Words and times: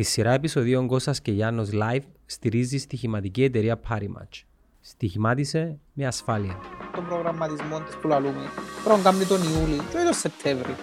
Τη 0.00 0.06
σειρά 0.06 0.32
επεισοδίων 0.32 0.86
Κώστας 0.86 1.20
και 1.20 1.32
Γιάννος 1.32 1.68
Live 1.72 2.02
στηρίζει 2.26 2.78
στοιχηματική 2.78 3.44
εταιρεία 3.44 3.80
Parimatch. 3.88 4.42
Στοιχημάτισε 4.80 5.78
με 5.92 6.06
ασφάλεια. 6.06 6.58
τον 6.94 7.06
προγραμματισμό 7.06 7.80
της 7.80 7.96
που 7.96 8.08
λαλούμε. 8.08 8.42
Πρέπει 8.84 9.00
να 9.02 9.10
κάνει 9.10 9.24
τον 9.24 9.38
Ιούλη 9.42 9.76
και 9.76 9.96
όχι 9.96 10.04
τον 10.04 10.14
Σεπτέμβρη. 10.14 10.74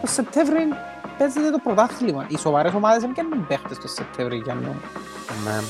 Το 0.00 0.06
Σεπτέμβρη 0.06 0.68
παίζεται 1.18 1.50
το 1.50 1.58
πρωτάθλημα. 1.62 2.26
Οι 2.28 2.38
σοβαρές 2.38 2.74
ομάδες 2.74 3.02
δεν 3.02 3.12
πιάνουν 3.12 3.46
παίχτες 3.46 3.78
το 3.78 3.88
Σεπτέμβρη 3.88 4.36
για 4.44 4.54
νου. 4.54 4.74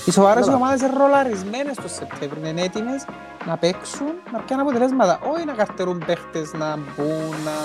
Οι 0.07 0.11
σοβαρές 0.11 0.49
ομάδες 0.49 0.81
είναι 0.81 0.97
ρολαρισμένες 0.99 1.77
το 1.77 1.89
Σεπτέμβρη. 1.89 2.49
Είναι 2.49 2.63
έτοιμες 2.63 3.07
να 3.47 3.57
παίξουν, 3.57 4.13
να 4.33 4.39
πιάνουν 4.39 4.67
αποτελέσματα. 4.67 5.21
Όχι 5.33 5.45
να 5.45 5.53
καρτερούν 5.53 6.03
παίχτες, 6.07 6.53
να 6.53 6.77
μπουν, 6.77 7.37
να 7.45 7.57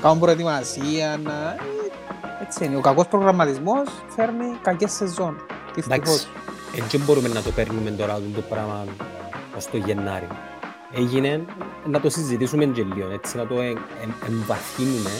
κάνουν 0.00 0.18
προετοιμασία. 0.18 1.20
Να... 1.22 1.56
Έτσι 2.50 2.64
είναι. 2.64 2.76
Ο 2.76 2.80
κακός 2.80 3.06
προγραμματισμός 3.06 3.88
φέρνει 4.08 4.44
κακές 4.62 4.92
σεζόν. 4.92 5.36
Δυστυχώς. 5.74 5.98
Εντάξει, 5.98 6.26
έτσι 6.76 6.98
μπορούμε 6.98 7.28
να 7.28 7.42
το 7.42 7.50
παίρνουμε 7.50 7.90
τώρα 7.90 8.20
το 8.34 8.40
πράγμα 8.40 8.84
ως 9.56 9.66
το 9.70 9.76
Γενάρη. 9.76 10.26
Έγινε 10.92 11.44
να 11.86 12.00
το 12.00 12.10
συζητήσουμε 12.10 12.64
και 12.64 12.82
λίγο, 12.94 13.10
έτσι 13.12 13.36
να 13.36 13.46
το 13.46 13.60
ε- 13.60 13.68
ε- 13.68 14.26
εμβαθύνουμε. 14.28 15.10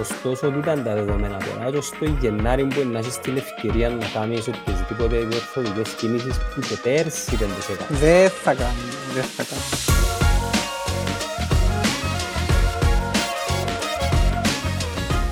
Ωστόσο, 0.00 0.50
τούτα 0.50 0.72
είναι 0.72 0.82
τα 0.82 0.94
δεδομένα 0.94 1.36
τώρα. 1.36 1.70
Και 1.70 1.80
στο 1.80 2.04
Γενάρη 2.04 2.64
που 2.64 2.88
να 2.92 2.98
έχεις 2.98 3.18
την 3.18 3.36
ευκαιρία 3.36 3.88
να 3.88 4.06
κάνεις 4.14 4.48
οποιασδήποτε 4.48 5.16
διορθωτικές 5.16 5.88
κινήσεις 5.88 6.36
που 6.54 6.60
και 6.60 6.76
πέρσι 6.82 7.36
δεν 7.36 7.48
τις 7.56 7.68
έκανες. 7.68 8.00
Δεν 8.00 8.30
θα 8.30 8.54
κάνω. 8.54 8.72
Δεν 9.14 9.24
θα 9.24 9.42
κάνω. 9.42 9.62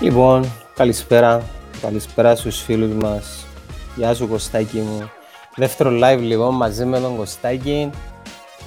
Λοιπόν, 0.00 0.52
καλησπέρα. 0.74 1.42
Καλησπέρα 1.82 2.36
στους 2.36 2.60
φίλους 2.62 2.92
μας. 3.02 3.46
Γεια 3.96 4.14
σου 4.14 4.28
Κωστάκη 4.28 4.78
μου. 4.78 5.10
Δεύτερο 5.56 5.90
live 6.02 6.18
λοιπόν 6.20 6.54
μαζί 6.54 6.84
με 6.84 7.00
τον 7.00 7.16
Κωστάκη 7.16 7.90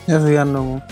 Γεια 0.06 0.20
σου 0.20 0.30
Γιάννο 0.30 0.62
μου. 0.62 0.84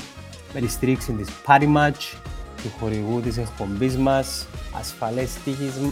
με 0.54 0.60
τη 0.60 0.68
στήριξη 0.68 1.12
της 1.12 1.28
Parimatch, 1.48 2.18
του 2.64 2.72
χορηγού 2.80 3.20
της 3.22 3.38
εκπομπής 3.38 3.98
μας. 3.98 4.46
Ασφαλές 4.80 5.30
στοίχισμα. 5.30 5.92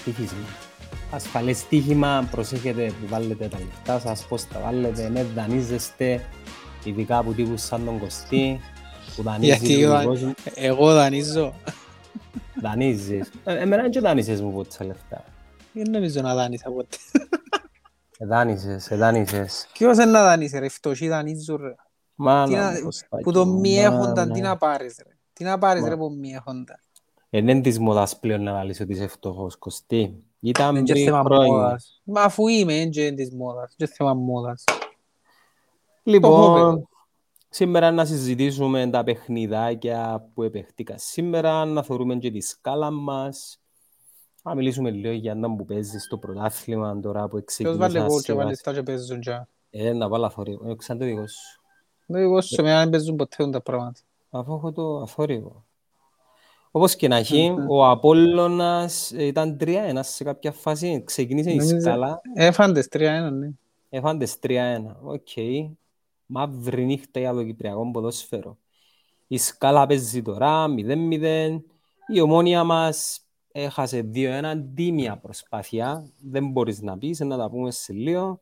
στοίχισμα. 0.00 0.46
Ασφαλές 1.10 1.58
στοίχημα, 1.58 2.28
προσέχετε 2.30 2.82
που 3.00 3.06
βάλετε 3.08 3.48
τα 3.48 3.58
λεφτά 3.58 4.08
σας, 4.08 4.26
πώς 4.28 4.48
τα 4.48 4.60
βάλετε, 4.64 5.08
ναι, 5.08 5.24
δανείζεστε, 5.34 6.24
ειδικά 6.84 7.18
από 7.18 7.32
τύπους 7.32 7.62
σαν 7.62 7.84
τον 7.84 7.98
Κωστή, 7.98 8.60
που 9.16 9.22
δανείζει 9.22 9.46
Γιατί 9.66 9.82
τον 9.82 10.00
ο- 10.00 10.04
κόσμο. 10.04 10.34
εγώ 10.54 10.92
δανείζω. 10.94 11.54
Δανείζεις. 12.62 13.30
Ε, 13.44 13.58
Εμένα 13.58 13.82
δεν 13.82 13.90
και 13.90 14.00
δανείζεις 14.00 14.42
μου 14.42 14.52
ποτέ 14.52 14.84
λεφτά. 14.84 15.24
Δεν 15.72 15.90
νομίζω 15.90 16.20
να 16.20 16.34
δάνεισα 16.34 16.70
ποτέ. 16.70 16.96
Εδάνισες, 18.18 18.90
εδάνισες. 18.90 19.68
Ποιος 19.72 19.96
είναι 19.96 20.04
να 20.04 20.22
δανείσει 20.22 20.58
ρε, 20.58 20.68
φτωχοί 20.68 21.08
δανείζουν 21.08 21.56
ρε. 21.56 21.68
Τι 21.70 21.74
Μάνα, 22.14 22.60
να- 22.72 22.72
μου, 22.78 22.82
Κωστάκη 22.84 23.22
Που 23.22 23.32
το 23.32 23.46
μου, 23.46 23.58
μη 23.60 23.78
έχονταν, 23.78 24.14
μάνα. 24.14 24.32
τι 24.32 24.40
να 24.40 24.56
πάρεις 24.56 24.96
ρε. 25.06 25.16
Τι 25.32 25.44
να 25.44 25.58
πάρεις 25.58 25.82
Μα. 25.82 25.88
ρε 25.88 25.96
που 25.96 26.16
μη 26.20 26.32
έχονταν. 26.32 26.76
Ε, 27.30 27.42
δεν 27.42 27.62
της 27.62 27.78
μόδας 27.78 28.18
πλέον 28.18 28.42
να 28.42 28.52
βάλεις 28.52 28.80
ότι 28.80 28.92
είσαι 28.92 29.06
φτωχός, 29.06 29.56
Κωστή. 29.58 30.22
Ήταν 30.40 30.74
Είναι 30.76 30.84
και 30.84 30.92
πριν 30.92 31.04
θέμα 31.04 31.22
χρόνια. 31.22 31.52
μόδας. 31.52 32.00
Μα 32.04 32.22
αφού 32.22 32.48
είμαι, 32.48 32.72
είναι 32.72 32.90
και 32.90 33.12
της 33.12 33.30
μόδας. 33.34 33.74
Και 33.76 33.86
θέμα 33.86 34.14
μόδας. 34.14 34.64
Λοιπόν, 36.02 36.52
βέβαια. 36.52 36.82
Σήμερα 37.48 37.90
να 37.90 38.04
συζητήσουμε 38.04 38.90
τα 38.90 39.04
παιχνιδάκια 39.04 40.28
που 40.34 40.42
επεχτήκα 40.42 40.94
σήμερα, 40.98 41.64
να 41.64 41.82
θεωρούμε 41.82 42.16
και 42.16 42.30
τη 42.30 42.40
σκάλα 42.40 42.90
μας. 42.90 43.60
Να 44.42 44.54
μιλήσουμε 44.54 44.90
λίγο 44.90 45.12
για 45.12 45.34
να 45.34 45.56
που 45.56 45.64
παίζει 45.64 45.98
στο 45.98 46.18
πρωτάθλημα 46.18 47.00
τώρα 47.00 47.28
που 47.28 47.44
Ποιος 47.56 47.76
βάλε 47.76 47.98
ξεκίνησα 47.98 48.06
γκολ 48.06 48.16
και 48.18 48.24
σιγά. 48.30 48.36
βάλε 48.42 48.54
στα 48.54 48.72
και 48.74 48.82
παίζουν 48.82 49.20
και. 49.20 49.46
Ε, 49.70 49.92
να 49.92 50.08
βάλω 50.08 50.26
αθόρυβο. 50.26 50.70
Ε, 50.70 50.74
ξανά 50.74 50.98
το 51.00 51.04
δικό 51.04 51.26
σου. 51.28 51.60
Δεν 52.06 52.22
εγώ 52.22 52.40
σε 52.40 52.62
μένα 52.62 52.78
δεν 52.80 52.90
παίζουν 52.90 53.16
ποτέ 53.16 53.50
τα 53.50 53.60
πράγματα. 53.62 54.00
Αφού 54.30 54.54
έχω 54.54 54.72
το 54.72 54.96
αθόρυβο. 54.98 55.64
Όπως 56.70 56.96
και 56.96 57.08
να 57.08 57.16
έχει, 57.16 57.50
Μμμ. 57.50 57.70
ο 57.70 57.88
Απόλλωνας 57.90 59.10
ήταν 59.10 59.56
3-1 59.60 59.98
σε 60.02 60.24
κάποια 60.24 60.52
φάση. 60.52 61.02
Ξεκίνησε 61.06 61.50
η 61.50 61.54
Νομίζω- 61.56 61.80
σκάλα, 61.80 62.20
Έφαντες 62.34 62.88
3-1, 62.88 63.30
ναι. 63.30 63.50
έφαν 63.88 64.19
τες 64.19 64.38
3-1. 64.38 64.96
Οκ. 65.02 65.28
Μαύρη 66.30 66.84
νύχτα 66.84 67.20
για 67.20 67.32
το 67.32 67.44
Κυπριακό 67.44 67.90
ποδόσφαιρο. 67.90 68.58
Η 69.26 69.38
σκάλα 69.38 69.86
παίζει 69.86 70.22
τώρα 70.22 70.66
0-0. 70.68 71.60
Η 72.06 72.20
ομόνια 72.20 72.64
μας 72.64 73.20
έχασε 73.52 74.10
2-1. 74.14 74.64
Τίμια 74.74 75.18
προσπάθεια. 75.18 76.10
Δεν 76.18 76.50
μπορείς 76.50 76.80
να 76.82 76.98
πεις, 76.98 77.18
να 77.18 77.36
τα 77.36 77.50
πούμε 77.50 77.70
σε 77.70 77.92
λίγο. 77.92 78.40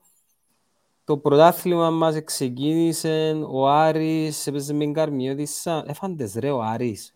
Το 1.04 1.18
πρωτάθλημα 1.18 1.90
μας 1.90 2.24
ξεκίνησε, 2.24 3.42
ο 3.48 3.68
Άρης 3.68 4.46
έπαιζε 4.46 4.72
με 4.72 4.86
Καρμιώτισσα. 4.86 5.84
Έφαν 5.86 6.16
τες 6.16 6.34
ρε 6.34 6.50
ο 6.50 6.62
Άρης. 6.62 7.14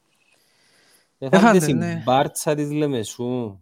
Έφαν 1.18 1.33
τες 1.33 1.42
Έφαν 1.42 1.56
τες, 1.56 1.66
η 1.66 1.72
ναι. 1.72 2.02
μπάρτσα 2.04 2.54
της 2.54 2.70
Λεμεσού. 2.70 3.60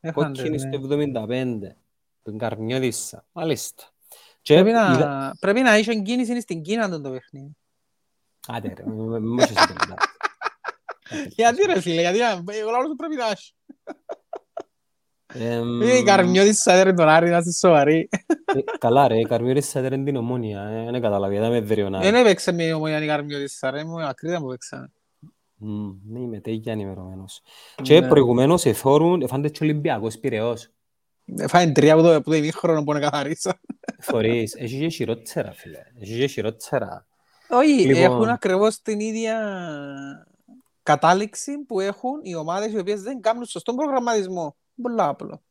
Έφαντες, 0.00 0.38
Κόκκινη 0.38 0.56
ναι. 0.56 0.58
στο 0.58 0.78
75. 0.78 1.76
Τον 2.22 2.38
Καρμιώτισσα. 2.38 3.24
Μάλιστα. 3.32 3.84
Και 4.42 4.54
Πρέπει 4.54 4.68
είδα- 4.70 4.98
να, 4.98 5.32
πρέπει 5.40 5.60
να 5.60 5.78
είσαι 5.78 5.94
κίνηση 5.94 6.40
στην 6.40 6.62
Κίνα 6.62 6.88
τον 6.88 7.02
το 7.02 7.10
παιχνίδι. 7.10 7.56
Άντε 8.48 8.72
ρε, 8.76 8.84
μ- 8.86 9.08
μ- 9.08 9.18
μ' 9.34 9.38
έχεις 9.38 9.54
πενήντα. 9.66 9.94
Γιατί 11.28 11.66
ρε 11.66 11.80
φίλε, 11.80 12.00
γιατί 12.00 12.18
να- 12.18 12.54
εγώ 12.54 12.70
λάβω 12.70 12.86
σου 12.86 12.96
πρέπει 12.96 13.14
να 13.16 13.26
έχει. 13.30 13.54
Εμ, 15.34 15.80
Η 15.82 16.02
Καρμιώτης 16.02 16.58
σαν 16.58 16.78
έρε 16.78 16.92
τον 16.92 17.08
Άρη 17.08 17.30
να 17.30 17.36
είσαι 17.38 17.52
σοβαρή. 17.52 18.08
ε, 18.44 18.60
Καλά 18.78 19.08
ρε, 19.08 19.18
η 19.18 19.22
Καρμιώτισσα 19.24 19.80
δεν 19.80 19.92
είναι 19.92 20.04
την 20.04 20.16
ομόνια. 20.16 20.62
ε, 20.62 20.90
Δεν 20.90 21.00
καταλαβαίνω, 21.02 21.40
δεν 21.40 21.50
με 21.50 21.60
δριονάει. 21.60 22.02
Δεν 22.02 22.14
έπαιξε 22.14 22.52
με 22.52 22.64
η 22.64 22.72
ομονία 22.72 23.02
η 23.02 23.06
Καρμιώτης 23.06 23.52
σαν 23.52 23.70
ρε, 23.74 23.84
μου 23.84 24.02
ακρίτα 24.02 24.38
που 24.38 24.46
παίξαμε. 24.46 24.92
Μμ, 25.54 25.90
Ναι, 26.04 26.18
είμαι 26.20 26.40
τέτοια 26.40 26.72
ενημερωμένος. 26.72 27.42
Και 27.82 28.00
Ναι. 28.00 28.08
προηγουμένως 28.08 28.64
εθώρουν, 28.64 29.22
εφάντες 29.22 29.50
και 29.50 29.58
ο 29.62 29.66
Ολυμπιακός 29.66 30.18
Πειραιώς. 30.18 30.70
Φάνε 31.48 31.72
τρία 31.72 31.92
από 31.92 32.02
το, 32.02 32.14
από 32.14 32.30
το 32.30 32.36
ημίχρονο 32.36 32.84
που 32.84 32.90
είναι 32.90 33.00
καθαρίσα. 33.00 33.60
Φορείς, 34.00 34.54
έχει 34.54 34.78
και 34.78 34.88
χειρότερα 34.88 35.52
φίλε. 35.52 35.78
Έχει 36.00 36.18
και 36.18 36.26
χειρότερα. 36.26 37.06
Όχι, 37.48 37.70
Λοιπόν. 37.86 38.02
έχουν 38.02 38.28
ακριβώς 38.28 38.82
την 38.82 39.00
ίδια 39.00 39.36
κατάληξη 40.82 41.58
που 41.58 41.80
έχουν 41.80 42.20
οι 42.22 42.34
ομάδες 42.34 42.72
οι 42.72 42.78
οποίες 42.78 43.02
δεν 43.02 43.20
κάνουν 43.20 43.44
σωστό 43.44 43.74
προγραμματισμό. 43.74 44.56
Πολλά 44.82 45.08
απλό. 45.08 45.42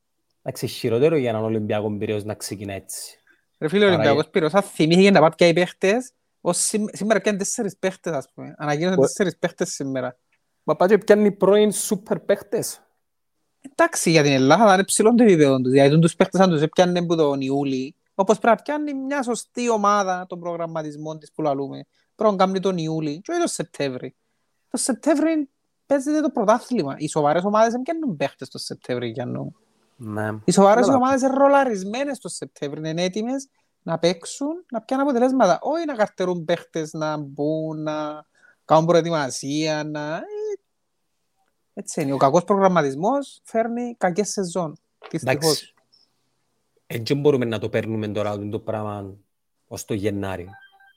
Εντάξει, 0.42 0.68
χειρότερο 0.68 1.16
για 1.16 1.30
έναν 1.30 1.44
Ολυμπιακό 1.44 1.98
Πειραιώς 1.98 2.24
να 2.24 2.34
ξεκινά 2.34 2.74
έτσι. 2.74 3.20
Ρε 3.60 3.68
φίλε, 3.68 3.84
ο 3.84 3.88
Άρα, 3.88 3.96
Ολυμπιακός 3.98 4.30
Πυραιός 4.30 4.54
αν 4.54 4.62
θυμήθηκε 4.62 5.12
να 5.12 5.20
πάει 5.20 5.30
πια 5.36 5.48
οι 5.48 5.54
παίχτες, 5.54 6.12
ως 6.42 6.58
σήμ- 6.58 6.96
σήμερα 6.96 7.22
πιάνε 7.22 7.38
τέσσερις 7.38 7.78
παίχτες, 7.78 8.14
ας 8.14 8.26
πούμε. 8.34 8.56
Ανακοίνωσαν 8.58 8.98
Ο- 9.00 9.02
τέσσερις 9.02 9.38
παίχτες 9.38 9.70
σήμερα. 9.70 10.18
Μα 10.64 10.76
πάει 10.76 10.88
και 10.90 10.98
πιάνει 10.98 11.32
πρώην 11.32 11.72
σούπερ 11.72 12.20
παίχτες. 12.20 12.82
Εντάξει, 13.62 14.10
για 14.10 14.24
την 14.24 14.32
Ελλάδα 14.32 14.68
θα 14.68 14.74
είναι 14.74 14.84
ψηλό 14.84 15.16
το 15.16 15.24
επίπεδο 15.24 15.62
τους. 15.62 15.74
Γιατί 15.74 16.00
τους 16.00 16.16
παίχτες 16.16 16.42
αν 16.42 16.50
τους 16.50 16.62
έπιανε 16.62 17.00
από 17.00 17.16
τον 17.16 17.42
Ιούλη, 17.42 17.96
όπως 18.16 18.40
πρέπει 18.40 18.56
να 18.58 18.64
πιάνει 18.64 18.94
μια 18.94 19.24
σωστή 19.24 19.70
ομάδα 19.70 20.26
των 20.30 20.40
προγραμματισμών 20.40 21.20
της 21.20 21.32
που 21.32 21.42
λαλούμε. 21.42 21.86
Πρέπει 22.16 22.32
να 22.36 22.46
κάνει 22.46 22.60
τον 22.60 22.78
Ιούλη 22.78 23.22
και 23.22 23.32
όχι 23.32 23.40
τον 23.40 23.50
Σεπτέμβρη. 23.50 24.16
Το 24.70 24.78
Σεπτέμβρη 24.78 25.50
παίζεται 25.86 26.22
το 26.22 26.30
πρωτάθλημα. 26.30 26.96
Οι 26.98 27.08
σοβαρές 27.08 27.44
ομάδες 27.44 27.72
δεν 27.72 27.82
πιάνουν 27.82 28.18
παίχτες 28.18 28.50
το 28.50 28.58
Σεπτέμβρη 28.58 29.10
για 29.10 29.26
νου. 29.26 29.56
Ναι. 29.96 30.30
Οι 30.46 30.52
σοβαρές 30.52 30.86
Καλά. 30.86 30.98
ομάδες 30.98 31.22
είναι 31.22 31.34
ρολαρισμένες 31.34 32.20
το 32.20 32.30
Σεπτέμβρη. 32.30 32.90
Είναι 32.90 33.04
έτοιμες 33.04 33.48
να 33.84 34.00
παίξουν, 34.00 34.66
να 34.72 34.82
πιάνουν 34.82 35.08
αποτελέσματα. 35.08 35.60
Όχι 35.62 35.86
να 35.86 35.94
καρτερούν 35.94 36.46
παίχτες, 36.46 36.94
να 36.94 37.18
μπουν, 37.18 37.84
να 37.84 38.26
κάνουν 38.66 38.86
προετοιμασία. 38.86 39.84
Να... 39.84 40.22
ε, 41.80 41.82
Έτσι 41.82 42.02
είναι. 42.02 42.14
Ο 42.14 42.18
κακός 42.18 42.44
προγραμματισμός 42.44 43.42
φέρνει 43.44 43.96
κακές 43.98 44.30
σεζόν. 44.30 44.78
Δυστυχώς. 45.12 45.36
Εντάξει. 45.36 45.74
Έτσι 46.88 47.14
μπορούμε 47.14 47.46
να 47.46 47.60
το 47.60 47.70
παίρνουμε 47.70 48.08
τώρα 48.08 48.40
το 48.40 48.60
πράγμα 48.60 49.18
ως 49.68 49.86
το 49.86 49.94
Γενάρη. 49.94 50.50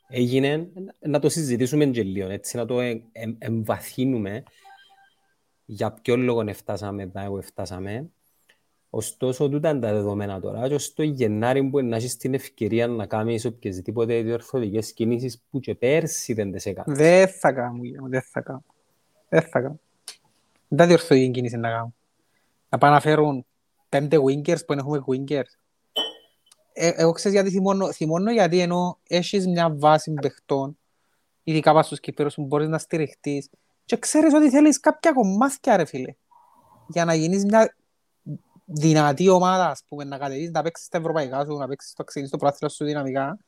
Έγινε 0.08 0.68
να 0.98 1.18
το 1.18 1.28
συζητήσουμε 1.28 1.86
και 1.86 2.02
λίγο, 2.02 2.28
έτσι, 2.28 2.56
να 2.56 2.66
το 2.66 2.80
ε- 2.80 3.02
ε- 3.12 3.34
εμβαθύνουμε 3.38 4.42
για 5.64 5.92
ποιο 5.92 6.16
λόγο 6.16 6.52
φτάσαμε 6.52 7.02
εδώ 7.02 7.30
που 7.30 7.42
φτάσαμε. 7.42 8.10
Ωστόσο, 8.90 9.48
τούτα 9.48 9.70
είναι 9.70 9.80
τα 9.80 9.92
δεδομένα 9.92 10.40
τώρα. 10.40 10.68
Και 10.68 10.78
στο 10.78 11.02
Γενάρη 11.02 11.64
που 11.64 11.80
να 11.80 11.96
έχεις 11.96 12.16
την 12.16 12.34
ευκαιρία 12.34 12.86
να 12.86 13.06
κάνεις 13.06 13.44
οποιασδήποτε 13.44 14.22
διορθωτικές 14.22 14.92
κινήσεις 14.92 15.42
που 15.50 15.60
και 15.60 15.74
πέρσι 15.74 16.32
δεν 16.32 16.52
τις 16.52 16.66
έκανες. 16.66 16.98
Δεν 16.98 17.28
θα 17.28 17.52
κάνω, 17.52 17.84
Γιώργο, 17.84 18.08
δεν 18.08 18.22
θα 18.22 18.40
κάνω. 18.40 18.64
Δεν 19.28 19.42
θα 19.42 19.60
κάνω. 19.60 19.80
Δεν 20.74 20.80
θα 20.80 20.86
διορθωτική 20.86 21.30
κίνηση 21.30 21.56
να 21.56 21.70
κάνω. 21.70 21.94
Να 22.68 22.78
πάνε 22.78 22.94
να 22.94 23.00
φέρουν 23.00 23.46
πέντε 23.88 24.16
wingers 24.16 24.58
που 24.58 24.74
δεν 24.74 24.78
έχουμε 24.78 25.04
wingers. 25.06 25.58
Ε, 26.72 26.88
εγώ 26.88 27.12
ξέρεις 27.12 27.38
γιατί 27.38 27.50
θυμώνω, 27.50 27.92
θυμώνω 27.92 28.32
γιατί 28.32 28.60
ενώ 28.60 28.98
έχεις 29.08 29.46
μια 29.46 29.74
βάση 29.74 30.12
παιχτών, 30.12 30.78
ειδικά 31.42 31.72
πας 31.72 31.86
στους 31.86 32.00
Κυπέρους 32.00 32.34
που 32.34 32.44
μπορείς 32.44 32.68
να 32.68 32.78
στηριχτείς 32.78 33.50
και 33.84 33.96
ξέρεις 33.96 34.34
ότι 34.34 34.50
θέλεις 34.50 34.80
κάποια 34.80 35.12
κομμάτια 35.12 35.76
ρε 35.76 35.84
φίλε. 35.84 36.14
Για 36.88 37.04
να 37.04 37.14
γίνεις 37.14 37.44
μια 37.44 37.76
δυνατή 38.64 39.28
ομάδα, 39.28 39.68
ας 39.68 39.82
πούμε, 39.88 40.04
να 40.04 40.18
κατεβείς, 40.18 40.50
να 40.50 40.62
παίξεις 40.62 40.86
στα 40.86 40.98
ευρωπαϊκά 40.98 41.44
σου, 41.44 41.56
να 41.56 41.68
παίξεις 41.68 41.90
στο 41.90 42.04
ξενή, 42.04 42.26
στο 42.26 42.36
πράθυλο 42.36 42.70
σου 42.70 42.84
δυναμικά, 42.84 43.38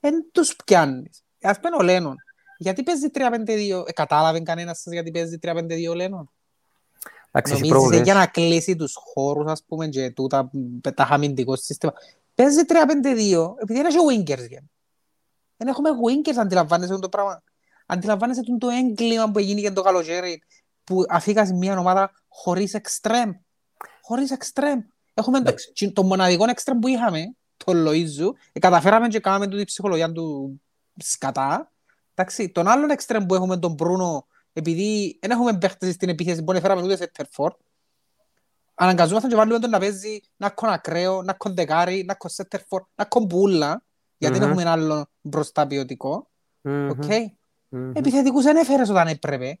δεν 0.00 0.30
τους 0.32 0.56
πιάνεις. 0.64 1.22
Ας 1.42 1.60
πούμε 1.60 1.76
ο 1.76 1.82
Λένον. 1.82 2.16
Γιατί 2.58 2.82
παίζει 2.82 3.08
3-5-2, 3.10 3.84
ε, 3.86 3.92
κατάλαβε 3.92 4.40
κανένας 4.40 4.80
σας 4.80 4.92
γιατί 4.92 5.10
παίζει 5.10 5.38
3-5-2 5.42 5.88
ο 5.88 5.94
Λένον; 5.94 6.30
Νομίζεις 7.40 8.00
για 8.00 8.14
να 8.14 8.26
κλείσει 8.26 8.76
τους 8.76 8.94
χώρους, 8.94 9.50
ας 9.50 9.62
πούμε, 9.64 9.88
και 9.88 10.10
τούτα, 10.10 10.50
τα 10.94 11.04
χαμιντικό 11.04 11.56
σύστημα. 11.56 11.92
Παίζει 12.34 12.60
3-5-2, 12.68 13.54
επειδή 13.58 13.78
είναι 13.78 13.88
και 13.88 13.98
wingers. 14.10 14.64
Δεν 15.56 15.68
έχουμε 15.68 15.90
wingers, 15.90 16.36
αντιλαμβάνεσαι 16.36 16.98
το 16.98 17.08
πράγμα. 17.08 17.42
Αντιλαμβάνεσαι 17.86 18.40
το 18.58 18.68
έγκλημα 18.68 19.30
που 19.30 19.38
έγινε 19.38 19.60
για 19.60 19.72
το 19.72 19.82
καλοκαίρι, 19.82 20.42
που 20.84 21.04
αφήκασε 21.08 21.54
μια 21.54 21.78
ομάδα 21.78 22.10
χωρίς 22.28 22.74
εξτρέμ. 22.74 23.30
Χωρίς 24.02 24.30
εξτρέμ. 24.30 24.80
Έχουμε 25.14 25.40
το, 25.40 25.54
το 25.92 26.02
μοναδικό 26.02 26.44
εξτρέμ 26.48 26.78
που 26.78 26.88
είχαμε, 26.88 27.34
το 27.56 27.72
Λοΐζου, 27.74 28.30
και 28.52 28.60
καταφέραμε 28.60 29.08
και 29.08 29.20
κάναμε 29.20 29.48
την 29.48 29.64
ψυχολογία 29.64 30.12
του 30.12 30.60
σκατά. 30.96 31.72
Εντάξει, 32.14 32.50
τον 32.50 32.68
άλλον 32.68 32.90
εξτρέμ 32.90 33.26
που 33.26 33.34
έχουμε, 33.34 33.58
τον 33.58 33.72
Μπρούνο, 33.72 34.26
επειδή 34.52 35.18
δεν 35.20 35.30
έχουμε 35.30 35.58
παίχτες 35.58 35.94
στην 35.94 36.08
επίθεση, 36.08 36.42
μπορεί 36.42 36.56
να 36.58 36.62
φέραμε 36.62 36.82
ούτε 36.82 36.96
σε 36.96 37.06
τερφόρ, 37.06 37.54
αναγκαζόμαστε 38.74 39.28
και 39.28 39.34
βάλουμε 39.34 39.58
τον 39.58 39.70
να 39.70 39.78
παίζει 39.78 40.20
να 40.36 40.46
έχω 40.46 40.66
ακραίο, 40.66 41.22
να 41.22 41.36
έχω 41.40 41.54
δεκάρι, 41.54 42.04
να 42.06 42.12
έχω 42.12 42.28
σέτερφορ, 42.28 42.82
να 42.94 43.08
έχω 43.10 43.24
μπούλα, 43.24 43.82
γιατί 44.18 44.38
δεν 44.38 44.48
έχουμε 44.48 44.70
άλλο 44.70 45.06
μπροστά 45.20 45.66
ποιοτικό. 45.66 46.28
Επιθετικούς 47.92 48.44
δεν 48.44 48.56
έφερες 48.56 48.88
όταν 48.88 49.08
έπρεπε. 49.08 49.58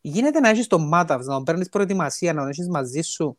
Γίνεται 0.00 0.40
να 0.40 0.48
έχεις 0.48 0.66
τον 0.66 0.88
Μάταβς, 0.88 1.26
να 1.26 1.34
τον 1.34 1.44
παίρνεις 1.44 1.68
προετοιμασία, 1.68 2.32
να 2.32 2.40
τον 2.40 2.50
έχεις 2.50 2.68
μαζί 2.68 3.00
σου, 3.00 3.36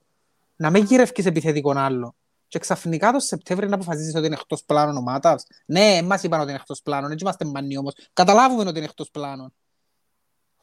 να 0.56 0.70
μην 0.70 0.84
γυρεύκεις 0.84 1.26
επιθετικόν 1.26 1.78
άλλο. 1.78 2.16
Και 2.48 2.60
ξαφνικά 2.60 3.12
το 3.12 3.20
Σεπτέμβριο 3.20 3.70
να 3.70 3.76
αποφασίσεις 3.76 4.16
ότι 4.16 4.26
είναι 4.26 4.36
εκτός 4.40 4.64
πλάνων 4.64 4.98
ο 4.98 5.02
Μάταβς. 5.02 5.46
Ναι, 5.66 6.02
μας 6.02 6.24
είπαν 6.24 6.40
ότι 6.40 6.50
είναι 6.50 6.60
εκτός 6.60 6.82
πλάνων, 6.82 7.12
έτσι 7.12 7.24
είμαστε 7.24 7.46
μανί 7.46 7.78
όμως. 7.78 7.94
Καταλάβουμε 8.14 8.62
ότι 8.62 8.78
είναι 8.78 8.88
εκτός 8.88 9.12
πλάνων. 9.12 9.54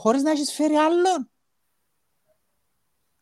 Χωρίς 0.02 0.22
να 0.22 0.30
έχεις 0.30 0.52
φέρει 0.52 0.74
άλλον. 0.74 1.30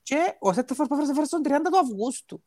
Και 0.02 0.36
ο 0.38 0.52
Σέτεφορ 0.52 0.86
που 0.86 0.94
έφερε 0.94 1.24
στον 1.24 1.42
30 1.44 1.48
του 1.70 1.78
Αυγούστου. 1.78 2.44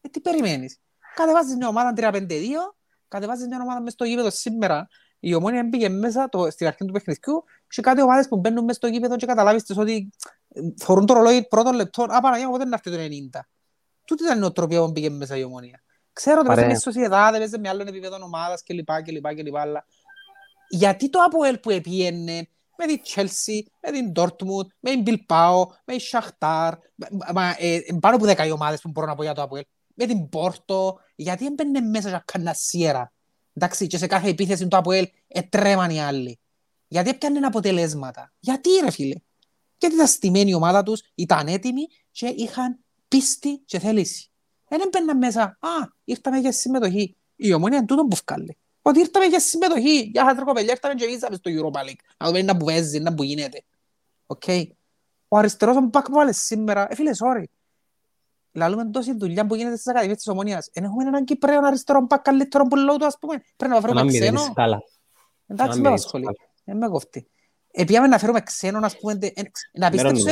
Ε, 0.00 0.08
τι 0.08 0.20
περιμένεις; 0.20 0.80
Κατεβάζεις 1.14 1.56
μια 1.56 1.68
ομάδα 1.68 1.92
3-5-2, 1.96 2.76
κατεβάζεις 3.08 3.46
μια 3.46 3.60
ομάδα 3.62 3.80
μες 3.80 3.92
στο 3.92 4.04
γήπεδο 4.04 4.30
σήμερα. 4.30 4.88
Η 5.18 5.34
ομόνια 5.34 5.60
έμπηκε 5.60 5.88
μέσα 5.88 6.28
το, 6.28 6.50
στην 6.50 6.66
αρχή 6.66 6.84
του 6.84 6.92
παιχνιδιού 6.92 7.44
και 7.68 7.82
κάτι 7.82 8.02
ομάδες 8.02 8.28
που 8.28 8.36
μπαίνουν 8.36 8.64
μέσα 8.64 8.78
στο 8.78 8.86
γήπεδο 8.86 9.16
και 9.16 9.26
καταλάβεις 9.26 9.64
ότι 9.76 10.10
φορούν 10.76 11.06
το 11.06 11.14
ρολόι 11.14 11.46
πρώτο 11.46 11.72
λεπτό. 11.72 12.02
Α, 12.02 12.20
Παναγιά, 12.20 12.48
πότε 12.48 12.64
να 12.64 12.80
έρθει 12.84 12.90
το 12.90 13.38
90. 13.38 13.40
Τούτη 14.04 14.22
ήταν 14.22 14.36
η 14.36 14.40
νοοτροπία 14.40 14.80
που 14.80 14.90
μπήκε 14.90 15.10
μέσα 15.10 15.36
η 15.36 15.44
ομόνια. 15.44 15.82
Ξέρω 16.12 16.40
ότι 16.40 16.48
μέσα 16.48 16.80
στο 16.80 16.90
Σιεδάδε, 16.90 17.38
μέσα 17.38 17.58
με 17.58 17.68
άλλον 17.68 17.86
επίπεδο 17.86 18.18
ομάδας 18.22 18.62
κλπ. 18.62 18.88
Γιατί 20.68 21.10
το 21.10 21.18
Αποέλ 21.18 21.58
που 21.58 21.70
επίενε 21.70 22.48
με 22.76 22.86
την 22.86 23.00
Chelsea, 23.04 23.62
με 23.82 23.90
την 23.90 24.12
Dortmund, 24.16 24.66
με 24.80 24.90
την 24.90 25.04
Bilbao, 25.06 25.66
με 25.84 25.96
την 25.96 26.06
Shakhtar, 26.10 26.72
ε, 27.58 27.80
πάνω 28.00 28.16
από 28.16 28.24
δέκα 28.24 28.52
ομάδες 28.52 28.80
που 28.80 28.90
μπορώ 28.90 29.06
να 29.06 29.14
πω 29.14 29.22
για 29.22 29.34
το 29.34 29.42
Αποέλ, 29.42 29.62
με 29.94 30.06
την 30.06 30.28
Porto, 30.32 30.94
γιατί 31.16 31.46
έμπαινε 31.46 31.80
μέσα 31.80 32.08
για 32.08 32.24
κανένα 32.32 32.54
Εντάξει, 33.56 33.86
και 33.86 33.98
σε 33.98 34.06
κάθε 34.06 34.28
επίθεση 34.28 34.68
του 34.68 34.76
Αποέλ 34.76 35.08
ετρέμαν 35.26 35.90
οι 35.90 36.00
άλλοι. 36.00 36.38
Γιατί 36.88 37.10
έπιανε 37.10 37.46
αποτελέσματα. 37.46 38.32
Γιατί 38.38 38.68
ρε 38.82 38.90
φίλε. 38.90 39.14
Γιατί 39.78 39.94
ήταν 39.94 40.06
στημένη 40.06 40.50
η 40.50 40.54
ομάδα 40.54 40.82
τους, 40.82 41.00
ήταν 41.14 41.46
έτοιμοι 41.48 41.86
και 42.10 42.26
είχαν 42.26 42.84
πίστη 43.08 43.62
και 43.64 43.78
θέληση. 43.78 44.30
Δεν 44.68 44.80
έμπαιναν 44.80 45.18
μέσα, 45.18 45.42
α, 45.42 45.68
ήρθαμε 46.04 46.38
για 46.38 46.52
συμμετοχή. 46.52 47.16
Η 47.36 47.52
ομόνια 47.52 47.76
είναι 47.76 47.86
τούτο 47.86 48.04
που 48.04 48.16
βγάλει 48.26 48.58
ότι 48.86 49.00
ήρθαμε 49.00 49.26
για 49.26 49.40
συμμετοχή. 49.40 49.98
Για 50.12 50.24
χάτρα 50.24 50.44
κοπελιά, 50.44 50.72
ήρθαμε 50.72 50.94
και 50.94 51.06
βίζαμε 51.06 51.36
στο 51.36 51.50
Europa 51.50 51.88
League. 51.88 52.02
Να 52.16 52.26
δούμε 52.26 52.42
να 52.42 52.56
που 52.56 52.64
παίζει, 52.64 52.98
να 52.98 53.14
που 53.14 53.22
γίνεται. 53.22 53.62
Οκ. 54.26 54.42
Ο 55.28 55.36
αριστερός 55.36 55.76
ο 55.76 55.80
μπακ 55.80 56.04
που 56.04 56.12
βάλες 56.12 56.36
σήμερα, 56.38 56.86
ε 56.90 56.94
φίλε, 56.94 57.10
sorry. 57.18 57.44
Λαλούμε 58.52 58.84
τόση 58.84 59.16
δουλειά 59.16 59.46
που 59.46 59.54
γίνεται 59.54 59.74
στις 59.74 59.88
ακαδημίες 59.88 60.16
της 60.16 60.28
Ομονίας. 60.28 60.68
Εν 60.72 60.84
έχουμε 60.84 61.04
έναν 61.04 61.24
Κυπρέο 61.24 61.60
αριστερό 61.64 62.00
μπακ 62.00 62.22
καλύτερο 62.22 62.64
που 62.64 62.76
λόγω 62.76 62.98
του, 62.98 63.06
ας 63.06 63.16
πούμε. 63.20 63.42
Πρέπει 63.56 63.74
να 63.74 63.80
φέρουμε 63.80 64.06
ξένο. 64.06 64.52
Εντάξει, 65.46 65.80
με 65.80 65.88
ασχολεί. 65.88 66.26
Δεν 66.64 66.76
με 66.76 66.88
κοφτεί. 66.88 67.28
Επιάμε 67.70 68.06
να 68.06 68.18
φέρουμε 68.18 68.40
ξένο, 68.40 68.78
ας 68.82 68.98
πούμε, 68.98 69.18
να 69.72 69.90
πιστέψω, 69.90 70.24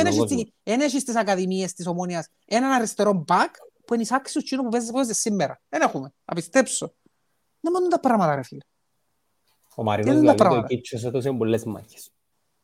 δεν 0.63 0.81
έχεις 0.81 1.01
στις 1.01 1.15
ακαδημίες 1.15 1.73
της 1.73 1.87
Ομόνιας 1.87 2.27
έναν 2.45 2.71
αριστερό 2.71 3.13
μπακ 3.13 3.55
που 3.85 3.93
είναι 3.93 4.03
ισάξιο 4.03 4.43
τζείνου 4.43 4.63
που 4.63 4.69
παίζεις 4.69 5.17
σήμερα. 5.17 5.61
Δεν 5.69 5.81
έχουμε, 5.81 6.13
να 6.25 6.35
πιστέψω. 6.35 6.93
Δεν 7.63 7.71
μόνο 7.71 7.87
τα 7.87 7.99
πράγματα, 7.99 8.35
ρε 8.35 8.43
φίλε. 8.43 8.61
Ο 9.75 9.83
Μαρίνος 9.83 10.19
δηλαδή 10.19 10.37
το 10.37 10.63
Κίτσος 10.67 11.03
έδωσε 11.03 11.31
πολλές 11.31 11.63
μάχες. 11.63 12.11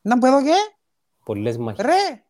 Να 0.02 0.18
πω 0.18 0.28
εδώ 0.28 0.44
και... 0.44 0.54
Πολλές 1.26 1.58
μάχες. 1.58 1.86
Ρε, 1.86 2.24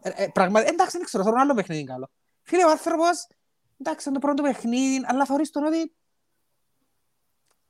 ε, 0.00 0.24
ε, 0.24 0.28
πραγματικά, 0.28 0.72
εντάξει, 0.72 0.96
δεν 0.96 1.06
ξέρω, 1.06 1.24
θέλω 1.24 1.36
άλλο 1.38 1.54
παιχνίδι 1.54 1.84
καλό. 1.84 2.10
Φίλε, 2.42 2.64
ο 2.64 2.70
άνθρωπος, 2.70 3.26
εντάξει, 3.80 4.08
είναι 4.08 4.18
το 4.18 4.26
πρώτο 4.26 4.42
παιχνίδι, 4.42 5.04
αλλά 5.06 5.24
θεωρείς 5.24 5.50
τον 5.50 5.64
ότι 5.64 5.92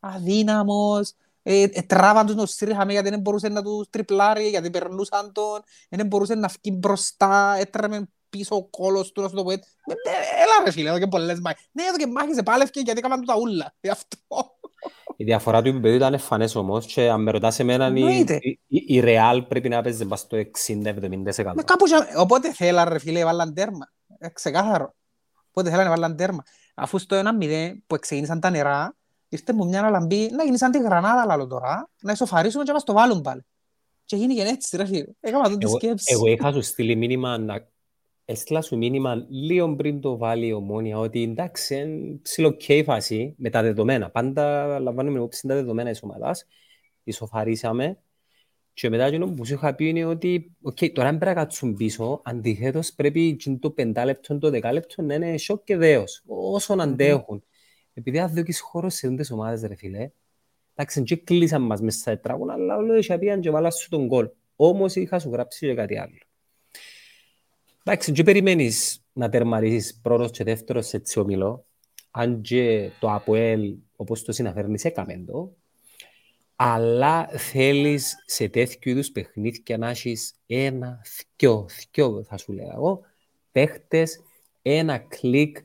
αδύναμος, 0.00 1.14
ε, 1.42 1.62
ε, 1.62 1.82
τράβαν 1.82 2.26
τους 2.26 2.34
νοσίρχαμε 2.34 2.92
γιατί 2.92 3.08
δεν 3.08 3.20
μπορούσε 3.20 3.48
να 3.48 3.62
τους 3.62 3.90
τριπλάρει, 3.90 4.48
γιατί 4.48 4.70
περνούσαν 4.70 5.32
τον, 5.32 5.62
δεν 5.88 6.06
μπορούσε 6.06 6.34
να 6.34 6.48
φύγει 6.48 6.76
μπροστά, 6.78 7.54
έτρεμε 7.58 8.08
πίσω 8.30 8.56
ο 8.56 8.64
κόλος 8.64 9.12
του, 9.12 9.22
να 9.22 9.28
σου 9.28 9.34
το 9.34 9.44
πω 9.44 9.50
έτσι. 9.50 9.70
Ε, 9.84 9.92
ε, 9.92 10.42
έλα 10.42 10.64
ρε 10.64 10.70
φίλε, 10.70 10.88
εδώ 10.88 10.98
και 10.98 11.06
πολλές 11.06 11.40
μάχες. 11.40 11.68
Ναι, 11.72 11.82
εδώ 11.82 11.96
και 11.96 12.06
μάχες 12.06 12.36
επάλευκε 12.36 12.80
γιατί 12.80 12.98
έκαναν 12.98 13.24
τα 13.24 13.36
ούλα. 13.36 13.74
Γι' 13.80 13.88
αυτό. 13.90 14.18
Η 15.16 15.24
διαφορά 15.24 15.62
του 15.62 15.68
επίπεδου 15.68 15.94
ήταν 15.94 16.12
εμφανές 16.12 16.54
όμως 16.54 16.86
και 16.86 17.10
αν 17.10 17.22
με 17.22 17.30
ρωτάς 17.30 17.58
εμένα 17.58 17.92
η, 17.94 18.24
η, 18.66 18.96
η 18.96 19.02
Real 19.04 19.40
πρέπει 19.48 19.68
να 19.68 19.82
παίζει 19.82 20.08
στο 20.14 20.36
60-70%. 20.36 20.42
Οπότε 22.16 22.52
θέλα 22.52 22.84
ρε 22.84 22.98
φίλε, 22.98 23.24
βάλαν 23.24 23.54
τέρμα. 23.54 23.92
Ε, 24.18 24.28
ξεκάθαρο. 24.28 24.94
Οπότε 25.50 25.70
θέλανε 25.70 25.88
βάλαν 25.88 26.16
τέρμα. 26.16 26.42
Αφού 26.74 26.98
στο 26.98 27.22
1-0 27.40 27.72
που 27.86 27.98
ξεκίνησαν 27.98 28.40
τα 28.40 28.50
νερά, 28.50 28.96
ήρθε 29.28 29.52
μου 29.52 29.66
μια 29.66 29.90
λαμπή 29.90 30.30
να 30.30 30.44
γίνει 30.44 30.58
σαν 30.58 30.70
τη 30.70 30.78
γρανάδα 30.78 31.26
λαλό 31.26 31.46
τώρα, 31.46 31.90
να 32.02 32.12
ισοφαρίσουμε 32.12 32.62
και 32.62 32.68
να 32.68 32.74
μας 32.74 32.84
το 32.84 32.92
βάλουν 32.92 33.20
πάλι. 33.20 33.44
Και 34.04 34.16
γίνει 34.16 34.34
και 34.34 34.42
έτσι 34.42 34.76
ρε 34.76 34.86
φίλε. 34.86 35.04
Έκανα 35.20 35.48
τον 35.48 35.58
τη 35.58 35.68
σκέψη. 35.68 36.12
Εγώ 36.12 36.26
είχα 36.26 36.52
σου 36.52 36.62
στείλει 36.62 36.96
μήνυμα 36.96 37.38
να 37.38 37.68
έστειλα 38.30 38.60
σου 38.60 38.76
μήνυμα 38.76 39.26
λίγο 39.28 39.74
πριν 39.76 40.00
το 40.00 40.16
βάλει 40.16 40.46
η 40.46 40.52
ομόνια 40.52 40.98
ότι 40.98 41.22
εντάξει, 41.22 41.76
είναι 41.76 42.18
ψηλοκαίη 42.22 42.84
φάση 42.84 43.34
με 43.38 43.50
τα 43.50 43.62
δεδομένα. 43.62 44.10
Πάντα 44.10 44.78
λαμβάνουμε 44.78 45.18
υπόψη 45.18 45.46
τα 45.46 45.54
δεδομένα 45.54 45.90
της 45.90 46.02
ομάδας. 46.02 46.46
Ισοφαρίσαμε 47.02 47.98
και 48.72 48.88
μετά 48.88 49.04
εκείνο 49.04 49.26
που 49.26 49.44
σου 49.44 49.54
είχα 49.54 49.74
πει 49.74 49.88
είναι 49.88 50.04
ότι 50.04 50.56
okay, 50.62 50.92
τώρα 50.92 51.08
πρέπει 51.08 51.24
να 51.24 51.34
κάτσουν 51.34 51.74
πίσω, 51.74 52.20
αντιθέτως 52.24 52.92
πρέπει 52.92 53.36
το 53.60 53.70
πεντάλεπτο, 53.70 54.38
το 54.38 54.50
δεκάλεπτο 54.50 55.02
να 55.02 55.14
είναι 55.14 55.36
σοκ 55.36 55.64
και 55.64 55.76
δέος, 55.76 56.22
όσον 56.26 56.80
αντέχουν. 56.80 57.44
Επειδή 57.94 58.18
αν 58.18 58.34
δώκεις 58.34 58.60
χώρος 58.60 58.94
σε 58.94 59.14
τις 59.14 59.30
ομάδες, 59.30 59.62
ρε 59.62 59.74
φίλε, 59.74 60.10
εντάξει, 60.74 61.02
και 61.02 61.16
κλείσαν 61.16 61.62
μας 61.62 61.80
μέσα 61.80 61.98
στα 61.98 62.10
τετράγωνα, 62.10 62.52
αλλά 62.52 62.76
όλο 62.76 62.96
είχε 62.96 63.18
πει 63.18 63.30
αν 63.30 63.40
και 63.40 63.50
βάλα 63.50 63.70
σου 63.70 63.88
τον 63.88 64.08
κόλ. 64.08 64.28
Όμως 64.56 64.94
είχα 64.94 65.18
σου 65.18 65.30
γράψει 65.30 65.66
και 65.66 65.74
κάτι 65.74 65.98
άλλο. 65.98 66.27
Εντάξει, 67.90 68.12
και 68.12 68.22
περιμένεις 68.22 69.04
να 69.12 69.28
τερματίσεις 69.28 69.98
πρώτος 70.02 70.30
και 70.30 70.44
δεύτερος 70.44 70.86
σε 70.86 70.96
έτσι 70.96 71.18
ομιλό, 71.18 71.66
αν 72.10 72.40
και 72.40 72.90
το 73.00 73.10
ΑΠΟΕΛ, 73.10 73.74
όπως 73.96 74.22
το 74.22 74.32
συναφέρνεις, 74.32 74.84
έκαμε 74.84 75.22
το, 75.26 75.56
αλλά 76.56 77.26
θέλεις 77.26 78.14
σε 78.26 78.48
τέτοιου 78.48 78.90
είδους 78.90 79.10
παιχνίδια 79.10 79.78
να 79.78 79.88
έχεις 79.88 80.34
ένα, 80.46 81.00
δυο, 81.36 81.66
δυο 81.92 82.24
θα 82.28 82.36
σου 82.36 82.52
λέω 82.52 82.70
εγώ, 82.72 83.00
παίχτες, 83.52 84.20
ένα 84.62 84.98
κλικ. 84.98 85.56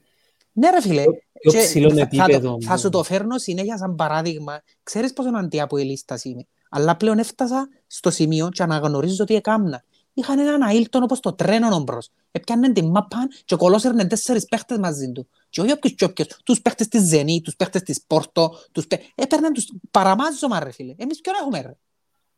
Ναι 0.51 0.69
ρε 0.69 0.81
φίλε, 0.81 1.03
πιο 1.39 1.51
ψηλό 1.51 1.99
επίπεδο. 1.99 2.57
Θα, 2.61 2.67
θα, 2.67 2.77
σου 2.77 2.89
το 2.89 3.03
φέρνω 3.03 3.37
συνέχεια 3.37 3.77
σαν 3.77 3.95
παράδειγμα. 3.95 4.61
Ξέρεις 4.83 5.13
πόσο 5.13 5.29
αντιαποελίστας 5.29 6.23
είμαι. 6.23 6.47
Αλλά 6.69 6.97
πλέον 6.97 7.17
έφτασα 7.17 7.69
στο 7.87 8.09
σημείο 8.09 8.49
και 8.49 8.63
αναγνωρίζω 8.63 9.23
ότι 9.23 9.35
έκαμνα 9.35 9.83
είχαν 10.13 10.39
έναν 10.39 10.61
αίλτον 10.61 11.03
όπως 11.03 11.19
το 11.19 11.33
τρένο 11.33 11.75
ομπρός. 11.75 12.09
Έπιαναν 12.31 12.73
την 12.73 12.89
μάπα 12.89 13.27
και 13.45 13.55
κολόσερναν 13.55 14.07
τέσσερις 14.07 14.45
παίχτες 14.45 14.77
μαζί 14.77 15.11
του. 15.11 15.27
Και 15.49 15.61
όχι 15.61 15.71
όποιος 15.71 15.93
και 15.93 16.05
όποιος, 16.05 16.27
τους 16.43 16.61
παίχτες 16.61 16.87
της 16.87 17.01
Ζενή, 17.01 17.41
τους 17.41 17.55
παίχτες 17.55 17.81
της 17.81 18.03
Πόρτο, 18.07 18.55
τους 18.71 18.87
παίχτες... 18.87 19.09
Έπαιρναν 19.15 19.53
τους 19.53 19.71
παραμάζωμα 19.91 20.59
ρε 20.59 20.71
φίλε. 20.71 20.95
Εμείς 20.97 21.21
ποιον 21.21 21.35
έχουμε 21.41 21.61
ρε; 21.61 21.77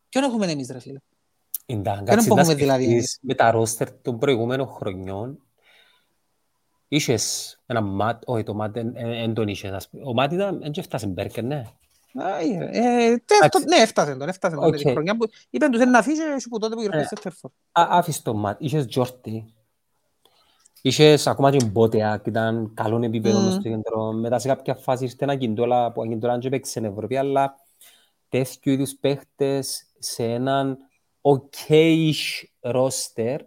Ποιον 0.10 0.24
έχουμε 0.24 0.52
εμείς 0.52 0.70
ρε 0.72 0.80
φίλε; 0.80 1.00
Ποιον 1.66 2.20
έχουμε 2.20 2.54
δηλαδή 2.54 3.04
Με 3.22 3.36
τα 3.36 3.52
ρόστερ 3.52 3.92
των 3.92 4.20
προηγούμενων 4.20 4.68
χρονιών 4.68 5.40
Είχες 6.88 7.58
ένα 7.66 7.82
μάτ, 7.82 8.22
όχι 8.26 8.44
το 8.44 8.54
μάτ 8.54 8.74
δεν 8.74 9.34
τον 9.34 9.48
είχες. 9.48 9.90
Ο 10.06 10.14
μάτ 10.14 10.32
ήταν, 10.32 10.60
δεν 10.60 10.72
έφτασε 10.76 11.08
μπέρκερ, 11.08 11.44
ναι. 11.44 11.64
Ε, 12.18 13.10
ναι, 13.68 13.76
έφτασε 13.82 14.16
τον, 14.16 14.28
έφτασε 14.28 14.56
τον. 14.56 14.72
Την 14.72 14.92
χρονιά 14.92 15.18
που 15.18 15.26
είπαν 15.50 15.72
τους 15.72 15.86
να 15.86 16.00
αφήσει 16.00 16.50
που 16.50 16.60
τότε 16.60 16.76
που 16.76 16.82
γυρνούσε 16.82 17.08
σε 17.08 17.16
Τερφόρ. 17.22 17.52
Άφησε 17.72 18.22
το 18.24 18.34
Ματ, 18.34 18.62
είχες 18.62 18.86
Τζόρτι. 18.86 19.54
Είχες 20.82 21.28
ακόμα 21.28 21.52
και 21.52 21.66
μπότεα 21.66 22.18
και 22.24 22.30
ήταν 22.30 22.72
καλό 22.74 23.04
επίπεδο 23.04 23.48
mm. 23.48 23.52
στο 23.52 23.62
κέντρο. 23.62 24.12
Μετά 24.12 24.40
σε 24.40 24.48
κάποια 24.48 24.76
φάση 24.76 25.04
ήρθε 25.04 25.18
ένα 25.20 25.36
κιντόλα 25.36 25.92
που 25.92 26.08
κιντόλα 26.08 26.38
και 26.38 26.50
παίξει 26.50 26.72
στην 26.72 26.86
Ευρώπη, 26.86 27.18
αλλά 27.18 27.56
τέτοιου 28.30 28.72
είδους 28.72 28.96
παίχτες 29.00 29.86
σε 30.00 30.24
έναν 30.24 30.78
ok-ish 31.22 32.44
roster 32.62 33.38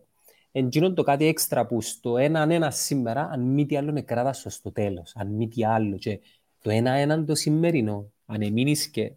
Εντζήνον 0.52 0.94
το 0.94 1.02
κάτι 1.02 1.26
έξτρα 1.26 1.66
που 1.66 1.80
στο 1.80 2.16
ένα-ένα 2.16 2.70
σήμερα, 2.70 3.28
αν 3.32 3.40
μη 3.40 3.66
τι 3.66 3.76
άλλο 3.76 3.90
είναι 3.90 4.02
κράτα 4.02 4.32
στο 4.32 4.72
τέλος, 4.72 5.12
αν 5.16 5.28
μη 5.28 5.48
τι 5.48 5.64
άλλο. 5.64 5.96
Και 5.96 6.20
το 6.62 6.70
ένα-ένα 6.70 7.24
το 7.24 7.34
σημερινό, 7.34 8.12
αν 8.30 8.42
εμείνεις 8.42 8.88
και 8.88 9.12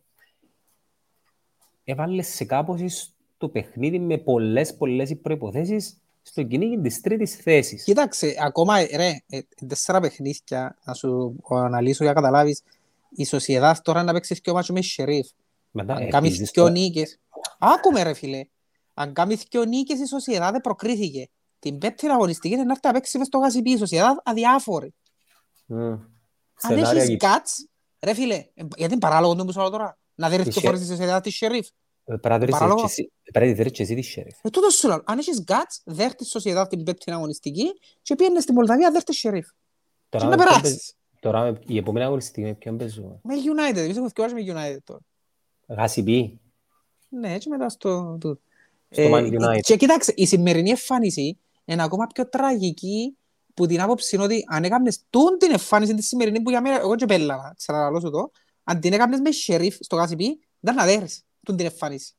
έβαλες 1.84 2.28
σε 2.28 2.46
κάπως 2.46 3.14
το 3.38 3.50
παιχνίδι 3.50 4.00
με 4.00 4.18
πολλές 4.18 4.76
πολλές 4.76 5.18
προϋποθέσεις 5.22 6.02
στο 6.22 6.44
κυνήγι 6.44 6.82
της 6.82 7.02
τρίτης 7.02 7.36
θέσης. 7.36 7.84
Κοίταξε, 7.84 8.36
ακόμα 8.40 8.86
ρε, 8.86 9.16
ε, 9.28 9.42
τέσσερα 9.68 10.00
παιχνίδια, 10.00 10.78
να 10.84 10.94
σου 10.94 11.36
αναλύσω 11.50 12.04
για 12.04 12.14
να 12.14 12.22
καταλάβεις, 12.22 12.62
η 13.10 13.26
Σοσιεδάδ 13.26 13.78
τώρα 13.80 14.04
να 14.04 14.14
παίξεις 14.14 14.42
και 14.42 14.50
ο 14.50 14.54
μάτσο 14.54 14.74
με 14.74 14.82
Σερίφ. 14.82 15.28
Αν 15.74 16.10
κάνεις 16.10 16.52
και 16.52 16.62
ο 16.62 16.68
νίκες. 16.68 17.20
Άκουμε 17.60 18.04
ρε 18.04 18.14
φίλε, 18.14 18.46
αν 18.94 19.14
κάνεις 19.14 19.44
δύο 19.50 19.64
νίκες 19.64 20.00
η 20.00 20.06
Σοσιαδάδ 20.06 20.56
προκρίθηκε. 20.58 21.30
Την 21.60 21.78
πέμπτη 21.78 22.08
αγωνιστική 22.08 22.54
είναι 22.54 22.64
να 22.64 22.72
έρθει 22.72 22.88
να 22.88 22.94
παίξει 22.94 23.18
μες 23.18 23.28
στο 23.28 23.38
γασιπί 23.38 23.72
η 23.72 23.78
Σοσιαδάδ 23.78 24.18
αδιάφορη. 24.24 24.94
Mm. 25.68 26.00
Αν 26.62 26.78
έχεις 26.78 27.18
κάτς, 27.18 27.68
ρε 28.02 28.14
φίλε, 28.14 28.36
ε, 28.36 28.46
γιατί 28.54 28.94
είναι 28.94 28.98
παράλογο 28.98 29.36
το 29.36 29.46
που 29.46 29.52
τώρα, 29.52 29.98
να 30.16 30.30
δέρεις 30.30 30.54
και 30.54 30.60
φορές 30.60 30.80
της 30.80 30.88
Σοσιαδάδ 30.88 31.24
της 31.24 31.36
Σερίφ. 31.36 31.68
Ε, 32.06 32.16
πρέπει 32.16 32.30
να 32.30 32.38
δέρεις 33.54 33.72
και 33.72 33.84
εσύ 33.84 33.96
τη 33.96 34.02
Σερίφ. 34.02 34.38
Ε, 34.42 34.50
τούτο 34.50 34.70
σου 34.70 34.88
λέω, 34.88 35.02
αν 35.06 35.18
έχεις 35.18 35.44
κάτς, 35.44 35.82
δέρτης 35.86 36.30
Σοσιαδάδ 36.30 36.68
την 36.68 36.84
πέμπτη 36.84 37.12
αγωνιστική 37.12 37.74
και 38.02 38.16
πήγαινες 38.16 38.44
στη 38.44 38.54
Μολδαβία 38.54 38.92
δέρτης 38.92 39.18
Σερίφ. 39.18 39.48
Και 40.10 40.18
να 40.18 40.38
περάσεις. 40.38 40.94
Τώρα 41.20 41.60
η 41.68 41.78
επόμενη 41.78 42.06
αγωνιστική 42.06 42.42
με 42.42 42.54
ποιον 42.54 42.78
παίζουμε. 42.78 43.20
Με 43.24 43.36
United, 43.36 43.78
εμείς 43.78 43.98
έχουμε 43.98 44.34
με 44.34 44.54
United 44.54 44.78
τώρα. 44.84 45.00
Γασιπί. 45.68 46.40
Ναι, 47.10 47.34
έτσι 47.34 47.50
μετά 47.50 47.70
στο... 47.70 48.18
Ε, 48.90 49.60
και 49.62 49.76
κοιτάξτε, 49.76 50.14
η 50.16 50.26
σημερινή 50.26 50.70
εμφάνιση 50.70 51.38
είναι 51.66 51.84
ακόμα 51.84 52.08
πιο 52.14 52.30
τραγική 52.30 53.18
που 53.62 53.68
την 53.68 53.82
άποψη 53.82 54.16
είναι 54.16 54.24
ότι 54.24 54.46
αν 54.48 54.64
έκανες 54.64 55.00
τούν 55.10 55.38
την 55.38 55.52
εμφάνιση 55.52 55.94
της 55.94 56.08
σημερινή 56.08 56.42
που 56.42 56.50
για 56.50 56.62
μένα, 56.62 56.80
εγώ 56.80 56.96
και 56.96 57.06
πέλα, 57.06 57.54
ξαναλαλώ 57.58 58.00
σου 58.00 58.10
το, 58.10 58.32
αν 58.64 58.80
την 58.80 58.94
έκανες 58.94 59.20
με 59.20 59.32
σερίφ 59.32 59.76
στο 59.80 59.96
κάσιπι, 59.96 60.40
δεν 60.60 60.76
να 60.76 60.86
δέρεις 60.86 61.24
τούν 61.46 61.58
την 61.58 61.66
εμφάνιση. 61.66 62.14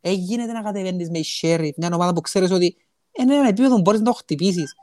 Έγινε 0.00 0.44
να 0.44 0.62
κατεβαίνεις 0.62 1.10
με 1.10 1.22
σερίφ, 1.22 1.76
μια 1.76 1.90
ομάδα 1.92 2.12
που 2.12 2.20
ξέρεις 2.20 2.50
ότι 2.50 2.76
είναι 3.12 3.34
ένα 3.34 3.48
επίπεδο 3.48 3.74
που 3.74 3.80
μπορείς 3.80 4.00
να 4.00 4.06
το 4.06 4.12
χτυπήσεις 4.12 4.74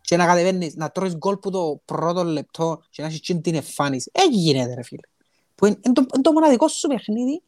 και 0.00 0.16
να 0.16 0.26
κατεβαίνεις, 0.26 0.74
να 0.74 0.90
τρώεις 0.90 1.16
γκολ 1.16 1.36
που 1.36 1.50
το 1.50 1.80
πρώτο 1.84 2.24
λεπτό 2.24 2.82
και 2.90 3.02
να 3.02 3.08
έχεις 3.08 3.20
την 3.20 3.54
εμφάνιση. 3.54 4.10
Έγινε 4.14 4.74
ρε 4.74 4.82
φίλε. 4.82 5.02
Που 5.54 5.66
είναι, 5.66 5.78
είναι, 5.82 5.94
το, 5.94 6.06
είναι 6.14 6.22
το 6.22 6.32
μοναδικό 6.32 6.68
σου 6.68 6.88
παιχνίδι 6.88 7.42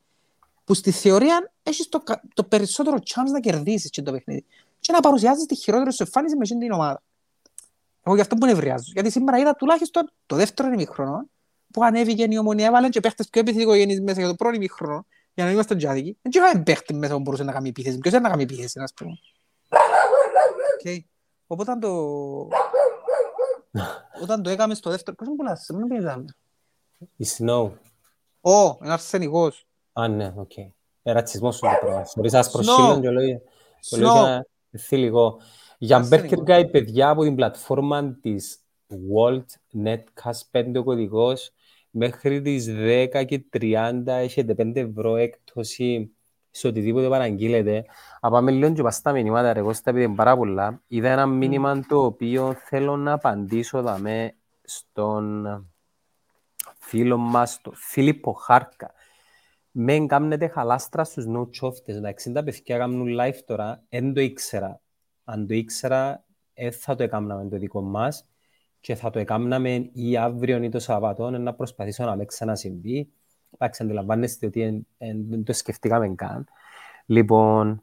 που 0.64 0.74
στη 0.74 0.90
θεωρία 0.90 1.52
έχεις 1.62 1.88
το, 1.88 2.02
το 2.34 2.44
περισσότερο 2.44 2.96
chance 2.96 3.30
να 3.32 3.40
κερδίσεις 3.40 3.90
και 3.90 4.02
το 4.02 4.12
παιχνίδι 4.12 4.44
και 4.80 4.92
να 4.92 5.00
παρουσιάζεις 5.00 5.46
τη 5.46 5.54
χειρότερη 5.54 5.92
σου 5.92 6.02
εμφάνιση 6.02 6.36
με 6.36 6.44
την 6.44 6.72
ομάδα. 6.72 7.02
Εγώ 8.02 8.14
γι' 8.14 8.20
αυτό 8.20 8.34
που 8.36 8.46
νευριάζω. 8.46 8.90
Γιατί 8.92 9.10
σήμερα 9.10 9.38
είδα 9.38 9.54
τουλάχιστον 9.54 10.12
το 10.26 10.36
δεύτερο 10.36 10.72
ημίχρονο 10.72 11.28
που 11.72 11.84
ανέβηκε 11.84 12.26
η 12.30 12.38
ομονία, 12.38 12.66
έβαλαν 12.66 12.90
και 12.90 13.00
παίχτες 13.00 13.28
πιο 13.28 13.40
επιθετικογενείς 13.40 14.00
μέσα 14.00 14.20
για 14.20 14.28
το 14.28 14.34
πρώτο 14.34 14.54
ημίχρονο 14.54 15.06
για 15.34 15.44
να 15.44 15.50
είμαστε 15.50 15.76
τζαι 15.76 15.90
δίκαιοι. 15.90 16.18
Δεν 16.22 16.44
είχαμε 16.44 16.62
παίχτη 16.62 16.94
μέσα 16.94 17.14
που 17.14 17.20
μπορούσε 17.20 17.44
να 17.44 17.52
κάνει 17.52 17.68
επίθεση. 17.68 17.98
Ποιος 17.98 18.12
είναι 18.12 18.22
να 18.22 18.28
κάνει 18.28 18.42
επίθεση, 18.42 18.78
να 18.78 18.84
πούμε. 18.94 19.18
Okay. 20.84 20.98
Οπότε 21.46 21.76
το... 21.78 21.88
Όταν 24.22 24.42
το 24.42 24.50
έκαμε 24.50 24.74
στο 24.74 24.90
δεύτερο... 24.90 25.16
Πώς 25.16 25.28
μου 25.28 25.36
πουλάς, 25.36 25.66
μην 25.74 25.88
πήγαμε. 25.88 26.24
Η 27.16 27.26
Snow. 27.38 27.70
Ω, 28.40 28.78
είναι 28.82 28.92
αρσενικός. 28.92 29.66
Α, 29.92 30.08
ναι, 30.08 30.32
οκ. 30.36 30.56
Ε, 31.02 31.12
ρατσισμός 31.12 31.54
σου 31.54 31.60
το 31.60 31.86
πράγμα. 31.86 32.04
Μπορείς 32.16 32.32
να 32.32 32.50
προσκύλουν 32.50 33.00
και 33.00 33.10
λόγια. 33.10 33.40
Το 33.88 33.96
λέω 33.96 34.44
για 35.82 35.98
να 35.98 36.04
θυλιγώ. 36.04 36.44
Για 36.44 36.46
Burger 36.46 36.60
Guy, 36.60 36.70
παιδιά, 36.70 37.08
από 37.08 37.22
την 37.22 37.34
πλατφόρμα 37.34 38.18
της 38.20 38.58
Wolt 38.88 39.80
Netcast 39.84 40.40
5 40.50 40.78
ο 40.78 40.82
κωδικός, 40.84 41.52
μέχρι 41.90 42.42
τις 42.42 42.66
10 42.68 43.24
και 43.24 43.44
30 43.52 44.02
έχετε 44.06 44.54
5 44.54 44.76
ευρώ 44.76 45.16
έκπτωση 45.16 46.12
σε 46.50 46.66
οτιδήποτε 46.66 47.08
παραγγείλετε. 47.08 47.84
Από 48.20 48.34
πάμε 48.34 48.50
λίγο 48.50 48.72
και 48.72 48.82
πας 48.82 49.02
μηνύματα, 49.12 49.52
ρε 49.52 49.60
Κώστα, 49.60 49.90
επειδή 49.90 50.04
είναι 50.04 50.14
πάρα 50.14 50.36
πολλά. 50.36 50.82
Είδα 50.86 51.08
ένα 51.08 51.26
μήνυμα 51.26 51.80
το 51.88 52.04
οποίο 52.04 52.54
θέλω 52.54 52.96
να 52.96 53.12
απαντήσω 53.12 53.82
δαμέ 53.82 54.34
στον 54.62 55.46
φίλο 56.78 57.16
μας, 57.16 57.60
τον 57.60 57.72
Φίλιππο 57.76 58.32
Χάρκα 58.32 58.92
με 59.70 60.06
κάνετε 60.06 60.48
χαλάστρα 60.48 61.04
στους 61.04 61.26
νοτσόφτες. 61.26 62.00
Τα 62.00 62.08
60 62.08 62.44
παιδιά 62.44 62.78
κάνουν 62.78 63.16
live 63.20 63.38
τώρα, 63.46 63.82
δεν 63.88 64.14
το 64.14 64.20
ήξερα. 64.20 64.81
Αν 65.24 65.46
το 65.46 65.54
ήξερα, 65.54 66.24
δεν 66.54 66.72
θα 66.72 66.94
το 66.94 67.02
έκαναμε 67.02 67.48
το 67.48 67.58
δικό 67.58 67.80
μας 67.80 68.26
και 68.80 68.94
θα 68.94 69.10
το 69.10 69.18
έκαναμε 69.18 69.90
ή 69.92 70.16
αύριο 70.16 70.62
ή 70.62 70.68
το 70.68 70.78
Σαββατό 70.78 71.30
να 71.30 71.54
προσπαθήσω 71.54 72.04
να 72.04 72.16
με 72.16 72.24
ξανασυμβεί. 72.24 73.12
Εντάξει, 73.50 73.82
αντιλαμβάνεστε 73.82 74.46
ότι 74.46 74.86
δεν 75.28 75.44
το 75.44 75.52
σκεφτήκαμε 75.52 76.08
καν. 76.08 76.46
Λοιπόν, 77.06 77.82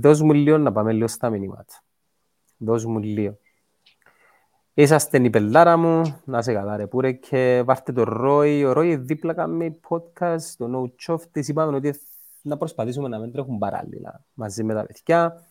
δώσ' 0.00 0.20
μου 0.20 0.32
λίγο 0.32 0.58
να 0.58 0.72
πάμε 0.72 0.92
λίγο 0.92 1.08
στα 1.08 1.30
μηνύματα. 1.30 1.74
Δώσ' 2.56 2.84
μου 2.84 2.98
λίγο. 2.98 3.38
Είσαστε 4.74 5.18
η 5.18 5.30
πελάρα 5.30 5.76
μου, 5.76 6.20
να 6.24 6.42
σε 6.42 6.52
καλά 6.52 6.76
ρε 6.76 6.86
πούρε 6.86 7.12
και 7.12 7.62
βάρτε 7.64 7.92
το 7.92 8.02
Ρόι. 8.02 8.64
Ο 8.64 8.72
Ρόι 8.72 8.96
δίπλα 8.96 9.34
κάνει 9.34 9.80
podcast, 9.88 10.40
το 10.56 10.70
No 10.74 11.06
Chof, 11.06 11.20
της 11.30 11.48
είπαμε 11.48 11.76
ότι 11.76 11.94
να 12.42 12.56
προσπαθήσουμε 12.56 13.08
να 13.08 13.18
μην 13.18 13.32
τρέχουν 13.32 13.58
παράλληλα 13.58 14.24
μαζί 14.34 14.64
με 14.64 14.74
τα 14.74 14.86
παιδιά. 14.86 15.49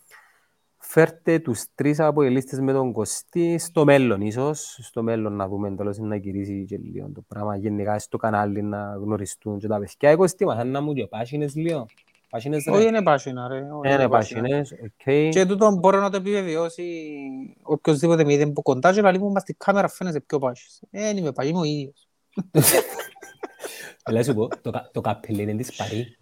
Φέρτε 0.92 1.38
τους 1.38 1.64
τρεις 1.74 2.00
από 2.00 2.22
λίστες 2.22 2.60
με 2.60 2.72
τον 2.72 2.92
Κωστή 2.92 3.58
στο 3.58 3.84
μέλλον 3.84 4.20
ίσως, 4.20 4.78
στο 4.82 5.02
μέλλον 5.02 5.36
να 5.36 5.48
δούμε 5.48 5.70
τέλος 5.70 5.98
να 5.98 6.16
γυρίσει 6.16 6.64
και 6.68 6.76
λίγο 6.76 7.10
το 7.14 7.22
πράγμα 7.28 7.56
γενικά 7.56 7.98
στο 7.98 8.16
κανάλι 8.16 8.62
να 8.62 8.94
γνωριστούν 8.94 9.58
και 9.58 9.66
τα 9.66 9.78
παιδιά. 9.78 10.10
Εγώ 10.10 10.26
στη 10.26 10.44
μαθαίνα 10.44 10.80
μου 10.80 10.92
και 10.92 11.06
πάσινες 11.06 11.54
λίγο. 11.54 11.86
Πάσινες 12.30 12.66
Όχι 12.66 12.86
είναι 12.86 13.02
πάσινα 13.02 13.48
ρε. 13.48 13.66
Είναι 13.92 14.08
πάσινες, 14.08 14.72
οκ. 14.72 15.30
Και 15.30 15.46
τούτο 15.46 15.70
μπορώ 15.70 16.00
να 16.00 16.10
το 16.10 16.16
επιβεβαιώσει 16.16 16.84
οποιοςδήποτε 17.62 18.24
με 18.24 18.32
είδε 18.32 18.46
που 18.46 18.62
κοντά 18.62 18.92
και 18.92 19.00
λαλί 19.00 19.18
μου 19.18 19.32
στη 19.38 19.54
κάμερα 19.54 19.88
φαίνεσαι 19.88 20.20
πιο 20.20 20.38
πασιύς. 20.38 20.82
Ε, 20.90 21.00
δεν 21.00 21.16
είμαι 21.16 21.32
πασιύς, 21.32 21.48
είμαι 21.48 21.58
ο 21.58 21.64
ίδιος. 21.64 22.08
Λες 24.10 24.26
σου 24.26 24.34
πω, 24.34 24.48
το 24.92 25.00
καπέλι 25.00 25.42
είναι 25.42 25.54
της 25.54 25.76
Παρή. 25.76 26.18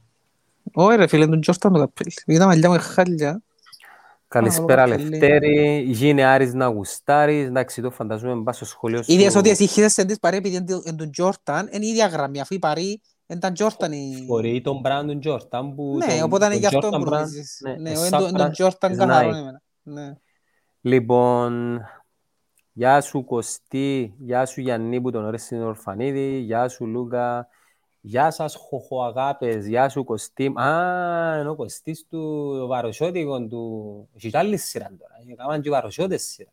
Όχι 0.73 0.97
ρε 0.97 1.07
φίλε, 1.07 1.27
τον 1.27 1.41
Τζόρταν 1.41 1.73
το 1.73 1.79
καπέλι. 1.79 2.13
Είδα 2.27 2.47
μαλλιά 2.47 2.71
μου 2.71 2.77
χάλια. 2.81 3.43
Καλησπέρα 4.29 4.87
Λευτέρη, 4.87 5.85
γίνει 5.87 6.25
Άρης 6.25 6.55
να 6.55 6.67
γουστάρεις, 6.67 7.47
εντάξει 7.47 7.83
το 7.83 7.91
φανταζούμε 7.91 8.35
μπας 8.35 8.57
στο 8.57 8.65
σχολείο 8.65 9.03
σου. 9.03 9.13
Ίδιες 9.13 9.35
ότι 9.35 9.51
εσύ 9.51 9.63
είχες 9.63 9.95
της 9.95 10.19
Παρή 10.19 10.37
επειδή 10.37 10.57
είναι 10.57 10.97
τον 10.97 11.11
Τζόρταν, 11.11 11.69
είναι 11.73 11.85
η 11.85 11.89
ίδια 11.89 12.07
γραμμή, 12.07 12.41
αφού 12.41 12.55
η 12.55 12.59
Παρή 12.59 13.01
ήταν 13.27 13.55
Τζόρταν 13.55 13.93
η... 13.93 14.25
Μπορεί 14.27 14.61
τον 14.61 14.81
Μπράντον 14.81 15.21
Τζόρταν 15.21 15.75
που... 15.75 15.99
Ναι, 16.07 16.23
οπότε 16.23 16.47
είναι 16.47 16.57
γι' 16.57 16.67
αυτό 16.67 16.89
που 16.89 17.05
ρωτήσεις. 17.05 17.61
Ναι, 17.79 17.93
τον 18.37 18.51
Τζόρταν 18.51 18.97
καθαρό 18.97 19.29
εμένα. 19.29 19.63
Ναι. 19.83 20.17
Λοιπόν, 20.81 21.81
γεια 22.73 23.01
σου 23.01 23.25
Κωστή, 23.25 24.15
γεια 24.19 24.47
σου 24.47 24.61
Γιάννη 24.61 25.01
που 25.01 25.11
τον 25.11 25.25
ώρες 25.25 25.43
στην 25.43 25.63
Ορφανίδη, 25.63 26.39
γεια 26.39 26.69
σου 26.69 26.87
Λούκα, 26.87 27.49
γεια 28.01 28.31
σας 28.31 28.55
χοχοαγάπες, 28.55 29.67
γεια 29.67 29.89
σου 29.89 30.05
Κωστή. 30.05 30.47
Α, 30.61 31.39
είναι 31.41 31.49
ο 31.49 31.55
Κωστής 31.55 32.07
του 32.11 32.55
Βαροσιώτικο 32.69 33.47
του... 33.47 34.09
Έχει 34.17 34.37
άλλη 34.37 34.57
σειρά 34.57 34.91
τώρα, 34.99 35.33
έκαναν 35.33 35.61
και 35.61 35.71
Βαροσιώτες 35.71 36.23
σειρά. 36.23 36.51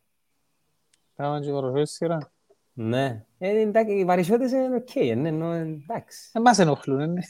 Έκαναν 1.16 1.42
και 1.42 1.52
Βαροσιώτες 1.52 1.92
σειρά. 1.92 2.32
Ναι. 2.74 3.25
Ε, 3.38 3.60
εντάξει, 3.60 3.94
οι 3.94 4.06
βαρισιώτες 4.06 4.52
είναι 4.52 4.75
οκ, 4.75 4.96
ναι, 5.16 5.30
εντάξει. 5.58 6.30
Εμάς 6.34 6.60
ενοχλούν, 6.60 6.98
ναι. 6.98 7.22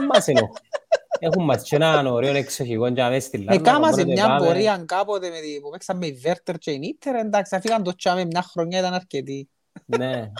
Εμάς 0.00 0.28
ενοχλούν. 0.28 0.56
Έχουν 1.18 1.44
μας 1.44 1.62
και 1.62 1.76
έναν 1.76 2.06
ωραίο 2.06 2.34
εξοχικό 2.34 2.92
και 2.92 3.02
αμέσως 3.02 3.24
στη 3.24 3.38
Λάρνα. 3.38 3.54
Εκάμασε 3.54 4.04
μια 4.04 4.36
πορεία 4.36 4.84
κάποτε 4.86 5.28
με 5.28 5.36
που 5.62 5.70
παίξαμε 5.70 6.06
η 6.06 6.12
Βέρτερ 6.12 6.58
και 6.58 6.70
η 6.70 6.78
Νίτερ, 6.78 7.14
εντάξει, 7.14 7.56
αφήγαν 7.56 7.82
το 7.82 7.94
τσάμε 7.94 8.24
μια 8.24 8.42
χρονιά 8.42 8.78
ήταν 8.78 8.94
αρκετή. 8.94 9.48
Ναι, 9.84 10.32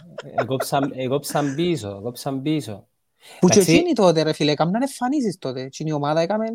εγώψαν 0.94 1.54
πίσω, 1.54 1.88
εγώψαν 1.88 2.42
πίσω. 2.42 2.86
Που 3.40 3.48
και 3.48 3.60
εκείνοι 3.60 3.92
τότε 3.92 4.22
ρε 4.22 4.32
φίλε, 4.32 4.50
έκαναν 4.50 4.82
εμφανίσεις 4.82 5.38
τότε, 5.38 5.60
εκείνη 5.60 5.90
η 5.90 5.92
ομάδα 5.92 6.20
έκαμε 6.20 6.46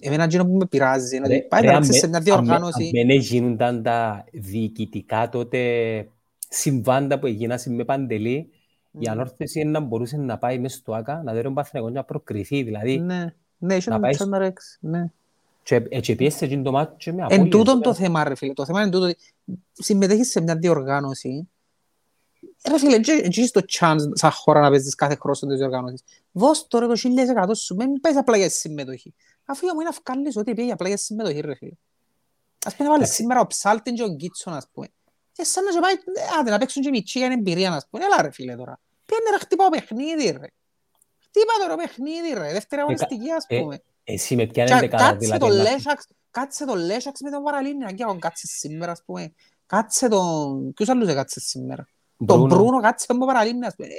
Εμένα 0.00 0.24
εκείνο 0.24 0.46
που 0.46 0.56
με 0.56 0.66
πειράζει 0.66 1.16
είναι 1.16 1.26
ότι 1.26 1.46
πάει 1.48 1.62
να 1.62 1.82
σε 1.82 2.08
μια 2.08 2.20
διοργάνωση... 2.20 2.90
Αν 3.00 3.06
δεν 3.06 3.18
γίνονταν 3.18 3.82
τα 3.82 4.24
διοικητικά 4.32 5.28
τότε 5.28 5.60
συμβάντα 6.48 7.18
που 7.18 7.26
έγιναν 7.26 7.58
με 7.66 7.84
παντελή, 7.84 8.50
η 8.98 9.06
ανόρθωση 9.08 9.64
να 9.64 9.80
μπορούσε 9.80 10.16
να 10.16 10.38
πάει 10.38 10.58
μέσα 10.58 10.76
στο 10.76 10.92
ΆΚΑ, 10.92 11.22
να 11.24 11.32
δει 11.32 11.42
τον 11.42 11.54
Παθηνακό 11.54 11.90
να 11.90 12.04
προκριθεί, 12.04 12.62
δηλαδή... 12.62 12.98
Ναι, 12.98 13.34
ναι, 13.58 13.74
είχε 13.74 14.24
να 14.24 14.38
ρέξει, 14.38 14.78
ναι. 14.80 15.04
Και 15.62 15.82
έτσι 15.88 16.14
πιέσε 16.14 16.44
εκείνο 16.44 16.62
το 16.62 16.72
μάτσο 16.72 16.94
και 16.98 17.12
με 17.12 17.20
Εν 17.20 17.24
απόλυες. 17.24 17.48
τούτον 17.48 17.80
το 17.80 17.94
θέμα, 17.94 18.24
ρε 18.24 18.34
φίλε. 18.34 18.52
Το 18.52 18.64
θέμα 18.64 18.82
είναι 18.82 18.90
τούτο 18.90 19.04
ότι 19.04 19.16
συμμετέχεις 19.72 20.30
σε 20.30 20.40
μια 20.40 20.56
διοργάνωση. 20.56 21.48
Ρε 22.68 22.78
φίλε, 22.78 22.94
έτσι 22.94 23.12
έχεις 23.12 23.50
το 23.50 23.60
chance 23.78 23.96
σαν 24.12 24.30
χώρα 24.30 24.60
να 24.60 24.70
παίζεις 24.70 24.94
κάθε 24.94 25.14
χρόνο 25.20 25.36
στις 25.36 25.58
διοργάνωσεις. 25.58 26.02
Δώσ' 26.32 26.66
το 26.66 26.78
ρε 26.78 26.86
το 26.86 26.94
1000% 26.94 27.50
σου, 27.54 27.74
μην 27.74 28.00
παίζεις 28.00 28.20
απλά 28.20 28.36
για 28.36 28.50
συμμετοχή. 28.50 29.14
Αφού 29.44 29.66
μου 29.66 29.80
είναι 29.80 29.88
αυκάλεις 29.88 30.36
ότι 30.36 30.54
πήγε 30.54 30.72
απλά 30.72 30.88
για 30.88 30.96
συμμετοχή, 30.96 31.40
ρε 31.40 31.54
φίλε. 31.54 31.72
Ας 32.66 32.74
πούμε, 32.76 32.88
βάλε 32.88 33.04
σήμερα 33.04 33.40
ο 33.40 33.46
Ψάλτιν 33.46 33.94
και 33.94 34.02
ο 34.02 34.08
Γκίτσον, 34.08 34.54
ας 34.54 34.68
πούμε. 34.72 34.88
Και 35.32 35.44
σαν 35.44 35.64
να 35.64 35.72
σε 35.72 35.80
πάει, 35.80 35.92
ε, 35.92 36.38
άντε, 36.40 36.50
να 36.50 36.58
παίξουν 36.58 36.82
και 36.82 36.90
μητσί 36.90 37.18
για 37.18 37.28
εμπειρία, 37.32 37.72
ας 37.72 37.86
πούμε. 37.90 38.04
Έλα 38.04 38.22
ρε 38.22 38.30
φίλε 38.30 38.56
τώρα. 38.56 38.80
Πήγαινε 39.06 39.30
να 39.30 39.38
χτυπάω 39.38 39.68
παιχνίδι, 39.68 40.24
ρε. 40.30 40.46
Χτύπα 41.18 41.52
το 41.60 41.66
ρε 41.68 41.74
παιχνίδι, 41.82 42.32
ρε. 42.34 42.52
Δεύτερη 42.52 42.80
αγωνιστική, 42.82 43.30
ας 43.30 43.44
ε, 43.48 43.60
πούμε. 43.60 43.82
Εσύ 44.04 44.36
με 44.36 44.44
Και 44.44 44.52
πιάνετε 44.52 44.86
καλά, 44.86 45.02
Κάτσε 45.02 45.18
δηλαδή. 45.18 45.40
το 45.40 45.46
να- 45.46 45.62
Λέσαξ, 45.62 46.06
κάτσε 46.30 46.64
το 46.64 46.74
Λέσαξ 46.74 47.20
με 47.20 47.30
τον 47.30 47.42
Παραλίνια, 47.42 47.90
και 47.92 48.02
αν 48.02 48.18
κάτσε 48.18 48.46
σήμερα, 48.46 48.92
ας 48.92 49.02
πούμε. 49.06 49.32
Κάτσε 49.66 50.08
τον... 50.08 50.72
Ποιος 50.72 50.88
άλλους 50.88 51.08
έκατσε 51.08 51.40
σήμερα; 51.40 51.88
Τον 52.26 52.38
Μπρούνο. 52.38 52.54
Μπρούνο 52.54 52.80
κάτσε 52.80 53.06
τον 53.06 53.18
Παραλίνια, 53.18 53.68
ας 53.68 53.74
πούμε. 53.74 53.88
Ε, 53.88 53.92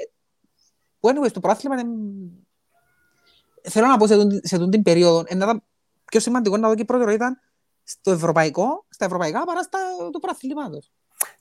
Που 0.99 1.09
anyway, 1.09 1.29
στο 1.29 1.39
πρόθλημα 1.39 1.79
είναι... 1.79 1.91
Θέλω 3.61 3.87
να 3.87 3.97
πω 3.97 4.07
σε 4.07 4.15
τούτη- 4.15 4.47
σε 4.47 4.57
τούτη 4.57 4.69
την 4.69 4.83
περίοδο, 4.83 5.17
είναι 5.27 5.39
να 5.39 5.45
ήταν 5.45 5.63
πιο 6.05 6.19
σημαντικό 6.19 6.57
να 6.57 6.67
δω 6.67 6.75
και 6.75 6.85
πρώτο 6.85 7.09
ήταν 7.09 7.39
στο 7.83 8.11
ευρωπαϊκό, 8.11 8.85
στα 8.89 9.05
ευρωπαϊκά 9.05 9.43
παρά 9.43 9.63
στα 9.63 9.79
του 10.11 10.19
πρωταθλήματος. 10.19 10.91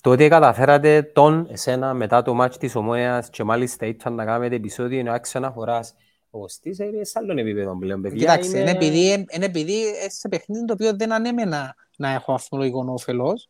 Το 0.01 0.11
ότι 0.11 0.29
καταφέρατε 0.29 1.03
τον 1.03 1.47
εσένα 1.51 1.95
μετά 1.95 2.23
το 2.23 2.35
μάτς 2.35 2.59
της 2.59 2.75
Ομόνιας 2.75 3.31
και 3.31 3.45
μάλιστα 3.45 3.87
ήταν 3.87 4.15
να 4.15 4.25
κάνετε 4.25 4.55
επεισόδιο 4.55 4.99
είναι 4.99 5.15
άξιο 5.15 5.41
αναφοράς. 5.41 5.95
Ο 6.31 6.39
Κωστής 6.39 6.79
είναι 6.79 7.05
σε 7.05 7.19
άλλον 7.19 7.39
επίπεδο 7.39 7.79
πλέον, 7.79 8.03
παιδιά. 8.03 8.19
Κοιτάξτε, 8.19 8.61
είναι 8.61 8.71
επειδή, 8.71 9.27
είναι 9.31 9.45
επειδή 9.45 9.87
ε, 9.89 10.09
σε 10.11 10.29
παιχνίδι 10.29 10.65
το 10.65 10.73
οποίο 10.73 10.97
δεν 10.97 11.13
ανέμενα 11.13 11.75
να 11.97 12.11
έχω 12.11 12.33
βαθμολογικό 12.33 12.85
όφελος, 12.89 13.49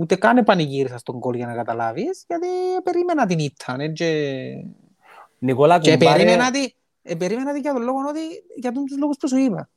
ούτε 0.00 0.16
καν 0.16 0.36
επανηγύρισα 0.36 0.98
στον 0.98 1.20
κόλ 1.20 1.34
για 1.34 1.46
να 1.46 1.54
καταλάβεις, 1.54 2.24
γιατί 2.26 2.46
περίμενα 2.82 3.26
την 3.26 3.38
ήττα. 3.38 3.76
ε, 3.78 3.88
Και, 3.88 4.64
Νικόλα 5.38 5.78
και 5.78 5.96
Κουμπάρε, 5.96 6.16
περίμενα 6.16 6.50
τη, 6.50 6.72
ε, 7.02 7.14
περίμενα 7.14 7.52
τη 7.52 7.60
για 7.60 7.72
τον 7.72 7.82
λόγο 7.82 7.98
ότι 8.08 8.20
για 8.56 8.72
τους 8.72 8.98
λόγους 8.98 9.16
που 9.16 9.28
σου 9.28 9.36
είπα. 9.36 9.68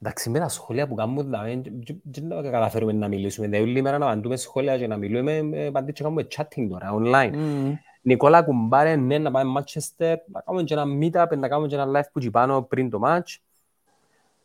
εντάξει 0.00 0.30
με 0.30 0.38
τα 0.38 0.48
σχόλια 0.48 0.88
που 0.88 0.94
κάνουμε, 0.94 1.22
δηλαδή, 1.22 1.62
δεν 2.02 2.28
καταφέρουμε 2.28 2.92
να 2.92 3.08
μιλήσουμε. 3.08 3.46
Δηλαδή, 3.46 3.70
όλη 3.70 3.82
μέρα 3.82 3.98
να 3.98 4.06
απαντούμε 4.06 4.36
σχόλια 4.36 4.78
και 4.78 4.86
να 4.86 4.96
μιλούμε, 4.96 5.48
ε, 5.52 5.70
παντή 5.70 5.92
και 5.92 6.02
κάνουμε 6.02 6.26
chatting 6.36 6.66
τώρα, 6.70 6.90
online. 6.94 7.32
Mm. 7.34 7.72
Νικόλα 8.02 8.42
Κουμπάρε, 8.42 8.96
ναι, 8.96 9.18
να 9.18 9.30
πάμε 9.30 9.60
Manchester, 9.60 10.14
να 10.32 10.40
κάνουμε 10.40 10.64
και 10.64 10.74
ένα 10.74 10.84
meetup, 10.84 11.36
να 11.38 11.48
κάνουμε 11.48 11.68
και 11.68 11.74
ένα 11.74 11.86
live 11.86 12.08
που 12.12 12.18
εκεί 12.18 12.30
πάνω 12.30 12.62
πριν 12.62 12.90
το 12.90 13.00
match. 13.04 13.36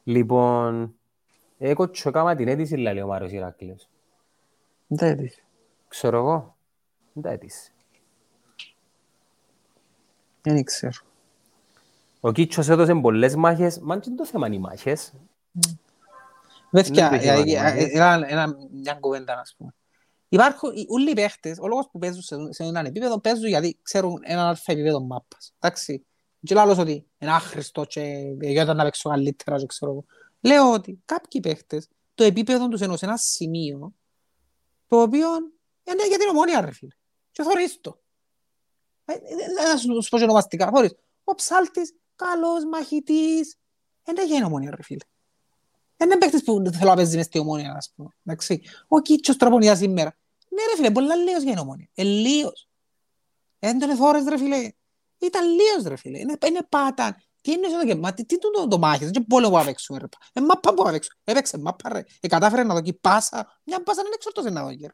Λοιπόν, 0.03 0.95
εγώ 1.57 1.89
τσοκάμα 1.89 2.35
την 2.35 2.47
αίτηση, 2.47 2.75
λέει 2.75 2.99
ο 2.99 3.07
Μάριος 3.07 3.31
Ηρακλής. 3.31 3.89
Δεν 4.87 5.17
της. 5.17 5.43
Ξέρω 5.87 6.17
εγώ. 6.17 6.57
Δεν 7.13 7.23
τα 7.23 7.29
αίτηση. 7.29 7.71
Δεν 10.41 10.63
ξέρω. 10.63 10.91
Ο 12.19 12.31
Κίτσος 12.31 12.67
έδωσε 12.69 12.93
πολλές 12.95 13.35
μάχες, 13.35 13.79
μα 13.79 13.99
και 13.99 14.09
το 14.09 14.25
θέμα 14.25 14.47
είναι 14.47 14.55
οι 14.55 14.59
μάχες. 14.59 15.13
Βέβαια, 16.71 16.91
Δεν 16.93 17.05
υπήρχε 17.05 17.29
ε, 17.29 17.33
ε, 17.33 17.37
μάτια, 17.37 17.63
ε, 17.65 17.89
ένα- 17.93 18.27
ένα- 18.29 18.55
μια 18.71 18.93
κουβέντα, 18.93 19.39
ας 19.39 19.55
πούμε. 19.57 19.73
Υπάρχουν 20.29 20.71
οι- 20.75 20.85
όλοι 20.89 21.09
οι 21.11 21.13
παίχτες, 21.13 21.57
ο 21.59 21.67
λόγος 21.67 21.89
που 21.91 21.99
παίζουν 21.99 22.21
σε, 22.21 22.35
σε 22.49 22.63
έναν 22.63 22.85
επίπεδο, 22.85 23.19
παίζουν 23.19 23.47
γιατί 23.47 23.79
ξέρουν 23.81 24.19
έναν 24.23 24.45
αλφα 24.47 24.71
επίπεδο 24.71 24.99
μάπας. 25.01 25.53
Εντάξει. 25.59 26.05
Και 26.41 26.53
λέω 26.53 26.63
άλλος 26.63 26.77
ότι 26.77 27.05
είναι 27.17 27.31
άχρηστο 27.31 27.83
και 27.85 28.01
γιόταν 28.41 28.75
να 28.75 28.83
παίξω 28.83 29.09
καλύτερα 29.09 29.57
και 29.57 29.65
ξέρω 29.65 29.91
εγώ. 29.91 30.05
Λέω 30.41 30.71
ότι 30.73 31.01
κάποιοι 31.05 31.41
παίχτες, 31.41 31.87
το 32.15 32.23
επίπεδο 32.23 32.67
τους 32.67 32.81
είναι 32.81 32.97
σε 32.97 33.05
ένα 33.05 33.17
σημείο, 33.17 33.93
το 34.87 35.01
οποίο 35.01 35.27
είναι 35.83 36.07
για 36.07 36.17
την 36.17 36.27
ομόνια, 36.29 36.61
ρε 36.61 36.71
φίλε. 36.71 36.91
Και 37.31 37.43
θωρείς 37.43 37.81
το. 37.81 37.99
Ε, 39.05 39.13
ε, 39.13 39.17
Να 39.69 39.77
σου 39.77 40.03
σου 40.03 40.09
πω 40.09 40.17
και 40.17 40.23
ονομαστικά, 40.23 40.69
θωρείς. 40.73 40.95
Ο 41.23 41.35
ψάλτης, 41.35 41.93
καλός 42.15 42.65
μαχητής, 42.65 43.55
είναι 44.07 44.25
για 44.25 44.35
την 44.35 44.45
ομόνια, 44.45 44.71
ρε 44.75 44.83
φίλε. 44.83 45.05
Δεν 45.97 46.09
είναι 46.09 46.17
παίκτης 46.17 46.43
που 46.43 46.63
θέλω 46.73 46.89
να 46.89 46.95
παίζει 46.95 47.17
μες 47.17 47.25
στη 47.25 47.39
ομόνια, 47.39 47.73
ας 47.73 47.91
πούμε. 47.95 48.09
Εντάξει. 48.25 48.61
Ο 48.87 48.99
Κίτσος 48.99 49.37
τροπονιά 49.37 49.75
σήμερα. 49.75 50.17
Ναι 50.49 50.61
ρε 50.69 50.75
φίλε, 50.75 50.91
πολλά 50.91 51.15
λίγος 51.15 51.43
για 51.43 51.51
την 51.51 51.61
ομόνια. 51.61 51.89
Ε, 51.93 52.03
λίγος. 52.03 52.67
Δεν 53.59 53.79
τον 53.79 53.89
εθώρες 53.89 54.23
ρε 54.27 54.37
φίλε. 54.37 54.71
Ήταν 55.17 55.49
λίγος 55.49 55.83
ρε 55.83 55.95
φίλε. 55.95 56.19
Είναι, 56.19 56.37
είναι 56.47 56.65
πάταν. 56.69 57.15
Τι 57.47 57.53
είναι 57.53 57.65
αυτό 57.67 57.79
το 57.79 57.85
γεμά, 57.85 58.13
τι, 58.13 58.25
τι 58.25 58.39
το, 58.39 58.51
το, 58.51 58.67
το 58.67 58.77
μάχες, 58.77 59.09
δεν 59.09 59.25
πόλεμο 59.27 59.51
που 59.53 59.57
θα 59.59 59.65
παίξουμε 59.65 59.99
ρε. 59.99 60.05
Ε, 60.33 60.41
μάπα 60.41 60.73
που 60.73 60.83
θα 60.85 60.91
παίξουμε. 60.91 61.15
Έπαιξε 61.23 61.57
μάπα 61.57 61.89
ρε. 61.93 62.03
Ε, 62.19 62.27
κατάφερε 62.27 62.63
να 62.63 62.73
δοκεί 62.73 62.93
πάσα. 62.93 63.59
Μια 63.63 63.83
πάσα 63.83 64.01
δεν 64.01 64.11
εξορτώσε 64.15 64.49
να 64.49 64.63
δοκεί 64.63 64.85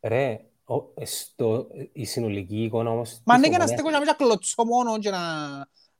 ρε. 0.00 0.08
Ρε, 0.08 0.40
ο- 0.64 1.04
στο, 1.04 1.66
η 1.92 2.04
συνολική 2.04 2.62
εικόνα 2.62 2.90
όμως... 2.90 3.20
Μα 3.24 3.34
της 3.34 3.42
ναι 3.42 3.48
και 3.48 3.56
να 3.56 3.64
Ομόνιας- 3.64 3.80
στέκω 3.80 3.90
να 3.90 3.98
μην 3.98 4.16
κλωτσώ 4.16 4.64
μόνο 4.64 4.98
και 4.98 5.10
να 5.10 5.18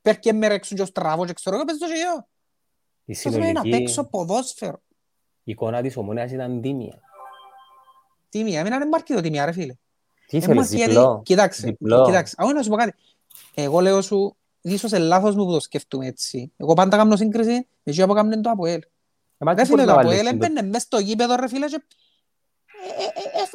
πέρκε 0.02 0.32
με 0.32 0.46
ρέξουν 0.48 0.76
και 0.76 0.82
ως 0.82 0.92
τραβώ 0.92 1.26
και 1.26 1.32
ξέρω 1.32 1.56
εγώ 1.56 1.64
παίζω 1.64 1.86
και 1.86 1.92
εγώ. 2.10 2.28
Η 3.04 3.12
Αυτό 3.12 3.30
σημαίνει 3.30 3.52
να 3.52 3.60
συνολική 3.60 3.70
παίξω 3.84 4.04
ποδόσφαιρο; 4.04 4.82
εικόνα 5.44 5.82
της 5.82 5.96
Ομόνιας 5.96 6.30
ήταν 6.32 6.60
τίμια. 6.60 7.00
Τίμια, 8.28 8.60
εμένα 8.60 8.78
δεν 8.78 8.88
μ' 8.88 8.94
αρκεί 8.94 9.14
το 9.14 9.20
τίμια 9.20 9.44
ρε 9.44 9.52
φίλε. 9.52 9.72
Τι 10.26 10.36
Ε, 10.36 10.40
ήθελες, 10.40 10.56
μας, 10.56 10.70
γιατί- 10.72 10.90
διπλό. 10.92 11.20
Κοίταξε, 11.24 11.66
Διπλό. 11.66 12.04
κοίταξε. 12.04 12.34
Αγώ 12.38 12.52
να 12.52 12.62
σου 12.62 12.70
πω 12.70 12.76
κάτι. 12.76 12.92
Εγώ 13.54 13.80
λέω 13.80 14.02
σου, 14.02 14.36
ίσως 14.61 14.90
είναι 14.90 15.01
λάθος 15.01 15.35
μου 15.35 15.44
που 15.46 15.53
το 15.53 15.61
σκέφτομαι 15.61 16.07
έτσι. 16.07 16.53
Εγώ 16.57 16.75
πάντα 16.75 16.96
κάνω 16.96 17.16
σύγκριση, 17.16 17.66
εσύ 17.83 18.03
από 18.03 18.12
κάμνε 18.14 18.40
το 18.40 18.51
ΑΠΟΕΛ. 18.51 18.81
Ε, 19.38 19.44
μα 19.44 19.55
τι 19.55 19.61
Ρε 19.61 19.66
φίλε, 19.66 19.77
μπορείς 19.77 19.87
το 19.87 19.90
να 19.90 20.03
βάλεις 20.03 20.11
ΑΠΟΕΛ 20.20 20.27
στην 20.27 20.38
το- 20.38 20.44
έμπαινε 20.46 20.68
μες 20.68 20.83
στο 20.83 20.99
γήπεδο 20.99 21.35
ρε 21.37 21.49
φίλε 21.49 21.66
και 21.66 21.83
ε, 22.99 23.03
ε, 23.03 23.05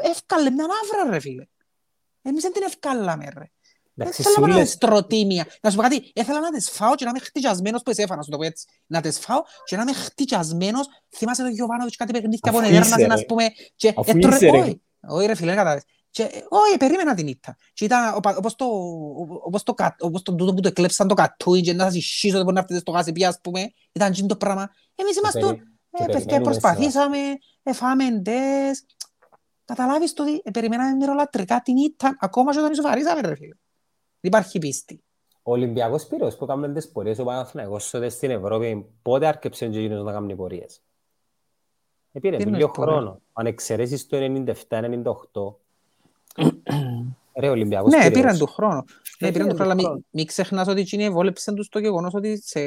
ε, 0.05 0.07
ε, 0.07 0.09
εύκαλε 0.11 0.49
μια 0.49 0.65
άβρα 0.65 1.11
ρε 1.11 1.19
φίλε. 1.19 1.45
Εμείς 2.21 2.41
δεν 2.41 2.51
την 2.53 2.63
ευκάλαμε 2.63 3.23
ρε. 3.23 3.49
Δεν 3.97 4.07
Εντάξει, 4.07 4.21
θέλαμε 4.23 4.47
να 4.47 4.53
σούλες- 4.53 4.69
τις 4.69 4.77
τροτίμια. 4.77 5.45
Να 5.61 5.69
σου 5.69 5.75
πω 5.75 5.81
κάτι, 5.81 6.11
ήθελα 6.15 6.39
να 6.39 6.51
τις 6.51 6.69
φάω 6.69 6.95
και 6.95 7.03
να 7.03 7.09
είμαι 7.09 7.19
χτυκιασμένος 7.19 7.81
που 7.83 7.89
εσέφα, 7.89 8.15
να 8.15 8.21
σου 8.21 8.29
το 8.29 8.37
πω 8.37 8.43
έτσι. 8.43 8.65
Να 8.85 9.01
τις 9.01 9.19
φάω 9.19 9.41
και 9.65 9.75
να 9.75 9.81
είμαι 9.81 9.93
χτυκιασμένος. 9.93 10.87
Θυμάσαι 11.15 11.41
τον 11.41 11.51
Γιωβάνοβιτς 11.51 11.95
κάτι 11.95 12.11
παιχνίδια 12.11 12.39
από 12.41 12.57
Αφού 12.57 12.65
νεδέρναζε, 12.65 12.95
είσαι, 13.01 13.07
να 13.07 13.15
ρε. 13.15 13.23
πούμε. 13.25 13.47
Και 13.75 13.93
Αφού 13.97 14.17
έτρωε- 14.17 14.33
είσαι, 14.41 14.49
ρε. 14.49 14.59
όχι, 14.59 14.81
όχι 15.07 15.25
ρε 15.27 15.35
φίλε, 15.35 15.47
δεν 15.47 15.55
κατάλαβες. 15.57 15.83
Και, 16.15 16.23
ε, 16.23 16.45
όχι, 16.49 16.77
περίμενα 16.77 17.13
την 17.13 17.27
ήττα. 17.27 17.55
Και 17.73 17.85
ήταν 17.85 18.15
οπα- 18.15 18.37
όπως 18.37 18.55
το, 18.55 18.65
όπως 19.43 19.63
το, 19.63 19.73
κα- 19.73 19.95
όπως 19.99 20.21
το 20.21 20.35
τούτο 20.35 20.53
που 20.53 20.61
το 20.61 20.67
εκλέψαν 20.67 21.07
το 21.07 21.13
κατούι 21.13 21.61
και 21.61 21.73
να 21.73 21.83
σας 21.83 21.95
ισχύσω 21.95 22.33
ότι 22.35 22.43
μπορεί 22.43 22.55
να 22.55 22.61
έρθετε 22.61 22.79
στο 22.79 22.91
γάσι 22.91 23.11
πια, 23.11 23.27
ας 23.27 23.39
πούμε. 23.41 23.73
Ήταν 23.91 24.11
εκείνο 24.11 24.27
το 24.27 24.35
πράγμα. 24.35 24.69
Εμείς 24.95 25.17
είμαστε, 25.17 25.39
περί- 25.39 25.57
και 25.57 26.03
ε, 26.03 26.05
παιδιά, 26.05 26.11
περιμένουμε 26.19 26.43
προσπαθήσαμε, 26.49 27.17
εφάμε 27.63 28.05
εντές. 28.05 28.85
Καταλάβεις 29.65 30.13
το 30.13 30.23
ότι 30.23 30.41
ε, 30.43 30.51
περιμέναμε 30.51 30.95
μυρολατρικά 30.95 31.61
την 31.61 31.77
ήττα, 31.77 32.17
ακόμα 32.19 32.51
και 32.51 32.59
όταν 32.59 32.71
ισοφαρίσαμε, 32.71 33.21
ρε 33.21 33.35
φίλε. 33.35 33.55
Δεν 34.19 34.31
υπάρχει 34.31 34.59
πίστη. 34.59 35.03
Ο 35.43 35.51
Ολυμπιακός 35.51 36.05
Πύρος 36.05 36.35
που 36.35 36.45
κάνουμε 36.45 36.73
τις 36.73 36.91
πορείες, 36.91 37.19
ο 37.19 37.23
Παναθηναϊκός 37.23 37.89
τότε 37.89 38.09
στην 38.09 38.31
Ευρώπη, 38.31 38.85
πότε 39.01 39.27
άρκεψε 39.27 39.67
και 39.67 39.77
εκείνος 39.77 40.03
να 40.03 40.11
κάνει 40.11 40.35
πορείες; 40.35 40.81
Επήρε 42.11 42.37
Τι 42.37 42.43
λίγο 42.43 42.55
εννοείς 42.55 42.71
πορεία; 42.75 42.93
χρόνο. 42.93 43.21
Αν 43.33 43.45
εξαιρέσεις 43.45 44.07
το 44.07 44.17
97-98. 44.17 45.55
Ρε, 47.39 47.47
ο 47.47 47.51
Ολυμπιακός 47.51 47.91
Ναι, 47.91 47.97
Πύρος. 47.97 48.13
πήραν 48.13 48.37
του 48.37 48.45
χρόνου. 48.45 48.83
Ναι, 49.19 49.27
Ε, 49.27 49.31
πήραν 49.31 49.47
του 49.47 49.53
πήραν 49.53 49.55
χρόνου, 49.55 49.61
αλλά 49.63 49.71
του 49.71 49.77
μην 49.77 49.85
χρόνου. 49.85 50.05
μη 50.09 50.25
ξεχνάς 50.25 50.67
ότι 50.67 50.79
εκείνοι 50.81 51.03
εβόλεψαν 51.03 51.55
τους 51.55 51.69
το 51.69 51.79
γεγονός 51.79 52.13
ότι 52.13 52.41
σε, 52.45 52.59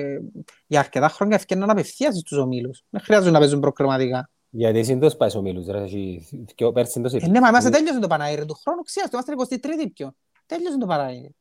για 0.67 0.81
αρκετά 0.81 1.09
χρόνια 1.09 1.37
ευκαιρναν 1.37 1.71
απευθείας 1.71 2.19
στους 2.19 2.39
ομίλους. 2.39 2.85
Δεν 2.91 3.01
χρειάζεται 3.01 3.31
να 3.31 3.39
παίζουν 3.39 3.61
προκριματικά. 3.61 4.31
Γιατί 4.51 4.79
εσύ 4.79 4.95
δεν 4.95 5.11
σπάεις 5.11 5.35
ο 5.35 5.41
Μίλους, 5.43 5.67
ρε, 5.67 5.83
εσύ, 5.83 6.29
και 6.55 6.65
ο 6.65 6.73
πέρσι 6.73 7.01
το 7.01 7.17
Ε, 7.23 7.27
ναι, 7.27 7.41
μα 7.41 7.49
είμαστε 7.49 7.71
τέλειωσε 7.71 7.99
το 7.99 8.07
Παναήρι 8.07 8.45
του 8.47 8.55
χρόνου, 8.55 8.83
ξέρετε, 8.83 9.17
είμαστε 9.17 9.59
23η 9.69 9.87
πιο. 9.95 10.13
Τέλειωσε 10.47 10.79
το 10.79 10.87
Παναήρι. 10.87 11.35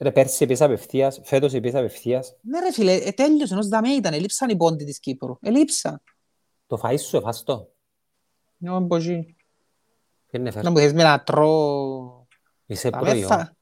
Ρε, 0.00 0.12
πέρσι 0.12 0.44
επίσης 0.44 0.62
απευθείας, 0.64 1.20
φέτος 1.24 1.54
επίσης 1.54 1.78
απευθείας. 1.78 2.36
Ναι 2.42 2.60
ρε 2.60 2.72
φίλε, 2.72 2.92
ε, 2.94 3.10
τέλειωσε, 3.12 3.52
ενός 3.54 3.68
δαμέ 3.68 3.88
ήταν, 3.88 4.12
ελείψαν 4.12 4.48
οι 4.48 4.56
πόντοι 4.56 4.84
της 4.84 5.00
Κύπρου. 5.00 5.36
Ελείψαν. 5.40 6.02
Το 6.66 6.80
φαΐ 6.84 6.98
σου, 6.98 7.16
εφάς 7.16 7.42
το. 7.42 7.68
Ναι, 8.56 8.70
όχι 8.70 8.84
μπορεί. 8.84 9.36
Ποιο 10.32 10.40
είναι 10.40 10.50
Να 10.54 10.62
φέρ. 10.62 10.70
μου 10.70 10.78
θες 10.78 10.92
με 10.92 11.02
να 11.02 11.22
τρώω... 11.22 12.26
Είσαι 12.66 12.90
τα 12.90 12.98
προϊόν. 12.98 13.18
μέθα. 13.18 13.56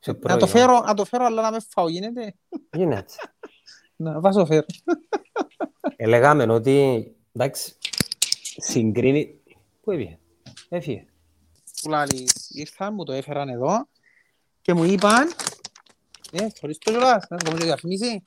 Είσαι 0.00 0.10
Να 0.10 0.12
το 0.12 0.18
προϊόν. 0.18 0.48
φέρω, 0.48 0.80
να 0.80 0.94
το 0.94 1.04
φέρω, 1.04 1.24
αλλά 1.24 1.42
να 1.42 1.50
με 1.50 1.58
φάω, 1.68 1.88
γίνεται. 1.88 2.34
Γίνεται. 2.72 3.12
Να 3.96 4.20
βάζω 4.20 4.46
φέρω. 4.46 4.66
Ελεγάμε 5.96 6.52
ότι, 6.52 7.06
εντάξει, 7.32 7.74
συγκρίνει... 8.56 9.42
Πού 9.82 9.90
έφυγε; 9.90 10.18
Έφυγε. 10.68 11.06
Που 11.82 11.88
λάλης, 11.90 12.50
ήρθαν, 12.50 12.94
μου 12.94 13.04
το 13.04 13.12
έφεραν 13.12 13.48
εδώ 13.48 13.88
και 14.60 14.74
μου 14.74 14.84
είπαν 14.84 15.28
ε, 16.32 16.48
θωρείς 16.50 16.78
το 16.78 16.90
κιόλας, 16.90 17.26
να 17.28 17.38
σου 17.38 17.44
κάνω 17.44 17.58
και 17.58 17.64
διαφήμιση. 17.64 18.22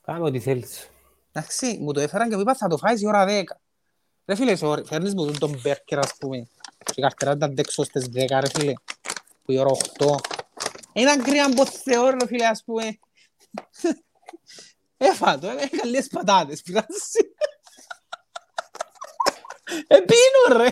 Κάμε 0.00 0.24
ό,τι 0.24 0.40
θέλεις. 0.40 0.90
Εντάξει, 1.32 1.78
μου 1.80 1.92
το 1.92 2.00
έφεραν 2.00 2.28
και 2.28 2.34
μου 2.34 2.40
είπαν 2.40 2.56
θα 2.56 2.68
το 2.68 2.76
φάεις 2.76 3.00
η 3.00 3.06
ώρα 3.06 3.26
10. 3.28 3.42
Ρε 4.26 4.34
φίλε, 4.34 4.56
sorry, 4.60 4.84
φέρνεις 4.86 5.14
μου 5.14 5.32
τον 5.38 5.60
μπέρκερ 5.62 5.98
ας 5.98 6.12
πούμε 6.20 6.48
και 6.84 6.92
η 6.94 7.00
καρτέρα 7.00 7.32
ήταν 7.32 7.56
δέξω 7.56 7.84
στις 7.84 8.04
10 8.14 8.40
ρε 8.40 8.48
φίλε, 8.48 8.72
που 9.42 9.52
η 9.52 9.58
ώρα 9.58 9.70
8. 9.98 10.14
Ήταν 10.92 11.22
κρύα 11.22 11.46
από 11.46 11.66
Θεό 11.66 12.10
ρε 12.10 12.26
φίλε 12.26 12.46
ας 12.46 12.62
πούμε. 12.64 12.98
Έφατο, 14.96 15.48
έκανε 15.48 15.82
λίγες 15.84 16.06
πατάτες, 16.06 16.62
πειράζει. 16.62 16.86
Επίνω 19.86 20.56
ρε. 20.56 20.68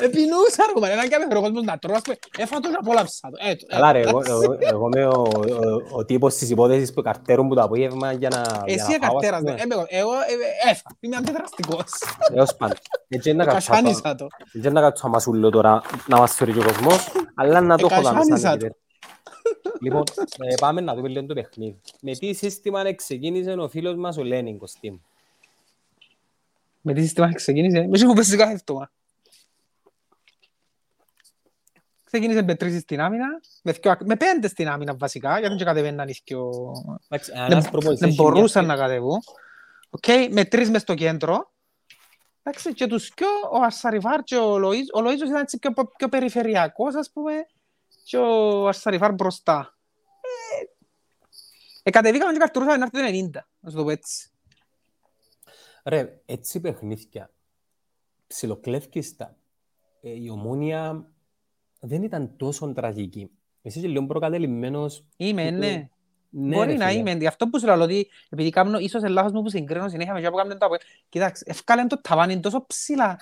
Επινούσα 0.00 0.66
ρε 0.66 0.72
κομμάτι, 0.72 0.92
έναν 0.92 1.08
και 1.08 1.36
ο 1.36 1.40
κόσμος 1.40 1.62
να 1.62 1.78
τρώω, 1.78 1.96
έφατο 2.38 2.68
και 2.68 2.76
απόλαψα 2.80 3.30
το. 3.30 3.66
Καλά 3.66 3.92
ρε, 3.92 4.00
εγώ 4.00 4.88
είμαι 4.94 5.06
ο 5.92 6.04
τύπος 6.04 6.34
της 6.34 6.50
υπόθεσης 6.50 6.92
που 6.92 7.02
καρτέρουν 7.02 7.48
που 7.48 7.54
το 7.54 7.62
απόγευμα 7.62 8.12
για 8.12 8.28
να 8.28 8.62
Εσύ 8.64 8.98
καρτέρας, 8.98 9.42
εγώ 9.88 10.12
έφα, 10.70 10.96
είμαι 11.00 11.16
αντιδραστικός. 11.16 11.84
Έως 12.34 12.56
πάντα. 12.56 12.76
Έτσι 13.08 13.30
είναι 13.30 13.44
να 14.70 14.80
κάτσω 14.80 15.06
αμασούλο 15.06 15.50
τώρα 15.50 15.82
να 16.06 16.18
μας 16.18 16.34
φέρει 16.34 16.58
ο 16.58 16.62
κόσμος, 16.62 17.12
αλλά 17.34 17.60
να 17.60 17.76
το 17.76 17.88
έχω 17.90 18.02
δάμε 18.02 18.74
Λοιπόν, 19.80 20.04
πάμε 20.60 20.80
να 20.80 20.94
δούμε 20.94 21.08
λίγο 21.08 21.26
το 21.26 21.34
παιχνίδι. 21.34 21.80
Με 22.00 22.12
τι 22.12 22.32
σύστημα 22.32 22.94
ξεκίνησε 22.94 23.52
ο 23.52 23.68
φίλος 23.68 23.96
μας 23.96 24.16
ο 24.16 24.22
Λένιν 24.22 24.58
Κωστήμ. 24.58 24.98
Με 26.80 26.92
τι 26.92 27.00
σύστημα 27.00 27.34
ξεκίνησε, 27.34 27.86
με 27.90 27.98
έχω 28.02 28.12
πέσει 28.12 28.36
κάθε 28.36 28.52
εβδομάδα. 28.52 28.90
Ξεκίνησε 32.12 32.42
με 32.42 32.54
τρεις 32.54 32.80
στην 32.80 33.00
άμυνα, 33.00 33.26
με, 33.62 33.74
με 34.04 34.16
πέντε 34.16 34.48
στην 34.48 34.68
άμυνα 34.68 34.94
βασικά, 34.96 35.38
γιατί 35.38 35.54
δεν 35.56 35.66
κατεβαίναν 35.66 36.08
και 36.24 36.34
Δεν 37.98 38.14
μπορούσαν 38.14 38.66
να 38.66 38.76
κατεβούν. 38.76 39.18
Okay, 40.00 40.28
με 40.30 40.44
τρεις 40.44 40.70
μες 40.70 40.82
στο 40.82 40.94
κέντρο. 40.94 41.52
Εντάξει, 42.42 42.72
και 42.72 42.86
τους 42.86 43.08
πιο, 43.14 43.26
ο 43.52 43.62
Ασαριβάρ 43.62 44.22
και 44.22 44.36
ο 44.36 44.56
Λοΐζος, 44.56 44.92
ο 44.94 45.00
Λοΐζος 45.00 45.28
ήταν 45.28 45.44
πιο, 45.60 45.86
πιο 45.96 46.08
περιφερειακός, 46.08 46.94
ας 46.94 47.10
πούμε, 47.12 47.32
και 48.04 48.16
ο 48.16 48.68
Ασαριβάρ 48.68 49.12
μπροστά. 49.12 49.78
Ε, 50.20 50.64
ε, 51.82 51.90
κατεβήκαμε 51.90 52.32
και 52.32 52.38
καρτουρούσαμε 52.38 52.76
να 52.76 52.88
έρθει 52.92 53.30
το 53.30 53.38
90, 53.38 53.46
να 53.60 53.70
σου 53.70 53.76
το 53.76 53.84
πω 53.84 53.90
έτσι. 53.90 54.30
Ρε, 55.84 56.20
έτσι 56.26 56.60
παιχνίδια, 56.60 57.30
ψιλοκλεύκιστα, 58.26 59.36
ε, 60.00 60.10
η 60.10 60.28
ομόνια 60.28 61.10
δεν 61.80 62.02
ήταν 62.02 62.36
τόσο 62.36 62.72
τραγική. 62.72 63.30
Εσύ 63.62 63.78
είσαι 63.78 63.88
λίγο 63.88 64.06
προκατελημένος. 64.06 65.04
Είμαι, 65.16 65.50
ναι. 65.50 65.88
Ναι, 66.32 66.56
Μπορεί 66.56 66.76
να 66.76 66.90
είμαι. 66.90 67.12
Γι' 67.12 67.26
αυτό 67.26 67.48
που 67.48 67.58
σου 67.58 67.66
λέω 67.66 67.80
ότι 67.80 68.08
επειδή 68.28 68.50
κάνω 68.50 68.78
ίσως 68.78 69.08
λάθος 69.08 69.32
μου 69.32 69.42
που 69.42 69.50
συγκρίνω 69.50 69.88
συνέχεια 69.88 70.12
με 70.12 70.26
αυτό 70.26 70.42
που 70.42 70.56
το 70.58 70.68
Κοιτάξτε, 71.08 71.50
ευκάλεν 71.50 71.88
το 71.88 72.00
ταβάνι 72.00 72.40
τόσο 72.40 72.66
ψηλά. 72.66 73.18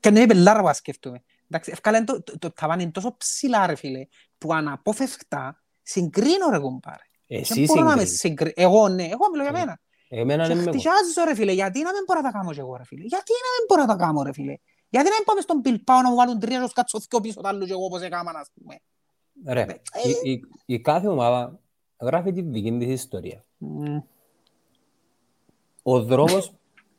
Και 0.00 0.10
ναι, 0.10 0.20
είπε 0.20 0.34
λάρβα 0.34 0.72
σκεφτούμε. 0.72 1.22
Εντάξει, 1.50 1.70
ευκάλεν 1.70 2.04
το, 2.04 2.22
το, 2.22 2.38
το 2.38 2.50
ταβάνι 2.50 2.90
τόσο 2.90 3.16
ψηλά 3.16 3.66
ρε 3.66 3.74
φίλε, 3.74 4.06
που 4.38 4.52
αναπόφευκτα 4.52 5.62
συγκρίνω 5.82 6.50
ρε 6.50 6.58
κομπάρε. 6.58 7.04
Εσύ 7.26 7.66
συγκρίνεις. 8.04 8.54
Εγώ 8.54 8.88
ναι, 8.88 9.04
εγώ 9.04 9.30
μιλώ 9.30 9.42
για 9.42 9.52
μένα. 9.52 9.80
Εμένα 10.08 10.44
είναι 10.44 10.54
με 10.54 10.62
Χτυχιάζω 10.62 11.24
ρε 11.24 11.34
φίλε, 11.34 11.52
γιατί 11.52 11.82
να 11.82 11.92
μην 11.92 12.02
μπορώ 12.06 12.20
να 12.20 12.30
τα 12.30 12.38
κάνω 12.38 12.52
και 12.52 12.60
εγώ 12.60 12.76
ρε 12.76 12.84
φίλε. 12.84 13.04
Γιατί 13.04 13.32
να 13.32 13.50
μην 13.56 13.64
μπορώ 13.68 13.82
να 13.82 13.96
τα 13.96 14.04
κάνω 14.04 14.22
ρε 14.22 14.32
φίλε. 14.32 14.54
Γιατί 14.90 15.08
να 15.08 15.14
μην 15.14 15.24
πάμε 15.24 15.40
στον 15.40 15.60
Πιλπάο 15.60 16.00
να 16.00 16.10
μου 16.10 16.16
βάλουν 16.16 16.38
τρία 16.38 16.64
και 16.66 16.72
κάτσω 16.74 16.98
δυο 16.98 17.20
πίσω 17.20 17.40
τα 17.40 17.58
και 17.64 17.72
εγώ 17.72 17.84
όπως 17.84 18.02
έκαναν 18.02 18.36
ας 18.36 18.50
πούμε. 18.54 18.80
Ρε, 19.46 19.60
ε, 19.60 19.74
η, 20.24 20.30
η, 20.32 20.40
η, 20.66 20.80
κάθε 20.80 21.08
ομάδα 21.08 21.60
γράφει 22.00 22.32
τη 22.32 22.42
δική 22.42 22.78
της 22.78 22.88
ιστορία. 22.88 23.44
Mm. 23.60 24.02
Ο 25.82 26.02
δρόμος 26.02 26.54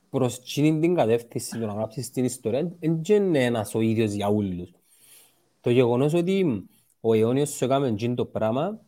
προς 0.10 0.40
την 0.40 0.96
κατεύθυνση 0.96 1.60
του 1.60 1.66
να 1.66 1.74
γράψεις 1.74 2.10
την 2.10 2.24
ιστορία 2.24 2.72
δεν 2.80 3.04
είναι 3.08 3.46
ένας 3.46 3.76
ο 3.76 3.80
ίδιος 3.80 4.12
για 4.12 4.28
όλους. 4.28 4.72
Το 5.62 5.70
γεγονός 5.70 6.14
ότι 6.14 6.66
ο 7.02 7.14
αιώνιος 7.14 7.50
σου 7.50 7.66
έκαμε 7.66 7.96
το 8.16 8.26
πράγμα 8.26 8.80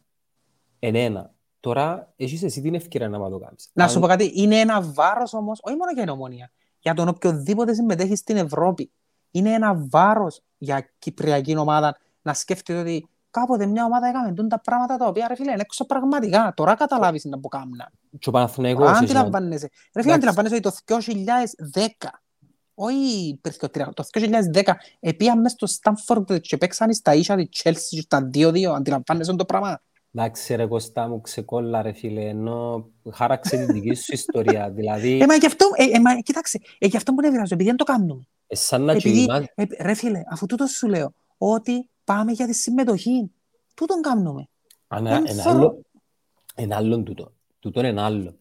είναι 0.79 1.03
ένα. 1.03 1.33
Τώρα 1.59 2.13
έχεις 2.15 2.43
εσύ 2.43 2.61
την 2.61 2.75
ευκαιρία 2.75 3.09
να 3.09 3.29
το 3.29 3.37
κάνεις. 3.37 3.69
Να 3.73 3.87
σου 3.87 3.99
πω 3.99 4.07
κάτι, 4.07 4.31
είναι 4.35 4.59
ένα 4.59 4.81
βάρος 4.81 5.33
όμως, 5.33 5.59
όχι 5.61 5.75
μόνο 5.75 5.91
για 5.91 6.03
την 6.03 6.11
ομονία, 6.11 6.51
για 6.83 6.93
τον 6.93 7.07
οποιοδήποτε 7.07 7.73
συμμετέχει 7.73 8.15
στην 8.15 8.37
Ευρώπη. 8.37 8.91
Είναι 9.31 9.53
ένα 9.53 9.85
βάρος 9.89 10.41
για 10.57 10.89
κυπριακή 10.99 11.57
ομάδα 11.57 11.97
να 12.21 12.33
σκέφτεται 12.33 12.79
ότι 12.79 13.07
κάποτε 13.31 13.65
μια 13.65 13.85
ομάδα 13.85 14.07
έκαμε 14.07 14.47
τα 14.47 14.59
πράγματα 14.59 14.97
τα 14.97 15.07
οποία 15.07 15.27
ρε 15.27 15.35
φίλε 15.35 15.51
είναι 15.51 15.61
έξω 15.61 15.85
πραγματικά. 15.85 16.53
Τώρα 16.55 16.75
καταλάβεις 16.75 17.25
να 17.25 17.39
που 17.39 17.47
κάμουν. 17.47 17.79
Και 18.19 18.29
ο 18.29 18.31
Παναθηναϊκός... 18.31 18.89
Αν 18.89 18.95
αντιλαμβάνεσαι. 18.95 19.69
Ρε 19.95 20.01
φίλε 20.01 20.13
αντιλαμβάνεσαι 20.13 20.55
ότι 20.55 20.63
το 20.85 21.01
2010 21.73 21.87
όχι 22.75 23.39
το 23.93 24.03
2010 24.53 24.73
επία 24.99 25.35
μέσα 25.35 25.55
στο 25.55 25.67
Στάμφορντ 25.67 26.33
και 26.33 26.57
παίξαν 26.57 26.93
στα 26.93 27.13
ίσια 27.13 27.35
τη 27.35 27.47
Chelsea 27.63 28.01
στα 28.01 28.29
2-2, 28.33 28.63
αντιλαμβάνεσαι 28.63 29.35
το 29.35 29.45
πράγμα. 29.45 29.81
Εντάξει 30.15 30.55
ρε 30.55 30.65
Κωστά 30.65 31.07
μου 31.07 31.21
ξεκόλλα 31.21 31.81
ρε 31.81 31.91
φίλε, 31.91 32.27
ενώ 32.27 32.89
χάραξε 33.11 33.57
την 33.57 33.73
δική 33.73 33.93
σου 33.93 34.13
ιστορία, 34.13 34.69
δηλαδή... 34.75 35.21
Ε, 35.21 35.25
μα 35.25 35.35
γι' 35.35 35.45
αυτό, 35.45 35.69
ε, 35.75 35.83
ε, 35.83 35.99
μα, 35.99 36.19
κοιτάξτε, 36.19 36.59
ε, 36.79 36.87
γι' 36.87 36.97
αυτό 36.97 37.13
μου 37.13 37.21
νευριάζω, 37.21 37.53
επειδή 37.53 37.69
δεν 37.69 37.77
το 37.77 37.83
κάνουμε. 37.83 38.27
Ε, 38.47 38.55
σαν 38.55 38.81
να 38.81 38.91
επειδή, 38.91 39.27
ε, 39.55 39.63
ρε 39.79 39.93
φίλε, 39.93 40.21
αφού 40.31 40.45
τούτο 40.45 40.65
σου 40.65 40.87
λέω, 40.87 41.13
ότι 41.37 41.89
πάμε 42.03 42.31
για 42.31 42.45
τη 42.45 42.53
συμμετοχή, 42.53 43.31
τούτον 43.73 44.01
κάνουμε; 44.01 44.47
Ανα, 44.87 45.21
ένα, 45.25 45.43
άλλο, 45.45 45.81
ένα 46.55 46.75
άλλο 46.75 47.03
τούτο, 47.03 47.33
τούτο 47.59 47.85
είναι 47.85 48.01
άλλο. 48.01 48.37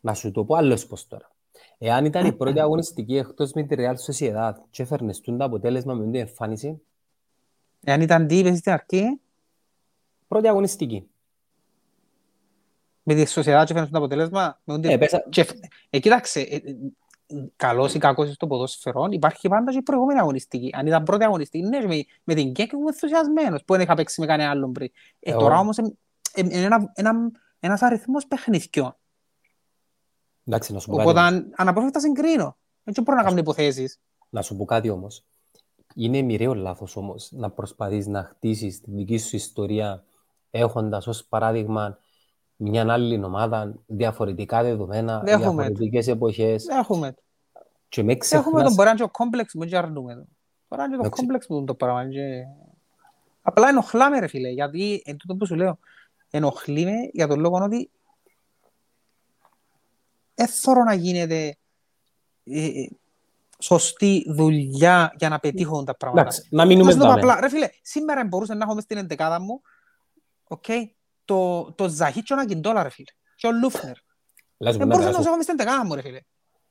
Να 0.00 0.14
σου 0.14 0.30
το 0.30 0.44
πω 0.44 0.54
άλλος 0.54 0.86
πως 0.86 1.06
τώρα. 1.06 1.30
Εάν 1.78 2.04
ήταν 2.04 2.26
η 2.26 2.32
πρώτη 2.32 2.60
αγωνιστική 2.60 3.16
εκτός 3.16 3.52
με 3.52 3.62
τη 3.62 3.76
Real 3.78 3.94
Sociedad 4.12 4.52
και 4.70 4.82
έφερνες 4.82 5.20
το 5.20 5.36
αποτέλεσμα 5.38 5.94
με 5.94 6.04
την 6.04 6.14
εμφάνιση... 6.14 6.82
Εάν 7.84 8.00
ήταν 8.00 8.26
τι, 8.26 8.38
είπες 8.38 8.58
στην 8.58 8.72
αρχή... 8.72 9.20
Πρώτη 10.28 10.48
αγωνιστική 10.48 11.08
με 13.08 13.14
τη 13.14 13.26
σοσιαδά 13.26 13.64
και 13.64 13.72
φαίνεται 13.72 13.90
το 13.90 13.98
αποτέλεσμα. 13.98 14.60
Ε, 14.82 14.96
πέσα... 14.96 15.24
και, 15.28 15.46
ε, 15.90 15.98
κοίταξε, 15.98 16.40
ε, 16.40 16.56
ε, 16.56 16.60
καλός 17.56 17.94
ή 17.94 17.98
κακός 17.98 18.32
στο 18.32 18.46
ποδόσφαιρο, 18.46 19.06
υπάρχει 19.10 19.48
πάντα 19.48 19.72
και 19.72 19.78
η 19.78 19.82
προηγούμενη 19.82 20.18
αγωνιστική. 20.18 20.70
Αν 20.76 20.86
ήταν 20.86 21.02
πρώτη 21.02 21.24
αγωνιστική, 21.24 21.64
ναι, 21.64 21.86
με, 21.86 22.04
με 22.24 22.34
την 22.34 22.52
ΚΕΚ 22.52 22.72
είμαι 22.72 22.82
ενθουσιασμένος, 22.86 23.64
που 23.64 23.72
δεν 23.72 23.82
είχα 23.82 23.94
παίξει 23.94 24.20
με 24.20 24.26
κανένα 24.26 24.50
άλλον 24.50 24.72
πριν. 24.72 24.90
Ε, 25.20 25.30
ε, 25.30 25.34
τώρα 25.34 25.58
όμως 25.58 25.76
είναι 25.76 25.94
ένα, 26.34 26.92
ένα, 26.94 27.12
ένας 27.60 27.82
αριθμός 27.82 28.26
παιχνιδιών. 28.26 28.96
Εντάξει, 30.44 30.72
να 30.72 30.78
σου 30.78 30.90
πω 30.90 31.00
Οπότε 31.00 31.20
αν, 31.20 31.52
αναπόφευκτα 31.56 32.00
συγκρίνω. 32.00 32.56
Έτσι 32.84 33.00
μπορώ 33.00 33.18
να 33.18 33.24
κάνω 33.24 33.38
υποθέσεις. 33.38 34.00
Να 34.28 34.42
σου 34.42 34.56
πω 34.56 34.64
κάτι 34.64 34.90
όμως. 34.90 35.24
Είναι 35.94 36.22
μοιραίο 36.22 36.54
λάθος 36.54 36.96
όμως 36.96 37.28
να 37.32 37.50
προσπαθείς 37.50 38.06
να 38.06 38.22
χτίσεις 38.22 38.80
τη 38.80 38.90
δική 38.90 39.18
σου 39.18 39.36
ιστορία 39.36 40.04
έχοντας 40.50 41.06
ως 41.06 41.24
παράδειγμα 41.24 41.98
μια 42.56 42.92
άλλη 42.92 43.24
ομάδα, 43.24 43.74
διαφορετικά 43.86 44.62
δεδομένα, 44.62 45.20
διαφορετικές 45.20 46.06
εποχές. 46.06 46.66
Έχουμε. 46.66 47.14
Και 47.88 48.02
με 48.02 48.16
ξεχνάς... 48.16 48.46
Έχουμε 48.46 48.62
τον 48.62 48.74
μπορεί 48.74 48.90
να 48.98 49.04
ο 49.04 49.08
κόμπλεξ 49.08 49.54
μου 49.54 49.64
και 49.64 49.76
αρνούμε. 49.76 50.14
Μπορεί 50.68 50.82
να 50.82 50.84
είναι 50.84 51.02
το 51.02 51.08
κόμπλεξ 51.08 51.46
μου 51.48 51.64
το 51.64 51.74
πράγμα. 51.74 52.08
Και... 52.08 52.44
Απλά 53.42 53.68
ενοχλάμε 53.68 54.18
ρε 54.18 54.26
φίλε, 54.26 54.48
γιατί 54.48 55.02
εν 55.04 55.16
τούτο 55.16 55.36
που 55.36 55.46
σου 55.46 55.54
λέω, 55.54 55.78
ενοχλíme 56.30 57.10
για 57.12 57.26
τον 57.26 57.40
λόγο 57.40 57.56
ότι 57.62 57.90
δεν 60.34 60.48
να 60.84 60.94
γίνεται 60.94 61.56
ε, 62.44 62.64
ε, 62.64 62.88
σωστή 63.58 64.24
δουλειά 64.28 65.14
για 65.16 65.28
να 65.28 65.38
πετύχουν 65.38 65.84
τα 65.84 65.96
πράγματα. 65.96 66.22
Εντάξει, 66.22 66.48
να 66.50 66.64
μείνουμε 66.64 66.92
εδώ. 66.92 67.14
Ρε 67.40 67.48
φίλε, 67.48 67.68
σήμερα 67.82 68.24
μπορούσα 68.24 68.54
να 68.54 68.64
έχω 68.64 68.80
στην 68.80 68.96
εντεκάδα 68.96 69.40
μου, 69.40 69.60
okay, 70.48 70.90
το, 71.26 71.72
το 71.72 71.88
Ζαχί 71.88 72.22
και 72.22 72.32
ο 72.32 72.36
Ναγκιντόλα, 72.36 72.82
ρε 72.82 72.88
φίλε. 72.88 73.10
Και 73.36 73.46
ο 73.46 73.52
Λούφνερ. 73.52 73.94
Δεν 74.56 74.86
μπορούσα 74.86 75.10
να 75.10 75.22
ζω 75.22 75.42
στην 75.42 75.56
τεκάνα 75.56 75.84
μου, 75.84 75.94
ρε 75.94 76.00
φίλε. 76.00 76.20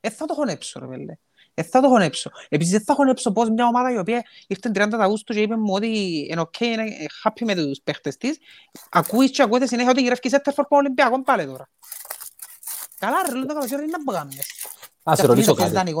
Ε, 0.00 0.10
θα 0.10 0.26
το 0.26 0.34
χωνέψω, 0.34 0.80
ρε 0.80 0.86
φίλε. 0.86 1.16
Ε, 1.54 1.62
θα 1.62 1.80
το 1.80 1.88
χωνέψω. 1.88 2.30
Επίσης, 2.48 2.72
δεν 2.72 2.84
θα 2.84 2.94
χωνέψω 2.94 3.32
πώς 3.32 3.50
μια 3.50 3.66
ομάδα 3.66 3.92
η 3.92 3.98
οποία 3.98 4.24
ήρθε 4.46 4.70
30 4.74 4.88
Αυγούστου 4.92 5.32
και 5.32 5.40
είπε 5.40 5.56
μου 5.56 5.72
ότι 5.74 5.88
είναι 6.30 6.40
ok, 6.40 6.60
είναι 6.60 6.84
happy 7.24 7.44
με 7.44 7.54
τους 7.54 7.80
παίχτες 7.84 8.16
της. 8.16 8.38
Ακούεις 8.90 9.30
και 9.30 9.42
ακούετε 9.42 9.66
συνέχεια 9.66 9.90
ότι 9.90 10.02
γυρεύει 10.02 10.28
σε 10.28 10.38
τερφόρ 10.38 10.64
από 10.64 10.76
Ολυμπιακό 10.76 11.22
πάλι 11.22 11.46
τώρα. 11.46 11.68
Καλά 12.98 13.16
ρε, 13.26 13.34
λέω 13.34 13.46
το 13.46 13.54
καλώς 13.54 13.70
είναι 13.70 13.82
να 13.82 14.02
μπογάμνες. 14.02 14.46
Ας 15.02 15.18
σε 15.18 15.26
ρωτήσω 15.26 15.54
κάτι. 15.54 15.94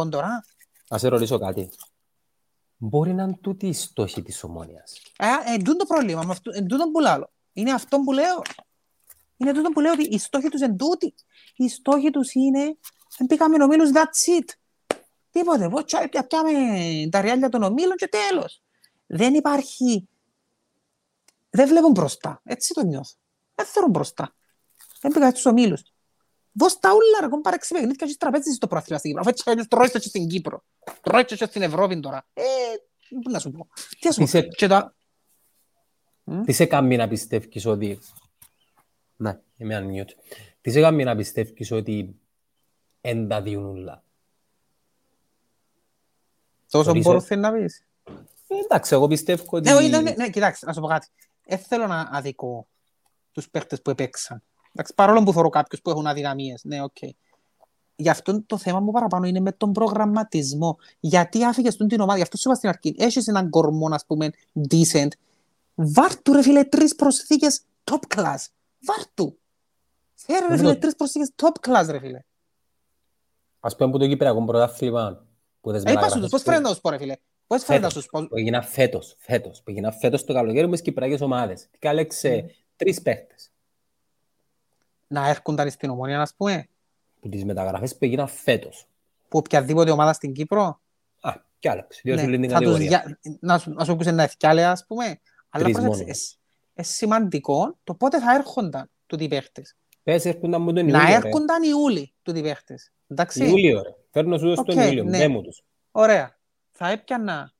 Ας 0.88 1.00
σε 1.00 1.08
ρωτήσω 1.08 1.38
κάτι. 1.38 1.70
Μπορεί 2.76 3.14
να 3.14 3.22
είναι 3.22 3.38
τούτη 3.40 3.66
η 3.66 3.72
στόχη 3.72 4.22
της 4.22 4.44
ομόνιας. 4.44 5.00
Ε, 5.18 5.26
ε, 5.54 5.62
το 5.62 5.84
πρόβλημα, 5.88 6.36
εν 6.54 6.66
τούτο 6.66 6.90
που 6.90 7.00
λέω. 7.00 7.30
Είναι 7.56 7.72
αυτό 7.72 7.98
που 8.00 8.12
λέω. 8.12 8.42
Είναι 9.36 9.50
αυτό 9.50 9.70
που 9.70 9.80
λέω 9.80 9.92
ότι 9.92 10.02
οι 10.02 10.18
στόχοι 10.18 10.48
τους 10.48 10.60
είναι 10.60 10.76
τούτοι. 10.76 11.14
Οι 11.56 11.68
στόχοι 11.68 12.10
τους 12.10 12.32
είναι 12.32 12.78
δεν 13.18 13.26
πήγαμε 13.26 13.64
ομίλους, 13.64 13.90
that's 13.92 14.40
it. 14.40 14.48
Τίποτε. 15.30 15.70
Πιάμε 16.28 16.52
τα 17.10 17.20
ριάλια 17.20 17.48
των 17.48 17.62
ομίλων 17.62 17.96
και 17.96 18.08
τέλος. 18.08 18.62
Δεν 19.06 19.34
υπάρχει... 19.34 20.08
Δεν 21.50 21.68
βλέπουν 21.68 21.90
μπροστά. 21.90 22.40
Έτσι 22.44 22.74
το 22.74 22.84
νιώθω. 22.84 23.14
Δεν 23.54 23.66
θέλουν 23.66 23.90
μπροστά. 23.90 24.34
Δεν 25.00 25.12
πήγα 25.12 25.30
στους 25.30 25.46
ομίλους. 25.46 25.82
Δώσ' 26.52 26.78
τα 26.78 26.90
ούλα 26.92 27.20
ρε, 27.20 27.40
πάρε 27.42 27.56
έξι 27.56 27.74
παιχνίδια 27.74 28.06
και 28.06 28.16
τραπέζι 28.18 28.52
στο 28.52 28.66
πρόθυμα 28.66 28.98
στην 28.98 29.10
Κύπρο. 29.10 29.30
Αφού 29.30 29.50
έτσι 29.50 29.68
τρώεις 29.68 29.90
και 29.90 29.98
στην 29.98 30.28
Κύπρο. 30.28 30.64
Τρώεις 31.00 31.24
και 31.24 31.44
στην 31.44 31.62
Ευρώπη 31.62 32.00
τώρα. 32.00 32.26
Ε, 32.32 32.42
πού 33.22 33.30
να 33.30 33.38
σου 33.38 33.50
πω. 33.50 33.68
Τι 34.00 34.06
να 34.06 34.12
σου 34.12 34.40
πω. 34.40 34.48
Και 34.48 34.68
τι 36.44 36.52
σε 36.52 36.66
κάνει 36.66 36.96
να 36.96 37.08
πιστεύεις 37.08 37.66
ότι 37.66 37.98
Ναι, 39.16 39.40
είμαι 39.56 39.86
unmute. 39.86 40.10
Τι 40.60 40.70
σε 40.70 40.80
κάνει 40.80 41.04
να 41.04 41.16
πιστεύεις 41.16 41.70
ότι 41.70 42.20
εν 43.00 43.28
τα 43.28 43.42
διούν 43.42 43.64
ούλα. 43.64 44.04
Τόσο 46.70 46.94
μπορώ 46.94 47.20
θέλει 47.20 47.40
να 47.40 47.52
πεις. 47.52 47.86
Ε, 48.48 48.54
εντάξει, 48.64 48.94
εγώ 48.94 49.06
πιστεύω 49.06 49.44
ότι... 49.50 49.70
Ναι, 49.70 49.88
ναι, 49.88 50.00
ναι, 50.00 50.10
ναι, 50.10 50.30
κοιτάξτε, 50.30 50.66
να 50.66 50.72
σου 50.72 50.80
πω 50.80 50.86
κάτι. 50.86 51.08
Δεν 51.46 51.58
θέλω 51.58 51.86
να 51.86 52.08
αδικώ 52.12 52.66
τους 53.32 53.50
παίχτες 53.50 53.82
που 53.82 53.90
επαίξαν. 53.90 54.42
Εντάξει, 54.72 54.94
παρόλο 54.94 55.22
που 55.22 55.32
θεωρώ 55.32 55.48
κάποιους 55.48 55.82
που 55.82 55.90
έχουν 55.90 56.06
αδυναμίες. 56.06 56.64
Ναι, 56.64 56.82
OK. 56.82 56.96
Okay. 57.00 57.10
Γι' 57.96 58.08
αυτό 58.08 58.42
το 58.42 58.58
θέμα 58.58 58.80
μου 58.80 58.90
παραπάνω 58.90 59.26
είναι 59.26 59.40
με 59.40 59.52
τον 59.52 59.72
προγραμματισμό. 59.72 60.78
Γιατί 61.00 61.44
άφηγες 61.44 61.74
στον 61.74 61.88
την 61.88 62.00
ομάδα, 62.00 62.16
γι' 62.16 62.22
αυτό 62.22 62.36
σου 62.36 62.48
είπα 62.48 62.56
στην 62.56 62.68
αρχή. 62.68 62.94
Έχεις 62.98 63.26
έναν 63.26 63.50
κορμό, 63.50 63.88
ας 63.90 64.06
πούμε, 64.06 64.30
decent. 64.68 65.08
Βάρτου, 65.76 66.32
ρε 66.32 66.42
φίλε, 66.42 66.64
τρεις 66.64 66.94
προσθήκες 66.94 67.60
top 67.84 68.16
class. 68.16 68.44
Βάρτου. 68.80 69.38
Φέρε, 70.14 70.46
ρε 70.46 70.56
φίλε, 70.56 70.74
τρεις 70.74 70.96
προσθήκες 70.96 71.30
top 71.36 71.68
class, 71.68 71.86
ρε 71.90 71.98
φίλε. 71.98 72.20
Α 73.60 73.76
πούμε 73.76 73.90
που 73.90 73.98
το 73.98 74.06
Κυπριακό 74.06 74.44
πρωτάθλημα. 74.44 75.26
Που 75.60 75.72
δεν 75.72 75.96
ε, 75.96 76.08
σου, 76.08 76.26
πώς 76.30 76.42
φέρνει 76.42 76.62
να 76.62 76.74
σου 76.74 76.80
πω, 76.80 76.90
ρε 76.90 76.98
φίλε; 76.98 77.16
Πώς 77.46 77.64
φέρνει 77.64 77.82
να 77.82 77.90
σου 77.90 78.02
πω; 78.10 78.26
Που 78.26 78.36
έγινα 78.36 78.62
φέτος, 78.62 79.16
φέτος. 79.18 79.62
Που 79.62 79.70
έγινα 79.70 79.92
φέτος 79.92 80.24
το 80.24 80.32
καλοκαίρι 80.32 80.68
μες 80.68 80.82
Κυπριακές 80.82 81.20
ομάδες. 81.20 81.68
Τι 81.70 81.78
κάλεξε 81.78 82.50
τρεις 82.76 83.02
παίχτες. 83.02 83.50
Να 85.06 85.28
έρχονταν 85.28 85.70
στην 85.70 85.90
ομόνια, 85.90 86.18
να 86.18 86.26
πούμε 86.36 86.68
που 87.26 87.32
τις 87.32 87.44
μεταγραφές 87.44 87.92
που 87.92 88.04
έγιναν 88.04 88.28
φέτος. 88.28 88.86
Που 89.28 89.38
οποιαδήποτε 89.38 89.90
ομάδα 89.90 90.12
στην 90.12 90.32
Κύπρο. 90.32 90.80
Α, 91.20 91.32
κι 91.58 91.68
άλλαξε. 91.68 92.00
Διότι 92.04 92.26
ναι, 92.26 92.38
την 92.38 92.48
κατηγορία. 92.48 92.86
Για... 92.86 93.18
Να 93.40 93.58
σου, 93.58 93.70
να 93.70 93.84
σου 93.84 93.96
πούσε 93.96 94.10
να 94.10 94.22
ευκάλε, 94.22 94.64
ας 94.64 94.84
πούμε. 94.86 95.20
Αλλά 95.56 95.68
είναι 95.68 96.14
σημαντικό 96.76 97.78
το 97.84 97.94
πότε 97.94 98.20
θα 98.20 98.34
έρχονταν 98.34 98.90
τούτοι 99.06 99.28
παίχτες. 99.28 99.76
Πες 100.02 100.24
έρχονταν 100.24 100.62
με 100.62 100.72
τον 100.72 100.88
Ιούλιο. 100.88 101.02
Να 101.02 101.14
έρχονταν 101.14 101.62
Ιούλη 101.62 102.14
τούτοι 102.22 102.42
παίχτες. 102.42 102.92
Εντάξει. 103.06 103.44
Ιούλιο, 103.44 103.82
ρε. 103.82 103.94
Φέρνω 104.10 104.38
σου 104.38 104.52
στον 104.52 104.78
Ιούλιο, 104.78 105.04
ναι. 105.04 105.28
μου 105.28 105.42
τους. 105.42 105.64
Ωραία. 105.90 106.38
Θα 106.70 106.90
έπιανα 106.90 107.54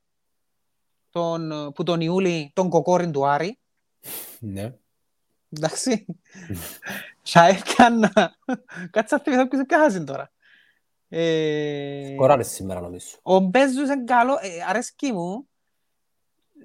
τον, 1.09 1.71
που 1.75 1.83
τον 1.83 2.01
Ιούλη 2.01 2.51
τον 2.55 2.69
κοκόριν 2.69 3.11
του 3.11 3.27
Άρη. 3.27 3.59
Ναι. 4.39 4.73
Εντάξει. 5.49 6.05
Θα 7.21 7.47
έκανα... 7.47 8.35
Κάτσε 8.89 9.15
να 9.15 9.21
θυμηθώ 9.21 9.47
ποιος 9.47 9.61
έπιασαν 9.61 10.05
τώρα. 10.05 10.31
Κοράρες 12.15 12.47
σήμερα 12.47 12.79
νομίζω. 12.79 13.07
Ο 13.21 13.39
Μπέζους 13.39 13.89
είναι 13.89 14.03
καλό, 14.03 14.37
ε, 14.41 14.63
αρέσκει 14.67 15.11
μου. 15.11 15.49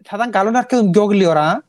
Θα 0.05 0.17
ήταν 0.17 0.31
καλό 0.31 0.51
να 0.51 0.59
έρχεται 0.59 0.91
πιο 0.91 1.05
γλυωρά. 1.05 1.65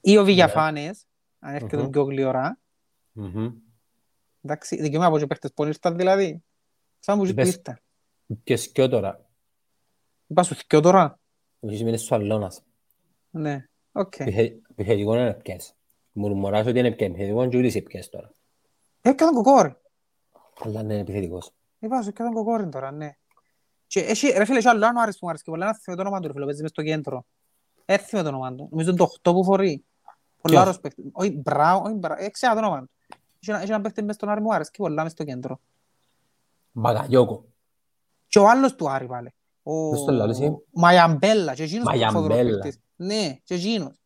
Ή 0.00 0.18
ο 0.18 0.24
Βηγιαφάνες, 0.24 1.06
αν 1.38 1.54
έρχεται 1.54 1.88
πιο 1.88 2.02
γλυωρά. 2.02 2.58
Εντάξει, 4.42 4.76
δικαιωμένα 4.76 5.06
από 5.06 5.18
και 5.18 5.26
παίχτες 5.26 5.52
που 5.52 5.64
ήρθαν 5.64 5.96
δηλαδή. 5.96 6.42
Σαν 6.98 7.18
μου 7.18 7.24
ζητούν 7.24 7.46
ήρθαν. 7.46 7.78
Και 8.44 8.56
σκιό 8.56 8.88
τώρα. 8.88 9.24
Είπα 10.26 10.42
σου 10.42 10.54
σκιό 10.54 10.80
τώρα. 10.80 11.18
Όχι 11.60 11.76
σημαίνει 11.76 11.98
σου 11.98 12.14
αλλώνας. 12.14 12.62
Ναι, 13.30 13.66
οκ. 13.92 14.18
Επιθετικό 14.18 15.14
είναι 15.14 15.34
πιες. 15.34 15.74
Μουρμουράς 16.12 16.66
ότι 16.66 16.78
είναι 16.78 16.90
πιες 16.90 17.08
επιθετικό 17.08 17.48
και 17.48 17.56
ούτε 17.56 17.66
είσαι 17.66 17.80
πιες 17.80 18.08
τώρα. 18.08 18.30
Έκανε 19.00 19.32
κοκόρι. 19.32 19.76
Αλλά 20.64 20.80
είναι 20.80 20.98
επιθετικός. 20.98 21.50
Είπα 21.78 22.02
σου, 22.02 22.08
έκανε 22.08 22.30
κοκόρι 22.32 22.68
τώρα, 22.68 22.90
ναι. 22.90 23.16
Και 23.94 24.00
έχει, 24.00 24.28
ρε 24.28 24.44
φίλε, 24.44 24.58
έχει 24.58 24.68
άλλο 24.68 24.86
άλλο 24.86 25.00
άρεσε 25.00 25.18
που 25.18 25.24
μου 25.24 25.30
αρέσει 25.30 25.44
πολλά, 25.44 25.66
να 25.66 25.74
θυμώ 25.74 25.96
το 25.96 26.02
όνομα 26.02 26.20
του, 26.20 26.26
ρε 26.26 26.32
φίλε, 26.32 26.44
παίζει 26.44 26.62
μες 26.62 26.70
στο 26.70 26.82
κέντρο. 26.82 27.24
Έρθει 27.84 28.16
με 28.16 28.22
το 28.22 28.28
όνομα 28.28 28.54
του. 28.54 28.68
Νομίζω 28.70 28.94
το 28.94 29.08
8 29.22 29.32
που 29.32 29.44
φορεί. 29.44 29.84
Πολλά 30.40 30.60
άρρος 30.60 30.80
παίχτη. 30.80 31.10
Όχι, 31.12 31.30
μπράου, 31.30 31.82
όχι, 31.84 31.94
μπράου, 31.94 32.16
έξερα 32.20 32.52
το 32.52 32.58
όνομα 32.58 32.80
του. 32.80 32.90
Έχει 33.52 33.70
ένα 33.70 33.80
παίχτη 33.80 34.02
μες 34.02 34.14
στον 34.14 34.28
Άρη 34.28 34.40
μου 34.40 34.54
άρεσε 34.54 34.70
και 34.70 34.78
πολλά 34.78 35.02
μες 35.02 35.12
στο 35.12 35.24
κέντρο. 35.24 35.60
Μπαγαγιώκο. 36.72 37.44
Και 38.26 38.38
ο 38.38 38.48
άλλος 38.48 38.74
του 38.74 38.90
Άρη 38.90 39.06
πάλι. 39.06 39.34
Ο 39.62 39.72
Μαϊαμπέλα, 40.72 41.54
και 41.54 41.62
εκείνος 41.62 41.92
που 41.92 42.10
φοβερός 42.10 42.76
Ναι, 42.96 43.38
και 43.44 43.54
εκείνος 43.54 44.00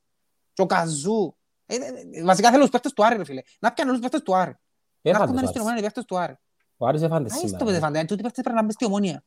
και 0.53 0.63
ο 0.63 0.67
Καζού. 0.67 1.35
Ε, 1.67 1.75
ε, 1.75 1.79
ε, 2.13 2.25
βασικά 2.25 2.51
θέλω 2.51 2.63
τους 2.63 2.71
παίχτες 2.71 2.93
του 2.93 3.05
Άρη, 3.05 3.17
ρε 3.17 3.25
φίλε. 3.25 3.43
Να 3.59 3.73
πιάνε 3.73 3.91
όλους 3.91 4.03
τους 4.03 4.11
παίχτες 4.11 4.23
του 4.23 4.37
Άρη. 4.37 4.57
Να 5.03 5.11
έρχονται 5.11 5.47
στην 5.47 5.61
ομόνια 5.61 5.79
οι 5.79 5.83
παίχτες 5.83 6.05
του 6.05 6.19
Άρη. 6.19 6.39
Ο 6.77 6.87
Άρης 6.87 7.01
δεν 7.01 7.11
φάντες 7.11 7.33
σήμερα. 7.33 7.57
Άιστο 7.57 7.71
δεν 7.71 7.81
φάντες. 7.81 8.05
Τούτοι 8.05 8.23
παίχτες 8.23 8.43
πρέπει 8.43 8.59
να 8.59 8.65
μπες 8.65 8.75
στη 8.75 8.85
ομόνια. 8.85 9.25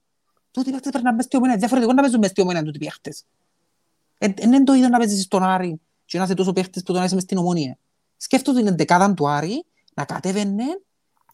Τούτοι 0.51 0.71
παίχτες 0.71 0.91
πρέπει 0.91 1.05
να 1.05 1.13
μπες 1.13 1.25
στη 1.25 1.37
ομόνια. 1.37 1.57
Διαφορετικό 1.57 1.93
να 1.93 2.01
παίζουν 2.01 2.19
μες 2.19 2.29
στη 2.29 2.41
ομόνια 2.41 2.63
τούτοι 2.63 2.79
παίχτες. 2.79 3.25
Είναι 4.41 4.63
το 4.63 4.73
ίδιο 4.73 4.87
να 4.87 4.97
παίζεις 4.97 5.23
στον 5.23 5.43
Άρη 5.43 5.81
και 6.05 6.17
να 6.17 6.23
είσαι 6.23 6.33
τόσο 6.33 6.53
παίχτες 6.53 6.83
που 6.83 6.93
τον 6.93 7.03
είσαι 7.03 7.13
μες 7.13 7.23
στην 7.23 7.37
ομόνια. 7.37 7.77
Σκέφτομαι 8.17 8.59
την 8.59 8.67
εντεκάδα 8.67 9.13
του 9.13 9.29
Άρη 9.29 9.65
να 9.93 10.05
κατέβαινε 10.05 10.63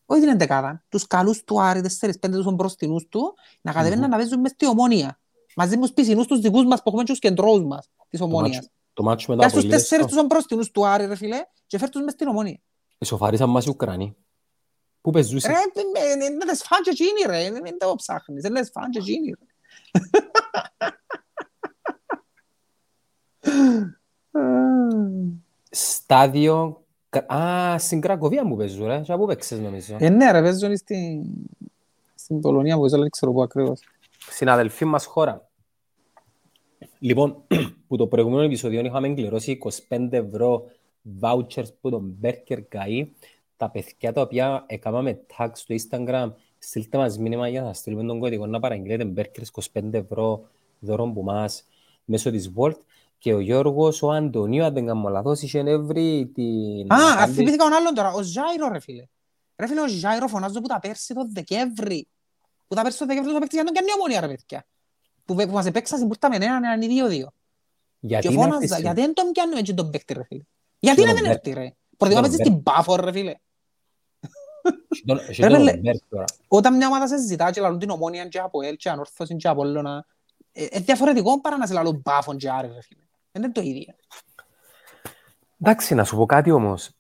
όχι 0.06 0.21
την 0.21 0.30
εντεκάδα, 0.30 0.84
τους 0.89 1.08
καλούς 1.08 1.43
του 1.43 1.62
Άρη, 1.62 1.82
τέσσερις 1.82 2.19
πέντε 2.19 2.38
τους 2.38 2.53
μπροστινούς 2.53 3.08
του, 3.10 3.34
να 3.62 3.71
κατέβαιναν 3.71 4.10
να 4.10 4.17
παίζουν 4.17 4.39
μες 4.39 4.51
στη 4.51 4.67
ομόνια. 4.67 5.19
Μαζί 5.56 5.75
με 5.75 5.82
τους 5.82 5.91
πισινούς 5.93 6.27
τους 6.27 6.39
δικούς 6.39 6.65
μας 6.65 6.77
που 6.77 6.84
έχουμε 6.88 7.03
και 7.03 7.12
τους 7.12 7.19
κεντρώους 7.19 7.63
μας 7.63 7.89
της 8.10 8.21
ομόνιας. 8.21 8.69
Το 8.93 9.03
μάτσο 9.03 9.32
μετά 9.32 9.47
από 9.47 9.58
λίγες... 9.58 9.71
τέσσερις 9.71 10.06
τους 10.06 10.25
μπροστινούς 10.25 10.71
του 10.71 10.88
Άρη, 10.88 11.06
ρε 11.06 11.15
φίλε, 11.15 11.38
και 11.67 11.77
φέρ 11.77 11.89
τους 11.89 12.01
μες 12.03 12.13
στην 12.13 12.27
ομόνια. 12.27 12.60
Εσωφαρίσαν 12.97 13.49
μας 13.49 13.65
οι 13.65 13.69
Ουκρανοί. 13.69 14.15
Πού 15.08 15.13
παίζουσες. 15.13 15.52
Ρε, 15.52 15.58
είναι 16.26 16.46
τις 16.46 16.63
φαν 16.63 16.82
και 16.82 16.89
εκείνοι, 16.89 17.22
ρε. 17.26 17.52
Δεν 17.52 17.78
το 17.78 17.96
ψάχνεις. 17.96 18.43
Είναι 18.43 18.60
τις 18.60 18.72
φαν 18.72 18.89
και 18.89 19.00
εκείνοι, 19.00 19.30
ρε. 19.30 19.46
Στάδιο... 25.70 26.86
Α, 27.34 27.78
στην 27.78 28.02
Κρακοβία 28.02 28.46
μου 28.46 28.56
παίζουν, 28.56 28.88
ρε. 28.88 29.02
Και 29.02 29.15
πού 29.15 29.26
παίξες, 29.26 29.60
νομίζω. 29.60 29.96
Ε, 30.00 30.10
ναι, 30.10 30.32
ρε, 30.32 30.41
παίζουν 30.41 30.78
στην... 30.78 31.24
Στην 32.15 32.39
Πολωνία 32.39 32.76
που 32.76 32.89
δεν 32.89 33.10
ξέρω 33.10 33.32
πού 33.32 33.41
ακριβώς. 33.41 33.82
Συναδελφή 34.30 34.86
μας 34.86 35.06
χώρα. 35.06 35.50
Λοιπόν, 37.00 37.43
που 37.88 37.98
το 37.98 38.08
προηγούμενο 38.08 38.41
επεισόδιο 38.41 38.80
είχαμε 38.80 39.08
εγκληρώσει 39.08 39.60
25 39.89 40.08
ευρώ 40.12 40.65
vouchers 41.22 41.74
που 41.82 41.89
τον 41.89 42.17
Berker 42.22 42.60
Guy. 42.72 43.08
Τα 43.58 43.70
παιδιά 43.70 44.13
τα 44.13 44.22
οποία 44.22 44.63
έκαναμε 44.67 45.20
tag 45.38 45.50
στο 45.54 45.76
Instagram, 45.76 46.32
στείλτε 46.60 46.98
μας 46.98 47.17
μήνυμα 47.17 47.48
για 47.48 47.62
να 47.62 47.74
στείλουμε 47.74 48.04
τον 48.04 48.20
κωδικό 48.20 48.46
να 48.46 48.60
παραγγείλετε 48.60 49.13
Berker 49.15 49.62
25 49.74 49.93
ευρώ 49.93 50.48
δώρο 50.80 51.06
που 51.06 51.24
μας 51.24 51.63
μέσω 52.06 52.32
της 52.32 52.52
Volt. 52.56 52.78
Και 53.17 53.34
ο 53.34 53.39
Γιώργος, 53.39 54.02
ο 54.02 54.12
Αντωνίου, 54.12 54.63
αν 54.63 54.74
δεν 54.74 54.86
κάνω 54.86 55.10
λάθος, 55.10 55.41
είχε 55.41 55.78
βρει 55.78 56.32
την... 56.34 56.93
Α, 56.93 57.24
αθυμήθηκα 57.24 57.63
τον 57.63 57.74
άλλον 57.74 57.93
τώρα, 57.93 58.12
ο 58.12 58.22
Ζάιρο 58.22 58.70
ρε 58.72 58.80
φίλε. 58.80 59.04
Ρε 59.56 59.67
φίλε, 59.67 59.82
ο 59.82 59.88
Ζάιρο 59.88 60.28
φωνάζω 60.28 60.62
που 60.62 60.67
τα 60.67 60.80
πέρσι 60.80 61.13
το 61.13 61.28
Δεκέμβρη. 61.34 62.08
Που 62.67 62.76
τα 62.76 62.82
πέρσι 62.82 62.98
το 62.98 63.06
Δεκέμβρη 63.06 63.34
το 63.34 63.39
παίξει 63.39 63.56
για 63.56 63.65
τον 63.65 63.74
κάνει 63.74 63.88
ομόνια 63.96 64.20
ρε 64.20 64.28
παιδιά 64.28 64.65
που, 65.28 65.36
που 65.36 65.54
μας 65.54 65.65
επέξασαν 65.65 66.08
που 66.08 66.13
ήρθαμε 66.13 66.46
έναν, 66.46 66.63
έναν 66.63 66.82
ή 66.82 66.88
δύο-δύο. 66.88 67.32
Γιατί 68.00 68.28
και 68.28 68.34
φώναζα, 68.34 68.80
γιατί 68.80 69.02
δεν 69.02 69.13
τον 69.13 69.32
πιάνουμε 69.32 69.60
έτσι 69.60 69.74
τον 69.74 69.89
παίκτη 69.89 70.13
ρε 70.13 70.24
φίλε. 70.24 70.43
Γιατί 70.80 71.04
να 71.04 71.13
μην 71.13 71.26
έρθει 71.26 71.52
ρε. 71.52 71.74
Προτιμά 71.98 72.22
παίζεις 72.22 72.39
την 72.39 72.63
Πάφορ 72.63 73.04
ρε 73.04 73.12
φίλε. 73.12 73.34
Όταν 76.47 76.76
μια 76.76 76.88
ομάδα 76.88 77.08
σε 77.08 77.17
ζητά 77.17 77.52
και 77.52 77.62
λαλούν 77.62 77.80
την 77.80 77.89
ομόνια 77.89 78.26
και 78.26 78.39
από 78.39 78.62
ελ 78.62 78.76
και 78.76 78.89
ανόρθωση 78.89 79.36
και 79.36 79.47
από 79.47 79.62
όλωνα, 79.62 80.06
είναι 80.52 80.80
διαφορετικό 80.80 81.41
παρά 81.41 81.58
να 81.58 81.67
σε 81.67 81.73
λαλούν 81.73 82.02
Πάφον 82.02 82.38
και 82.38 82.50
άρε 82.50 82.67
ρε 82.67 82.82
φίλε. 82.82 83.02
Δεν 83.32 83.43
είναι 83.43 83.52
το 83.52 83.62
ίδιο. 83.62 83.93
Εντάξει, 85.62 85.95
να 85.95 86.04
σου 86.04 86.15
πω 86.15 86.26
κάτι 86.26 86.52
όμως. 86.52 86.91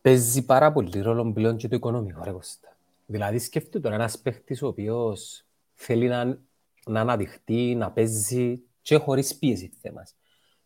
Παίζει 0.00 0.44
πάρα 0.44 0.72
πολύ 0.72 1.00
ρόλο 1.00 1.32
πλέον 1.32 1.56
και 1.56 1.68
το 1.68 1.76
οικονομικό 1.76 2.20
ρε 2.24 2.30
Κώστα. 2.30 2.76
Δηλαδή 3.06 3.38
σκέφτεται 3.38 3.80
τώρα 3.80 3.94
ένας 3.94 4.18
παίχτης 4.18 4.62
ο 4.62 4.66
οποίος 4.66 5.44
θέλει 5.74 6.08
να 6.08 6.38
να 6.86 7.00
αναδειχτεί, 7.00 7.74
να 7.74 7.90
παίζει 7.90 8.62
και 8.82 8.96
χωρίς 8.96 9.38
πίεση 9.38 9.72
θέμας. 9.80 10.14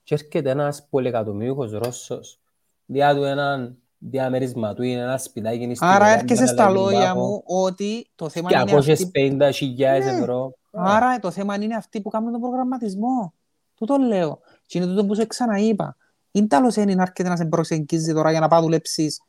Και 0.03 0.15
έρχεται 0.15 0.51
ένας 0.51 0.87
πολυεκατομμύριουχος 0.91 1.73
Ρώσος, 1.73 2.41
διά 2.87 3.15
του 3.15 3.23
έναν 3.23 3.79
διαμέρισμα 3.99 4.75
του 4.75 4.83
είναι 4.83 5.01
ένα 5.01 5.19
σπιτάκι 5.19 5.77
Άρα 5.79 6.07
έρχεσαι 6.07 6.47
στα 6.47 6.71
λόγια 6.71 7.15
μου 7.15 7.43
ότι 7.47 8.11
το 8.15 8.29
θέμα 8.29 8.49
είναι 8.53 8.79
αυτοί... 8.79 9.11
250 9.41 9.51
χιλιάδες 9.53 10.05
ναι. 10.05 10.19
ευρώ. 10.19 10.55
Άρα 10.71 11.19
το 11.19 11.31
θέμα 11.31 11.55
είναι 11.55 11.75
αυτοί 11.75 12.01
που 12.01 12.11
κάνουν 12.11 12.33
τον 12.33 12.41
προγραμματισμό. 12.41 13.35
Του 13.75 13.85
το 13.85 13.97
λέω. 13.97 14.41
Και 14.67 14.79
είναι 14.79 14.87
τούτο 14.87 15.07
που 15.07 15.15
σου 15.15 15.27
ξαναείπα. 15.27 15.97
Είναι 16.31 16.47
τέλος 16.47 16.77
είναι 16.77 16.95
να 16.95 17.03
έρχεται 17.03 17.29
να 17.29 17.37
σε 17.37 17.45
προσεγγίζει 17.45 18.13
τώρα 18.13 18.31
για 18.31 18.41
να 18.41 18.49
πάει 18.49 18.61
δουλέψεις 18.61 19.23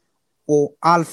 ο 0.45 0.88
α 0.88 1.03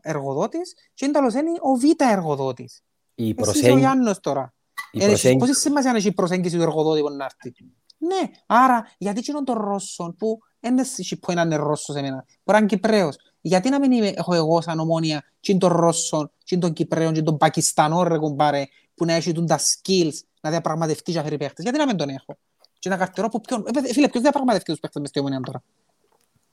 εργοδότης 0.00 0.74
και 0.94 1.04
είναι 1.04 1.14
τέλος 1.14 1.34
είναι 1.34 1.50
ο 1.60 1.74
β 1.74 1.82
εργοδότης. 2.12 2.82
Η 3.14 3.34
προσέγγιση... 3.34 3.66
Εσύ 3.66 3.74
ο 3.74 3.78
Γιάννος 3.78 4.20
τώρα. 4.20 4.54
Προσέγγι... 4.98 5.36
Πόση 5.36 5.54
σημασία 5.54 5.92
έχει 5.94 6.08
η 6.08 6.12
προσέγγιση 6.12 6.56
του 6.56 6.62
εργοδότη 6.62 7.00
που 7.00 7.10
να 7.10 7.24
έρθει; 7.24 7.54
Ναι, 7.98 8.30
άρα 8.46 8.86
γιατί 8.98 9.30
είναι 9.30 9.42
τον 9.42 9.58
Ρώσο 9.58 10.14
που 10.18 10.38
δεν 10.60 10.74
που 11.20 11.30
είναι 11.30 11.56
Ρώσος 11.56 11.94
σε 11.94 12.00
μένα, 12.00 12.16
μπορεί 12.16 12.28
να 12.44 12.58
είναι 12.58 12.66
Κυπρέος. 12.66 13.16
Γιατί 13.40 13.68
να 13.68 13.78
μην 13.78 13.92
είμαι, 13.92 14.08
έχω 14.08 14.34
εγώ 14.34 14.60
σαν 14.60 14.78
ομόνια 14.78 15.24
και 15.40 15.54
τον 15.54 15.72
Ρώσο, 15.72 16.30
και 16.44 16.56
τον 16.56 16.72
Κυπρέο, 16.72 17.12
και 17.12 17.22
τον 17.22 17.36
Πακιστανό 17.36 18.02
ρε 18.02 18.18
κουμπάρε, 18.18 18.66
που 18.94 19.04
να 19.04 19.12
έχει 19.12 19.32
τα 19.32 19.58
skills 19.58 20.12
να 20.40 20.50
διαπραγματευτεί 20.50 21.10
για 21.10 21.22
φέρει 21.22 21.36
παίχτες. 21.36 21.62
Γιατί 21.64 21.78
να 21.78 21.86
μην 21.86 21.96
τον 21.96 22.08
έχω; 22.08 22.36
Και 22.78 22.88
να 22.88 22.96
καρτερώ 22.96 23.26
από 23.26 23.40
ποιον. 23.40 23.64
Ε, 23.66 23.92
φίλε, 23.92 24.08
ποιος 24.08 24.22
διαπραγματευτεί 24.22 24.70
τους 24.70 24.80
παίχτες 24.80 25.00
μες 25.00 25.10
στη 25.10 25.18
ομόνια 25.18 25.40
τώρα; 25.40 25.62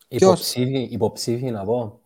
Υποψήφι, 0.07 0.87
υποψήφι 0.91 1.51
να 1.51 1.65
πω. 1.65 1.99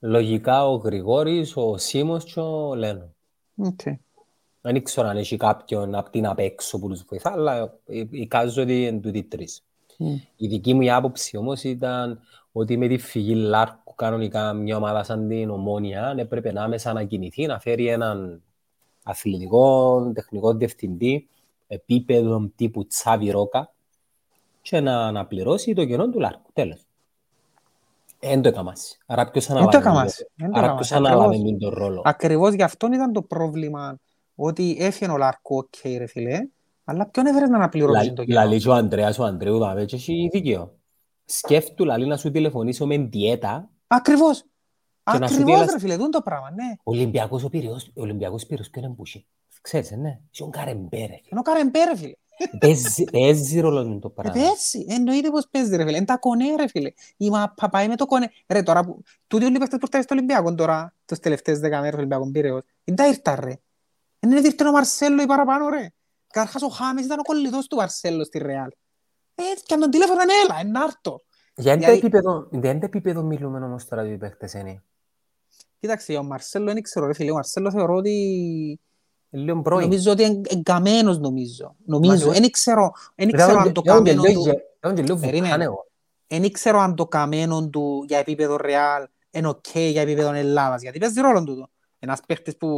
Λογικά 0.00 0.68
ο 0.68 0.74
Γρηγόρης, 0.74 1.56
ο 1.56 1.78
Σίμος 1.78 2.24
και 2.24 2.40
ο 2.40 2.74
Λένο. 2.74 3.14
Okay. 3.62 3.96
Δεν 4.60 4.82
ξέρω 4.82 5.08
αν 5.08 5.16
έχει 5.16 5.36
κάποιον 5.36 5.94
από 5.94 6.10
την 6.10 6.26
απέξω 6.26 6.78
που 6.78 6.88
τους 6.88 7.02
βοηθά, 7.08 7.32
αλλά 7.32 7.78
εικάζω 8.10 8.62
ότι 8.62 8.84
είναι 8.84 9.00
τούτοι 9.00 9.22
τρεις. 9.22 9.64
Mm. 9.98 10.20
Η 10.36 10.46
δική 10.46 10.74
μου 10.74 10.94
άποψη 10.94 11.36
όμως 11.36 11.62
ήταν 11.62 12.20
ότι 12.52 12.76
με 12.76 12.88
τη 12.88 12.98
φυγή 12.98 13.34
Λάρκου 13.34 13.94
κανονικά 13.94 14.52
μια 14.52 14.76
ομάδα 14.76 15.02
σαν 15.02 15.28
την 15.28 15.50
Ομόνια 15.50 16.14
έπρεπε 16.16 16.52
να 16.52 16.68
μέσα 16.68 16.92
να 16.92 17.04
κινηθεί, 17.04 17.46
να 17.46 17.58
φέρει 17.60 17.86
έναν 17.86 18.42
αθλητικό, 19.04 20.12
τεχνικό 20.14 20.54
διευθυντή 20.54 21.28
επίπεδο 21.66 22.50
τύπου 22.56 22.86
Τσάβι 22.86 23.30
Ρόκα 23.30 23.72
και 24.62 24.80
να 24.80 25.06
αναπληρώσει 25.06 25.74
το 25.74 25.84
κενό 25.84 26.10
του 26.10 26.20
Λάρκου. 26.20 26.50
Τέλος. 26.52 26.86
Δεν 28.20 28.42
το 28.42 28.48
έκαμας. 28.48 28.98
Άρα 29.06 29.30
ποιος 30.74 30.92
αναλάβει 30.92 31.56
τον 31.60 31.74
ρόλο; 31.74 32.02
Ακριβώς 32.04 32.54
γι' 32.54 32.62
αυτό 32.62 32.86
ήταν 32.92 33.12
το 33.12 33.22
πρόβλημα 33.22 33.98
ότι 34.34 34.76
έφυγε 34.80 35.10
ο 35.10 35.16
Λάρκου, 35.16 35.56
οκ 35.56 35.74
ρε 35.98 36.06
φίλε, 36.06 36.38
αλλά 36.88 37.06
ποιον 37.06 37.26
έφερε 37.26 37.46
να 37.46 37.56
αναπληρώσει 37.56 38.12
το 38.12 38.24
κενό. 38.24 38.40
Λαλεί 38.40 38.68
ο 38.68 38.72
Ανδρέας, 38.72 39.18
ο 39.18 39.24
Ανδρέου 39.24 39.58
δάμε 39.58 39.84
και 39.84 39.96
έχει 39.96 40.28
δίκαιο. 40.32 40.78
Σκέφτου 41.24 41.84
λαλεί 41.84 42.06
να 42.06 42.16
σου 42.16 42.30
τηλεφωνήσω 42.30 42.86
με 42.86 42.98
διέτα. 42.98 43.70
Ακριβώς. 43.86 44.44
Ακριβώς 45.02 45.72
ρε 45.72 45.78
φίλε, 45.78 45.96
δουν 45.96 46.10
το 46.10 46.22
πράγμα, 46.22 46.50
ναι. 46.50 46.74
Ο 46.76 46.90
Ολυμπιακός 46.90 47.44
ο 47.44 47.48
Πύριος, 47.48 47.86
ο 47.86 48.00
Ολυμπιακός 48.00 48.46
Πύριος 48.46 48.70
ποιον 48.70 48.84
εμπούσει. 48.84 49.26
Ξέρεις, 49.60 49.90
ναι. 49.90 49.96
Είναι 49.96 50.20
ο 50.38 50.48
Καρεμπέρε. 50.48 51.20
Είναι 51.30 51.40
ο 51.40 51.42
Καρεμπέρε, 51.42 51.96
φίλε. 51.96 52.12
Παίζει 53.12 53.60
ρόλο 53.60 53.98
το 53.98 54.10
πράγμα. 54.10 54.32
Παίζει, 54.32 54.84
εννοείται 54.88 55.30
πως 55.30 55.48
παίζει 55.50 55.76
ρε 55.76 55.84
φίλε. 55.84 55.96
Είναι 55.96 56.06
τα 56.06 56.16
κονέ 56.16 56.54
ρε 56.56 56.68
φίλε. 56.68 56.92
Η 57.16 57.30
μαπα 57.30 57.68
πάει 57.68 57.88
με 57.88 57.96
το 57.96 58.06
κονέ. 58.06 58.30
Ρε 58.48 58.62
τώρα, 58.62 58.84
που... 58.84 59.02
τούτοι 59.26 59.44
όλοι 59.44 59.58
παίχτες 59.58 59.78
που 59.78 59.84
ήρθαν 59.86 60.02
στο 60.02 60.14
Ολυμπιακό 60.14 60.54
τώρα, 60.54 60.94
τους 61.04 61.18
τελευταίες 61.18 61.58
δέκα 61.58 61.80
μέρες 61.80 61.96
Ολυμπιακό 61.96 62.30
Πύρεος, 62.30 62.62
είναι 62.84 62.96
τα 62.96 63.06
ήρθαν 63.06 63.38
ρε. 63.42 63.58
Είναι 64.20 64.40
ήρθε 64.40 64.68
ο 64.68 64.72
Μαρσέλο 64.72 65.22
ή 65.22 65.26
παραπάνω 65.26 65.68
ρε. 65.68 65.92
Καταρχάς 66.36 66.62
ο 66.62 66.68
Χάμες 66.68 67.04
ήταν 67.04 67.18
ο 67.18 67.22
κολλητός 67.22 67.66
του 67.66 67.76
Μαρσέλο 67.76 68.24
στη 68.24 68.38
Ρεάλ. 68.38 68.70
Ε, 69.34 69.42
και 69.64 69.74
αν 69.74 69.80
τον 69.80 69.90
τηλέφωνο 69.90 70.22
είναι 70.22 70.32
έλα, 70.44 70.60
είναι 70.60 70.78
άρτο. 70.78 71.22
Για 71.56 71.76
τι 72.78 72.84
επίπεδο 72.84 73.22
μιλούμε 73.22 73.58
όμως 73.58 73.84
τώρα 73.84 74.06
οι 74.06 74.16
παίχτες 74.16 74.52
είναι. 74.52 74.82
Κοίταξε, 75.80 76.12
ο 76.12 76.22
Μαρσέλο 76.22 76.72
δεν 76.72 76.82
ξέρω 76.82 77.06
ρε 77.06 77.14
φίλε. 77.14 77.30
Ο 77.30 77.34
Μαρσέλο 77.34 77.70
θεωρώ 77.70 77.94
ότι 77.94 78.80
Λίγο 79.30 79.62
πρώην. 79.62 79.82
Νομίζω 79.82 80.10
ότι 80.10 80.22
είναι 80.22 80.40
εν 80.48 80.64
καμένος 80.64 81.18
νομίζω. 81.18 81.76
Νομίζω. 81.84 82.30
Δεν 82.30 82.50
ξέρω, 82.50 82.92
ξέρω 83.32 83.58
αν 83.58 83.72
το 83.72 83.80
καμένο 83.80 84.22
του... 84.22 84.42
Δεν 86.26 86.52
ξέρω 86.52 86.78
αν 86.78 86.94
το 86.94 87.06
καμένο 87.06 87.68
του 87.68 88.04
για 88.08 88.18
επίπεδο 88.18 88.56
Ρεάλ 88.56 89.06
είναι 89.30 89.48
οκ 89.48 89.78
για 89.78 90.00
επίπεδο 90.00 90.32
Ελλάδας. 90.32 90.82
Γιατί 90.82 90.98
παίζει 90.98 91.20
ρόλο 91.20 91.44
του. 91.44 91.70
Ένας 91.98 92.20
παίχτης 92.26 92.56
που 92.56 92.68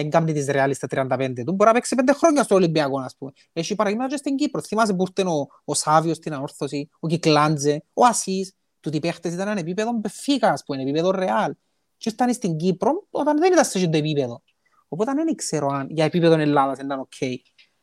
εν 0.00 0.08
κάμνει 0.08 0.32
της 0.32 0.46
Ρεάλ 0.46 0.76
στα 0.76 0.86
35 0.90 1.32
του 1.44 1.52
μπορεί 1.52 1.68
να 1.68 1.72
παίξει 1.72 1.94
πέντε 1.94 2.12
χρόνια 2.12 2.42
στο 2.42 2.54
Ολυμπιακό, 2.54 3.00
ας 3.00 3.16
πούμε. 3.18 3.32
Έχει 3.52 3.74
παραδείγματα 3.74 4.10
και 4.10 4.16
στην 4.16 4.36
Κύπρο. 4.36 4.62
Θυμάσαι 4.62 4.94
που 4.94 5.04
ήρθε 5.08 5.30
ο, 5.30 5.46
ο 5.64 5.74
Σάβιος 5.74 6.16
στην 6.16 6.32
ανόρθωση, 6.32 6.90
ο 7.00 7.06
Κινκλάτζε, 7.06 7.82
ο 7.92 8.04
Ασίς. 8.04 8.54
Του 8.80 8.90
τι 8.90 8.98
παίχτες 8.98 9.32
ήταν 9.32 9.56
επίπεδο 9.56 10.00
Φίγκο, 10.08 10.48
ας 10.48 10.62
πούμε, 10.64 10.82
επίπεδο 10.82 11.10
Ρεάλ. 11.10 11.54
Και 11.96 12.10
ήρθαν 12.10 12.32
στην 12.32 12.56
Κύπρο 12.56 13.06
όταν 13.10 13.38
δεν 13.38 13.52
ήταν 13.52 13.64
σε 13.64 13.78
επίπεδο. 13.78 14.42
Οπότε 14.88 15.12
δεν 15.12 15.34
ξέρω 15.34 15.66
αν 15.66 15.86
για 15.90 16.04
επίπεδο 16.04 16.38
Ελλάδας 16.38 16.78
ήταν 16.78 17.00
οκ. 17.00 17.20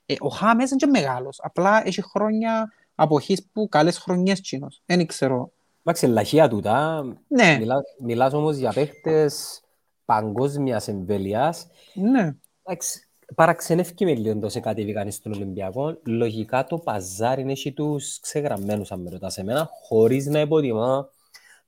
Ε, 0.06 0.16
ο 0.20 0.28
Χάμες 0.28 0.70
είναι 0.70 0.80
και 0.80 0.86
μεγάλος. 0.86 1.40
Απλά 1.42 1.88
έχει 1.88 2.02
χρόνια 2.02 2.74
αποχής 2.96 3.48
που 3.52 3.68
καλές 3.70 3.98
χρονιές 3.98 4.42
τζείνος. 4.42 4.82
Δεν 4.86 5.06
ξέρω. 5.06 5.52
Εντάξει, 5.84 6.08
λαχεία 6.08 6.48
τούτα. 6.48 7.04
Ναι. 7.28 7.58
Μιλάς, 7.60 7.82
μιλάς 8.00 8.34
όμως 8.34 8.56
για 8.56 8.74
παίχτες 8.74 9.62
παγκόσμιας 10.08 10.88
εμβέλειας. 10.88 11.68
Ναι. 11.94 12.36
Εντάξει, 12.64 13.08
παραξενεύει 13.36 14.06
με 14.06 14.16
λίγο 14.16 14.50
σε 14.50 14.60
κάτι 14.60 14.86
βγάνει 14.86 15.12
στον 15.12 15.32
Ολυμπιακό. 15.32 15.98
Λογικά 16.06 16.64
το 16.64 16.78
παζάρι 16.78 17.46
έχει 17.48 17.74
τους 17.74 18.20
ξεγραμμένους, 18.20 18.92
αν 18.92 19.02
με 19.02 19.10
ρωτάς 19.10 19.38
εμένα, 19.38 19.70
χωρίς 19.88 20.26
να 20.26 20.40
υποτιμώ 20.40 21.10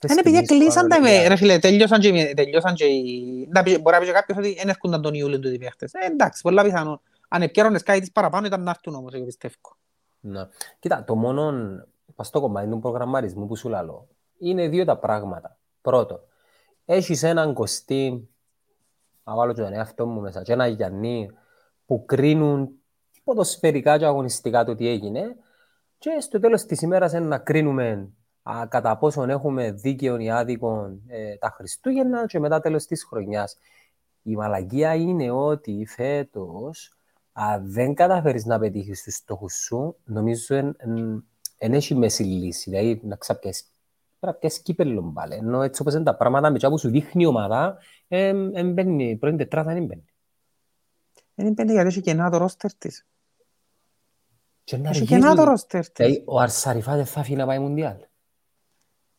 είναι 0.07 0.19
επειδή 0.19 0.45
κλείσαν 0.45 0.87
τα 0.87 0.97
ρε 1.27 1.35
φίλε, 1.35 1.59
τελειώσαν 1.59 1.99
και, 1.99 2.33
τελειώσαν 2.35 2.73
και 2.73 2.85
μπορεί 3.51 3.95
να 3.95 3.99
πει 3.99 4.05
και 4.05 4.11
κάποιος 4.11 4.37
ότι 4.37 4.53
δεν 4.53 4.69
έρχονταν 4.69 5.01
τον 5.01 5.13
Ιούλιο 5.13 5.39
του 5.39 5.49
διπέχτες. 5.49 5.93
Ε, 5.93 6.05
εντάξει, 6.05 6.41
πολλά 6.41 6.63
πιθανό. 6.63 7.01
Αν 7.27 7.41
επικέρωνες 7.41 7.83
κάτι 7.83 7.99
της 7.99 8.11
παραπάνω 8.11 8.47
ήταν 8.47 8.63
να 8.63 8.69
έρθουν 8.69 8.95
όμως, 8.95 9.13
εγώ 9.13 9.25
πιστεύω. 9.25 9.55
Ναι. 10.19 10.47
Κοίτα, 10.79 11.03
το 11.03 11.15
μόνο, 11.15 11.53
πας 12.15 12.27
στο 12.27 12.41
κομμάτι 12.41 12.69
του 12.69 12.79
προγραμμαρισμού 12.79 13.47
που 13.47 13.55
σου 13.55 13.69
λέω, 13.69 14.07
είναι 14.37 14.67
δύο 14.67 14.85
τα 14.85 14.97
πράγματα. 14.97 15.57
Πρώτο, 15.81 16.19
έχεις 16.93 17.23
έναν 17.23 17.53
κοστί, 17.53 18.29
να 19.23 19.35
βάλω 19.35 19.53
και 19.53 19.61
τον 19.61 19.73
εαυτό 19.73 20.05
μου 20.07 20.21
μέσα, 20.21 20.41
και 20.41 20.53
ένα 20.53 20.67
Γιάννη 20.67 21.29
που 21.85 22.05
κρίνουν 22.05 22.69
ποδοσφαιρικά 23.23 23.97
και 23.97 24.05
αγωνιστικά 24.05 24.63
το 24.63 24.75
τι 24.75 24.87
έγινε 24.87 25.35
και 25.97 26.17
στο 26.19 26.39
τέλος 26.39 26.65
της 26.65 26.81
ημέρας 26.81 27.13
να 27.13 27.37
κρίνουμε 27.37 28.09
α, 28.43 28.67
κατά 28.67 28.97
πόσον 28.97 29.29
έχουμε 29.29 29.71
δίκαιο 29.71 30.17
ή 30.17 30.29
άδικο 30.29 30.99
ε, 31.07 31.35
τα 31.35 31.49
Χριστούγεννα 31.49 32.25
και 32.25 32.39
μετά 32.39 32.59
τέλος 32.59 32.85
της 32.85 33.03
χρονιάς. 33.03 33.57
Η 34.23 34.35
μαλαγία 34.35 34.95
είναι 34.95 35.31
ότι 35.31 35.85
φέτος 35.87 36.93
αν 37.31 37.71
δεν 37.71 37.93
καταφέρεις 37.93 38.45
να 38.45 38.59
πετύχεις 38.59 39.03
τους 39.03 39.15
στόχους 39.15 39.53
σου, 39.53 39.95
νομίζω 40.03 40.73
δεν 41.57 41.73
έχει 41.73 41.95
μέση 41.95 42.23
λύση. 42.23 42.69
Δηλαδή 42.69 43.01
να 43.03 43.15
ξαπιέσεις 43.15 43.71
πρέπει 44.19 44.33
να 44.33 44.33
πιέσεις 44.33 44.61
κύπελλο 44.61 45.11
πάλι. 45.13 45.35
Ενώ 45.35 45.61
έτσι 45.61 45.81
όπως 45.81 45.93
είναι 45.93 46.03
τα 46.03 46.15
πράγματα, 46.15 46.51
με 46.51 46.59
που 46.59 46.77
σου 46.77 46.89
δείχνει 46.89 47.23
η 47.23 47.25
ομάδα, 47.25 47.77
δεν 48.07 48.73
μπαίνει, 48.73 49.17
πρώτη 49.17 49.35
τετράδα 49.35 49.73
δεν 49.73 49.85
μπαίνει. 49.85 50.05
Δεν 51.35 51.53
μπαίνει 51.53 51.71
γιατί 51.71 51.87
έχει 51.87 52.01
κενά 52.01 52.29
το 52.29 52.37
ρόστερ 52.37 52.73
της. 52.73 53.07
Έχει 54.63 55.05
κενά 55.05 55.35
το 55.35 55.43
ρόστερ 55.43 55.81
της. 55.81 56.05
Δηλαδή, 56.05 56.23
ο 56.25 56.39
Αρσαριφά 56.39 56.95
δεν 56.95 57.05
θα 57.05 57.19
αφήνει 57.19 57.37
να 57.37 57.45
πάει 57.45 57.59
Μουντιάλ. 57.59 57.97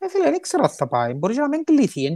Ε, 0.03 0.09
φίλε, 0.09 0.31
δεν 0.31 0.41
ξέρω 0.41 0.63
αν 0.63 0.71
θα 0.71 0.89
πάει. 0.89 1.15
Μπορεί 1.15 1.35
να 1.35 1.49
μην 1.49 1.65
κλείθει. 1.65 2.13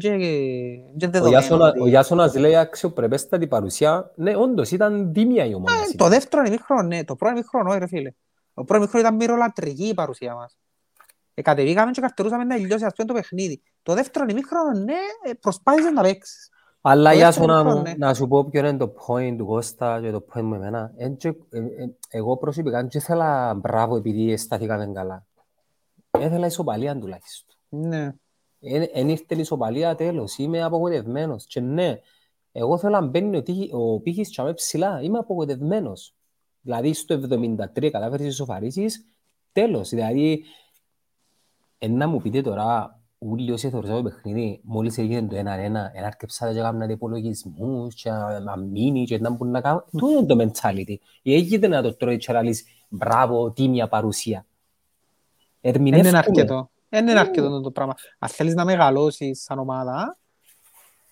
Ο 1.80 1.86
Γιάσονας 1.86 2.34
λέει 2.34 2.56
αξιοπρεπέστατη 2.56 3.46
παρουσία. 3.46 4.12
Ναι, 4.14 4.36
όντως 4.36 4.70
ήταν 4.70 5.12
τίμια 5.12 5.44
η 5.44 5.54
ομάδα. 5.54 5.78
Ε, 5.78 5.94
το 5.96 6.08
δεύτερο 6.08 6.42
ημίχρονο, 6.46 6.82
ναι. 6.82 7.04
Το 7.04 7.16
πρώτο 7.16 7.34
ημίχρονο, 7.34 7.70
όχι 7.70 7.78
ρε 7.78 7.86
φίλε. 7.86 8.10
Το 8.54 8.64
πρώτο 8.64 8.82
ημίχρονο 8.82 9.06
ήταν 9.06 9.16
μυρολατρική 9.16 9.86
η 9.86 9.94
παρουσία 9.94 10.34
μας. 10.34 10.58
Ε, 11.34 11.42
κατεβήκαμε 11.42 11.90
και 11.90 12.00
καρτερούσαμε 12.00 12.44
να 12.44 12.56
τελειώσει 12.56 12.84
ας 12.84 12.92
πούμε 12.96 13.08
το 13.08 13.14
παιχνίδι. 13.14 13.62
Το 13.82 13.94
δεύτερο 13.94 14.26
ημίχρονο, 14.28 14.78
ναι, 14.78 14.96
ε, 15.22 15.32
προσπάθησες 15.40 15.92
να 15.92 16.02
παίξεις. 16.02 16.48
Αλλά 16.86 17.12
για 17.12 17.32
σου 17.32 17.46
να, 17.46 17.80
ναι. 17.80 17.94
να 17.96 18.14
σου 18.14 18.28
πω 18.28 18.44
ποιο 18.44 18.60
είναι 18.60 18.76
το 18.76 18.94
point 19.06 19.34
του 19.38 19.46
Κώστα 19.46 20.00
και 20.00 20.10
το 20.10 20.24
point 20.34 20.42
μου 20.42 20.54
εμένα. 20.54 20.92
Εγώ 22.08 22.36
προσωπικά 22.36 22.78
δεν 22.78 22.88
ήθελα 22.92 23.54
μπράβο 23.54 23.96
επειδή 23.96 24.36
στάθηκαμε 24.36 24.90
καλά. 24.94 25.26
Έθελα 26.10 26.46
ισοπαλία 26.46 26.98
τουλάχιστον. 26.98 27.56
Ναι. 27.68 28.14
Εν 28.92 29.08
ήρθε 29.08 29.34
η 29.34 29.38
ισοπαλία 29.38 29.94
τέλος, 29.94 30.38
είμαι 30.38 30.62
απογοητευμένος. 30.62 31.46
Και 31.46 31.60
ναι, 31.60 31.98
εγώ 32.52 32.78
θέλω 32.78 33.00
να 33.00 33.06
μπαίνει 33.06 33.42
ο 33.72 34.00
πύχης 34.00 34.28
και 34.28 34.42
ψηλά, 34.54 35.00
είμαι 35.02 35.18
απογοητευμένος. 35.18 36.14
Δηλαδή 36.60 36.92
στο 36.92 37.14
73 37.14 37.90
κατάφερες 37.90 38.26
ισοφαρίσεις, 38.26 39.04
τέλος. 39.52 39.88
Δηλαδή, 39.88 40.44
να 41.78 42.08
μου 42.08 42.20
πείτε 42.20 42.40
τώρα, 42.40 43.00
όλοι 43.18 43.52
όσοι 43.52 43.70
θεωρούσαν 43.70 43.96
το 43.96 44.02
παιχνίδι, 44.02 44.60
μόλις 44.62 44.98
έγινε 44.98 45.22
το 45.22 45.37
1-1, 45.37 45.42
ενάρκεψατε 45.94 46.52
και 46.52 46.58
έκαναν 46.58 46.90
υπολογισμούς 46.90 47.94
και 47.94 48.10
αμήνει 48.46 49.04
και 49.04 49.18
να 49.18 49.30
μπορούν 49.30 49.52
να 49.52 49.60
κάνουν. 49.60 49.84
Το 49.90 50.08
είναι 50.08 50.26
το 50.26 50.50
mentality. 50.62 50.94
Έγινε 51.22 51.68
να 51.68 51.82
το 51.82 51.94
τρώει 51.94 52.16
και 52.16 52.32
να 52.32 52.42
λες, 52.42 52.64
μπράβο, 52.88 53.50
τίμια 53.50 53.88
παρουσία. 53.88 54.46
Ερμηνεύκουμε. 55.60 56.08
Είναι 56.08 56.18
αρκετό. 56.18 56.70
Δεν 56.88 57.08
είναι 57.08 57.18
αρκετό 57.18 57.60
το 57.60 57.70
πράγμα. 57.70 57.94
Αν 58.18 58.28
θέλεις 58.28 58.54
να 58.54 58.64
μεγαλώσεις 58.64 59.42
σαν 59.42 59.58
ομάδα, 59.58 60.18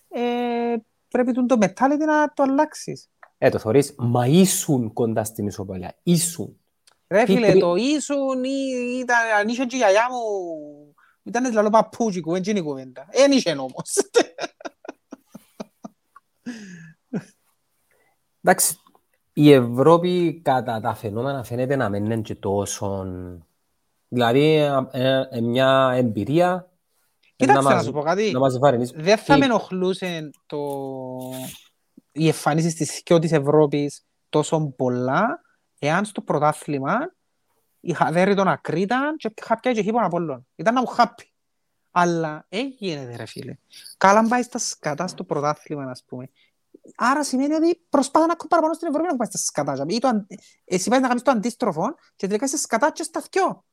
ε, 0.09 0.75
πρέπει 1.07 1.31
το 1.31 1.57
mentality 1.61 2.05
να 2.05 2.33
το 2.33 2.43
αλλάξεις. 2.43 3.09
Ε, 3.37 3.49
το 3.49 3.59
θωρείς, 3.59 3.95
μα 3.97 4.27
ήσουν 4.27 4.93
κοντά 4.93 5.23
στην 5.23 5.47
ισοπαλία. 5.47 5.95
Ήσουν. 6.03 6.57
Ρε 7.07 7.25
φίλε, 7.25 7.53
το 7.53 7.75
ήσουν 7.75 8.43
ή 8.43 8.97
ήταν, 8.99 9.17
αν 9.39 9.47
είχε 9.47 9.65
και 9.65 9.75
η 9.75 9.79
γιαγιά 9.79 10.07
μου, 10.11 10.19
ήταν 11.23 11.45
δηλαδή 11.45 11.69
παππούτσικο, 11.69 12.31
δεν 12.31 12.43
είναι 12.45 12.59
η 12.59 12.61
κουβέντα. 12.61 13.07
Εν 13.09 13.31
είχε 13.31 13.51
όμως. 13.51 13.95
Εντάξει, 18.41 18.77
η 19.33 19.51
Ευρώπη 19.51 20.41
κατά 20.43 20.79
τα 20.79 20.93
φαινόμενα 20.93 21.43
φαίνεται 21.43 21.75
να 21.75 21.89
μην 21.89 22.05
είναι 22.05 22.21
και 22.21 22.35
τόσο 22.35 23.05
Δηλαδή, 24.13 24.55
ε, 24.91 25.27
ε, 25.31 25.41
μια 25.41 25.91
εμπειρία 25.95 26.67
Κοίταξε 27.35 27.67
να, 27.67 27.75
να 27.75 27.83
σου 27.83 27.91
πω 27.91 28.01
κάτι. 28.01 28.31
Δεν 28.95 29.17
θα 29.17 29.37
με 29.37 29.45
ενοχλούσε 29.45 30.29
το... 30.45 30.57
η 32.11 32.27
εμφανίση 32.27 32.75
της 32.75 33.03
και 33.03 33.19
της 33.19 33.31
Ευρώπης 33.31 34.05
τόσο 34.29 34.73
πολλά 34.77 35.41
εάν 35.85 36.05
στο 36.05 36.21
πρωτάθλημα 36.21 37.13
είχα 37.79 38.11
δέρει 38.11 38.35
τον 38.35 38.47
Ακρίτα 38.47 39.15
και 39.17 39.33
είχα 39.41 39.59
πιάσει 39.59 39.77
και 39.77 39.83
χείπον 39.83 40.03
Απόλλων. 40.03 40.47
Ήταν 40.55 40.73
να 40.73 40.79
μου 40.79 40.87
χάπει. 40.87 41.31
Αλλά 41.91 42.45
έγινε 42.49 43.15
ρε 43.15 43.25
φίλε. 43.25 43.55
Καλά 43.97 44.27
πάει 44.27 44.41
στα 44.41 44.57
σκατά 44.57 45.07
στο 45.07 45.23
πρωτάθλημα, 45.23 45.83
ας 45.83 46.03
πούμε. 46.07 46.29
Άρα 46.95 47.23
σημαίνει 47.23 47.53
ότι 47.53 47.81
προσπάθα 47.89 48.25
να 48.25 48.35
παραπάνω 48.35 48.73
στην 48.73 48.87
Ευρώπη 48.87 49.07
να 49.07 49.15
πάει 49.15 49.27
στα 49.27 49.37
σκατά. 49.37 49.85
Ή 49.87 49.99
το, 49.99 50.25
εσύ 50.65 50.89
πάει 50.89 50.99
να 50.99 51.07
κάνεις 51.07 51.21
το 51.23 51.31
αντίστροφο 51.31 51.95
και 52.15 52.27
τελικά 52.27 52.45
είσαι 52.45 52.57
σκατά 52.57 52.91
και 52.91 53.03
στα 53.03 53.21
θκιό. 53.21 53.65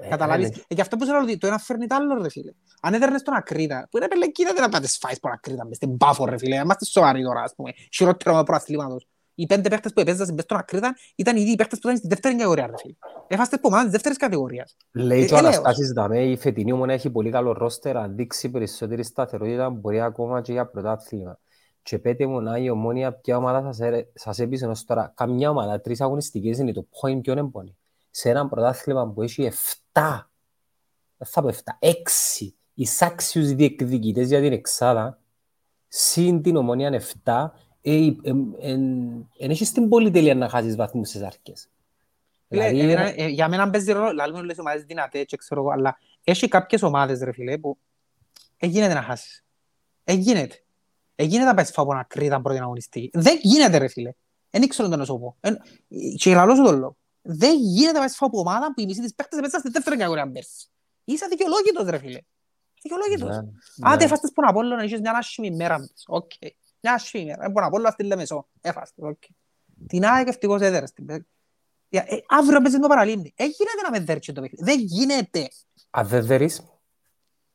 Ε, 0.00 0.08
Καταλάβεις. 0.08 0.48
Ε, 0.48 0.62
γι' 0.68 0.80
αυτό 0.80 0.96
που 0.96 1.04
σου 1.04 1.10
λέω 1.10 1.20
ότι 1.20 1.38
το 1.38 1.46
ένα 1.46 1.58
φέρνει 1.58 1.86
το 1.86 1.94
άλλο 1.94 2.22
ρε 2.22 2.28
φίλε. 2.28 2.52
Αν 2.80 2.94
έδερνες 2.94 3.22
τον 3.22 3.34
Ακρίτα, 3.34 3.88
που 3.90 3.96
είναι 3.96 4.08
πελεκίδα 4.08 4.52
δεν 4.52 4.62
να 4.62 4.68
πάτε 4.68 4.86
σφάεις 4.86 5.20
τον 5.20 5.30
Ακρίτα, 5.30 5.64
μες 5.64 5.76
στην 5.76 5.96
Πάφο 5.96 6.24
ρε 6.24 6.38
φίλε. 6.38 6.56
Είμαστε 6.56 6.84
σοβαροί 6.84 7.22
τώρα, 7.22 7.42
ας 7.42 7.54
πούμε. 7.54 7.72
Χειρότερο 7.92 8.34
με 8.34 8.42
προαθλήματος 8.42 9.06
οι 9.36 9.46
πέντε 9.46 9.68
παίχτες 9.68 9.92
που 9.92 10.00
επέζασαν 10.00 10.34
μες 10.34 10.44
στον 10.44 10.58
Ακρίτα 10.58 10.96
ήταν 11.16 11.36
ήδη 11.36 11.50
οι 11.50 11.54
παίχτες 11.54 11.78
που 11.78 11.86
ήταν 11.86 11.98
στη 11.98 12.08
δεύτερη 12.08 12.34
κατηγορία. 12.34 12.66
Ρε 12.66 12.72
φίλε. 12.76 12.94
Έφαστε 13.26 13.58
που 13.58 13.70
της 13.70 13.90
δεύτερης 13.90 14.18
κατηγορίας. 14.18 14.76
Λέει 14.92 15.22
ε, 15.22 15.26
και 15.26 15.34
ο 15.34 15.36
Αναστάσης 15.36 15.92
Δαμέ, 15.92 16.24
η 16.24 16.36
φετινή 16.36 16.72
μου 16.72 16.84
έχει 16.84 17.10
πολύ 17.10 17.30
καλό 17.30 17.52
ρόστερ, 17.52 17.96
αν 17.96 18.16
δείξει 18.16 18.50
περισσότερη 18.50 19.02
σταθερότητα, 19.02 19.70
μπορεί 19.70 20.00
ακόμα 20.00 20.40
και 20.40 20.52
για 20.52 20.66
πρωτάθλημα. 20.66 21.38
Και 21.82 21.98
πέτε 21.98 22.26
μου 22.26 22.40
να 22.40 22.58
η 22.58 22.70
ομόνια 22.70 23.12
ποια 23.12 23.36
ομάδα 23.36 23.72
σας, 23.72 24.04
σας 24.14 24.38
έπεισε 24.38 24.66
ως 24.66 24.84
τώρα. 24.84 25.12
Καμιά 25.16 25.50
ομάδα, 25.50 25.80
τρεις 25.80 26.00
αγωνιστικές 26.00 26.58
είναι 26.58 26.72
το 26.72 26.86
point 27.00 27.20
ποιον 27.22 27.38
εμπονεί. 27.38 27.76
Σε 28.10 28.30
ένα 28.30 28.48
πρωτάθλημα 28.48 29.08
που 29.08 29.22
έχει 29.22 29.50
7, 29.92 30.28
δεν 31.16 31.28
θα 31.28 31.42
πω 31.42 31.48
7, 31.48 31.52
6 31.80 32.54
εισάξιους 32.74 33.52
διεκδικητές 33.52 34.28
για 34.28 34.40
την 34.40 34.52
εξάδα, 34.52 35.18
συν 35.88 36.42
την 36.42 36.56
ομόνια 36.56 37.02
7, 37.24 37.50
Εν 37.88 39.50
έχεις 39.50 39.72
την 39.72 39.88
πολυτέλεια 39.88 40.34
να 40.34 40.48
χάσεις 40.48 40.76
βαθμούς 40.76 41.08
στις 41.08 41.22
αρχές. 41.22 41.68
Δηλαδή, 42.48 42.80
ε, 43.16 43.26
για 43.26 43.48
μένα 43.48 43.70
παίζει 43.70 43.92
ρόλο, 43.92 44.12
λάλλουμε 44.12 44.38
όλες 44.38 44.56
οι 44.56 44.60
ομάδες 44.60 44.84
δυνατές 44.84 45.24
και 45.24 45.36
ξέρω 45.36 45.60
εγώ, 45.60 45.70
αλλά 45.70 45.98
έχει 46.24 46.48
κάποιες 46.48 46.82
ομάδες 46.82 47.20
ρε 47.20 47.32
φίλε 47.32 47.58
που 47.58 47.78
εγίνεται 48.56 48.94
να 48.94 49.02
χάσεις. 49.02 49.44
Εγίνεται. 50.04 50.64
Εγίνεται 51.14 51.44
να 51.44 51.54
πάει 51.54 51.64
φάω 51.64 51.84
από 51.84 51.94
ένα 51.94 52.04
κρύτα 52.04 52.40
πρώτη 52.40 52.58
αγωνιστική. 52.58 53.10
Δεν 53.12 53.38
γίνεται 53.42 53.78
ρε 53.78 53.88
φίλε. 53.88 54.12
Δεν 54.50 54.62
ήξερα 54.62 54.88
το 54.88 54.96
να 54.96 55.04
σου 55.04 55.18
πω. 55.18 55.36
Και 56.16 56.34
λαλώ 56.34 56.54
σου 56.54 56.62
τον 56.62 56.78
λόγο. 56.78 56.96
Δεν 57.22 57.58
γίνεται 57.58 57.92
να 57.92 57.98
πάει 57.98 58.08
φάω 58.08 58.28
από 58.28 58.38
ομάδα 58.38 58.66
που 58.74 58.80
η 58.80 58.84
μισή 58.84 59.00
της 59.00 59.14
παίχτες 59.14 59.40
μέσα 59.40 59.58
στη 59.58 59.70
δεύτερη 59.70 59.96
κατηγορία 59.96 60.30
πέρσι. 60.30 60.66
Είσαι 61.04 61.26
δικαιολόγητος 61.26 61.88
ρε 61.88 61.98
φίλε. 61.98 62.18
Δικαιολόγητος. 62.82 63.36
Ναι, 63.36 63.50
Άντε 63.90 64.04
ναι. 64.04 64.10
φάστες 64.10 64.32
πόνο 64.32 64.48
από 64.48 64.58
όλο 64.58 64.76
να 64.76 64.82
είχες 64.82 65.00
μια 65.00 65.12
άσχημη 65.12 65.50
μέρα. 65.50 65.88
Οκ. 66.06 66.30
Μια 66.86 66.98
σήμερα. 66.98 67.36
Δεν 67.40 67.50
μπορώ 67.50 67.68
να 67.68 67.70
πω 67.70 67.90
στη 67.90 68.04
Λεμεσό. 68.04 68.48
Έφαστε. 68.60 69.02
Okay. 69.04 69.34
Την 69.86 70.04
ΑΕΚ 70.04 70.28
ευτυχώς 70.28 70.60
έδερες. 70.60 70.92
Ε, 71.88 72.00
αύριο 72.28 72.60
παίζεις 72.60 72.78
με 72.78 72.86
παραλίμνη. 72.86 73.32
Ε, 73.36 73.44
γίνεται 73.44 73.82
να 73.82 73.90
με 73.90 74.00
δέρξει 74.00 74.32
το 74.32 74.40
παιχνίδι. 74.40 74.64
Δεν 74.64 74.80
γίνεται. 74.80 75.48
Αν 75.90 76.06
δεν 76.06 76.26
δέρεις; 76.26 76.58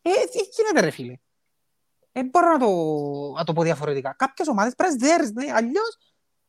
Ε, 0.01 0.09
δεν 0.33 0.43
γίνεται 0.55 0.79
ρε 0.79 0.89
φίλε. 0.89 1.17
Δεν 2.11 2.29
μπορώ 2.29 2.51
να 2.51 2.59
το, 2.59 2.71
να 3.37 3.43
το 3.43 3.53
πω 3.53 3.63
διαφορετικά. 3.63 4.13
Κάποιες 4.17 4.47
ομάδες 4.47 4.75
πρέπει 4.75 4.95
να 4.99 5.07
δέρεις. 5.07 5.31
Ναι. 5.31 5.51
Αλλιώς 5.53 5.97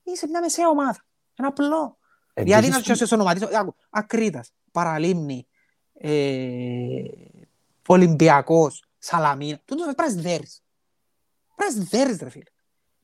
είσαι 0.02 0.26
μια 0.26 0.40
μεσαία 0.40 0.68
ομάδα. 0.68 1.04
Ένα 1.34 1.48
απλό. 1.48 1.98
Γιατί 2.36 2.68
να 2.68 2.78
σου 2.78 3.06
σε 3.06 3.14
ονοματίσω. 3.14 3.48
Ακρίτας, 3.90 4.52
Παραλίμνη, 4.72 5.46
ε, 5.92 7.02
Ολυμπιακός, 7.86 8.84
Σαλαμίνα. 8.98 9.60
Τούτος 9.64 9.94
πρέπει 9.94 10.14
να 10.14 10.22
δέρεις. 10.22 10.62
Πρέπει 11.54 11.74
να 11.74 11.84
δέρεις 11.84 12.18
ρε 12.20 12.30
φίλε 12.30 12.44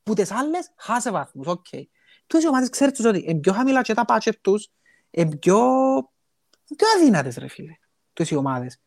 που 0.09 0.15
τις 0.15 0.31
άλλες 0.31 0.71
χάσε 0.77 1.11
βαθμούς, 1.11 1.47
OK. 1.47 1.65
Okay. 1.71 1.83
Τους 2.27 2.43
οι 2.43 2.49
ομάδες 2.49 2.69
ξέρεις 2.69 2.95
τους 2.95 3.05
ότι 3.05 3.25
είναι 3.27 3.41
πιο 3.41 3.53
χαμηλά 3.53 3.83
και 3.83 3.95
τα 3.95 4.05
budget 4.05 4.41
τους, 4.41 4.71
είναι 5.11 5.37
πιο, 5.37 5.57
πιο 6.77 6.87
αδύνατες 6.97 7.37
ρε 7.37 7.49
φίλε, 7.49 7.73
τους 8.13 8.31
οι 8.31 8.35
ομάδες. 8.35 8.81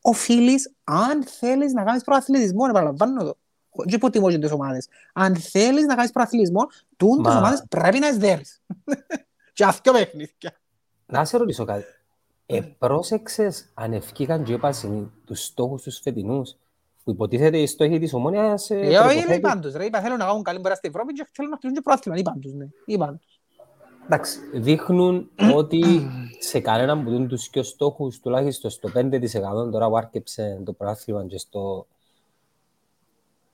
Οφείλεις, 0.00 0.74
αν 0.84 1.24
θέλεις 1.24 1.72
να 1.72 1.84
κάνεις 1.84 2.04
προαθλητισμό, 2.04 2.66
επαναλαμβάνω 2.68 3.24
το, 3.24 3.36
και 3.84 3.94
υποτιμώ 3.94 4.30
και 4.30 4.38
τις 4.38 4.50
ομάδες, 4.50 4.88
αν 5.12 5.36
θέλεις 5.36 5.84
να 5.84 5.94
κάνεις 5.94 6.10
προαθλητισμό, 6.10 6.66
τούν 6.96 7.22
τις 7.22 7.34
ομάδες 7.34 7.64
πρέπει 7.68 7.98
να 7.98 8.08
εισδέρεις. 8.08 8.62
και 9.52 9.64
αυτό 9.64 9.92
παιχνίδια. 9.92 10.60
Να 11.06 11.24
σε 11.24 11.36
ρωτήσω 11.36 11.64
κάτι. 11.64 11.84
Ε, 12.46 12.60
πρόσεξες 12.60 13.70
αν 13.74 13.92
ευκήκαν 13.92 14.44
και 14.44 14.52
είπαν 14.52 15.12
τους 15.24 15.44
στόχους 15.44 15.82
τους 15.82 15.98
φετινούς; 15.98 16.56
Που 17.04 17.10
υποτίθεται 17.10 17.58
οι 17.58 17.66
στόχοι 17.66 17.98
της 17.98 18.12
ομόνιας... 18.14 18.70
Ε, 18.70 18.98
όχι, 19.04 19.28
λέει 19.28 19.40
πάντως, 19.40 19.72
ρε, 19.74 19.84
είπα 19.84 20.00
θέλω 20.00 20.16
να 20.16 20.24
κάνουν 20.24 20.42
καλή 20.42 20.60
πέρα 20.60 20.74
στην 20.74 20.90
Ευρώπη 20.90 21.12
και 21.12 21.28
θέλω 21.32 21.48
να 21.48 21.56
χτυπούν 21.56 21.74
και 21.74 21.80
πρόθυμα, 21.80 22.16
είπα 22.16 22.36
τους, 22.40 22.52
ναι, 22.52 22.66
είπα 22.84 23.18
τους. 23.20 23.40
Εντάξει, 24.04 24.38
δείχνουν 24.54 25.30
ότι 25.60 25.82
σε 26.38 26.60
κανέναν 26.60 27.04
που 27.04 27.10
δουν 27.10 27.28
τους 27.28 27.48
και 27.48 27.62
στόχους, 27.62 28.20
τουλάχιστον 28.20 28.70
στο 28.70 28.90
5% 28.94 29.70
τώρα 29.70 29.88
που 29.88 29.96
άρκεψε 29.96 30.62
το 30.64 30.72
πρόθυμα 30.72 31.26
και 31.26 31.38
στο 31.38 31.86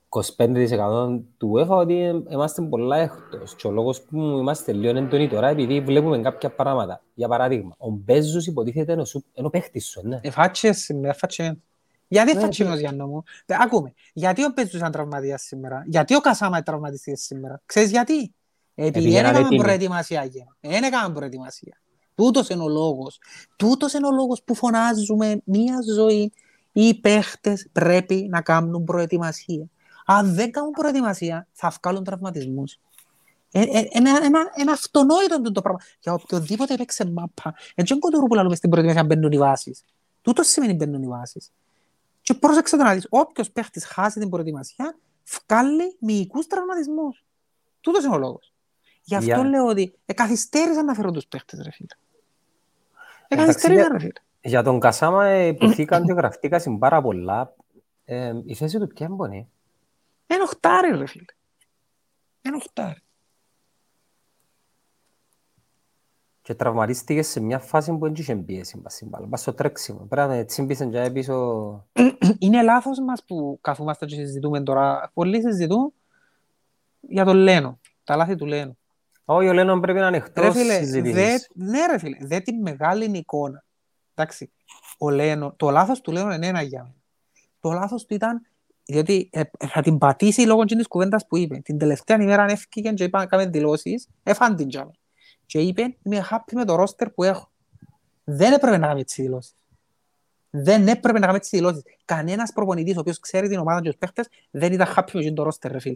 25% 0.09 1.19
του 1.37 1.53
UEFA 1.55 1.67
ότι 1.67 2.23
είμαστε 2.29 2.61
πολλά 2.61 2.97
έκτος 2.97 3.55
και 3.55 3.67
ο 3.67 3.71
λόγος 3.71 4.01
που 4.01 4.17
είμαστε 4.17 4.73
λίγο 4.73 4.97
έντονοι 4.97 5.27
τώρα 5.27 5.47
επειδή 5.47 5.81
βλέπουμε 5.81 6.19
κάποια 6.19 6.49
πράγματα. 6.49 7.01
Για 7.13 7.27
παράδειγμα, 7.27 7.75
ο 7.77 7.89
Μπέζος 7.89 8.47
υποτίθεται 8.47 9.03
ενώ 9.33 9.49
παίχτης 9.49 9.87
σου, 9.87 10.01
ναι. 10.03 10.19
Εφάτσες, 10.23 10.91
με 11.01 11.09
εφάτσες. 11.09 11.53
Γιατί 12.07 12.37
θα 12.37 12.47
τσιμός 12.47 12.79
Γιάννο 12.79 13.07
μου. 13.07 13.23
Ακούμε, 13.47 13.93
γιατί 14.13 14.43
ο 14.43 14.53
Πέτζος 14.53 14.79
ήταν 14.79 14.91
τραυματίας 14.91 15.41
σήμερα; 15.41 15.83
Γιατί 15.87 16.15
ο 16.15 16.19
Κασάμα 16.19 16.55
είναι 16.55 16.65
τραυματιστής 16.65 17.23
σήμερα; 17.23 17.61
Ξέρεις 17.65 17.89
γιατί; 17.89 18.33
Επειδή 18.75 19.11
δεν 19.11 19.25
έκαναν 19.25 19.55
προετοιμασία. 19.55 20.29
Δεν 20.59 20.83
έκαναν 20.83 21.13
προετοιμασία. 21.13 21.81
Τούτος 22.15 22.49
είναι 22.49 22.63
ο 22.63 22.67
λόγος. 22.67 23.19
Τούτος 23.55 23.93
είναι 23.93 24.07
ο 24.07 24.11
λόγος 24.11 24.43
που 24.43 24.55
φωνάζουμε 24.55 25.41
μία 25.43 25.77
ζωή. 25.95 26.33
Οι 26.71 26.99
παίχτες 26.99 27.67
πρέπει 27.71 28.27
να 28.29 28.41
κάνουν 28.41 28.83
προετοιμασία. 28.83 29.65
Αν 30.05 30.33
δεν 30.33 30.51
κάνουν 30.51 30.71
προετοιμασία, 30.71 31.47
θα 31.51 31.73
βγάλουν 31.81 32.03
τραυματισμούς. 32.03 32.79
Είναι 33.51 34.71
αυτονόητο 34.71 35.51
το 35.51 35.61
πράγμα. 35.61 35.79
Για 35.99 36.13
οποιοδήποτε 36.13 36.73
έπαιξε 36.73 37.11
μάπα. 37.11 37.55
Έτσι 37.75 37.93
είναι 37.93 38.01
κοντούρου 38.01 38.27
που 38.27 38.35
λέμε 38.35 38.55
στην 38.55 38.69
προετοιμασία 38.69 39.03
μπαίνουν 39.03 39.31
οι 39.31 39.37
βάσεις. 39.37 39.83
Τούτος 40.21 40.47
σημαίνει 40.47 40.73
μπαίνουν 40.73 41.03
οι 41.03 41.07
βάσεις. 41.07 41.51
Και 42.27 42.33
πρόσεξε 42.33 42.77
το 42.77 42.83
να 42.83 42.93
δεις, 42.93 43.07
όποιος 43.09 43.51
παίχτης 43.51 43.85
χάσει 43.85 44.19
την 44.19 44.29
προετοιμασία, 44.29 44.97
βγάλει 45.23 45.97
μυϊκούς 45.99 46.47
τραυματισμούς. 46.47 47.25
Τούτος 47.81 48.03
είναι 48.03 48.15
ο 48.15 48.17
λόγος. 48.17 48.53
Γι' 49.01 49.15
αυτό 49.15 49.41
yeah. 49.41 49.45
λέω 49.45 49.65
ότι 49.65 49.95
εκαθυστέρησαν 50.05 50.85
να 50.85 50.93
φέρουν 50.93 51.13
τους 51.13 51.25
παίχτες, 51.27 51.59
ρε 51.63 51.71
φίλε. 51.71 51.87
Εκαθυστέρησαν, 53.27 53.91
ρε 53.91 53.99
φίλε. 53.99 54.11
Για 54.41 54.63
τον 54.63 54.79
Κασάμα 54.79 55.35
υποθήκαν 55.35 56.05
και 56.05 56.13
γραφτήκαν 56.13 56.77
πάρα 56.77 57.01
πολλά. 57.01 57.55
Ε, 58.05 58.33
η 58.45 58.55
θέση 58.55 58.79
του 58.79 58.87
ποια 58.87 59.07
είναι 59.19 59.47
Ένα 60.27 60.43
οχτάρι, 60.43 60.97
ρε 60.97 61.05
φίλε. 61.05 61.25
Ένα 62.41 62.55
οχτάρι. 62.55 63.03
Και 66.47 66.55
τραυματίστηκε 66.55 67.21
σε 67.21 67.39
μια 67.39 67.59
φάση 67.59 67.91
που 67.91 67.99
δεν 67.99 68.13
είχε 68.17 68.35
πίεση 68.35 68.81
μπάλα. 69.01 69.27
Πας 69.27 69.41
στο 69.41 69.53
τρέξιμο. 69.53 69.99
Πρέπει 70.09 70.29
να 70.29 70.45
τσίμπησαν 70.45 70.91
και 70.91 71.09
πίσω... 71.13 71.87
Είναι 72.39 72.61
λάθος 72.61 72.99
μας 72.99 73.23
που 73.23 73.57
καθόμαστε 73.61 74.05
και 74.05 74.15
συζητούμε 74.15 74.61
τώρα. 74.61 75.11
Πολλοί 75.13 75.41
συζητούν 75.41 75.93
για 76.99 77.25
τον 77.25 77.35
Λένο. 77.35 77.79
Τα 78.03 78.15
λάθη 78.15 78.35
του 78.35 78.45
Λένο. 78.45 78.77
Όχι, 79.25 79.47
ο 79.47 79.53
Λένο 79.53 79.79
πρέπει 79.79 79.99
να 79.99 80.07
είναι 80.07 80.17
εκτός 80.17 80.55
συζητήσεις. 80.55 81.49
Ναι 81.53 81.85
ρε 81.85 81.97
φίλε, 81.97 82.17
δε 82.21 82.39
την 82.39 82.61
μεγάλη 82.61 83.17
εικόνα. 83.17 83.63
Εντάξει, 84.13 84.51
ο 84.97 85.09
Λένο, 85.09 85.53
το 85.57 85.69
λάθος 85.69 86.01
του 86.01 86.11
Λένο 86.11 86.33
είναι 86.33 86.47
ένα 86.47 86.61
για 86.61 86.81
μένα. 86.81 86.95
Το 87.59 87.71
λάθος 87.71 88.05
του 88.05 88.13
ήταν 88.13 88.41
διότι 88.85 89.29
ε, 89.31 89.41
θα 89.67 89.81
την 89.81 89.97
πατήσει 89.97 90.41
λόγω 90.41 90.63
της 90.63 90.87
κουβέντας 90.87 91.27
που 91.27 91.37
είπε. 91.37 91.57
Την 91.57 91.77
τελευταία 91.77 92.21
ημέρα 92.21 92.41
αν 92.43 92.49
έφυγε 92.49 92.93
και 92.93 93.03
είπαν 93.03 93.21
να 93.21 93.27
κάνουμε 93.27 93.49
δηλώσεις, 93.49 94.07
έφαν 94.23 94.55
την 94.55 94.67
τζάμε 94.67 94.91
και 95.47 95.59
είπε 95.59 95.97
είμαι 96.03 96.27
happy 96.31 96.53
με 96.53 96.65
το 96.65 96.75
ρόστερ 96.75 97.09
που 97.09 97.23
έχω. 97.23 97.51
Δεν 98.23 98.53
έπρεπε 98.53 98.77
να 98.77 98.85
κάνουμε 98.85 99.03
τις 99.03 99.15
δηλώσεις. 99.15 99.55
Δεν 100.49 100.87
έπρεπε 100.87 101.13
να 101.13 101.19
κάνουμε 101.19 101.39
τις 101.39 101.49
δηλώσεις. 101.49 101.83
Κανένας 102.05 102.53
προπονητής 102.53 102.97
ο 102.97 102.99
οποίος 102.99 103.19
ξέρει 103.19 103.47
την 103.47 103.59
ομάδα 103.59 103.81
και 103.81 103.89
τους 103.89 103.97
παίχτες 103.97 104.27
δεν 104.51 104.73
ήταν 104.73 104.87
happy 104.95 105.23
με 105.23 105.31
το 105.31 105.43
ρόστερ, 105.43 105.71
ρε 105.71 105.79
φίλε. 105.79 105.95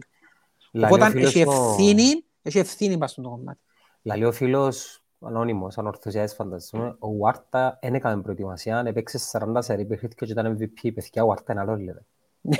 Οπότε 0.72 1.20
έχει 1.20 1.40
ευθύνη, 1.40 2.24
έχει 2.42 2.58
ευθύνη 2.58 2.92
πάνω 2.92 3.06
στο 3.06 3.22
κομμάτι. 3.22 3.60
Λαλεί 4.02 4.24
ο 4.24 4.32
φίλος 4.32 5.02
ανώνυμος, 5.26 5.78
ανορθωσιάς 5.78 6.34
φανταζούμε, 6.34 6.96
ο 6.98 7.16
Βάρτα 7.16 7.78
δεν 7.82 7.94
έκανε 7.94 8.22
προετοιμασία, 8.22 8.82
έπαιξε 8.86 9.18
40 9.32 9.56
σερί 9.58 9.84
παιχνίδια 9.84 10.26
και 10.26 10.32
ήταν 10.32 10.58
MVP, 10.58 10.94
παιδιά, 10.94 11.22
ο 11.22 11.26
Βάρτα 11.26 11.52
είναι 11.52 11.60
άλλο, 11.60 11.76
λέτε. 11.76 12.04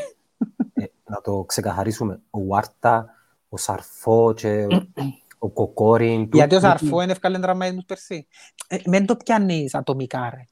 ε, 0.73 0.85
να 1.05 1.21
το 1.21 1.45
ξεκαθαρίσουμε, 1.45 2.21
ο 2.31 2.47
Βάρτα, 2.47 3.15
ο 3.49 3.57
Σαρφό 3.57 4.33
και 4.37 4.67
ο 5.43 5.49
Κοκόριν... 5.51 6.29
Γιατί 6.33 6.55
ο 6.55 6.61
Σαρφό 6.61 7.03
είναι 7.03 7.13
ευκάλεν 7.13 7.41
τραυματισμούς 7.41 7.85
περσί. 7.85 8.27
Ε, 8.69 8.77
μεν 8.87 9.07
το 9.07 9.17
πιάνεις 9.17 9.75
ατομικά, 9.75 10.31
ρε. 10.35 10.45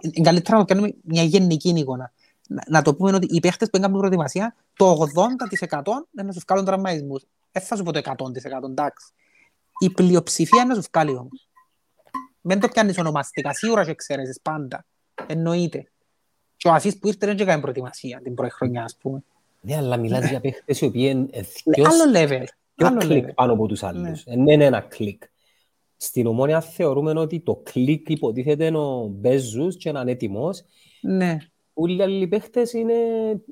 Είναι 0.00 0.24
καλύτερα 0.24 0.58
να 0.58 0.64
το 0.64 0.74
κάνουμε 0.74 0.94
μια 1.02 1.22
γενική 1.22 1.68
εικόνα. 1.68 2.12
Να, 2.48 2.62
να 2.68 2.82
το 2.82 2.94
πούμε 2.94 3.12
ότι 3.12 3.26
οι 3.30 3.40
παίχτες 3.40 3.70
που 3.70 3.76
έκαναν 3.76 3.98
προετοιμασία, 3.98 4.54
το 4.76 4.92
80% 4.92 4.98
είναι 4.98 6.26
να 6.26 6.32
σου 6.32 6.40
βγάλουν 6.46 6.64
τραυματισμούς. 6.64 7.24
Δεν 7.52 7.62
θα 7.62 7.76
σου 7.76 7.82
πω 7.82 7.92
το 7.92 8.00
100% 8.04 8.68
εντάξει. 8.68 9.06
Η 9.78 9.90
πλειοψηφία 9.90 10.62
είναι 10.62 10.74
να 10.74 10.80
σου 10.80 10.88
βγάλει 10.92 11.16
όμως. 11.16 11.48
Μην 12.40 12.60
το 12.60 12.68
πιάνεις 12.68 12.98
ονομαστικά, 12.98 13.52
σίγουρα 13.52 13.84
και 13.84 13.94
ξέρεις 13.94 14.40
πάντα. 14.42 14.84
Εννοείται. 15.26 15.90
Και 16.56 16.68
ο 16.68 16.72
Ασίς 16.72 16.98
που 16.98 17.08
ήρθε 17.08 17.26
δεν 17.26 17.38
έκανε 17.38 17.60
προετοιμασία 17.60 18.20
την 18.22 18.34
πρώτη 18.34 18.52
χρονιά, 18.52 18.82
ας 18.82 18.96
πούμε. 18.96 19.22
Ναι, 19.60 19.76
αλλά 19.76 19.96
μιλάς 19.96 20.28
για 20.28 20.40
παίχτες 20.40 20.80
οι 20.80 20.84
οποίοι 20.84 21.08
είναι 21.14 21.46
Ναι, 21.64 21.86
Άλλο 21.88 22.12
level. 22.14 22.44
Πιο 22.76 22.86
Άλλο 22.86 22.98
κλικ 22.98 23.26
level. 23.28 23.34
πάνω 23.34 23.52
από 23.52 23.66
τους 23.66 23.82
άλλους. 23.82 24.24
Δεν 24.24 24.48
είναι 24.48 24.64
ένα 24.64 24.80
κλικ. 24.80 25.22
Στην 25.96 26.26
Ομόνια 26.26 26.60
θεωρούμε 26.60 27.10
ότι 27.20 27.40
το 27.40 27.56
κλικ 27.56 28.08
υποτίθεται 28.08 28.66
είναι 28.66 28.78
ο 28.78 29.06
Μπέζους 29.06 29.76
και 29.76 29.92
να 29.92 30.00
είναι 30.00 30.10
έτοιμος. 30.10 30.62
Ναι. 31.02 31.36
Όλοι 31.74 31.96
οι 31.98 32.02
άλλοι 32.02 32.28
παίχτες 32.28 32.72
είναι 32.72 32.94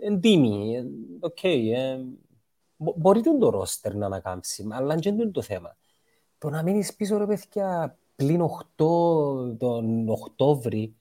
έντιμοι. 0.01 0.77
Ε, 0.77 0.85
Οκ. 1.21 1.45
ε, 1.45 1.99
μπο- 2.77 2.95
Μπορεί 2.97 3.21
τον 3.21 3.39
το 3.39 3.51
ρόστερ 3.51 3.95
να 3.95 4.07
ανακάμψει, 4.07 4.67
αλλά 4.71 4.95
δεν 4.97 5.15
είναι 5.19 5.31
το 5.31 5.43
θέμα. 5.43 5.77
Το 6.39 6.51
να 6.51 6.63
μείνεις 6.63 6.95
πίσω 6.95 7.17
ρε 7.19 7.27
παιδιά 7.27 7.99
πλην 8.17 8.41
8 8.41 9.57
τον 9.59 10.09
Οκτώβρη, 10.09 10.95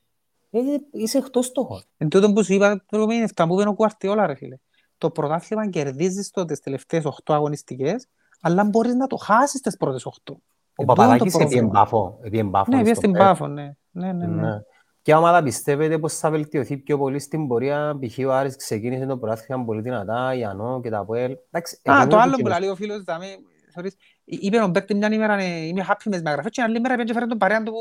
ε, 0.50 0.60
είσαι 0.92 1.18
εκτός 1.18 1.46
στόχων. 1.46 1.82
Εν 1.98 2.10
τούτο 2.10 2.34
που 2.34 2.44
σου 2.44 2.54
είπα, 2.54 2.76
το 2.76 2.84
προηγούμενο 2.90 3.24
αυτά 3.24 3.48
που 3.48 3.60
είπε 3.60 3.70
ο 3.70 3.74
Κουαρτιόλα, 3.74 4.26
ρε 4.28 4.36
φίλε. 4.36 4.58
Το 5.04 5.12
πρωτάθλημα 5.12 5.70
κερδίζεις 5.70 6.32
το 6.32 6.46
τις 6.46 6.60
τελευταίες 6.60 7.06
8 7.06 7.34
αγωνιστικές, 7.34 8.08
αλλά 8.42 8.64
μπορείς 8.64 8.94
να 8.96 9.08
το 9.08 9.16
χάσεις 9.16 9.62
τις 9.62 9.78
πρώτες 9.78 10.06
8. 10.06 10.34
Ο 10.76 10.86
Παπαδάκης 10.86 11.36
έπιε 11.36 11.62
μπάφο. 11.62 12.20
έπιε 12.24 12.44
μπάφο 12.44 12.70
Ναι, 12.72 12.76
στο 12.76 12.84
βγες 12.86 12.98
στην 12.98 13.12
ΠΕΠ. 13.12 13.22
Πάφο, 13.22 13.48
ναι. 13.48 13.74
Ναι, 13.92 14.12
ναι, 14.12 14.26
ναι. 14.26 14.42
Ναι. 14.42 14.62
Ποια 15.02 15.18
ομάδα 15.18 15.44
πιστεύετε 15.44 15.98
πως 16.00 16.18
θα 16.18 16.30
βελτιωθεί 16.30 16.78
πιο 16.78 16.98
πολύ 16.98 17.20
στην 17.20 17.48
πορεία, 17.48 17.98
π.χ. 18.00 18.18
ο 18.28 18.32
Άρης 18.34 18.56
ξεκίνησε 18.56 19.06
το 19.06 19.18
πρωτάθλημα 19.18 19.64
πολύ 19.66 19.82
δυνατά, 19.82 20.34
η 20.36 20.44
Ανώ 20.44 20.80
και 20.82 20.90
τα 20.90 21.00
ΑΠΟΕΛ. 21.00 21.36
Εντάξει, 21.52 21.80
Α, 21.90 21.94
εγώ 21.96 22.08
το 22.08 22.16
είμαι 22.16 22.22
άλλο 22.24 22.36
και 22.36 22.42
που 22.44 22.50
με- 22.50 22.60
λέει 22.60 22.70
ο 22.70 22.76
φίλος, 22.76 23.04
δάμε, 23.04 23.26
θεωρείς, 23.74 23.96
είπε 24.24 24.64
ο 24.64 24.72
παίκτη 24.72 24.96
μια 24.96 25.12
ημέρα, 25.14 25.36
ναι, 25.36 25.44
είμαι 25.44 25.82
happy 25.82 25.88
μες 25.88 26.04
τις 26.04 26.18
μεταγραφές 26.22 26.52
και 26.52 26.62
άλλη 26.62 26.80
μέρα 26.80 26.88
πήγαινε 26.96 27.04
και 27.04 27.14
φέρε 27.14 27.26
τον 27.26 27.38
παρέα 27.38 27.64
του 27.64 27.72
που 27.72 27.80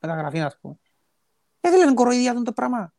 μεταγραφή, 0.00 0.40
ας 0.40 0.58
πούμε. 0.60 0.78
Ε, 1.60 1.68
φίλε, 1.70 1.82
είναι 1.82 1.94
κοροϊδία 1.94 2.30
αυτό 2.30 2.42
το 2.42 2.52
πράγμα. 2.52 2.92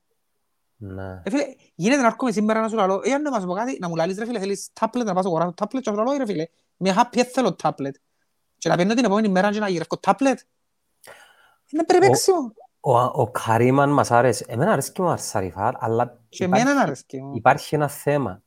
Ναι. 0.82 1.22
Ε, 1.24 1.30
φίλε, 1.30 1.44
γίνεται 1.76 2.02
να 2.02 2.08
έρχομαι 2.08 2.32
σήμερα 2.32 2.62
να 2.62 2.68
σου 2.70 2.76
λαλώ, 2.76 3.02
ε, 3.04 3.12
αν 3.14 3.22
να 3.22 3.30
μας 3.32 3.46
πω 3.46 3.54
κάτι, 3.54 3.78
να 3.82 3.88
μου 3.88 3.96
λαλείς, 3.96 4.18
ρε 4.18 4.26
φίλε, 4.26 4.40
θέλεις 4.40 4.70
tablet, 4.80 5.04
να 5.06 5.14
πας 5.14 5.26
αγοράσω 5.26 5.54
tablet, 5.62 5.68
και 5.82 5.90
να 5.90 5.92
σου 5.92 5.98
λαλώ, 5.98 6.12
«Ε, 6.12 6.18
ρε 6.18 6.26
φίλε, 6.26 6.46
είμαι 6.78 6.94
happy, 6.98 7.12
δεν 7.14 7.26
θέλω 7.26 7.56
tablet. 7.64 7.92
Και 8.58 8.70
να 8.70 8.76
παίρνω 8.76 8.94
την 8.94 9.06
επόμενη 9.06 9.28
μέρα 9.28 9.52
και 9.52 9.60
να 9.60 9.70
γυρεύω 9.70 10.00
tablet. 10.02 10.36
Είναι 11.72 11.84
περιπέξιμο. 11.86 12.54
Ο, 12.80 13.00
ο 13.00 13.32
Καρίμαν 13.32 13.90
μας 13.90 14.12
άρεσε. 14.12 14.46
Εμένα 14.48 14.72
αρέσει 14.72 14.92
και 14.92 15.02
ο 15.02 15.10
Αρσαριφάρ, 15.10 15.74
αλλά 15.84 16.20
Και 16.30 16.44
υπάρχει, 16.44 16.66
εμένα 16.68 16.82
αρέσκει 16.82 17.22
μου. 17.22 17.36
υπάρχει 17.36 17.76
ένα 17.76 17.88
θέμα. 17.88 18.44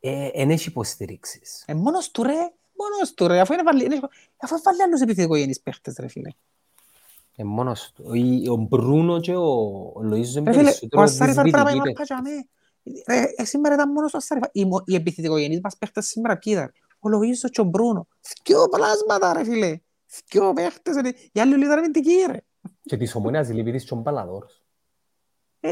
Ε, 0.00 0.28
εν 0.32 0.50
έχει 0.50 0.68
υποστηρίξεις. 0.68 1.62
Ε, 1.66 1.74
μόνος 1.74 2.10
του 2.10 2.22
ρε, 2.22 2.52
μόνος 2.78 3.14
του 3.14 3.26
ρε, 3.26 3.40
αφού 3.40 3.52
είναι 3.52 3.62
βάλει, 3.62 3.84
είναι- 3.84 4.00
αφού 4.36 4.62
βάλει 4.62 4.82
άλλους 4.82 5.00
επιθετικογενείς 5.00 5.60
παίχτες 5.60 5.96
ρε 5.98 6.08
φίλε. 6.08 6.30
Ε, 7.40 7.44
μόνος 7.44 7.92
του. 7.94 8.04
Ο, 8.48 8.52
ο 8.52 8.56
Μπρούνο 8.56 9.20
και 9.20 9.34
ο, 9.36 9.42
ο 9.94 10.00
Λοΐζος 10.02 10.34
είναι 10.36 10.50
Ρε 10.50 10.58
φίλε, 10.58 10.70
ο 10.70 10.86
περισσότερο 10.88 11.02
Ασάριφα 11.02 11.40
πρέπει 11.42 11.56
να 11.56 11.64
πάει 11.64 11.72
δυσβητικοί 11.74 11.98
μάρκα 11.98 12.04
για 12.04 12.20
μέ. 12.22 12.48
Ρε, 13.14 13.22
ε, 13.36 13.44
σήμερα 13.44 13.74
ήταν 13.74 13.92
μόνος 13.92 14.14
ο 14.14 14.16
Ασάριφα. 14.16 14.48
Οι, 14.52 14.64
μο- 14.64 14.82
οι 14.86 14.94
επιθετικογενείς 14.94 15.60
μας 15.62 15.76
παίχτες 15.76 16.06
σήμερα 16.06 16.38
ποιοι 16.38 16.52
ήταν; 16.56 16.72
Ο 16.98 17.08
Λοΐζος 17.08 17.50
και 17.50 17.60
ο 17.60 17.64
Μπρούνο. 17.64 18.06
Δυο 18.44 18.68
πλάσματα 18.68 19.32
ρε 19.32 19.44
φίλε. 19.44 19.78
Δυο 20.30 20.52
παίχτες 20.52 20.96
ρε. 21.02 21.08
Οι 21.32 21.40
άλλοι 21.40 21.54
όλοι 21.54 21.64
ήταν 21.64 21.78
αμυντικοί 21.78 22.14
ρε. 22.30 22.38
Και 22.82 22.96
της 22.96 23.14
ομονίας 23.14 23.48
λείπει 23.50 23.72
της 23.72 23.84
και 23.84 23.94
ο 23.94 23.96
Μπαλαδόρος. 23.96 24.62
Ε, 25.60 25.70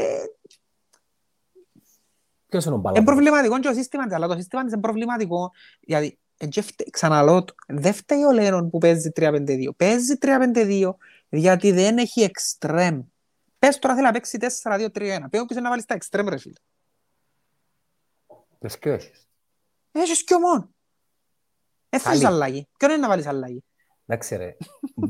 Ποιος 2.49 2.65
είναι 2.65 2.73
ο 2.73 2.77
Είναι 2.77 2.89
Μπαλαδόρος. 2.89 3.03
προβληματικό 3.15 3.59
και 3.59 3.67
το 3.67 3.73
σύστημα 3.73 4.05
της, 4.05 4.15
αλλά 4.15 4.27
το 4.27 4.35
σύστημα 4.35 4.63
της 4.63 4.71
είναι 4.71 4.81
προβληματικό. 4.81 5.51
Γιατί, 5.79 6.19
ε, 6.37 6.47
και 6.47 6.61
φτε- 6.61 6.89
ξαναλώ, 6.89 7.43
το, 7.43 7.53
δεν 7.67 7.93
φταίει 7.93 8.23
ο 8.23 8.31
Λένον 8.31 8.69
που 8.69 8.77
παίζει 8.77 9.11
3-5-2. 9.15 9.69
Παίζει 9.77 10.17
3-5-2 10.17 10.95
γιατί 11.29 11.71
δεν 11.71 11.97
έχει 11.97 12.21
εξτρέμ. 12.21 13.01
Πες 13.59 13.79
τώρα 13.79 13.93
θέλει 13.93 14.05
να 14.05 14.11
παίξει 14.13 14.37
4-2-3-1. 14.63 14.89
Πες 15.29 15.43
πίσω 15.47 15.59
να 15.59 15.69
βάλεις 15.69 15.85
τα 15.85 15.93
εξτρέμ 15.93 16.27
ρε 16.27 16.37
φίλε. 16.37 16.53
Πες 18.59 18.77
και 18.79 18.89
έχεις. 18.89 19.27
Έχεις 19.91 20.23
κι 20.23 20.33
ομόν. 20.33 20.75
Δεν 21.89 21.99
θέλεις 21.99 22.17
Άλλη. 22.17 22.25
αλλαγή. 22.35 22.67
Ποιον 22.77 22.91
είναι 22.91 22.99
να 23.01 23.07
βάλεις 23.07 23.25
αλλαγή; 23.27 23.63
Εντάξει 24.05 24.35
ρε, 24.35 24.57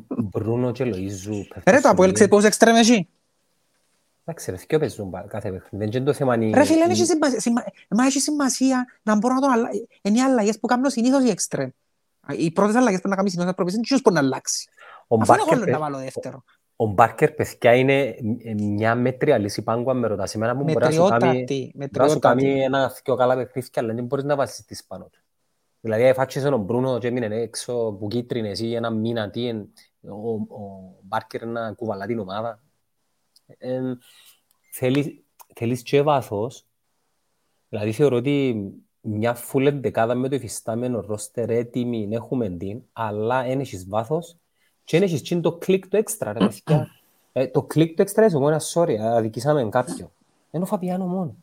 Μπρούνο 0.07 0.71
και 0.71 0.83
Λοΐζου. 0.83 1.43
Ρε 1.53 1.61
παίχτες 1.63 1.81
το 1.81 1.89
Αποέλ 1.89 2.07
σου 2.07 2.13
ξέρει 2.13 2.29
πόσους 2.29 2.45
εξτρέμ 2.45 2.75
έχει. 2.75 3.09
Εντάξει 4.25 4.51
ρε, 4.51 4.57
δυο 4.57 4.79
παίζουν 4.79 5.09
πα- 5.09 5.25
κάθε 5.27 5.51
παιχνίδι. 5.51 5.85
Δεν 5.85 5.87
είναι 6.01 6.05
το 6.05 6.13
θέμα 6.13 6.35
είναι... 6.35 6.57
Ρε 6.57 6.63
φίλε, 6.65 6.79
δεν 6.79 6.89
η- 6.89 6.93
έχει 6.93 7.05
σημασία. 7.05 7.39
Σημα- 7.39 7.63
Μα 7.89 8.05
έχει 8.05 8.19
σημασία 8.19 8.85
να 9.03 9.15
μπορώ 9.15 9.33
να 9.33 9.41
τον 9.41 9.49
αλλάξω. 9.51 9.85
Είναι 10.01 10.17
οι 10.17 10.21
αλλαγές 10.21 10.59
που 10.59 10.67
κάνουν 10.67 10.89
συνήθως 10.89 11.23
οι 11.23 11.29
εξτρέμ. 11.29 11.69
Οι 12.37 12.51
πρώτες 12.51 12.75
αλλαγές 12.75 13.01
που 13.01 13.07
να 13.09 13.15
κάνει 13.15 13.29
συνήθως 13.29 13.53
προπήσεις 13.53 13.77
είναι 13.77 13.87
ποιος 13.87 14.01
μπορεί 14.01 14.15
να 14.15 14.21
αλλάξει. 14.21 14.69
Ο 15.07 15.15
Αφού 15.21 15.33
είναι 15.33 15.41
Μπάρκερ, 15.43 15.57
όλο 15.57 15.65
να 15.65 15.71
παι- 15.71 15.79
βάλω 15.79 15.97
δεύτερο. 15.97 16.43
ο 16.75 16.85
Μπάρκερ, 16.85 17.31
παιδιά, 17.31 17.75
είναι 17.75 18.15
ε, 18.43 18.53
μια 18.53 18.95
μέτρια 18.95 19.37
λύση 19.37 19.61
πάγκου 19.63 19.89
αν 19.89 19.97
με 19.99 20.07
ρωτάς. 20.07 20.35
Εμένα 20.35 20.57
που 20.57 20.63
μπορεί 20.63 20.85
να 20.85 20.91
σου 20.91 21.07
κάνει, 21.07 21.25
Μετριότατη. 21.27 21.71
μπορεί 21.75 21.97
να 21.97 22.07
σου 22.09 22.19
κάνει 22.19 22.35
Μετριότατη. 22.43 22.63
ένα 22.63 22.93
δυο 23.03 23.15
καλά 23.15 23.35
παιχνίδια, 23.35 23.69
αλλά 23.75 23.93
δεν 23.93 24.05
μπορείς 24.05 24.23
να 24.25 24.35
βάζεις 24.35 24.65
τις 24.65 24.85
πάνω 24.85 25.03
του. 25.11 25.19
Δηλαδή, 25.81 26.03
εφάτσισε 26.03 26.49
τον 26.49 26.61
Μπρούνο 26.61 26.97
και 26.99 27.07
έμεινε 27.07 27.35
έξω 27.35 27.91
που 27.99 28.07
κίτρινες 28.07 28.59
ή 28.59 28.73
ένα 28.75 28.89
μήνα, 28.89 29.29
τι 29.29 29.47
εν, 29.47 29.69
ο, 30.01 30.31
ο 30.31 30.93
Μπάρκερ 31.01 31.45
να 31.45 31.71
κουβαλά 31.73 32.05
την 32.05 32.19
ομάδα. 32.19 32.61
Ε, 33.57 33.81
θέλει, 34.71 35.25
θέλεις 35.55 35.81
και 35.83 36.01
βάθος. 36.01 36.65
Δηλαδή, 37.69 37.91
θεωρώ 37.91 38.15
ότι 38.15 38.55
μια 39.01 39.37
full 39.51 39.65
εντεκάδα 39.65 40.15
με 40.15 40.29
το 40.29 40.35
υφιστάμενο 40.35 40.99
ρόστερ 40.99 41.49
έτοιμη, 41.49 42.07
έχουμε 42.11 42.49
την, 42.49 42.81
αλλά 42.93 43.43
δεν 43.43 43.59
έχεις 43.59 43.87
βάθος 43.87 44.37
και 44.87 44.97
δεν 44.99 45.07
έχεις 45.07 45.21
τσιν 45.21 45.41
το 45.41 45.51
κλικ 45.51 45.87
το 45.87 45.97
έξτρα, 45.97 46.33
ρε 46.33 46.39
παιδιά. 46.39 46.91
Ε, 47.33 47.47
το 47.47 47.63
κλικ 47.63 47.95
το 47.95 48.01
έξτρα 48.01 48.25
είσαι 48.25 48.37
μόνο, 48.37 48.57
sorry, 48.73 48.95
αδικήσαμε 48.95 49.69
κάποιον. 49.69 50.11
Είναι 50.51 50.63
ο 50.63 50.65
Φαβιάνο 50.65 51.05
μόνο. 51.05 51.35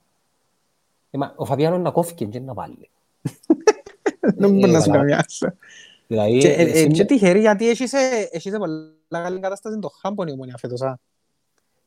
Ε, 1.11 1.19
μα, 1.19 1.33
ο 1.37 1.45
Φαβιάνο 1.45 1.75
είναι 1.75 1.85
να 1.85 1.91
κόφηκε 1.91 2.25
και 2.25 2.41
να 2.41 2.55
βάλει. 2.55 2.91
Δεν 4.37 4.51
μπορεί 4.59 4.71
να 4.73 4.81
σου 4.81 4.91
καλά. 4.91 4.99
κάνει 4.99 5.13
άσο. 5.15 5.47
Δηλαδή, 6.07 6.39
Και, 6.39 6.49
ε, 6.49 6.63
ε, 6.63 6.71
εσύ- 6.71 6.91
και 6.91 7.05
τυχερή 7.05 7.41
γιατί 7.41 7.69
έχεις 7.69 7.93
ε, 7.93 8.29
έχεις 8.31 8.53
σε 8.53 8.59
πολλά 8.59 8.93
καλή 9.11 9.41
κατάσταση 9.41 9.79
το 9.79 9.89
χάμπον 10.01 10.29
η 10.29 10.33
ομονία 10.33 10.57
φέτος. 10.57 10.83
α. 10.83 10.99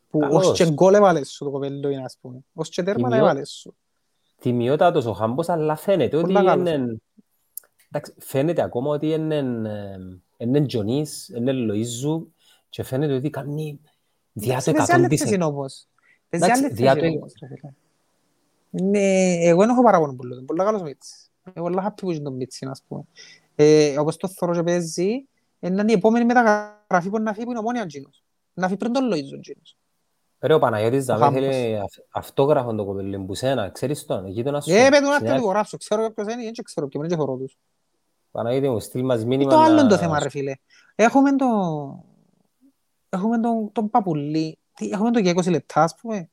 Που 0.10 0.20
Καλώς. 0.20 0.48
ως 0.48 0.58
και 0.58 0.72
γκολ 0.72 0.94
έβαλες 0.94 1.30
σου 1.30 1.44
το 1.44 1.52
κοπέλο 1.52 1.90
είναι 1.90 2.04
ας 2.04 2.18
πούμε. 2.22 2.40
Ως 2.54 2.70
και 2.70 2.84
τέρματα 2.84 3.08
Τιμιό- 3.10 3.24
έβαλες 3.30 3.50
σου. 3.50 3.76
τιμιότατος 4.42 5.06
ο 5.06 5.12
Χάμπος, 5.14 5.50
αλλά 5.50 5.76
φαίνεται 5.76 6.18
ότι 6.18 6.26
Πολλά 6.26 6.44
καλός. 6.44 6.70
είναι... 6.70 6.98
Εντάξει, 7.92 8.14
φαίνεται 8.20 8.62
ακόμα 8.62 8.90
ότι 8.90 9.08
είναι, 9.08 9.38
ε, 9.38 9.98
είναι 10.38 10.66
Τζονής, 10.66 11.30
είναι 11.30 11.52
Λοΐζου 11.54 12.26
και 12.70 12.84
φαίνεται 12.84 13.14
ότι 13.14 13.30
κάνει 13.30 13.80
διά 14.34 14.62
το 14.62 14.72
Παίζει 14.72 14.92
άλλες 14.92 15.08
100%. 15.08 15.18
θέσεις 15.18 15.42
όμως. 15.42 15.88
Παίζει 16.30 16.46
Εντάξει, 16.46 16.64
άλλες 16.64 16.78
διά 16.78 16.94
θέσεις 16.94 17.10
το- 17.12 17.18
όμως, 17.18 17.34
ρε 17.42 17.48
φίλε. 17.48 17.72
Ναι, 18.70 19.34
εγώ 19.48 19.60
δεν 19.62 19.70
έχω 19.70 19.84
παράπονο 19.84 20.14
πολύ. 20.14 20.34
Είναι 20.36 20.46
Πολλά 20.46 20.64
καλός 20.64 20.82
Μίτσης. 20.82 21.32
Εγώ 21.54 21.66
πολλά 21.68 21.88
happy 21.88 22.00
που 22.02 22.12
είναι 22.12 22.20
τον 22.24 22.36
Μίτσι, 22.36 22.66
ας 22.70 22.82
πούμε. 22.88 23.04
Ε, 23.56 24.00
όπως 24.00 24.18
το 24.18 24.28
θωρώ 24.28 24.54
και 24.54 24.64
παίζει, 24.64 25.28
είναι 25.60 25.84
η 25.88 25.92
επόμενη 25.92 26.26
μεταγραφή 26.26 27.10
που 27.10 27.20
να 27.20 27.34
φύγει 27.34 27.46
που 27.46 27.52
είναι 27.52 27.60
ομόνια 27.60 27.86
Τζίνος. 27.86 28.24
Να 28.54 28.66
φύγει 28.66 28.78
πριν 28.78 28.92
τον 28.94 29.04
Λοΐζο 29.12 29.40
Τζίνος. 29.42 29.78
Ρε 30.40 30.54
ο 30.54 30.60
Παναγιώτης 30.60 31.02
Ο 31.10 31.18
Δαβέ 31.18 31.24
Χάμπος. 31.24 31.56
θέλει 31.56 31.78
αυ- 31.78 32.00
αυτόγραφο 32.10 32.76
το 32.76 32.86
κοπέλι 32.86 33.20
που 33.20 33.34
σένα, 33.36 33.70
ξέρεις 33.70 34.06
τον, 34.06 34.28
γείτονας 34.28 34.64
σου. 34.66 34.72
Ε, 34.72 34.90
πέτω 34.90 35.06
να 35.08 35.14
Συνάδελφε, 35.16 35.42
το 35.42 35.48
γράψω. 35.48 35.78
Ξέρω 35.78 36.12
ποιος 36.12 36.34
είναι, 36.34 36.44
δεν 36.44 36.54
ξέρω 36.64 36.88
ποιος 36.88 37.04
είναι 37.04 37.14
και 37.16 37.20
θωρώ 37.20 37.36
τους. 37.38 37.58
Παναγιώτη 38.32 38.70
μου, 38.70 38.80
στείλ 38.80 39.04
μας 39.06 39.22
Ή 39.22 39.26
μήνυμα 39.26 39.50
το 39.52 39.58
άλλο 39.60 39.76
να- 39.76 39.80
είναι 39.82 39.90
το 39.90 39.98
θέμα, 39.98 40.20
ρε 40.20 40.30
φίλε. 40.30 40.54
Έχουμε 40.96 41.36
το... 41.36 41.46
Έχουμε 43.10 43.40
τον, 43.40 43.72
τον 43.72 43.90
Παπουλή. 43.90 44.60
Τι, 44.74 44.90
έχουμε 44.90 45.12
τον 45.12 45.22
για 45.22 45.34
20 45.36 45.50
λεπτά, 45.50 45.84
ας 45.84 45.96
πούμε. 46.02 46.30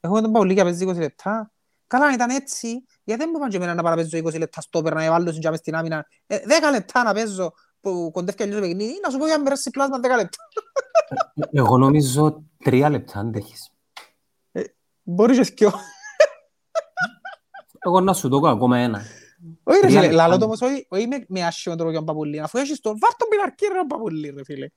Έχουμε 0.00 0.20
τον 0.20 0.32
Παπουλή 0.32 0.52
για 0.52 0.64
παίζει 0.64 0.86
20 0.88 0.94
λεπτά. 0.96 1.50
Καλά, 1.86 2.06
αν 2.06 2.14
ήταν 2.14 2.30
έτσι, 2.30 2.84
γιατί 3.04 3.20
δεν 3.22 3.30
μου 3.32 3.38
πάνε 3.38 3.50
και 3.50 3.56
εμένα 3.56 3.74
να 3.74 3.82
παραπέζω 3.82 4.18
20 4.18 4.38
λεπτά 4.38 4.60
στο 4.60 4.82
πέρα, 4.82 4.94
να 4.94 5.04
εβάλλω 5.04 5.28
στην 5.28 5.40
τζάμε 5.40 5.56
στην 5.56 5.74
άμυνα. 5.74 6.06
Ε, 6.26 6.38
10 6.46 6.48
λεπτά 6.70 7.02
να 7.02 7.12
παίζω 7.12 7.52
που 7.80 8.10
κοντεύει 8.12 8.42
αλλιώς 8.42 8.60
το 8.60 8.66
παιχνίδι, 8.66 9.00
να 9.02 9.10
σου 9.10 9.18
πω 9.18 9.26
για 9.26 9.36
να 9.36 9.42
περάσει 9.42 9.70
πλάσμα 9.70 9.98
10 9.98 10.00
λεπτά. 10.02 10.38
Εγώ 11.52 11.78
νομίζω 11.78 12.42
τρία 12.64 12.90
λεπτά 12.90 13.18
αντέχεις. 13.18 13.70
Μπορείς 15.02 15.36
και 15.38 15.44
σκιο. 15.44 15.72
Εγώ 17.78 18.00
να 18.00 18.12
σου 18.12 18.28
το 18.28 18.40
πω 18.40 18.48
ακόμα 18.48 18.78
ένα. 18.78 19.02
Όχι 19.68 19.80
ρε 19.80 19.86
Τρία 19.86 20.00
φίλε, 20.00 20.10
λεπτά. 20.10 20.26
λαλό 20.26 20.38
το 20.38 20.44
όμως, 20.44 20.60
όχι 20.60 20.86
όχι 20.88 21.06
με- 21.06 21.24
με 21.28 21.42
άσχημο 21.44 21.74
τρόπο 21.74 21.90
για 21.90 21.98
τον 21.98 22.06
Παπουλή. 22.08 22.40
Αφού 22.40 22.58
έχεις 22.58 22.80
τον, 22.80 22.98
βάρ' 23.00 23.16
τον 23.16 23.28
πιναρκή 23.28 23.66
ρε 23.66 23.74
τον 23.78 23.86
Παπουλή 23.86 24.30
ρε 24.30 24.44
φίλε. 24.44 24.68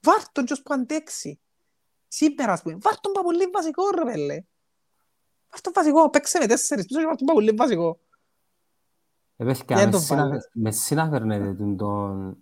Βάρ' 0.00 0.28
τον 0.32 0.44
και 0.44 0.52
ως 0.52 0.62
που 0.62 0.74
αντέξει. 0.74 1.40
Σήμερα 2.08 2.52
ας 2.52 2.62
πούμε, 2.62 2.76
βάρ' 2.80 3.00
τον 3.00 3.12
Παπουλή 3.12 3.46
βασικό 3.52 3.82
ρε 3.94 4.04
πέλε. 4.04 4.34
Βάρ' 5.50 5.60
τον 5.60 5.72
βασικό, 5.74 6.10
παίξε 6.10 6.38
με 6.38 6.46
τέσσερις 6.46 6.86
πίσω 6.86 7.00
και 7.00 7.06
βάρ' 7.06 7.16
τον 7.16 7.26
Παπουλή 7.26 7.50
βασικό. 7.50 7.98
Ε, 9.36 9.44
παιδιά, 9.44 9.76
Δεν 9.76 9.84
με 9.84 9.90
τον 9.90 10.00
συνα- 10.00 10.22
βάλες. 10.22 10.50
με 10.52 10.70
συνάφερνε 10.70 11.38
τον, 11.54 11.76
τον, 11.76 12.36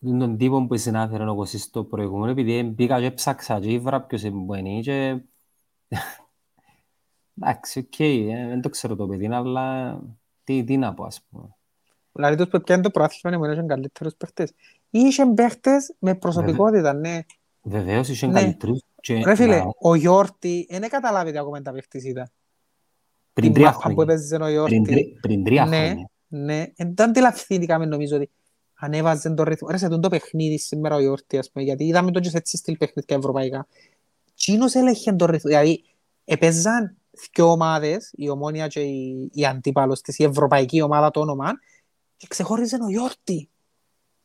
τον, 0.00 0.18
τον 0.18 0.36
τύπο 0.36 0.66
που 0.66 0.76
συνάφερε 0.76 1.30
ο 1.30 1.34
Κωσής 1.34 1.62
στο 1.62 1.84
προηγούμενο, 1.84 2.30
επειδή 2.30 2.62
μπήκα 2.62 3.00
και 3.00 3.10
ψάξα 3.10 3.60
και 3.60 3.72
ήβρα 3.72 4.02
ποιος 4.02 4.22
είναι 4.22 4.80
και... 4.80 5.20
Εντάξει, 7.40 7.78
οκ, 7.78 7.98
ε, 8.00 8.46
δεν 8.48 8.60
το 8.60 8.68
ξέρω 8.68 8.96
το 8.96 9.06
παιδί, 9.06 9.26
αλλά 9.34 9.98
τι, 10.48 10.64
τι 10.64 10.76
να 10.76 10.94
πω, 10.94 11.04
ας 11.04 11.20
πούμε. 11.30 11.56
Δηλαδή 12.12 12.36
τους 12.36 12.48
που 12.48 12.60
πιάνε 12.60 12.82
το 12.82 12.90
προάθλημα 12.90 13.36
είναι 13.36 13.46
μόνο 13.46 13.66
καλύτερους 13.66 14.14
παίχτες. 14.14 14.52
Είχε 14.90 15.26
παίχτες 15.26 15.94
με 15.98 16.14
προσωπικότητα, 16.14 16.92
ναι. 16.92 17.18
Βεβαίως, 17.62 18.08
είχε 18.08 18.26
Ναι. 18.26 18.32
καλύτερους. 18.40 18.82
Και 19.00 19.22
Ρε 19.24 19.34
φίλε, 19.34 19.56
να- 19.56 19.64
ο 19.80 19.94
Γιόρτη 19.94 20.66
δεν 20.70 20.88
καταλάβετε 20.88 21.38
ακόμα 21.38 21.62
τα 21.62 21.72
παίχτης 21.72 22.04
ήταν. 22.04 22.30
πριν 23.32 23.50
Η 23.50 23.52
τρία 23.54 23.64
μάπα 23.64 23.76
που 23.76 23.82
χρόνια. 23.82 24.02
έπαιζε 24.02 24.34
ο 24.34 24.38
Πριν 24.38 24.50
Γιόρτη. 24.52 24.82
τρι- 24.82 25.20
Πριν 25.20 25.44
τρία 25.44 25.64
Ναι, 25.64 25.76
χρόνια. 25.76 26.10
ναι. 26.28 26.66
Εν 26.76 26.94
δεν 26.94 27.08
αντιλαφθήκαμε 27.08 27.84
νομίζω 27.86 28.16
ότι 28.16 28.30
ανέβαζε 28.74 29.30
τον 29.30 29.44
ρυθμό. 29.44 29.68
Ρε 29.68 29.76
σε 29.76 29.88
τον 29.88 30.00
το 30.00 30.08
παιχνίδι 30.08 30.58
σήμερα 30.58 30.94
ο 30.94 31.00
Γιόρτη, 31.00 31.38
ας 31.38 31.50
πούμε, 31.50 31.64
γιατί 31.64 31.84
είδαμε 31.84 32.10
τον 32.10 32.22
και 32.22 32.28
σε 32.28 32.36
έτσι 32.36 32.56
στυλ 32.56 32.76
παιχνίδια 32.76 33.16
ευρωπαϊκά. 33.16 33.66
Τσίνος 34.34 34.74
έλεγχε 34.74 35.12
τον 35.12 35.30
ρυθμό. 35.30 35.50
Δηλαδή, 35.50 35.84
έπαιζαν 36.24 36.96
δυο 37.34 37.50
ομάδες, 37.50 38.10
η 38.16 38.28
Ομόνια 38.28 38.66
και 38.66 38.80
η, 38.80 39.30
η 39.32 39.46
αντίπαλος 39.46 40.00
της, 40.00 40.18
η 40.18 40.24
ευρωπαϊκή 40.24 40.82
ομάδα 40.82 41.10
το 41.10 41.20
όνομα, 41.20 41.50
και 42.16 42.26
ξεχώριζε 42.28 42.78
ο 42.82 42.88
Γιόρτη. 42.88 43.48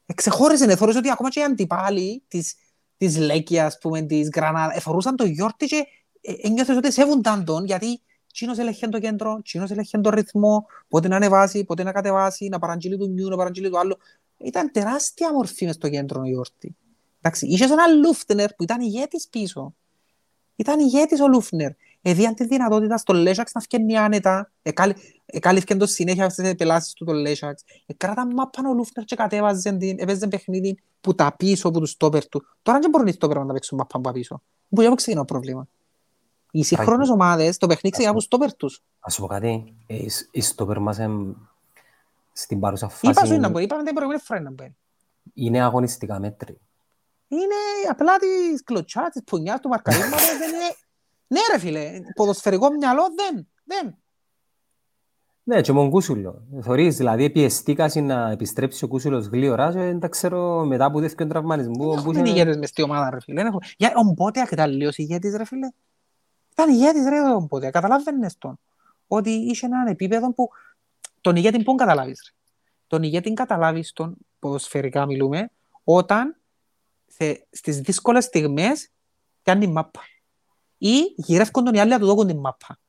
Εξεχώριζε, 0.06 0.66
εθώρησε 0.72 0.98
ότι 0.98 1.10
ακόμα 1.12 1.30
και 1.30 1.39
οι 1.39 1.44
αντιπάλοι 1.44 2.24
της, 2.28 2.56
της 2.98 3.18
Λέκια, 3.18 3.66
ας 3.66 3.78
πούμε, 3.78 4.02
της 4.02 4.30
Γρανάδα, 4.36 4.76
εφορούσαν 4.76 5.16
το 5.16 5.26
Γιόρτη 5.26 5.66
και 5.66 5.86
ε, 6.22 6.34
ένιωθες 6.41 6.78
ότι 6.78 6.91
σέβονταν 6.91 7.46
τον, 7.46 7.66
γιατί 7.66 8.02
Τσίνος 8.34 8.58
έλεγχε 8.58 8.88
το 8.88 9.00
κέντρο, 9.00 9.41
Τσίνος 9.44 9.72
έλεγχε 9.72 9.98
το 9.98 10.10
ρυθμό, 10.10 10.66
πότε 10.88 11.08
να 11.08 11.16
ανεβάσει, 11.16 11.64
πότε 11.64 11.84
να 11.84 11.91
κατεβάσει, 11.91 12.48
να 12.48 12.60
παραγγείλει 12.60 12.98
του 12.98 13.08
νιου, 13.08 13.30
να 13.30 13.36
παραγγείλει 13.36 13.70
του 13.70 13.80
άλλου. 13.80 13.98
Ήταν 14.38 14.72
τεράστια 14.72 15.34
μορφή 15.34 15.66
μες 15.66 15.76
στο 15.76 15.89
κέντρο 15.89 16.22
ο 16.22 16.26
Γιόρτη. 16.26 16.76
Εντάξει, 17.22 17.48
είχες 17.48 17.70
έναν 17.70 18.00
Λούφτνερ 18.00 18.54
που 18.54 18.64
ήταν 18.64 18.82
ηγέτης 18.82 19.28
πίσω. 19.28 19.76
Ήταν 20.56 20.80
ηγέτης 20.80 21.20
ο 21.20 21.28
Λούφνερ. 21.28 21.72
Εδίαν 22.06 22.34
τη 22.36 22.45
δυνατότητα 22.45 22.97
στο 22.97 23.14
Λέσαξ 23.14 23.51
να 23.54 23.62
φκένει 23.62 23.97
άνετα. 23.97 24.51
Εκάλυφκεν 25.26 25.78
το 25.78 25.86
συνέχεια 25.86 26.30
στις 26.30 26.56
πελάσεις 26.56 26.93
του 26.93 27.06
το 27.06 27.14
Λέσαξ. 27.14 27.64
Εκράταν 27.86 28.34
μάπαν 28.34 28.66
ο 28.66 28.74
Λούφνερ 28.74 29.06
και 29.06 29.16
κατέβαζε 29.16 29.72
την, 29.72 29.95
έπαιζε 29.99 30.28
παιχνίδι 30.28 30.78
που 31.01 31.16
τα 31.16 31.36
πίσω 31.38 31.68
από 31.68 31.80
τους 31.80 31.89
στόπερ 31.89 32.28
του. 32.28 32.45
Τώρα 32.62 32.80
δεν 32.80 32.89
μπορούν 32.89 33.08
οι 33.08 33.12
στόπερ 33.12 33.38
να 33.38 33.45
τα 33.45 33.54
παίξουν 33.54 33.78
μάπαν 33.78 34.01
από 34.06 34.12
πίσω. 34.12 34.41
Που 34.70 34.82
για 34.82 34.95
ξεκινά 34.95 35.20
το 35.20 35.26
πρόβλημα. 35.26 35.68
Οι 36.51 36.64
σύγχρονες 36.64 37.10
ομάδες 37.10 37.58
το 37.58 37.68
παιχνίδι 37.68 37.89
ξεκινά 37.89 38.10
από 38.10 38.18
τους 38.18 38.26
στόπερ 38.28 38.56
τους. 38.56 38.82
Ας 38.99 39.14
σου 39.14 39.22
πω 39.22 39.28
κάτι, 39.28 39.74
ε, 39.88 39.95
η- 39.95 40.12
η 40.32 40.41
στόπερ 40.41 40.80
μας 40.80 40.99
εμ, 40.99 41.34
στην 42.34 42.60
παρούσα 42.60 42.86
Είπα 43.01 43.14
φάση 43.14 43.34
σου 43.34 43.39
να 43.39 43.49
μπορεί, 43.49 43.64
είπαμε 43.64 43.84
την 43.84 43.93
προηγούμενη 43.93 44.24
φορά 44.26 44.39
να 44.41 44.51
μπορεί. 44.51 44.76
είναι 45.34 45.62
αγωνιστικά 45.64 46.20
μέτρη. 46.20 46.60
Είναι 47.28 47.56
απλά 47.89 48.18
της 48.18 48.64
κλωτσάς, 48.64 49.10
της 49.10 49.24
πουνιάς, 49.24 49.60
του 49.60 49.70
μαρκαρίσματος, 49.70 50.38
δεν 50.38 50.49
είναι... 50.49 50.76
Ναι 51.28 51.39
ρε 51.51 51.59
φίλε, 51.59 51.99
ποδοσφαιρικό 52.15 52.69
μυαλό 52.71 53.03
δεν, 53.15 53.47
δεν. 53.63 53.95
Ναι, 55.45 55.61
και 55.61 55.71
με 55.74 55.80
τον 55.80 55.89
Κούσουλο. 55.89 56.47
Θωρείς, 56.61 56.97
δηλαδή 56.97 57.30
πιεστήκασαι 57.30 57.99
να 57.99 58.30
επιστρέψει 58.32 58.84
ο 58.84 58.88
Κούσουλος 58.88 59.26
γλύωρα 59.26 59.71
και 59.71 59.78
δεν 59.78 59.99
τα 59.99 60.07
ξέρω 60.07 60.65
μετά 60.65 60.86
από 60.86 60.99
τέτοιον 60.99 61.30
τραυματισμό. 61.30 61.93
Δεν 61.93 62.03
που 62.03 62.09
έχουμε 62.09 62.19
είχε- 62.19 62.36
ηγέτες 62.38 62.57
μες 62.57 62.69
στη 62.69 62.82
ομάδα 62.82 63.09
ρε 63.09 63.19
φίλε. 63.19 63.38
δεν 63.38 63.45
έχουμε- 63.45 63.65
Για, 63.78 63.93
ο 63.95 64.03
Μπότεακ 64.13 64.51
ήταν 64.51 64.71
λίγος 64.71 64.97
ηγέτης 64.97 65.36
ρε 65.36 65.45
φίλε. 65.45 65.69
Ήταν 66.51 66.69
ηγέτης 66.69 67.07
ρε 67.07 67.19
ο 67.36 67.39
Μπότεακ, 67.39 67.71
καταλάβαινες 67.74 68.38
τον. 68.38 68.59
Ότι 69.07 69.30
είχε 69.30 69.65
έναν 69.65 69.88
επίπεδο 69.88 70.34
που 70.34 70.49
τον 71.21 71.36
ηγέτη 71.36 71.63
πού 71.63 71.76
καταλάβεις 71.76 72.21
ρε. 72.26 72.36
Τον 72.88 73.03
ηγέτη 73.03 73.34
καταλάβεις 73.34 73.91
τον, 73.93 74.15
ποδοσφαιρικά 74.39 75.05
μιλούμε, 75.05 75.49
όταν 75.84 76.36
σε, 77.07 77.47
στις 77.49 77.80
δύσκολες 77.80 78.24
στιγμές 78.24 78.89
κάνει 79.43 79.67
μάπα. 79.67 80.01
Ή 80.86 81.14
γυρεύκουν 81.16 81.64
τον 81.64 81.74
οι 81.74 81.80
άλλοι 81.80 81.90
να 81.90 82.00
του 82.00 82.06
δώκουν 82.06 82.28
την 82.28 82.38
μάπα. 82.38 82.80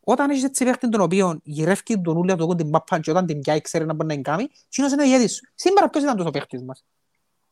Όταν 0.00 0.30
έχεις 0.30 0.44
έτσι 0.44 0.64
παίχτη 0.64 0.88
τον 0.88 1.00
οποίο 1.00 1.40
γυρεύκει 1.42 2.00
τον 2.00 2.16
ούλοι 2.16 2.26
να 2.30 2.34
του 2.34 2.40
δώκουν 2.40 2.56
την 2.56 2.68
μάπα 2.68 3.00
και 3.00 3.10
όταν 3.10 3.26
την 3.26 3.40
πιάει 3.40 3.60
ξέρει 3.60 3.84
να 3.86 3.92
μπορεί 3.94 4.08
να 4.08 4.14
την 4.14 4.22
κάνει, 4.22 4.46
εκείνος 4.66 4.92
είναι 4.92 5.02
ο 5.02 5.04
ηγέτης 5.04 5.34
σου. 5.34 5.50
Σήμερα 5.54 5.88
ποιος 5.90 6.02
ήταν 6.02 6.16
τόσο 6.16 6.30
παίχτης 6.30 6.62
μας; 6.62 6.84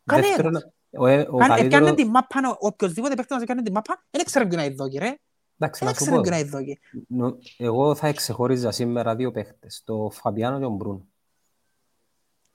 Κανένας. 0.04 0.28
Δεύτερον, 0.30 0.72
ο, 0.90 1.06
ε- 1.06 1.20
ο 1.30 1.36
Κάνε- 1.36 1.46
καλύτερο- 1.54 1.64
Έπιανε 1.66 1.94
την 1.94 2.08
μάπα, 2.08 2.40
ο- 2.50 2.56
οποιοσδήποτε 2.66 3.14
παίχτης 3.14 3.34
μας 3.34 3.42
έκανε 3.42 3.62
την 3.62 3.72
μάπα, 3.72 4.04
δεν 4.10 4.24
ξέρει 4.24 4.46
ποιον 4.46 4.60
να 4.60 4.66
ειδώκει 4.66 4.98
ρε. 4.98 5.14
Εντάξει, 5.58 5.84
Δεν 5.84 5.88
να 5.88 5.94
σου 5.94 6.04
ξέρει 6.04 6.16
πω, 6.16 6.20
ποιον 6.22 6.34
να 6.34 6.40
ειδώκει. 6.40 6.78
νο- 7.08 7.36
εγώ 7.58 7.94
θα 7.94 8.06
εξεχώριζα 8.06 8.70
σήμερα 8.70 9.14
δύο 9.16 9.30
παίχτες, 9.30 9.82
το 9.84 10.10
Φαμπιάνο 10.12 10.56
και 10.56 10.62
τον 10.62 10.74
Μπρούνο. 10.74 11.06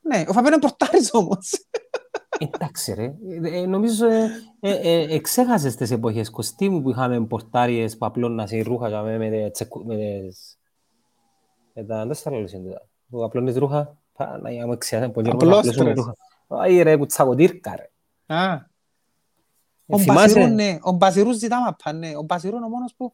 Ναι, 0.01 0.23
ο 0.27 0.33
Φαβιάνο 0.33 0.47
είναι 0.55 0.59
πορτάρης 0.59 1.09
όμως. 1.13 1.51
Εντάξει 2.37 2.93
ρε, 2.93 3.03
ε, 3.03 3.59
ε, 3.59 3.65
νομίζω 3.65 4.05
ε, 4.07 4.29
ε, 4.59 4.71
ε, 4.71 5.15
εξέχασες 5.15 5.75
τις 5.75 5.91
εποχές 5.91 6.29
Κωστή 6.29 6.69
μου 6.69 6.81
που 6.81 6.89
είχαμε 6.89 7.25
πορτάριες 7.25 7.97
που 7.97 8.05
απλώναν 8.05 8.47
σε 8.47 8.61
ρούχα 8.61 8.89
και 8.89 8.95
με, 8.95 9.17
με, 9.17 9.29
τις 9.29 9.51
τσεκου- 9.51 9.85
με, 9.85 9.95
τις- 9.95 10.57
με 11.73 11.83
τα, 11.83 12.05
δεν 12.05 12.15
στα 12.15 12.31
λέω 12.31 12.47
σύντομα, 12.47 12.81
που 13.09 13.23
απλώνεις 13.23 13.55
ρούχα, 13.55 13.97
Παναγιά 14.17 14.65
μου 14.65 14.71
εξιάσαι, 14.73 15.09
που 15.09 15.21
γέρουμε 15.21 15.43
να 15.45 15.49
Απλώστρες. 15.49 15.75
απλώσουμε 15.79 15.93
ρούχα. 16.47 16.63
Άι 16.63 16.81
ρε, 16.81 16.97
που 16.97 17.05
τσακωτήρκα 17.05 17.75
ρε. 17.75 17.89
Α, 18.35 18.53
Ε, 18.53 19.95
Ο 19.95 19.97
θυμάσαι- 19.99 20.35
Μπασιρού, 20.35 20.53
ναι. 20.53 20.77
Ο 20.81 20.91
Μπασιρούς 20.91 21.37
ζητά 21.37 21.59
μάπα, 21.61 21.93
ναι. 21.93 22.15
Ο 22.17 22.21
Μπασιρού 22.21 22.55
είναι 22.55 22.65
ο 22.65 22.69
μόνος 22.69 22.93
που... 22.97 23.11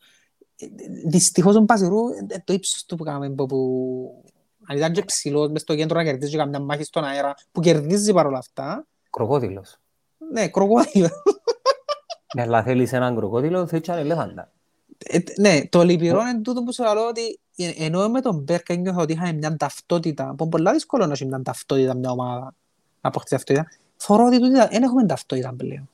ε, 0.57 0.65
Δυστυχώς 1.07 1.55
ο 1.55 1.59
Μπασιρού, 1.61 2.07
ε, 2.27 2.37
το 2.43 2.53
ύψος 2.53 2.85
του 2.85 2.95
που 2.95 3.03
κάναμε, 3.03 3.29
που- 3.29 3.45
που... 3.45 4.23
Αν 4.67 4.77
ήταν 4.77 4.91
και 4.93 5.03
ψηλός 5.03 5.49
μες 5.49 5.61
στο 5.61 5.75
κέντρο 5.75 5.97
να 5.97 6.03
κερδίζει 6.03 6.37
καμιά 6.37 6.59
μάχη 6.59 6.83
στον 6.83 7.03
αέρα, 7.03 7.33
που 7.51 7.59
κερδίζει 7.61 8.13
παρόλα 8.13 8.37
αυτά, 8.37 8.87
Κροκόδιλος. 9.15 9.77
ναι, 10.31 10.47
κροκόδιλος. 10.47 11.11
Ναι, 12.35 12.41
αλλά 12.41 12.63
θέλεις 12.63 12.93
έναν 12.93 13.15
κροκόδιλο, 13.15 13.67
θέλεις 13.67 13.87
έναν 13.87 13.99
ελέφαντα. 14.01 14.51
Ε, 14.97 15.17
Ναι, 15.39 15.67
το 15.69 15.83
λυπηρό 15.83 16.21
είναι 16.21 16.41
τούτο 16.41 16.63
που 16.63 16.73
σου 16.73 16.83
λέω 16.83 17.07
ότι 17.07 17.39
ε, 17.57 17.71
ενώ 17.85 18.09
με 18.09 18.21
τον 18.21 18.35
Μπέρκα 18.39 18.75
νιώθω 18.75 19.01
ότι 19.01 19.13
είχαμε 19.13 19.31
μια 19.33 19.55
ταυτότητα, 19.57 20.25
που 20.25 20.35
είναι 20.43 20.49
πολλά 20.49 20.71
δύσκολο 20.71 21.05
να 21.05 21.11
έχει 21.13 21.25
μια 21.25 21.41
ταυτότητα 21.41 21.95
μια 21.95 22.09
ομάδα, 22.11 22.39
να 22.39 22.53
αποκτήσει 23.09 23.35
ταυτότητα, 23.45 23.67
θεωρώ 23.97 24.25
ότι 24.25 24.39
τούτη 24.39 24.51
δεν 24.71 24.83
έχουμε 24.83 25.05
ταυτότητα 25.05 25.53
πλέον. 25.57 25.89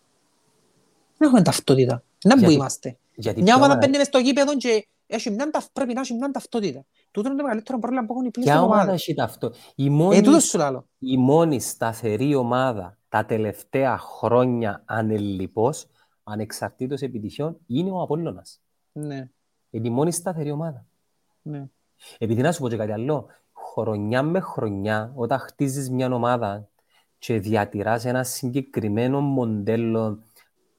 Δεν 1.18 1.28
έχουμε 1.28 1.42
ταυτότητα. 1.42 2.04
Να 2.24 2.34
που 2.34 2.40
Γιατί- 2.40 2.54
είμαστε. 2.54 2.98
Γιατί 3.16 3.38
Μια 3.42 3.46
ποια 3.46 3.56
ομάδα 3.56 3.72
ομάδα- 3.74 3.88
μπαίνει 3.88 3.98
μες 3.98 4.08
στο 4.08 4.18
γήπεδο 4.20 4.58
και 4.58 4.88
έχει 5.16 5.30
μια, 5.30 5.50
ταυτ- 5.50 5.72
πρέπει 5.74 5.94
να 5.94 6.02
έχει 6.02 6.14
μια 6.14 6.32
ταυτότητα. 6.32 6.86
Τούτο 7.12 7.28
είναι 7.28 7.38
το 7.38 7.44
μεγαλύτερο 7.44 7.80
πρόβλημα 7.80 8.06
που 8.06 8.14
έχουν 8.14 8.26
οι 8.26 8.32
ποια 8.32 8.42
πλήστες 8.42 8.62
ομάδα 8.62 8.82
ομάδες. 8.82 9.02
έχει 9.02 9.14
ταυτό. 9.14 9.52
Η 9.76 9.86
Ε, 9.86 9.90
μόνη, 9.90 10.22
τούτος 10.22 10.44
σου 10.44 10.58
λέω. 10.58 10.86
η 11.00 11.18
μόνη 11.18 11.60
σταθερή 11.60 12.36
ομάδα 12.36 12.98
τα 13.10 13.26
τελευταία 13.26 13.98
χρόνια 13.98 14.84
ανελιπώς, 14.86 15.88
ανεξαρτήτως 16.24 17.02
επιτυχιών, 17.02 17.58
είναι 17.68 17.92
ο 17.92 18.02
Απόλλωνας. 18.02 18.62
Ναι, 18.92 19.30
Είναι 19.70 19.88
η 19.88 19.92
μόνη 19.92 20.12
σταθερή 20.12 20.52
ομάδα. 20.52 20.86
ναι. 21.42 21.66
Επειδή 22.18 22.42
να 22.42 22.52
σου 22.52 22.62
πω 22.62 22.70
και 22.70 22.78
κάτι 22.78 22.92
άλλο, 22.92 23.28
χρονιά 23.74 24.24
με 24.24 24.40
χρονιά, 24.40 25.12
όταν 25.16 25.40
χτίζεις 25.40 25.90
μια 25.90 26.14
ομάδα 26.14 26.70
και 27.18 27.40
διατηράς 27.40 28.06
ένα 28.06 28.24
συγκεκριμένο 28.24 29.20
μοντέλο 29.22 30.24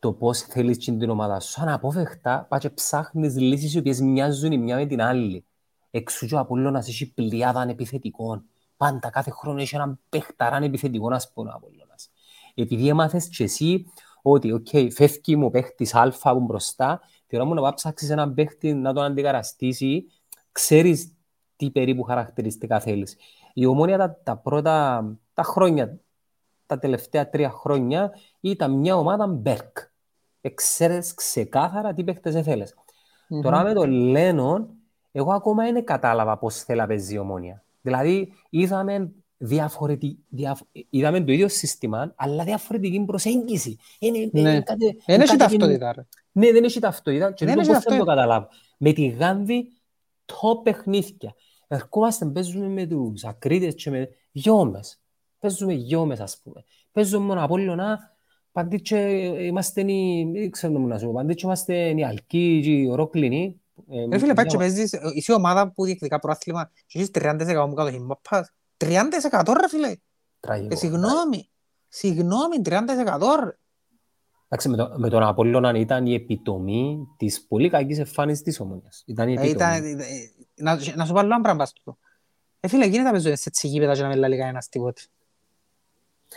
το 0.03 0.13
πώς 0.13 0.41
θέλεις 0.41 0.79
την 0.79 0.99
την 0.99 1.11
ομάδα 1.11 1.41
σου, 1.41 1.63
αναπόφευκτα 1.63 2.47
πας 2.49 2.61
και 2.61 2.71
ψάχνεις 2.71 3.37
λύσεις 3.37 3.75
οι 3.75 3.79
οποίες 3.79 4.01
μοιάζουν 4.01 4.53
η 4.53 4.59
μια 4.59 4.77
με 4.77 4.87
την 4.87 5.03
άλλη. 5.03 5.45
Εξού 5.91 6.27
και 6.27 6.35
ο 6.35 6.39
Απόλλωνας 6.39 6.89
έχει 6.89 7.13
πλειάδα 7.13 7.67
επιθετικών. 7.69 8.45
Πάντα 8.77 9.11
κάθε 9.11 9.31
χρόνο 9.31 9.61
έχει 9.61 9.75
έναν 9.75 10.01
παιχταράν 10.09 10.63
επιθετικό, 10.63 11.15
ας 11.15 11.33
πούμε, 11.33 11.51
ο 11.51 11.53
Απόλλωνας. 11.55 12.11
Επειδή 12.55 12.89
έμαθες 12.89 13.29
και 13.29 13.45
εσύ 13.45 13.87
ότι, 14.23 14.53
οκ, 14.53 14.67
φεύγει 14.93 15.37
μου 15.37 15.47
ο 15.47 15.51
παίχτης 15.51 15.95
Α 15.95 16.13
που 16.21 16.41
μπροστά, 16.41 17.01
τη 17.27 17.37
ώρα 17.37 17.45
μου 17.45 17.55
να 17.55 17.61
πάει 17.61 17.75
ψάξεις 17.75 18.11
έναν 18.11 18.35
παίχτη 18.35 18.75
να 18.75 18.93
τον 18.93 19.05
αντικαταστήσει, 19.05 20.07
ξέρεις 20.53 21.15
τι 21.57 21.71
περίπου 21.71 22.03
χαρακτηριστικά 22.03 22.81
θέλεις. 22.81 23.17
Η 23.55 23.67
Ομόνια 23.67 23.99
τα, 23.99 24.21
τα 24.23 24.37
πρώτα 24.37 25.05
τα 25.35 25.43
χρόνια, 25.43 25.99
τα 26.67 26.79
τελευταία 26.79 27.31
τρία 27.31 27.51
χρόνια, 27.51 28.13
ήταν 28.41 28.73
μια 28.73 28.97
ομάδα 28.97 29.27
Μπέρκ. 29.27 29.91
Ξέρεις 30.55 31.15
ξεκάθαρα 31.15 31.93
τι 31.95 32.05
παίχτες 32.05 32.35
ήθελες. 32.35 32.75
Μμμ. 33.29 33.41
Τώρα 33.41 33.63
με 33.63 33.73
τον 33.73 33.91
Λένον, 33.91 34.69
εγώ 35.13 35.33
ακόμα 35.33 35.73
δεν 35.73 35.85
κατάλαβα 35.85 36.39
πώς 36.39 36.57
θέλει 36.57 36.79
να 36.79 36.87
παίζει 36.87 37.15
η 37.15 37.19
Ομόνια. 37.19 37.65
Δηλαδή, 37.83 38.33
είδαμε, 38.51 39.11
διαφορετικ... 39.37 40.19
διαφ... 40.29 40.61
είδαμε 40.91 41.21
το 41.25 41.33
ίδιο 41.33 41.49
σύστημα, 41.49 42.13
αλλά 42.17 42.45
διαφορετική 42.45 43.05
προσέγγιση. 43.05 43.79
Είναι, 43.99 44.19
Ναι. 44.33 44.41
είναι 44.41 44.61
κάτι- 44.63 45.03
Δεν 45.07 45.15
είναι 45.15 45.23
έχει 45.25 45.37
κάτι- 45.37 45.59
ταυτότητα, 45.59 45.93
ρε. 45.93 46.07
Ναι, 46.33 46.53
δεν 46.53 46.65
έχει 46.65 46.81
ταυτότητα. 46.81 47.33
Και 47.33 47.45
Δεν 47.45 47.55
δεν 47.55 47.63
έχει 47.65 47.73
πώς 47.73 47.83
δεν 47.83 47.99
το 47.99 48.05
ταυτότητα. 48.05 48.15
καταλάβω. 48.15 48.49
Με 48.79 48.93
τη 48.93 49.07
Γάνδη, 49.07 49.73
το 50.25 50.61
παιχνίδια. 50.63 51.35
Ερχόμαστε, 51.69 52.27
παίζουμε 52.27 52.67
με 52.67 52.87
τους 52.87 53.25
ακρίτες 53.25 53.75
και 53.75 53.91
με 53.91 54.09
γιόμες. 54.33 55.01
Παίζουμε 55.39 55.73
γιόμες, 55.73 56.21
ας 56.21 56.41
πούμε. 56.43 56.65
Παίζουμε 56.93 57.27
μόνο 57.27 57.45
Απόλλωνα, 57.45 58.13
παντή 58.53 58.81
και 58.81 58.97
είμαστε 59.47 59.93
οι, 59.93 60.31
δεν 60.35 60.51
ξέρω 60.51 60.79
να 60.79 60.99
σου 60.99 61.07
πω, 61.07 61.13
παντή 61.13 61.35
και 61.35 61.43
είμαστε 61.45 61.89
οι 61.89 62.05
Αλκοί 62.05 62.61
και 62.65 62.71
οι 62.71 62.89
Ορόκλινοι. 62.91 63.61
Ε, 63.91 64.07
Ρε 64.11 64.19
φίλε, 64.19 64.35
πάει 64.35 64.47
και 64.47 64.57
μια- 64.57 64.67
παίζεις, 64.67 64.93
ε, 64.93 65.01
είσαι 65.15 65.33
ομάδα 65.33 65.73
που 65.73 65.85
διεκδικά 65.85 66.19
προάθλημα 66.19 66.71
και 66.87 66.99
έχεις 66.99 67.11
30% 67.11 67.67
μου 67.69 67.75
κατοχή 67.75 67.99
μαπάς. 68.01 68.53
30% 68.77 69.53
ρε 69.61 69.69
φίλε. 69.69 69.95
τραγικό. 70.41 70.75
Ε, 70.75 70.77
συγγνώμη. 70.77 71.51
Συγγνώμη, 71.89 72.61
30% 72.65 73.45
ρε. 73.45 73.57
Εντάξει, 74.49 74.69
με, 74.69 74.77
το, 74.77 74.95
με 74.97 75.09
τον 75.09 75.23
Απόλλωνα 75.23 75.79
ήταν 75.79 76.07
η 76.07 76.15
επιτομή 76.15 77.07
της 77.17 77.47
πολύ 77.47 77.69
κακής 77.71 77.99
εμφάνισης 77.99 78.43
της 78.43 78.61
Ομόνιας. 78.61 79.03
Ήταν 79.07 79.29
η 79.29 79.33
Ε, 79.33 79.35
επιτομή. 79.35 79.55
ήταν- 79.77 79.85
ε, 79.85 79.91
ε, 79.91 80.31
Να 80.55 80.75
να 80.97 81.05
σου 81.07 81.13
πω 81.13 81.19
άλλο 81.19 81.33
ένα 81.35 81.41
πράγμα 81.41 81.67
στο. 81.67 81.99
Ε, 82.61 82.69
φίλε, 82.69 82.85
γίνεται 82.85 83.03
να 83.03 83.11
παίζω 83.13 83.29
σε 83.37 83.43
έτσι 83.47 83.69
γήπεδα 83.69 83.95
και 83.95 84.03
να 84.03 84.09
με 84.09 84.15
λαλεί 84.15 84.37
κανένας 84.39 84.69
τίποτε. 84.69 85.03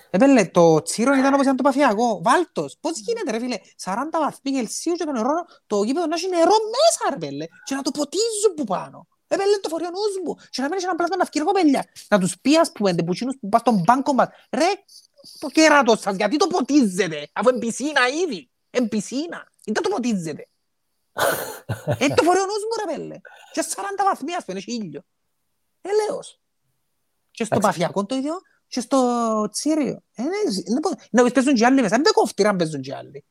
Επέλε, 0.10 0.46
το 0.46 0.82
τσίρο 0.82 1.14
ήταν 1.14 1.34
όπως 1.34 1.46
ήταν 1.46 1.56
το 1.56 1.64
παφιακό. 1.64 2.22
Βάλτος. 2.24 2.78
Πώς 2.82 3.00
γίνεται 3.00 3.32
ρε 3.32 3.40
φίλε; 3.40 3.58
40 3.84 3.94
βαθμοί 4.12 4.52
Κελσίου 4.52 4.94
και 4.94 5.04
το 5.04 5.12
νερό, 5.12 5.46
το 5.68 5.84
γήπεδο 5.84 6.06
να 6.06 6.16
έχει 6.16 6.30
νερό 6.30 6.56
μέσα 6.74 7.10
ρε 7.10 7.18
πέλε. 7.18 7.46
Και 7.64 7.76
να 7.76 7.82
το 7.82 7.92
ποτίζουν 7.92 8.54
που 8.56 8.64
πάνω. 8.64 9.08
Επέλε 9.28 9.58
το 9.58 9.70
φορείο 9.70 9.90
νους 9.90 10.26
μου. 10.26 10.36
Και 10.50 10.62
να 10.62 10.70
μένεις 10.70 10.84
ένα 10.84 10.96
πλάσμα 10.96 11.16
να 11.16 11.26
φκύρω 11.26 11.46
κοπέλια. 11.46 11.86
Να 12.10 12.20
τους 12.20 12.40
πει 12.42 12.58
ας 12.58 12.72
πούμε, 12.72 12.96
που 12.96 13.14
που 13.40 13.50
πας 13.50 13.62
στον 13.62 13.82
μπάνκο 13.86 14.14
μας. 14.14 14.28
Ρε, 14.52 14.72
το 15.40 15.48
κέρατος 15.48 16.00
σας, 16.00 16.16
γιατί 16.16 16.38
το 16.38 16.48
ποτίζετε. 16.48 17.30
Αφού 17.34 17.50
είναι 17.50 17.60
πισίνα 17.60 18.08
ήδη. 18.08 18.50
Είναι 18.72 18.88
πισίνα. 18.88 19.52
Γιατί 19.64 19.82
το 19.82 19.90
ποτίζετε. 19.90 20.48
Ε, 22.00 22.08
το 22.08 22.24
φορείο 22.24 22.46
νους 22.46 22.64
μου 22.64 22.86
ρε 22.86 22.96
πέλε. 22.96 23.18
Και 23.52 23.64
40 23.76 23.82
βαθμοί 24.06 24.34
ας 24.34 24.46
πούμε, 24.46 24.58
έχει 24.58 24.74
ήλιο. 24.74 25.02
Ελέος. 25.82 26.40
Και 27.32 27.44
στο 27.44 27.60
παφιακό 27.60 28.06
το 28.06 28.16
ίδιο, 28.16 28.42
και 28.68 28.80
στο 28.80 29.00
τσίριο. 29.52 30.04
Ε, 30.16 30.24
να 31.12 31.32
παίζουν 31.32 31.54
και 31.54 31.66
άλλοι 31.66 31.82
μέσα. 31.82 31.96
Δεν 31.96 32.14
κόφτει 32.14 32.44
να 32.44 32.56
παίζουν 32.56 32.82
και 32.82 32.96
άλλοι. 32.96 33.26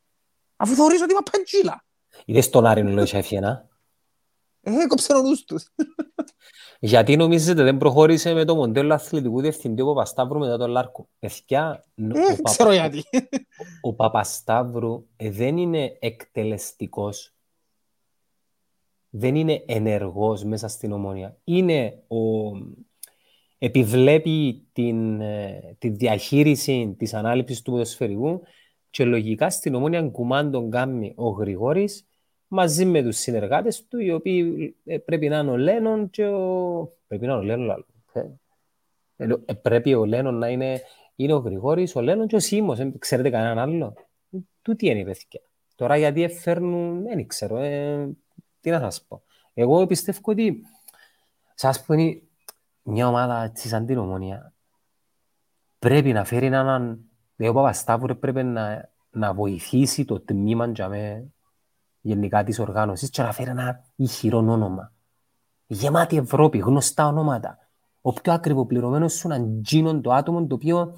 Αφού 0.57 0.74
θεωρείς 0.74 1.03
ότι 1.03 1.12
είμαι 1.12 1.22
παντζίλα. 1.30 1.85
Είδες 2.24 2.51
τον 2.51 2.66
Άρη 2.66 2.82
Νουλό 2.82 3.09
έφυγε, 3.12 3.41
Ε, 4.61 4.82
έκοψε 4.82 5.14
ο 5.14 5.20
νους 5.20 5.45
τους. 5.45 5.68
Γιατί 6.78 7.16
νομίζετε 7.16 7.62
δεν 7.62 7.76
προχώρησε 7.76 8.35
με 8.35 8.45
το 8.45 8.55
μοντέλο 8.55 8.95
αθλητικού 8.95 9.41
διευθυντή 9.41 9.82
ο 9.82 9.87
Παπασταύρου 9.87 10.39
μετά 10.39 10.57
τον 10.59 10.70
Λάρκο; 10.70 11.09
Εθιά, 11.18 11.85
ε, 11.95 12.43
ξέρω 12.43 12.72
γιατί. 12.72 13.05
Ο 13.80 13.95
Παπασταύρου 13.95 15.07
ε, 15.16 15.30
δεν 15.30 15.57
είναι 15.57 15.97
εκτελεστικός. 16.01 17.35
Δεν 19.11 19.35
είναι 19.35 19.64
ενεργός 19.66 20.45
μέσα 20.45 20.68
στην 20.68 20.93
ομόνια. 20.93 21.37
Είναι 21.45 22.03
ο, 22.09 22.51
επιβλέπει 23.59 24.66
την, 24.72 25.20
ε, 25.20 25.76
τη 25.78 25.88
διαχείριση 25.88 26.94
της 26.98 27.14
ανάληψης 27.14 27.62
του 27.62 27.70
ποδοσφαιρικού 27.70 28.42
και 28.90 29.05
λογικά 29.05 29.50
στην 29.50 29.74
ομόνια 29.74 30.02
κουμάντων 30.02 30.70
κάνει 30.70 31.12
ο 31.16 31.28
Γρηγόρης 31.28 32.07
μαζί 32.48 32.84
με 32.84 33.02
τους 33.02 33.16
συνεργάτες 33.16 33.86
του, 33.86 33.98
οι 33.98 34.12
οποίοι 34.12 34.76
ε, 34.84 34.98
πρέπει 34.98 35.28
να 35.28 35.38
είναι 35.38 35.50
ο 35.50 35.57
Λένον 35.57 36.11
και 36.11 36.26
ο... 36.26 36.92
Πρέπει 37.07 37.26
να 37.26 37.32
είναι 37.32 37.40
ο 37.40 37.44
Λένον, 37.44 37.86
ε, 39.16 39.55
πρέπει 39.55 39.94
ο 39.94 40.05
Λένον 40.05 40.34
να 40.34 40.48
είναι, 40.48 40.80
είναι 41.16 41.32
ο 41.32 41.38
Γρηγόρης, 41.38 41.96
ο 41.96 42.00
Λένον 42.00 42.26
και 42.26 42.36
ο 42.36 42.40
Σίμος. 42.40 42.78
ξέρετε 42.98 43.30
κανέναν 43.30 43.59
άλλο; 43.59 43.94
Του 44.62 44.76
τι 44.76 44.86
είναι 44.86 44.98
η 44.98 45.05
παιδιά. 45.05 45.40
Τώρα 45.74 45.96
γιατί 45.96 46.28
φέρνουν, 46.28 47.02
δεν 47.02 47.26
ξέρω, 47.26 47.59
ε, 47.59 48.09
τι 48.61 48.70
να 48.70 48.80
σας 48.80 49.05
πω. 49.09 49.22
Εγώ 49.55 49.86
πιστεύω 49.86 50.18
ότι, 50.22 50.61
σας 51.55 51.84
πω, 51.84 51.94
μια 52.85 53.09
ομάδα 53.09 53.43
έτσι 53.43 53.68
σαν 53.68 53.87
την 53.87 53.99
ομόνια 53.99 54.55
πρέπει 55.85 56.12
να 56.12 56.24
φέρει 56.24 56.47
έναν... 56.47 57.01
Δηλαδή 57.37 57.57
ο 57.57 57.61
Παπασταύρου 57.61 58.18
πρέπει 58.18 58.43
να, 58.43 58.91
να 59.11 59.35
βοηθήσει 59.35 60.05
το 60.05 60.20
τμήμα 60.20 60.66
για 60.66 60.89
με, 60.89 61.32
γενικά 62.01 62.45
της 62.45 62.59
οργάνωσης 62.59 63.11
και 63.11 63.22
να 63.22 63.32
φέρει 63.32 63.51
ένα 63.51 63.85
ηχηρό 63.97 64.39
όνομα. 64.39 64.93
Γεμάτη 65.66 66.16
Ευρώπη, 66.16 66.59
γνωστά 66.59 67.07
ονόματα. 67.07 67.59
Ο 68.01 68.12
πιο 68.12 68.32
ακριβοπληρωμένος 68.32 69.12
σου 69.12 69.30
είναι 69.30 69.61
τζίνον 69.62 70.03
το 70.03 70.12
άτομο 70.12 70.47
το 70.47 70.55
οποίο 70.55 70.97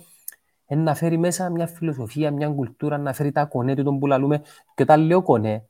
είναι 0.67 0.83
να 0.83 0.95
φέρει 0.95 1.19
μέσα 1.19 1.51
μια 1.51 1.67
φιλοσοφία, 1.67 2.31
μια 2.31 2.49
κουλτούρα, 2.49 2.99
να 2.99 3.13
φέρει 3.13 3.33
τα 3.33 3.45
κονέ 3.45 3.75
του 3.75 3.83
τον 3.83 3.99
που 3.99 4.07
λαλούμε. 4.07 4.43
Και 4.75 4.83
όταν 4.83 5.01
λέω 5.01 5.23
κονέ, 5.23 5.69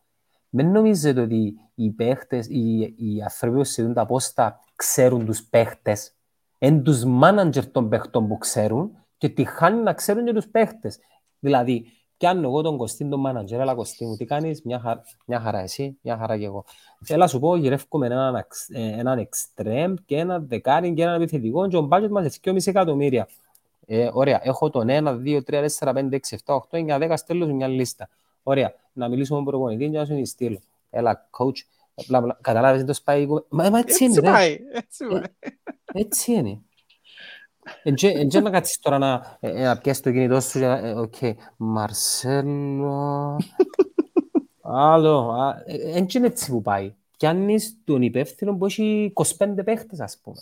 δεν 0.49 0.71
νομίζετε 0.71 1.21
ότι 1.21 1.55
οι 1.75 1.91
παίχτες, 1.91 2.47
οι, 2.47 2.79
οι 2.97 3.23
άνθρωποι 3.23 3.57
που 3.57 3.65
συζητούν 3.65 3.95
τα 3.95 4.07
πόστα 4.07 4.61
ξέρουν 4.77 5.25
τους 5.25 5.43
παίχτες, 5.43 6.15
είναι 6.59 6.81
τους 6.81 7.05
μάναντζερ 7.05 7.71
των 7.71 7.89
παίχτων 7.89 8.29
που 8.29 8.39
ξέρουν 8.39 8.91
και 9.19 9.29
τη 9.29 9.45
χάνει 9.45 9.83
να 9.83 9.93
ξέρουν 9.93 10.25
και 10.25 10.33
τους 10.33 10.49
παίχτες. 10.49 10.99
Δηλαδή, 11.39 11.87
πιάνω 12.17 12.49
εγώ 12.49 12.63
τον 12.63 12.77
Κωστίν 12.77 13.11
τον 13.11 13.21
μάναντζερ, 13.21 13.61
έλα 13.61 13.75
Κωστή 13.75 14.07
μου, 14.07 14.17
τι 14.17 14.25
κάνεις, 14.25 14.63
μια, 14.63 14.81
χαρά, 14.81 15.03
μια 15.27 15.41
χαρά 15.41 15.59
εσύ, 15.59 15.99
μια 16.03 16.17
χαρά 16.17 16.39
και 16.39 16.45
εγώ. 16.45 16.65
Έλα 17.07 17.27
σου 17.27 17.39
πω, 17.39 17.57
γυρεύουμε 17.57 18.07
έναν, 18.07 18.35
ε, 18.69 18.99
έναν 18.99 19.19
εξτρέμ 19.19 19.95
και 20.07 20.17
ένα 20.17 20.39
δεκάρι 20.39 20.95
και 20.95 21.03
έναν 21.03 21.21
επιθετικό 21.21 21.69
και 21.69 21.77
ο 21.77 21.81
μπάτζετ 21.81 22.11
μας 22.11 22.23
είναι 22.23 22.59
2,5 22.59 22.67
εκατομμύρια. 22.67 23.29
Ε, 23.87 24.11
ωραία, 24.13 24.41
έχω 24.43 24.71
τον 24.71 24.87
1, 24.89 25.21
2, 25.25 25.43
3, 25.43 25.63
4, 25.79 25.93
5, 25.93 26.15
6, 26.15 26.37
7, 26.45 26.55
8, 26.55 26.79
9, 26.79 26.99
10, 26.99 27.17
στέλνω 27.17 27.47
μια 27.47 27.69
λίστα. 27.69 28.09
Ωραία, 28.43 28.75
να 28.93 29.09
μιλήσω 29.09 29.35
με 29.35 29.43
τον 29.43 29.51
προπονητή 29.51 29.91
και 29.91 29.99
να 29.99 30.05
σου 30.05 30.27
στείλω. 30.27 30.61
Έλα, 30.91 31.29
coach, 31.39 31.59
Καταλάβεις, 32.41 32.79
δεν 32.79 32.87
το 32.87 32.93
σπάει 32.93 33.27
Μα, 33.27 33.71
μα 33.71 33.79
έτσι 33.79 34.05
είναι, 34.05 34.21
πάει, 34.21 34.59
έτσι 34.73 35.07
πάει. 35.07 35.23
Έτσι 35.93 36.33
είναι. 36.33 36.61
Εν 37.83 38.43
να 38.43 38.51
κάτσεις 38.51 38.79
τώρα 38.79 38.99
να, 38.99 39.39
να 39.41 39.79
πιέσεις 39.79 40.03
το 40.03 40.11
κινητό 40.13 40.41
σου 40.41 40.59
και 40.59 40.67
να... 40.67 41.01
Οκ, 41.01 41.15
Μαρσέλο... 41.57 43.37
Άλλο, 44.69 45.35
εν 45.67 46.07
είναι 46.15 46.27
έτσι 46.27 46.51
που 46.51 46.63
πάει. 46.63 46.95
Πιάνεις 47.19 47.79
τον 47.85 48.03
υπεύθυνο 48.03 48.57
που 48.57 48.67
έχει 48.67 49.13
25 49.39 49.49
παίχτες, 49.65 50.01
ας 50.01 50.19
πούμε. 50.23 50.37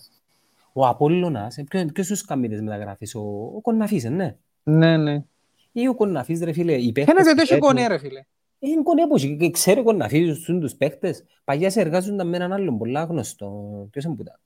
Ο 0.72 0.86
Απόλλωνας, 0.86 1.56
ποιος 1.92 2.06
τους 2.06 2.24
καμίτες 2.24 2.60
μεταγράφεις, 2.60 3.14
ο, 3.14 3.20
ο 3.56 3.60
Κονναφής, 3.60 4.04
ναι. 4.04 4.36
Ναι, 4.62 4.96
ναι. 4.96 5.24
Ή 5.72 5.88
ο 5.88 5.94
Κονναφής, 5.94 6.40
ρε 6.40 6.52
φίλε, 6.52 6.72
οι 6.72 6.92
παίχτες... 6.92 7.14
Ένας 7.14 7.26
δεν 7.26 7.36
το 7.36 7.42
έχει 7.42 7.58
κονέ, 7.58 7.86
ρε 7.86 7.98
φίλε. 7.98 8.24
Είναι 8.64 8.82
κονέ 8.82 9.36
και 9.36 9.50
ξέρω 9.50 9.80
εγώ 9.80 9.92
να 9.92 10.04
αφήσουν 10.04 10.60
τους 10.60 10.74
παίχτες. 10.74 11.24
Παγιά 11.44 11.70
σε 11.70 11.80
εργάζονταν 11.80 12.28
με 12.28 12.36
έναν 12.36 12.52
άλλον 12.52 12.78
πολλά 12.78 13.04
γνωστό. 13.04 13.88
Ποιος 13.90 14.04
είναι 14.04 14.14
πουτά. 14.14 14.40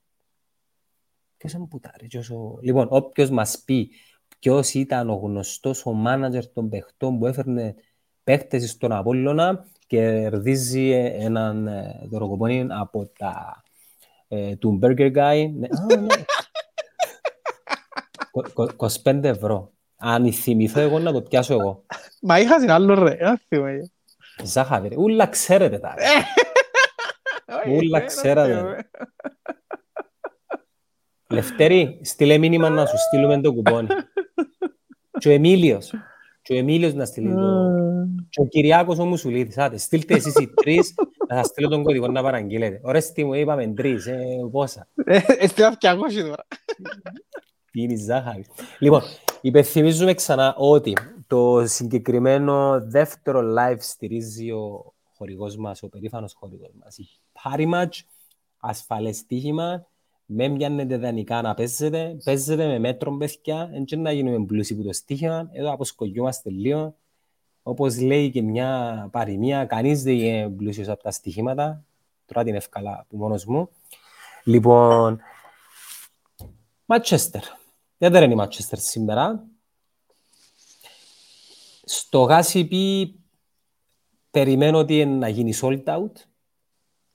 Ποιος 1.37 1.53
είναι 1.53 1.67
πουτά 1.67 1.93
ρε. 1.99 2.07
Λοιπόν, 2.61 2.87
όποιος 2.89 3.29
μας 3.29 3.61
πει 3.65 3.91
ποιος 4.39 4.73
ήταν 4.73 5.09
ο 5.09 5.15
γνωστός 5.15 5.85
ο 5.85 5.91
μάνατζερ 5.91 6.47
των 6.47 6.69
παιχτών 6.69 7.19
που 7.19 7.25
έφερνε 7.25 7.75
παίχτες 8.23 8.69
στον 8.69 8.91
Απόλλωνα 8.91 9.65
και 9.87 9.97
κερδίζει 9.97 10.89
έναν 11.19 11.67
ε, 11.67 12.07
δωροκοπόνι 12.09 12.67
από 12.69 13.11
τα 13.17 13.63
ε, 14.27 14.55
του 14.55 14.79
Burger 14.81 15.15
Guy. 15.15 15.51
Ναι, 15.55 15.67
25 19.03 19.13
ναι. 19.13 19.27
ευρώ. 19.29 19.71
Αν 19.97 20.33
θυμηθώ 20.33 20.79
εγώ 20.79 20.99
να 20.99 21.11
το 21.11 21.21
πιάσω 21.21 21.53
εγώ. 21.53 21.85
Μα 22.21 22.39
είχα 22.39 22.57
στην 22.57 22.71
άλλο 22.71 22.93
ρε, 22.93 23.17
θυμάμαι. 23.47 23.91
Ζάχαρη, 24.43 24.95
ούλα 24.97 25.27
ξέρετε 25.27 25.77
τα. 25.77 25.95
Ούλα 27.67 28.01
ξέρετε. 28.01 28.63
Λευτέρη, 31.31 31.99
στείλε 32.03 32.37
μήνυμα 32.37 32.69
να 32.69 32.85
σου 32.85 32.97
στείλουμε 32.97 33.41
το 33.41 33.53
κουπόνι. 33.53 33.87
Και 35.19 35.29
ο 35.29 35.31
Εμίλιος. 35.31 35.93
Και 36.41 36.53
ο 36.53 36.57
Εμίλιος 36.57 36.93
να 36.93 37.05
στείλει 37.05 37.33
το... 37.33 37.73
Και 38.29 38.41
ο 38.41 38.45
Κυριάκος 38.45 38.99
ο 38.99 39.05
Μουσουλίδης. 39.05 39.57
Άτε, 39.57 39.77
στείλτε 39.77 40.13
εσείς 40.13 40.35
οι 40.35 40.53
τρεις 40.53 40.93
να 41.27 41.35
σας 41.35 41.45
στείλω 41.45 41.67
τον 41.67 41.83
κωδικό 41.83 42.07
να 42.07 42.21
παραγγείλετε. 42.21 42.79
Ωραία, 42.83 43.01
τι 43.13 43.23
μου 43.23 43.33
είπαμε 43.33 43.67
τρεις, 43.67 44.07
ε, 44.07 44.25
πόσα. 44.51 44.87
Εστιάω 45.39 45.75
και 45.75 45.87
αγώσει 45.87 46.21
τώρα. 46.21 46.47
Πίνει 47.71 47.95
ζάχαρη. 47.95 48.45
Λοιπόν, 48.79 49.01
υπενθυμίζουμε 49.41 50.13
ξανά 50.13 50.55
ότι 50.57 50.93
το 51.29 51.67
συγκεκριμένο 51.67 52.81
δεύτερο 52.81 53.53
live 53.57 53.77
στηρίζει 53.79 54.51
ο 54.51 54.93
χορηγός 55.17 55.57
μας, 55.57 55.83
ο 55.83 55.89
περήφανος 55.89 56.33
χορηγός 56.33 56.71
μας. 56.83 56.97
Η 56.97 57.09
Parimatch, 57.43 58.01
ασφαλές 58.57 59.17
στοίχημα, 59.17 59.85
με 60.25 60.49
πιάνετε 60.49 60.97
δανεικά 60.97 61.41
να 61.41 61.53
παίζετε, 61.53 62.17
παίζετε 62.23 62.67
με 62.67 62.79
μέτρο 62.79 63.17
παιδιά, 63.17 63.69
έτσι 63.73 63.95
να 63.95 64.11
γίνουμε 64.11 64.45
πλούσιοι 64.45 64.75
που 64.75 64.83
το 64.83 64.93
στοίχημα, 64.93 65.49
εδώ 65.51 65.73
αποσκογιόμαστε 65.73 66.49
λίγο. 66.49 66.95
Όπως 67.63 67.99
λέει 67.99 68.29
και 68.29 68.41
μια 68.41 69.07
παροιμία, 69.11 69.65
κανείς 69.65 70.03
δεν 70.03 70.13
είναι 70.13 70.49
πλούσιος 70.49 70.87
από 70.87 71.03
τα 71.03 71.11
στοιχήματα, 71.11 71.83
τώρα 72.25 72.43
την 72.43 72.55
εύκολα 72.55 72.99
από 72.99 73.17
μόνος 73.17 73.45
μου. 73.45 73.69
Λοιπόν, 74.43 75.19
Μάτσεστερ. 76.85 77.41
Δεν 77.97 78.23
είναι 78.23 78.33
η 78.33 78.35
Μάτσεστερ 78.35 78.79
σήμερα. 78.79 79.48
Στο 81.91 82.21
Γάσιπι 82.21 83.15
περιμένω 84.31 84.77
ότι 84.77 85.05
να 85.05 85.27
γίνει 85.27 85.53
sold 85.61 85.83
out. 85.83 86.11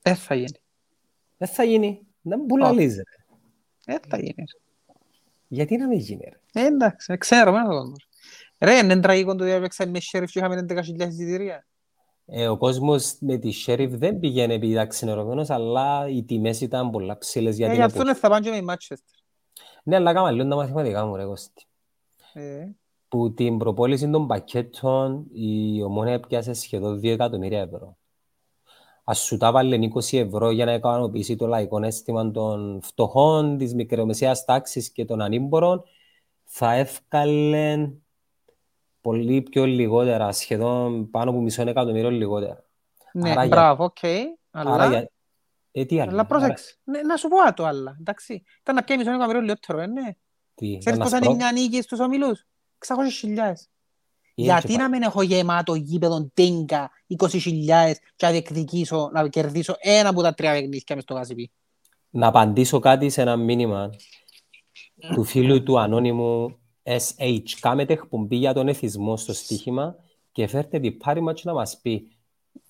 Δεν 0.03 0.17
θα 0.17 0.35
γίνει. 0.35 0.59
Δεν 1.37 1.49
θα 1.49 1.65
γίνει. 1.65 2.07
Δεν 2.23 2.39
μου 2.41 2.47
πουλαλίζει. 2.47 3.03
Δεν 3.85 4.01
θα 4.09 4.17
γίνει. 4.17 4.45
Γιατί 5.49 5.77
να 5.77 5.87
μην 5.87 5.99
γίνει. 5.99 6.25
Ρε; 6.25 6.63
Ε, 6.63 6.67
εντάξει, 6.67 7.17
ξέρω. 7.17 7.53
Με 7.53 7.63
κόσμο. 7.63 7.93
Ρε, 8.59 8.79
είναι 8.79 9.01
τραγικό 9.01 9.35
το 9.35 9.45
διάβεξαν 9.45 9.91
με 9.91 9.99
Sheriff 10.13 10.27
και 10.31 10.39
είχαμε 10.39 10.67
11.000 10.69 11.09
εισιτήρια. 11.09 11.67
Ε, 12.27 12.49
ο 12.49 12.57
κόσμος 12.57 13.17
με 13.21 13.37
τη 13.37 13.53
Sheriff 13.67 13.91
δεν 13.91 14.19
πήγαινε 14.19 14.55
επειδή 14.55 14.73
ήταν 14.73 14.89
ξενερωμένος, 14.89 15.51
αλλά 15.51 16.09
οι 16.09 16.25
τιμές 16.25 16.61
ήταν 16.61 16.91
πολλά 16.91 17.19
ψηλές. 17.19 17.59
Ε, 17.59 17.75
γι' 17.75 17.83
αυτό 17.83 18.15
θα 18.15 18.29
πάνε 18.29 18.45
και 18.45 18.51
με 18.51 18.57
η 18.57 18.65
Manchester. 18.69 19.23
Ναι, 19.85 19.97
αλλά 19.97 20.13
κάμα 20.13 20.31
λίγο 20.31 20.49
τα 20.49 20.57
μαθηματικά 20.57 21.07
μου, 21.07 21.17
ρε 21.17 21.25
Κώστη. 21.25 21.67
Ε. 22.33 22.67
Που 23.15 23.35
την 23.35 23.59
προπόληση 23.59 24.11
των 24.11 24.27
πακέτων 24.27 25.27
η 25.33 25.83
ομόνια 25.83 26.13
έπιασε 26.13 26.53
σχεδόν 26.53 26.99
2 26.99 27.05
εκατομμύρια 27.05 27.61
ευρώ. 27.61 27.97
Ας 29.05 29.19
σου 29.19 29.37
τα 29.37 29.53
βάλει 29.53 29.93
20 29.95 30.19
ευρώ 30.19 30.51
για 30.51 30.65
να 30.65 30.73
ικανοποιήσει 30.75 31.37
το 31.37 31.47
λαϊκό 31.47 31.85
αίσθημα 31.85 32.31
των 32.31 32.81
φτωχών, 32.83 33.57
της 33.59 33.75
μικρομεσαίας 33.75 34.45
τάξης 34.45 34.91
και 34.91 35.05
των 35.05 35.21
ανήμπορων, 35.21 35.83
θα 36.45 36.73
έφκαλλε 36.73 37.91
πολύ 39.01 39.43
πιο 39.43 39.65
λιγότερα, 39.65 40.33
σχεδόν 40.33 41.11
πάνω 41.11 41.31
από 41.31 41.41
μισό 41.41 41.63
εκατομμύριο 41.69 42.11
λιγότερα. 42.11 42.65
Ναι, 43.13 43.31
Άρα 43.31 43.45
για- 43.45 43.57
μπράβο, 43.57 43.85
οκ. 43.85 43.99
Αλλά, 44.51 44.71
Άρα, 44.75 44.89
για... 44.89 45.11
ε, 45.73 45.85
τι 45.85 46.01
άλλο, 46.01 46.11
αλλά 46.11 46.27
πρόσεξε. 46.27 46.77
Ναι, 46.85 47.03
να 47.03 47.17
σου 47.17 47.29
πω 47.29 47.55
το 47.55 47.65
άλλα, 47.65 47.97
εντάξει. 48.01 48.43
Ήταν 48.61 48.75
να 48.75 48.83
πιάει 48.83 48.99
μισό 48.99 49.11
εκατομμύριο 49.11 49.41
λιγότερο, 49.41 49.81
ε, 49.81 49.87
ναι. 49.87 50.17
Τι, 50.55 50.67
για 50.67 50.79
Ξέρεις 50.79 50.99
να 50.99 51.05
πόσα 51.05 51.17
σπρώξ- 51.17 51.35
είναι 51.41 51.51
μια 51.53 51.63
νίκη 51.63 51.83
στους 51.83 52.01
ομιλούς; 52.01 52.47
600.000. 52.87 53.55
ή 54.35 54.43
Γιατί 54.43 54.67
και 54.67 54.77
να 54.77 54.89
μην 54.89 55.03
έχω 55.03 55.23
γεμάτο 55.23 55.75
γήπεδο 55.75 56.31
τίγκα 56.35 56.91
20.000 57.19 57.29
και 58.17 58.27
να 58.27 58.31
διεκδικήσω, 58.31 59.11
να 59.13 59.29
κερδίσω 59.29 59.75
ένα 59.79 60.09
από 60.09 60.23
τα 60.23 60.35
τρία 60.35 60.53
παιχνίδια 60.53 60.95
μες 60.95 61.03
στο 61.03 61.15
Γασιπί. 61.15 61.51
να 62.11 62.27
απαντήσω 62.27 62.79
κάτι 62.79 63.11
σε 63.11 63.21
ένα 63.21 63.37
μήνυμα 63.37 63.91
του 65.15 65.25
φίλου 65.25 65.63
του 65.63 65.81
ανώνυμου 65.81 66.59
SH. 66.83 67.51
Κάμετε 67.61 67.93
εκπομπή 67.93 68.37
για 68.37 68.53
τον 68.53 68.69
εθισμό 68.69 69.17
στο 69.17 69.33
στοίχημα 69.33 69.97
και 70.33 70.47
φέρτε 70.47 70.81
την 70.81 70.99
πάρη 70.99 71.21
μας 71.21 71.45
να 71.45 71.53
μας 71.53 71.79
πει 71.83 72.09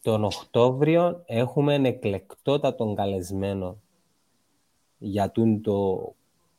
τον 0.03 0.25
Οκτώβριο 0.25 1.23
έχουμε 1.27 1.75
εκλεκτότατον 1.75 2.95
καλεσμένο 2.95 3.81
για 4.99 5.31
τούν 5.31 5.63
το 5.63 6.15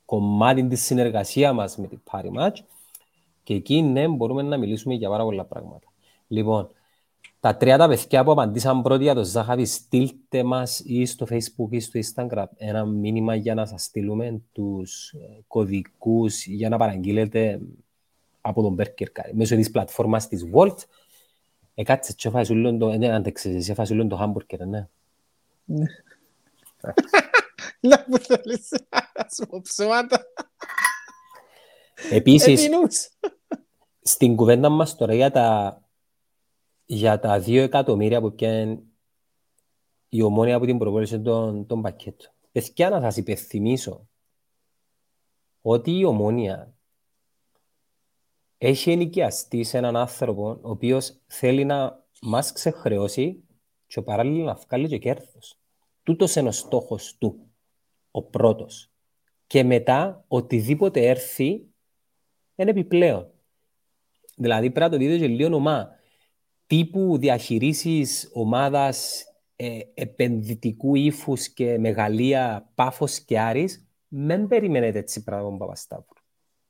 κομμάτι 0.05 0.67
της 0.67 0.81
συνεργασίας 0.81 1.53
μας 1.53 1.77
με 1.77 1.87
την 1.87 2.01
Party 2.11 2.31
Match 2.39 2.55
και 3.45 3.53
εκεί 3.53 3.81
ναι 3.81 4.07
μπορούμε 4.07 4.41
να 4.41 4.57
μιλήσουμε 4.57 4.93
για 4.93 5.09
πάρα 5.09 5.23
πολλά 5.23 5.45
πράγματα. 5.45 5.87
Λοιπόν, 6.27 6.69
τα 7.39 7.55
τρία 7.55 7.77
τα 7.77 7.87
παιδιά 7.87 8.23
που 8.23 8.31
απαντήσαν 8.31 8.81
πρώτοι 8.81 9.03
για 9.03 9.13
το 9.13 9.23
Ζάχαβη, 9.23 9.65
στείλτε 9.65 10.43
μας 10.43 10.79
ή 10.85 11.05
στο 11.05 11.27
Facebook 11.29 11.67
ή 11.69 11.79
στο 11.79 11.99
Instagram 12.03 12.45
ένα 12.57 12.85
μήνυμα 12.85 13.35
για 13.35 13.53
να 13.53 13.65
σας 13.65 13.83
στείλουμε 13.83 14.41
τους 14.51 15.11
ε, 15.11 15.43
κωδικούς 15.47 16.45
για 16.45 16.69
να 16.69 16.77
παραγγείλετε 16.77 17.59
από 18.41 18.61
τον 18.61 18.75
Burger 18.79 19.03
Car 19.03 19.29
μέσω 19.33 19.55
της 19.55 19.71
πλατφόρμας 19.71 20.27
της 20.27 20.45
Volt. 20.53 20.77
Ε, 21.73 21.83
κάτσε 21.83 22.13
και 22.13 22.29
φάεις 22.29 22.49
ούλον 22.49 22.77
το, 22.77 22.89
ε, 22.89 22.97
δεν 22.97 23.11
άντεξες, 23.11 23.55
εσύ 23.55 23.73
φάεις 23.73 23.91
ούλον 23.91 24.07
το 24.07 24.19
hamburger, 24.21 24.65
ναι. 24.67 24.87
Να 27.89 28.05
μου 28.07 28.17
θέλεις 28.17 28.69
να 28.89 29.27
σου 29.35 29.47
πω 29.49 29.61
ψέματα. 29.61 30.25
Επίσης, 32.11 32.65
Επινούς. 32.65 33.09
στην 34.01 34.35
κουβέντα 34.35 34.69
μας 34.69 34.95
τώρα 34.95 35.13
για 35.13 35.31
τα, 35.31 35.81
για 36.85 37.19
τα 37.19 37.39
δύο 37.39 37.63
εκατομμύρια 37.63 38.21
που 38.21 38.35
πιάνε 38.35 38.79
η 40.09 40.21
ομόνια 40.21 40.55
από 40.55 40.65
την 40.65 40.77
προπόληση 40.77 41.21
των, 41.21 41.65
των 41.65 41.81
πακέτων. 41.81 42.31
Παιδιά, 42.51 42.89
να 42.89 43.01
σας 43.01 43.17
υπενθυμίσω 43.17 44.07
ότι 45.61 45.91
η 45.91 46.03
ομόνια 46.03 46.73
έχει 48.57 48.91
ενοικιαστεί 48.91 49.63
σε 49.63 49.77
έναν 49.77 49.95
άνθρωπο 49.95 50.49
ο 50.49 50.69
οποίος 50.69 51.17
θέλει 51.27 51.65
να 51.65 52.05
μας 52.21 52.51
ξεχρεώσει 52.51 53.43
και 53.87 54.01
παράλληλα 54.01 54.43
να 54.43 54.53
βγάλει 54.53 54.87
και 54.87 54.97
κέρδος. 54.97 55.59
Τούτος 56.03 56.35
είναι 56.35 56.47
ο 56.47 56.51
στόχος 56.51 57.17
του, 57.17 57.51
ο 58.11 58.23
πρώτος. 58.23 58.91
Και 59.47 59.63
μετά, 59.63 60.23
οτιδήποτε 60.27 61.07
έρθει, 61.07 61.74
είναι 62.55 62.69
επιπλέον. 62.69 63.31
Δηλαδή 64.37 64.71
πρέπει 64.71 64.91
να 64.91 64.97
το 64.97 65.05
δείτε 65.05 65.17
και 65.17 65.27
λίγο 65.27 65.55
ομά. 65.55 65.89
Τύπου 66.67 67.17
διαχειρήσεις 67.17 68.29
ομάδας 68.33 69.25
ε, 69.55 69.79
επενδυτικού 69.93 70.95
ύφους 70.95 71.49
και 71.49 71.77
μεγαλεία 71.77 72.71
Πάφος 72.75 73.19
και 73.19 73.39
Άρης, 73.39 73.87
δεν 74.07 74.47
περιμένετε 74.47 74.99
έτσι 74.99 75.23
πράγμα 75.23 75.47
από 75.47 75.57
Παπασταύρου. 75.57 76.13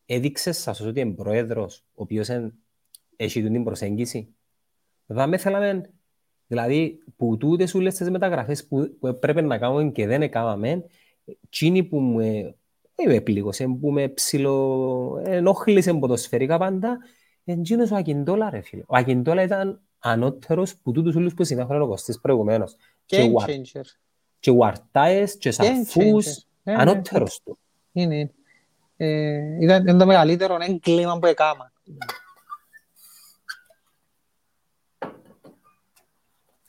Έδειξε 0.05 0.51
σας 0.51 0.79
ότι 0.81 0.99
είναι 0.99 1.13
πρόεδρος, 1.13 1.85
ο 1.87 2.01
οποίος 2.01 2.29
εν- 2.29 2.53
έχει 3.15 3.43
την 3.43 3.63
προσέγγιση. 3.63 4.35
Δεν 5.05 5.29
με 5.29 5.37
θέλαμε, 5.37 5.93
δηλαδή, 6.47 7.03
που 7.15 7.37
τούτες 7.37 7.73
όλες 7.73 7.95
τις 7.95 8.09
μεταγραφές 8.09 8.67
που, 8.67 8.97
που 8.99 9.19
πρέπει 9.19 9.41
να 9.41 9.57
κάνουμε 9.57 9.91
και 9.91 10.07
δεν 10.07 10.21
έκαναμε, 10.21 10.85
εκείνοι 11.43 11.83
που 11.83 11.99
μου 11.99 12.19
ε, 12.95 13.03
ε, 13.03 13.07
με 13.07 13.21
πλήγωσε, 13.21 13.65
που 13.81 13.91
με 13.91 14.07
ψηλο 14.07 15.21
ενόχλησε 15.25 15.93
ποδοσφαιρικά 15.93 16.57
πάντα, 16.57 16.97
είναι 17.43 17.59
εκείνος 17.59 17.91
ο 17.91 17.95
Ακιντόλα, 17.95 18.49
ρε 18.49 18.61
φίλε. 18.61 18.83
Ο 18.87 18.95
Ακιντόλα 18.95 19.41
ήταν 19.41 19.81
ανώτερος 19.99 20.75
που 20.75 20.91
τούτους 20.91 21.15
όλους 21.15 21.33
που 21.33 21.43
συνέχουν 21.43 21.81
ο 21.81 21.87
Κωστής 21.87 22.19
προηγουμένως. 22.19 22.75
Και, 23.05 23.21
Game 23.21 23.31
Ουαρ, 23.31 23.49
changer. 23.49 23.85
και 24.39 24.51
Ουαρτάες 24.51 25.37
και 25.37 25.49
Game 25.49 25.53
Σαρφούς, 25.53 26.25
changer. 26.27 26.47
Ναι, 26.63 26.73
ναι. 26.73 26.81
ανώτερος 26.81 27.41
του. 27.43 27.57
Είναι, 27.91 28.15
είναι. 28.15 28.31
Ε, 28.97 29.57
ήταν, 29.61 29.83
ήταν 29.83 29.97
το 29.97 30.05
μεγαλύτερο 30.05 30.57
έγκλημα 30.59 31.19
που 31.19 31.25
έκανα. 31.25 31.71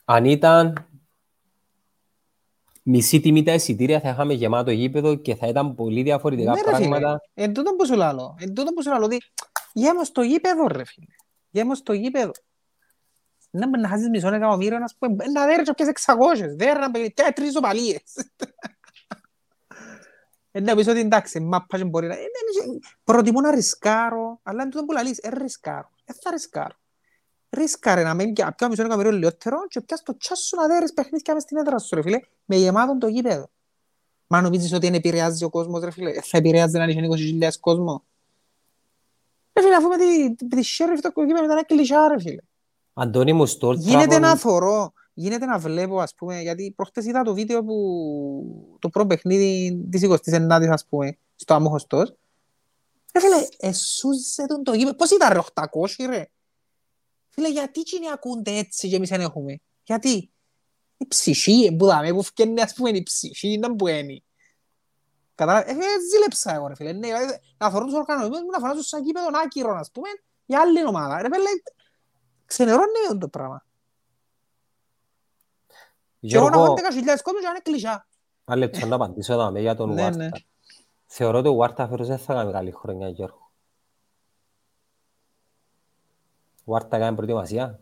Αν 0.05 0.25
ήταν 0.25 0.87
μισή 2.89 3.21
τιμή 3.21 3.43
τα 3.43 3.53
εισιτήρια 3.55 4.01
θα 4.01 4.09
είχαμε 4.09 4.35
γεμάτο 4.35 4.71
γήπεδο 4.71 5.15
και 5.15 5.35
θα 5.35 5.47
ήταν 5.47 5.75
πολύ 5.75 6.03
διαφορετικά 6.03 6.53
Ναι, 6.53 6.61
ρε 6.61 6.75
φίλε. 6.77 6.89
πράγματα. 6.89 7.21
Εν 7.35 7.53
τούτο 7.53 7.75
που 7.75 7.87
σου 7.87 7.95
λαλώ. 7.95 8.37
Εν 8.41 8.55
τούτο 8.55 8.73
που 8.73 8.83
σου 8.83 8.91
λαλώ. 8.91 9.05
ότι 9.05 9.19
Γέμω 9.73 10.05
στο 10.05 10.23
γήπεδο 10.23 10.67
ρε 10.67 10.85
φίλε. 10.85 11.07
Γέμω 11.51 11.75
στο 11.75 11.93
γήπεδο. 11.93 12.31
Να 13.51 13.69
μπορεί 13.69 13.81
να 13.81 13.89
χάσεις 13.89 14.09
μισό 14.09 14.29
εκατομμύριο 14.29 14.79
να 14.79 14.87
σου 14.87 14.97
πούμε 14.99 15.25
να 15.33 15.47
δέρεις 15.47 15.67
και 15.67 15.75
πιες 15.75 15.89
εξαγώσεις. 15.89 16.55
Δέρει 16.55 16.79
να 16.79 16.91
πει 16.91 17.15
τρεις 17.35 17.57
οπαλίες. 17.57 18.03
Ε, 20.51 20.61
να 20.61 20.77
πεις 20.77 20.89
ότι 20.89 21.01
εντάξει, 21.01 21.41
μάπα 21.41 21.79
και 21.79 21.85
μπορεί 21.85 22.07
να... 22.07 22.15
ε, 22.15 22.17
ναι, 22.17 22.73
ναι, 22.73 22.79
Προτιμώ 23.05 23.41
να 23.41 23.51
ρισκάρω, 23.51 24.41
αλλά 24.43 24.63
εν 24.63 24.71
τούτο 24.71 24.85
που 24.85 24.93
λαλείς, 24.93 25.19
ε, 25.19 25.29
ρισκάρω. 25.29 25.91
Ε, 26.05 26.13
θα 26.23 26.31
ρισκάρω. 26.31 26.75
Ρίσκαρε 27.57 28.03
να 28.03 28.15
μην 28.15 28.33
πιάω 28.33 28.51
μισό 28.69 28.83
εκατομμύριο 28.83 29.13
λιότερο 29.13 29.57
και 29.69 29.81
πιάσεις 29.81 30.05
το 30.05 30.17
τσάς 30.17 30.39
σου 30.39 30.57
να 30.57 30.67
δέρεις 30.67 30.93
παιχνίδια 30.93 31.35
μες 31.35 31.43
στην 31.43 31.57
έδρα 31.57 31.79
σου 31.79 31.95
ρε 31.95 32.03
φίλε, 32.03 32.21
με 32.45 32.57
γεμάτον 32.57 32.99
το 32.99 33.07
γήπεδο. 33.07 33.51
Μα 34.27 34.41
νομίζεις 34.41 34.73
ότι 34.73 34.87
δεν 34.87 34.95
επηρεάζει 34.95 35.45
ο 35.45 35.51
κόσμος 35.51 35.83
ρε 35.83 35.91
φίλε, 35.91 36.21
θα 36.21 36.39
επηρεάζει 36.39 36.79
να 36.79 36.85
είχε 36.85 37.01
20.000 37.41 37.49
κόσμο; 37.61 38.05
Ρε 39.53 39.63
φίλε, 39.63 39.75
αφού 39.75 39.89
με 39.89 39.97
τη, 39.97 40.35
τη 40.47 40.63
sheriff 40.79 40.99
το 41.01 41.13
κοκκίμα 41.13 41.39
ήταν 41.39 41.51
ένα 41.51 41.65
κλεισιά 41.65 42.09
ρε 42.09 42.21
φίλε. 42.21 42.41
Αντώνη 42.95 43.33
μου, 43.33 43.47
στο 43.47 43.69
Old 43.69 43.77
Γίνεται 43.77 44.17
Trafford- 44.17 44.21
να 44.21 44.37
θωρώ, 44.37 44.93
γίνεται 45.15 45.47
να 45.47 45.59
βλέπω 45.59 46.01
ας 46.01 46.15
πούμε, 46.15 46.41
γιατί 46.41 46.73
προχτές 46.77 47.05
είδα 47.05 47.23
το 47.23 47.35
βίντεο 47.35 47.65
που 47.65 48.77
το 48.79 48.89
πρώτο 48.89 49.07
παιχνίδι 49.07 49.81
της 49.91 50.03
29ης 50.03 50.69
ας 50.71 50.87
πούμε, 50.87 51.19
στο 51.37 51.55
Αμόχωστος. 51.55 52.15
Ρε 53.15 53.21
φίλε, 53.21 53.47
εσούζε 53.59 54.47
τον 54.47 54.65
το 54.65 54.73
γήπεδο, 54.73 54.95
πώς 54.95 55.11
ήταν 55.11 55.33
ρε 55.33 55.39
800 55.39 56.07
ρε; 56.07 56.29
Φίλε, 57.39 57.49
γιατί 57.51 57.81
εκείνοι 57.81 58.11
ακούνται 58.11 58.51
έτσι 58.51 58.89
και 58.89 58.97
εμείς 58.97 59.09
δεν 59.09 59.21
έχουμε; 59.21 59.59
Γιατί; 59.83 60.31
Η 60.97 61.07
ψυχή 61.09 61.77
που 61.79 61.87
δάμε, 61.87 62.11
που 62.13 62.23
φκένει 62.23 62.61
ας 62.61 62.73
πούμε 62.73 62.89
η 62.91 63.03
ψυχή, 63.03 63.49
ήταν 63.53 63.77
που 63.77 63.87
είναι. 63.87 64.21
Κατάλαβε, 65.35 65.71
ε, 65.71 65.75
ζήλεψα 66.13 66.55
εγώ 66.55 66.67
ρε 66.67 66.75
φίλε. 66.75 66.93
Ναι, 66.93 67.07
δηλαδή, 67.07 67.39
να 67.59 67.71
θωρούν 67.71 67.87
τους 67.89 67.97
οργανωμένους 67.97 68.41
μου 68.41 68.51
να 68.51 68.59
φανάζουν 68.59 68.83
σαν 68.83 69.03
κήπεδο 69.05 69.27
άκυρο, 69.45 69.75
ας 69.75 69.91
πούμε, 69.91 70.09
για 70.47 70.61
άλλη 70.61 70.87
ομάδα. 70.87 71.23
Ρε 71.23 71.29
φίλε, 71.33 71.49
ξενερώνει 72.47 73.19
το 73.21 73.29
πράγμα. 73.29 73.65
Και 76.21 76.37
εγώ 76.37 76.49
να 76.49 76.57
Γιώργο, 76.57 76.65
έχω 76.65 76.75
10.000 76.75 77.23
κόσμο 77.23 77.39
και 77.41 77.45
να 77.45 77.51
είναι 77.51 77.61
κλεισιά. 77.63 78.07
ένα 78.45 78.57
λεπτό 78.57 78.87
να 78.87 78.95
απαντήσω 78.95 79.33
εδώ 79.33 79.51
με 79.51 79.61
για 79.61 79.75
τον 79.75 79.93
Ναι, 79.95 80.03
Ουάρτα. 80.03 80.17
ναι. 80.17 80.29
Θεωρώ 81.07 81.39
ότι 81.39 81.49
ο 81.49 81.53
Ουάρτα 81.53 81.89
φέρος 81.89 82.07
δεν 82.07 82.19
θα 82.19 82.35
κάνει 82.35 82.53
καλή 82.53 82.71
χρονιά, 82.71 83.09
Γιώργο. 83.09 83.46
Ο 86.69 86.73
Ουάρτα 86.73 86.99
κάνει 86.99 87.15
προετοιμασία. 87.17 87.81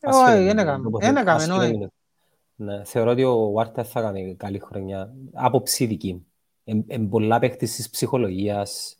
Ε, 0.00 0.08
Όχι, 0.08 0.22
Ασχέτω, 0.22 0.44
δεν 0.44 0.54
το 0.56 0.62
έκαμε. 0.62 0.90
πω- 0.90 1.00
Δεν 1.00 1.16
έκαμε, 1.16 1.30
ασχέτω 1.42 1.56
όχι. 1.58 1.72
είναι. 1.74 1.88
Ναι, 2.54 2.84
θεωρώ 2.84 3.10
ότι 3.10 3.24
ο 3.24 3.32
Ουάρτα 3.32 3.84
θα 3.84 4.00
κάνει 4.00 4.34
καλή 4.36 4.58
χρονιά. 4.58 5.12
Άποψη 5.32 5.86
δική 5.86 6.12
μου. 6.12 6.26
Εν, 6.64 6.84
εν 6.88 7.08
πολλά 7.08 7.38
παίχτης 7.38 7.74
της 7.74 7.90
ψυχολογίας. 7.90 8.96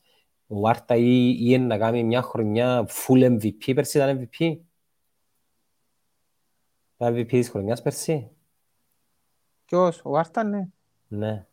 Ο 0.47 0.59
Ουάρτα 0.59 0.97
ή, 0.97 1.29
ή 1.31 1.37
είναι 1.39 1.65
να 1.67 1.79
κάνει 1.79 2.05
μια 2.05 2.23
χρονιά 2.23 2.87
full 2.89 3.39
MVP. 3.39 3.75
Πέρσι 3.75 3.99
ήταν 3.99 4.19
MVP. 4.19 4.59
Ήταν 6.97 7.15
MVP 7.15 7.27
της 7.29 7.49
χρονιάς 7.49 7.83
πέρσι. 7.83 8.31
Ποιος, 9.65 10.01
ο 10.05 10.17
Άρταν, 10.19 10.49
ναι. 10.49 10.69
Ναι. 11.09 11.47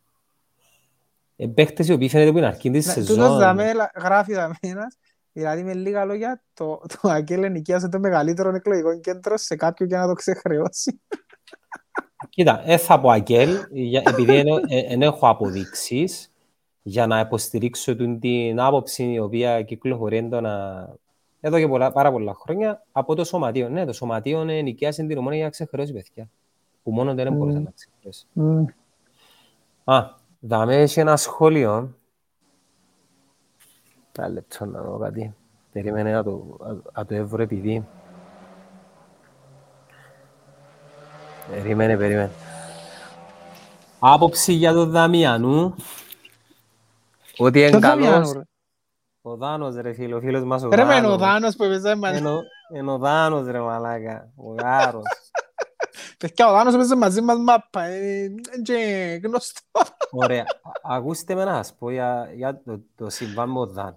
Ε, 1.36 1.46
παίχτες 1.46 1.88
οι 1.88 1.92
οποίοι 1.92 2.08
φαίνεται 2.08 2.30
που 2.30 2.36
είναι 2.38 2.46
αρκεί 2.46 2.70
της 2.70 2.86
Ναι, 2.86 2.92
σεζόν. 2.92 3.16
Τούτος 3.16 3.38
δαμέ, 3.38 3.72
λα- 3.72 3.90
γράφει 3.96 4.34
δαμέ 4.34 4.54
ένας, 4.60 4.96
δηλαδή 5.32 5.62
με 5.62 5.74
λίγα 5.74 6.04
λόγια, 6.04 6.42
το, 6.54 6.80
το 7.00 7.08
Αγγέλ 7.08 7.42
ενοικίασε 7.42 7.88
το 7.88 7.98
μεγαλύτερο 7.98 8.54
εκλογικό 8.54 9.00
κέντρο 9.00 9.36
σε 9.36 9.56
κάποιον 9.56 9.88
για 9.88 9.98
να 9.98 10.06
το 10.06 10.12
ξεχρεώσει. 10.12 11.00
Κοίτα, 12.28 12.62
δεν 12.66 12.78
θα 12.78 13.00
πω 13.00 13.10
Αγγέλ, 13.10 13.58
για- 13.70 14.02
επειδή 14.06 14.42
δεν 14.88 15.02
έχω 15.02 15.28
αποδείξεις 15.28 16.32
για 16.82 17.06
να 17.06 17.20
υποστηρίξω 17.20 17.96
την, 17.96 18.20
την 18.20 18.60
άποψη 18.60 19.04
η 19.12 19.18
οποία 19.18 19.62
κυκλοφορεί 19.62 20.16
έντονα 20.16 20.88
εδώ 21.40 21.58
και 21.58 21.68
πολλά, 21.68 21.92
πάρα 21.92 22.12
πολλά 22.12 22.34
χρόνια 22.34 22.82
από 22.92 23.14
το 23.14 23.24
σωματείο. 23.24 23.68
Ναι, 23.68 23.84
το 23.84 23.92
σωματείο 23.92 24.44
νοικιάσει 24.44 25.06
την 25.06 25.18
ομόνια 25.18 25.36
για 25.36 25.44
να 25.44 25.50
ξεχρεώσει 25.50 25.92
παιδιά. 25.92 26.30
Που 26.82 26.90
μόνο 26.92 27.14
δεν 27.14 27.32
μπορούσε 27.32 27.58
Μμ. 27.58 27.62
να 27.64 27.70
ξεχρεώσει. 27.74 28.26
Α, 29.84 30.04
δάμε 30.40 30.76
έχει 30.76 31.00
ένα 31.00 31.16
σχόλιο 31.16 31.94
Ένα 34.18 34.28
λεπτό 34.28 34.64
να 34.64 34.80
δω 34.80 34.98
κάτι. 34.98 35.34
Περίμενε 35.72 36.12
να 36.12 36.22
το, 36.22 36.56
να 36.94 37.06
το 37.06 37.14
έβρω 37.14 37.42
επειδή. 37.42 37.86
Περίμενε, 41.50 41.96
περίμενε. 41.96 42.30
Άποψη 43.98 44.52
για 44.52 44.72
τον 44.72 44.90
Δαμιανού. 44.90 45.74
Ότι 47.38 47.60
είναι 47.60 47.78
καλός. 47.78 48.40
Ο 49.22 49.36
Δάνος 49.36 49.74
ρε 49.74 49.92
φίλο, 49.92 50.16
ο 50.16 50.20
φίλος 50.20 50.44
μας 50.44 50.62
ο 50.62 50.68
Δάνος. 50.68 50.94
Ρε 50.94 51.00
με 51.00 51.06
ο 51.06 51.16
Δάνος 51.16 51.56
που 51.56 51.64
έπαιζε 51.64 51.96
μαζί. 51.96 52.22
Είναι 52.76 52.92
ο 52.92 52.98
Δάνος 52.98 53.46
ρε 53.46 53.60
μαλάκα, 53.60 54.28
ο 54.36 54.54
Γάρος. 54.54 55.02
Παιδιά, 56.20 56.48
ο 56.48 56.52
Δάνος 56.52 56.74
έπαιζε 56.74 56.96
μαζί 56.96 57.20
μας 57.20 57.38
μάπα, 57.38 57.96
είναι 57.96 59.20
γνωστό. 59.22 59.60
Ωραία, 60.10 60.44
ακούστε 60.82 61.34
με 61.34 61.44
να 61.44 61.54
σας 61.54 61.74
πω 61.74 61.90
για 61.90 62.62
το 62.94 63.10
συμβάν 63.10 63.50
με 63.50 63.58
ο 63.58 63.66
Δάνο. 63.66 63.96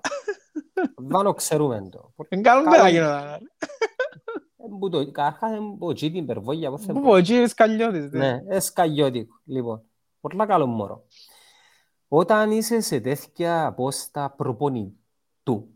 Ο 0.96 1.04
Δάνο 1.04 1.34
ξέρουμε 1.34 1.90
το. 1.90 2.14
Είναι 2.30 2.42
καλό 2.42 2.70
πέρα 2.70 2.90
γίνω 2.90 3.06
Δάνο. 3.06 3.38
Καρχάς 5.12 5.58
είναι 5.58 5.76
ποτσί 5.78 6.12
την 6.12 6.24
υπερβόγια. 6.24 6.72
Ποτσί 6.72 7.36
είναι 7.36 7.48
σκαλιώτης. 7.48 8.12
Ναι, 8.12 8.40
είναι 8.44 8.60
σκαλιώτικο. 8.60 9.42
Λοιπόν, 9.46 9.84
πολλά 10.20 10.46
καλό 10.46 10.66
μωρό. 10.66 11.06
Όταν 12.08 12.52
είσαι 12.52 12.80
σε 12.80 13.00
τέτοια 13.00 13.66
απόστα 13.66 14.34
προπονητού 14.38 15.68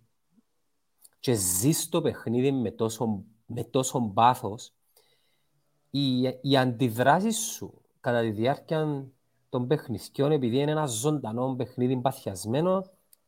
και 1.20 1.34
ζεις 1.34 1.90
το 1.90 2.02
παιχνίδι 2.02 2.52
με 2.52 2.72
τόσο, 2.72 3.24
με 3.46 3.64
τόσο 3.64 4.12
πάθος, 4.14 4.72
οι, 5.92 6.22
οι 6.42 6.58
αντιδράσεις 6.58 7.38
σου 7.38 7.82
κατά 8.02 8.22
τη 8.22 8.30
διάρκεια 8.30 9.08
των 9.50 9.68
παιχνιδιών, 9.68 10.32
επειδή 10.32 10.58
είναι 10.58 10.72
ένα 10.72 10.86
ζωντανό 10.86 11.56
παιχνίδι 11.56 11.98
παθιασμένο, 11.98 12.84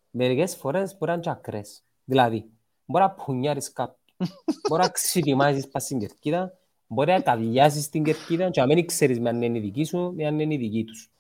μερικές 0.10 0.56
φορές 0.56 0.98
μπορεί 0.98 1.12
να 1.12 1.18
είναι 1.18 1.32
ακραίες. 1.32 1.84
Δηλαδή, 2.04 2.50
μπορεί 2.86 3.04
να 3.04 3.12
πουνιάρεις 3.12 3.72
κάποιον, 3.72 4.30
μπορεί 4.70 4.82
να 4.82 4.90
ξετοιμάζεις 4.90 5.68
πας 5.68 5.84
στην 5.84 6.00
κερκίδα, 6.00 6.58
μπορεί 6.88 7.12
να 7.12 7.22
καδιάσεις 7.22 7.90
την 7.90 8.04
κερκίδα 8.04 8.50
και 8.50 8.60
να 8.60 8.66
μην 8.66 8.86
ξέρεις 8.86 9.20
με 9.20 9.30
αν 9.30 9.42
είναι 9.42 9.58
η 9.58 9.62
δική 9.62 9.84
σου 9.84 10.14
ή 10.18 10.26
αν 10.26 10.40
είναι 10.40 10.54
η 10.54 10.58
δική 10.58 10.84
τους. 10.84 11.12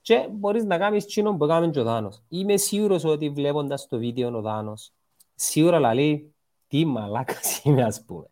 Και 0.00 0.28
μπορείς 0.30 0.64
να 0.64 0.78
κάνεις 0.78 1.06
τσίνο 1.06 1.36
που 1.36 1.46
κάνουμε 1.46 1.72
και 1.72 1.80
ο 1.80 1.84
Δάνος. 1.84 2.22
Είμαι 2.28 2.56
σίγουρος 2.56 3.04
ότι 3.04 3.30
βλέποντας 3.30 3.86
το 3.86 3.98
βίντεο 3.98 4.36
ο 4.36 4.40
Δάνος, 4.40 4.92
σίγουρα 5.34 5.94
λέει 5.94 6.34
τι 6.68 6.84
μαλάκας 6.84 7.64
είμαι 7.64 7.82
ας 7.82 8.04
πούμε. 8.04 8.26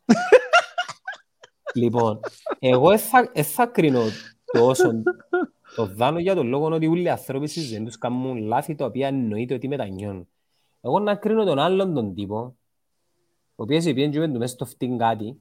Λοιπόν, 1.76 2.20
εγώ 2.58 2.88
δεν 2.88 3.44
θα 3.44 3.66
κρίνω 3.66 4.02
τόσο 4.52 5.02
το 5.76 5.86
Δάνο 5.86 6.18
για 6.18 6.34
τον 6.34 6.46
λόγο 6.46 6.66
ότι 6.66 6.86
όλοι 6.86 7.02
οι 7.02 7.08
άνθρωποι 7.08 7.46
στη 7.46 7.60
ζωή 7.60 7.82
τους 7.82 7.98
κάνουν 7.98 8.36
λάθη 8.36 8.74
τα 8.74 8.84
οποία 8.84 9.06
εννοείται 9.06 9.54
ότι 9.54 9.68
μετανιώνουν. 9.68 10.28
Εγώ 10.80 10.98
να 10.98 11.14
κρίνω 11.14 11.44
τον 11.44 11.58
άλλον 11.58 11.94
τον 11.94 12.14
τύπο, 12.14 12.56
ο 13.54 13.62
οποίος 13.62 13.84
είπε 13.84 14.06
και 14.06 14.20
του 14.20 14.38
μέσα 14.38 14.54
στο 14.54 14.64
φτύν 14.64 14.98
κάτι, 14.98 15.40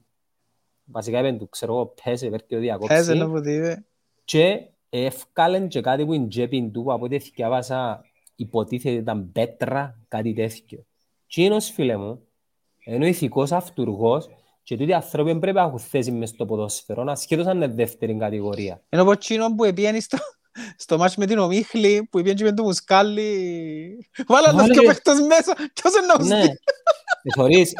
βασικά 0.84 1.18
είπε 1.18 1.32
του, 1.38 1.48
ξέρω 1.48 1.72
εγώ, 1.72 1.94
πέσε, 2.04 2.28
βέρκει 2.28 2.54
ο 2.54 2.58
διακόψη. 2.58 2.94
Πέσε 2.94 3.14
να 3.14 3.28
μου 3.28 3.40
δείτε. 3.40 3.84
Και 4.24 4.68
ευκάλεν 4.90 5.68
και 5.68 5.80
κάτι 5.80 6.04
που 6.04 6.12
είναι 6.12 6.28
τσέπιν 6.28 6.72
του, 6.72 6.92
από 6.92 7.04
ό,τι 7.04 7.18
θυκιάβασα, 7.18 8.04
υποτίθεται 8.36 8.96
ήταν 8.96 9.32
πέτρα, 9.32 9.98
κάτι 10.08 10.32
τέτοιο. 10.32 10.84
Και 11.26 11.42
είναι 11.42 11.60
φίλε 11.60 11.96
μου, 11.96 12.22
ενώ 12.84 13.06
ηθικός 13.06 13.52
αυτούργος, 13.52 14.28
και 14.66 14.76
τούτοι 14.76 14.92
άνθρωποι 14.92 15.38
πρέπει 15.38 15.56
να 15.56 15.62
έχουν 15.62 15.78
θέση 15.78 16.12
μες 16.12 16.28
στο 16.28 16.46
ποδόσφαιρο, 16.46 17.04
ασχέτως 17.08 17.46
αν 17.46 17.56
είναι 17.56 17.66
δεύτερη 17.66 18.16
κατηγορία. 18.16 18.82
Ενώ 18.88 19.02
από 19.02 19.12
εκείνον 19.12 19.54
που 19.54 19.64
έπιανε 19.64 20.00
στο, 20.00 20.18
στο 20.76 20.98
μάτς 20.98 21.16
με 21.16 21.26
την 21.26 21.38
Ομίχλη, 21.38 22.08
που 22.10 22.18
έπιανε 22.18 22.42
με 22.42 22.52
το 22.52 22.62
Μουσκάλι, 22.62 24.08
βάλαν 24.26 24.56
το 24.56 24.72
και 24.72 24.86
παίχτες 24.86 25.20
μέσα, 25.20 25.54
ποιος 25.72 25.94
είναι 25.94 26.06
να 26.06 26.36
Ναι, 26.36 26.46
θωρείς, 27.34 27.74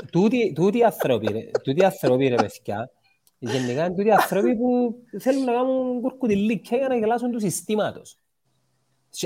τούτοι 0.54 0.84
άνθρωποι, 0.84 1.50
τούτοι 1.62 1.84
άνθρωποι 1.84 2.28
ρε 2.28 2.34
παιδιά, 2.34 2.90
γενικά 3.38 3.84
είναι 3.84 3.94
τούτοι 3.94 4.10
άνθρωποι 4.10 4.56
που 4.56 4.94
θέλουν 5.18 5.44
να 5.44 5.52
κάνουν 5.52 6.00
κουρκουτιλίκια 6.00 6.78
για 6.78 6.88
να 6.88 6.96
γελάσουν 6.96 7.30
του 7.30 7.40
συστήματος. 7.40 8.18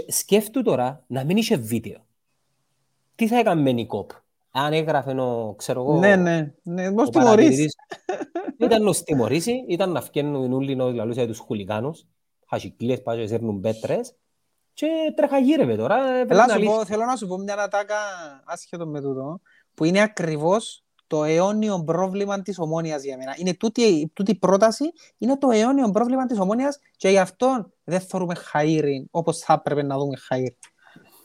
Σκέφτου 0.09 0.63
τώρα 0.63 1.05
να 1.07 1.25
μην 1.25 1.37
είσαι 1.37 1.57
βίντεο. 1.57 2.07
Τι 3.15 3.29
θα 3.29 3.39
έκανε 3.39 3.71
η 3.71 3.87
κόπ 3.87 4.11
αν 4.51 4.73
έγραφε 4.73 5.21
ο, 5.21 5.55
ξέρω 5.59 5.81
εγώ... 5.81 5.99
Ναι, 5.99 6.17
ναι, 6.17 6.53
ναι, 6.63 6.93
πώς 6.93 7.11
τιμωρήσει. 7.11 7.67
Ήταν 8.59 8.83
να 8.83 8.95
τιμωρήσει, 8.95 9.65
ήταν 9.69 9.91
να 9.93 10.01
φτιάχνουν 10.01 10.53
όλοι 10.53 10.77
να 10.77 10.85
λαλούσε 10.85 11.27
τους 11.27 11.39
χουλικάνους, 11.39 12.07
χασικλίες, 12.49 13.03
πάζες, 13.03 13.29
σέρνουν 13.29 13.61
πέτρες 13.61 14.15
και 14.73 14.87
τρέχα 15.17 15.39
γύρευε 15.39 15.77
τώρα. 15.77 16.15
Ε, 16.15 16.25
Έλα 16.29 16.49
σου 16.49 16.65
πω, 16.65 16.85
θέλω 16.85 17.05
να 17.05 17.17
σου 17.17 17.27
πω 17.27 17.39
μια 17.39 17.55
ατάκα 17.55 17.97
άσχετο 18.45 18.87
με 18.87 19.01
τούτο, 19.01 19.41
που 19.75 19.85
είναι 19.85 20.03
ακριβώς 20.03 20.85
το 21.07 21.25
αιώνιο 21.25 21.83
πρόβλημα 21.85 22.43
της 22.43 22.59
ομόνιας 22.59 23.03
για 23.03 23.17
μένα. 23.17 23.35
Είναι 23.37 23.55
τούτη, 23.55 24.11
τούτη 24.15 24.35
πρόταση, 24.35 24.85
είναι 25.19 25.39
το 25.39 25.51
αιώνιο 25.51 25.91
πρόβλημα 25.91 26.27
της 26.27 26.39
ομόνιας 26.39 26.79
και 26.97 27.09
γι' 27.09 27.19
αυτό 27.19 27.71
δεν 27.85 28.01
θεωρούμε 28.01 28.35
χαΐρι 28.53 29.05
όπως 29.11 29.39
θα 29.39 29.53
έπρεπε 29.53 29.83
να 29.83 29.99
δούμε 29.99 30.17
χαΐρι. 30.29 30.57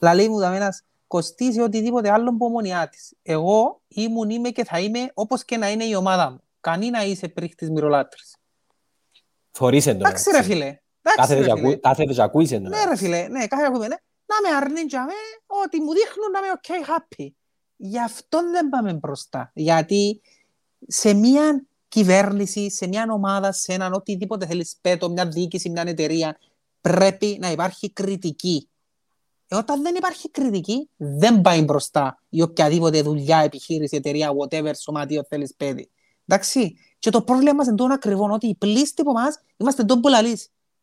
Λαλή 0.02 0.30
μου, 0.30 0.40
δαμένας, 0.40 0.84
κοστίζει 1.16 1.60
οτιδήποτε 1.60 2.12
άλλο 2.12 2.30
από 2.30 2.46
ομονιά 2.46 2.90
της. 2.90 3.14
Εγώ 3.22 3.82
ήμουν, 3.88 4.30
είμαι 4.30 4.50
και 4.50 4.64
θα 4.64 4.80
είμαι 4.80 5.12
όπως 5.14 5.46
και 5.46 5.58
να 5.58 5.72
είναι 5.72 5.84
η 5.84 5.96
ομάδα 5.96 6.30
μου. 6.32 6.42
Κανεί 6.60 6.90
να 6.90 7.04
είσαι 7.04 7.28
πρίχτης 7.28 7.70
μυρολάτρης. 7.70 8.36
Θορείς 9.52 9.88
εντό. 9.88 10.08
Εντάξει 10.08 10.32
ρε 10.32 10.42
φίλε. 10.42 10.80
Κάθε 11.82 12.06
δεν 12.06 12.20
ακούεις 12.20 12.52
εντό. 12.52 12.70
Ναι 12.70 12.86
ρε 12.86 12.96
φίλε, 12.96 13.28
ναι, 13.28 13.48
κάθε 13.48 13.66
ακούει. 13.66 13.88
Ναι. 13.88 13.96
Να 14.26 14.50
με 14.50 14.56
αρνίντια 14.56 15.04
με, 15.06 15.14
ότι 15.64 15.82
μου 15.82 15.94
δείχνουν 15.94 16.32
να 16.32 16.40
είμαι 16.40 16.60
ok, 16.62 16.70
happy. 16.90 17.28
Γι' 17.76 18.00
αυτό 18.00 18.50
δεν 18.52 18.70
πάμε 18.70 18.94
μπροστά. 18.94 19.52
Γιατί 19.54 20.22
σε 20.88 21.14
μια 21.14 21.66
κυβέρνηση, 21.88 22.72
σε 22.72 22.88
μια 22.88 23.06
ομάδα, 23.10 23.52
σε 23.52 23.74
έναν 23.74 23.94
οτιδήποτε 23.94 24.46
θέλεις 24.46 24.78
πέτω, 24.82 25.10
μια 25.10 25.28
διοίκηση, 25.28 25.70
μια 25.70 25.84
εταιρεία, 25.88 26.38
πρέπει 26.82 27.38
να 27.42 27.52
υπάρχει 27.52 27.92
κριτική. 27.92 28.70
Ε, 29.48 29.56
όταν 29.56 29.82
δεν 29.82 29.96
υπάρχει 29.96 30.30
κριτική, 30.30 30.90
δεν 30.98 31.42
πάει 31.42 31.62
μπροστά 31.62 32.24
η 32.30 32.42
οποιαδήποτε 32.42 33.02
δουλειά, 33.02 33.38
επιχείρηση, 33.38 33.96
εταιρεία, 33.96 34.32
whatever, 34.32 34.72
σωματείο 34.82 35.24
θέλεις 35.30 35.56
παιδί. 35.58 35.90
Εντάξει. 36.26 36.78
Και 37.00 37.10
το 37.10 37.22
πρόβλημα 37.22 37.54
μας 37.54 37.68
είναι 37.68 37.76
το 37.76 37.88
ακριβό 37.92 38.30
ότι 38.32 38.48
οι 38.48 38.56
πλήστοι 38.56 39.02
από 39.02 39.10
εμάς 39.10 39.40
είμαστε 39.58 39.84
τον 39.84 40.02
πουλαλή. 40.02 40.40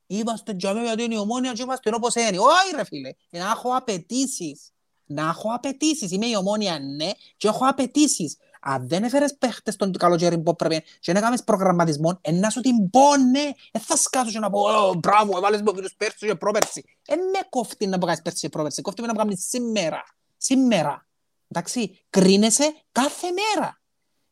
Είμαστε 0.07 0.55
τζαμί 0.55 0.81
γιατί 0.81 1.03
είναι 1.03 1.15
η 1.15 1.19
ομόνια 1.19 1.53
και 1.53 1.63
είμαστε 1.63 1.91
όπως 1.95 2.15
είναι. 2.15 2.39
Όχι, 2.39 2.77
ρε 2.77 2.85
φίλε. 2.85 3.13
Να 3.31 3.51
έχω 3.51 3.77
απαιτήσεις. 3.77 4.71
Να 5.07 5.23
έχω 5.23 5.55
απαιτήσεις. 5.55 6.11
Είμαι 6.11 6.27
η 6.27 6.37
ομόνια, 6.37 6.79
ναι, 6.79 7.11
και 7.37 7.49
έχω 7.49 7.67
απαιτήσεις. 7.67 8.37
Αν 8.65 8.89
δεν 8.89 9.05
έφερες 9.05 9.37
παίχτες 9.39 9.77
τον 9.77 9.93
καλοκαίρι 9.93 10.39
που 10.39 10.57
πρέπει 10.57 10.83
και 11.01 11.13
να 11.13 11.21
κάνεις 11.21 11.45
προγραμματισμό, 11.45 12.21
να 12.33 12.51
σου 12.51 12.61
την 12.61 12.91
πω 12.91 13.17
ναι, 13.17 13.51
δεν 13.73 13.83
θα 13.83 13.97
σκάσω 13.97 14.31
και 14.31 14.39
να 14.39 14.51
πω 14.51 14.95
μπράβο, 14.99 15.37
έβαλες 15.37 15.63
μου 15.63 15.73
κύριος 15.73 15.95
πέρσι 15.97 16.27
και 16.27 16.35
πρόπερσι. 16.35 16.85
Δεν 17.05 17.19
με 17.19 17.39
κόφτει 17.49 17.87
να 17.87 17.99
πω 17.99 18.07
κάνεις 18.07 18.23
πέρσι 18.23 18.41
και 18.41 18.49
πρόπερσι, 18.49 18.83
κόφτει 18.83 19.01
με 19.01 19.07
να 19.07 19.13
κάνεις 19.13 19.47
σήμερα. 19.49 20.05
Σήμερα. 20.37 21.07
Εντάξει, 21.49 22.05
κρίνεσαι 22.11 22.75
κάθε 22.93 23.27
μέρα. 23.27 23.81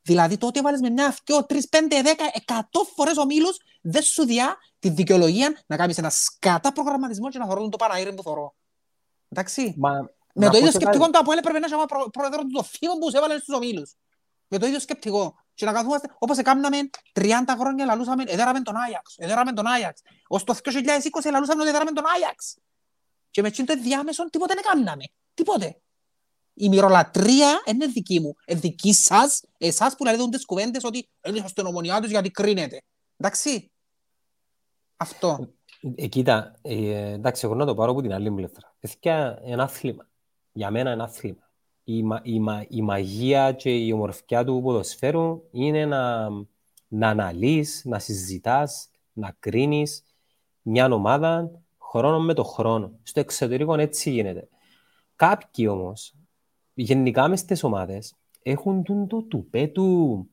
Δηλαδή 0.03 0.39
τότε 0.39 0.61
βάλεις 0.61 0.81
με 0.81 0.91
μια 0.91 1.07
αυτιό, 1.07 1.45
τρεις, 1.45 1.69
πέντε, 1.69 2.03
δέκα, 2.03 2.25
εκατό 2.33 2.85
φορές 2.95 3.17
ο 3.17 3.25
Μήλος 3.25 3.61
δεν 3.81 4.03
σου 4.03 4.25
διά 4.25 4.57
τη 4.79 4.89
δικαιολογία 4.89 5.63
να 5.67 5.77
κάνεις 5.77 5.99
ένα 5.99 6.11
σκάτα 6.11 6.73
προγραμματισμό 6.73 7.29
και 7.29 7.39
να 7.39 7.47
θωρούν 7.47 7.71
το 7.71 7.77
Παναήρι 7.77 8.15
που 8.15 8.23
θωρώ. 8.23 8.55
Εντάξει. 9.29 9.75
Μα, 9.79 10.11
με 10.35 10.49
το 10.49 10.59
ίδιο 10.59 10.71
σκεπτικό 10.71 11.11
το 11.11 11.19
Αποέλ 11.19 11.41
πρέπει 11.41 11.61
να 11.61 11.67
έχει 11.67 12.11
πρόεδρος 12.11 12.43
του 12.43 12.51
το 12.53 12.63
φίβο 12.63 12.99
που 12.99 13.11
σε 13.11 13.17
έβαλε 13.17 13.39
στους 13.39 13.55
ομίλους 13.55 13.95
με 14.51 14.59
το 14.59 14.67
ίδιο 14.67 14.81
σκεπτικό. 14.81 15.35
Και 15.55 15.67
να 15.67 15.73
καθόμαστε, 15.73 16.15
όπως 16.19 16.39
έκαναμε 16.39 16.91
30 17.13 17.29
χρόνια 17.59 17.85
λαλούσαμε, 17.85 18.25
εδέραμε 18.27 18.61
τον 18.61 18.77
Άγιαξ, 18.77 19.15
εδέραμε 19.19 19.53
τον 19.53 19.67
Άγιαξ. 19.67 20.03
Ως 20.29 20.45
το 20.45 20.55
2020 20.55 21.31
λαλούσαμε 21.31 21.61
ότι 21.61 21.69
εδέραμε 21.69 21.91
τον 21.91 22.05
Άγιαξ. 22.15 22.59
Και 23.31 23.43
μες 23.43 23.57
το 23.57 23.75
διάμεσο 23.83 24.31
τίποτε 24.31 24.55
δεν 24.55 24.63
κάναμε. 24.63 25.05
Τίποτε. 25.35 25.81
Η 26.55 26.69
μυρολατρεία 26.69 27.63
είναι 27.67 27.87
δική 27.87 28.21
μου. 28.21 28.37
Είναι 28.47 28.61
δική 28.61 28.93
σας, 28.95 29.43
εσάς 29.59 29.97
που 29.97 30.05
λέτε 30.05 30.29
τις 30.29 30.45
κουβέντες 30.45 30.85
ότι 30.85 31.09
είναι 31.27 31.45
στον 31.47 31.67
ομονιά 31.67 32.01
τους 32.01 32.11
γιατί 32.11 32.31
κρίνεται. 32.31 32.83
Εντάξει. 33.17 33.71
Αυτό. 34.97 35.49
Ε, 35.97 36.07
κοίτα, 36.07 36.55
ε, 36.63 37.13
εντάξει, 37.13 37.45
εγώ 37.45 37.55
να 37.55 37.67
το 37.67 37.75
πάρω 37.75 37.91
από 37.91 38.03
την 38.03 38.13
άλλη 38.13 38.31
πλευρά. 38.31 38.75
Είναι 39.01 39.39
ένα 39.45 39.63
άθλημα. 39.63 40.09
Για 40.53 40.71
μένα 40.71 40.93
είναι 40.93 41.03
άθλημα 41.03 41.50
η, 41.85 41.97
η, 42.23 42.41
η 42.69 42.83
μαγεία 42.83 43.53
και 43.53 43.77
η 43.77 43.93
ομορφιά 43.93 44.45
του 44.45 44.61
ποδοσφαίρου 44.63 45.43
είναι 45.51 45.87
να, 45.87 46.29
να 46.89 47.09
αναλύεις, 47.09 47.83
να 47.85 47.99
συζητάς, 47.99 48.91
να 49.13 49.37
κρίνεις 49.39 50.05
μια 50.63 50.93
ομάδα 50.93 51.51
χρόνο 51.91 52.21
με 52.21 52.35
το 52.35 52.45
χρόνο. 52.45 52.99
Στο 53.03 53.21
εξωτερικό 53.21 53.75
έτσι 53.75 54.11
γίνεται. 54.11 54.49
Κάποιοι 55.17 55.67
όμως, 55.71 56.15
γενικά 56.75 57.29
μες 57.29 57.41
στις 57.41 57.63
ομάδες, 57.63 58.15
έχουν 58.43 58.83
τον 58.83 59.07
το 59.07 59.23
τουπέ 59.23 59.67
του 59.67 60.29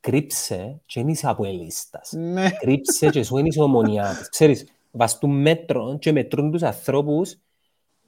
κρύψε 0.00 0.80
και 0.86 1.00
είναι 1.00 1.10
είσαι 1.10 1.28
από 1.28 1.44
ελίστας. 1.44 2.12
Ναι. 2.12 2.50
κρύψε 2.50 3.08
και 3.08 3.22
σου 3.22 3.38
είναι 3.38 3.48
είσαι 3.48 3.60
ομονιάτης. 3.60 4.28
Ξέρεις, 4.28 4.66
βαστούν 4.90 5.40
μέτρων 5.40 5.98
και 5.98 6.12
μετρούν 6.12 6.50
τους 6.50 6.62
ανθρώπους 6.62 7.36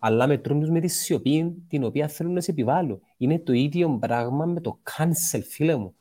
αλλά 0.06 0.26
μετρούν 0.26 0.60
τους 0.60 0.70
με 0.70 0.80
τη 0.80 0.88
σιωπή 0.88 1.64
την 1.68 1.84
οποία 1.84 2.08
θέλουν 2.08 2.32
να 2.32 2.40
σε 2.40 2.50
επιβάλλουν. 2.50 3.00
Είναι 3.16 3.38
το 3.38 3.52
ίδιο 3.52 3.98
πράγμα 4.00 4.44
με 4.44 4.60
το 4.60 4.78
cancel, 4.96 5.40
φίλε 5.48 5.76
μου. 5.76 5.94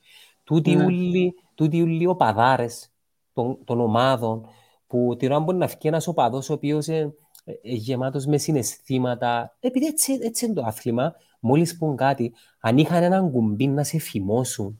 Τούτοι 0.43 0.75
Ναι. 0.75 0.85
ούλοι, 0.85 1.33
τούτοι 1.55 1.81
ούλοι 1.81 2.05
οπαδάρες 2.07 2.91
των, 3.33 3.57
των 3.63 3.79
ομάδων, 3.79 4.45
που 4.87 5.15
την 5.19 5.31
ώρα 5.31 5.39
μπορεί 5.39 5.57
να 5.57 5.65
βγει 5.67 5.77
ένας 5.87 6.07
οπαδός 6.07 6.49
ο 6.49 6.53
οποίος 6.53 6.87
είναι 6.87 7.13
ε, 7.43 7.51
ε, 7.51 7.73
γεμάτος 7.73 8.25
με 8.25 8.37
συναισθήματα, 8.37 9.55
επειδή 9.59 9.85
έτσι, 9.85 10.17
έτσι 10.21 10.45
είναι 10.45 10.53
το 10.53 10.61
άθλημα, 10.65 11.13
μόλις 11.39 11.77
πούν 11.77 11.95
κάτι, 11.95 12.33
αν 12.59 12.77
είχαν 12.77 13.03
έναν 13.03 13.31
κουμπί 13.31 13.67
να 13.67 13.83
σε 13.83 13.97
φημώσουν, 13.99 14.79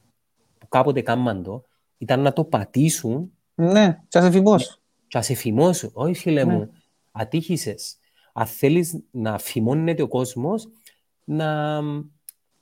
που 0.58 0.68
κάποτε 0.68 1.02
κάμαν 1.02 1.44
το, 1.44 1.64
ήταν 1.98 2.20
να 2.20 2.34
το 2.34 2.44
πατήσουν 2.44 3.32
Ναι, 3.56 4.00
και 4.08 4.18
ας 4.18 4.26
εφημός. 4.26 4.82
και 5.08 5.18
να 5.18 5.24
σε 5.24 5.34
φημώσουν. 5.34 5.90
Όχι 5.94 6.14
φίλε 6.14 6.44
Ναι. 6.44 6.54
μου, 6.54 6.70
ατύχησες. 7.12 7.98
Αν 8.34 8.46
θέλεις 8.46 9.00
να 9.12 9.38
φημώνεται 9.38 10.02
ο 10.02 10.08
κόσμος, 10.08 10.68
να, 11.24 11.82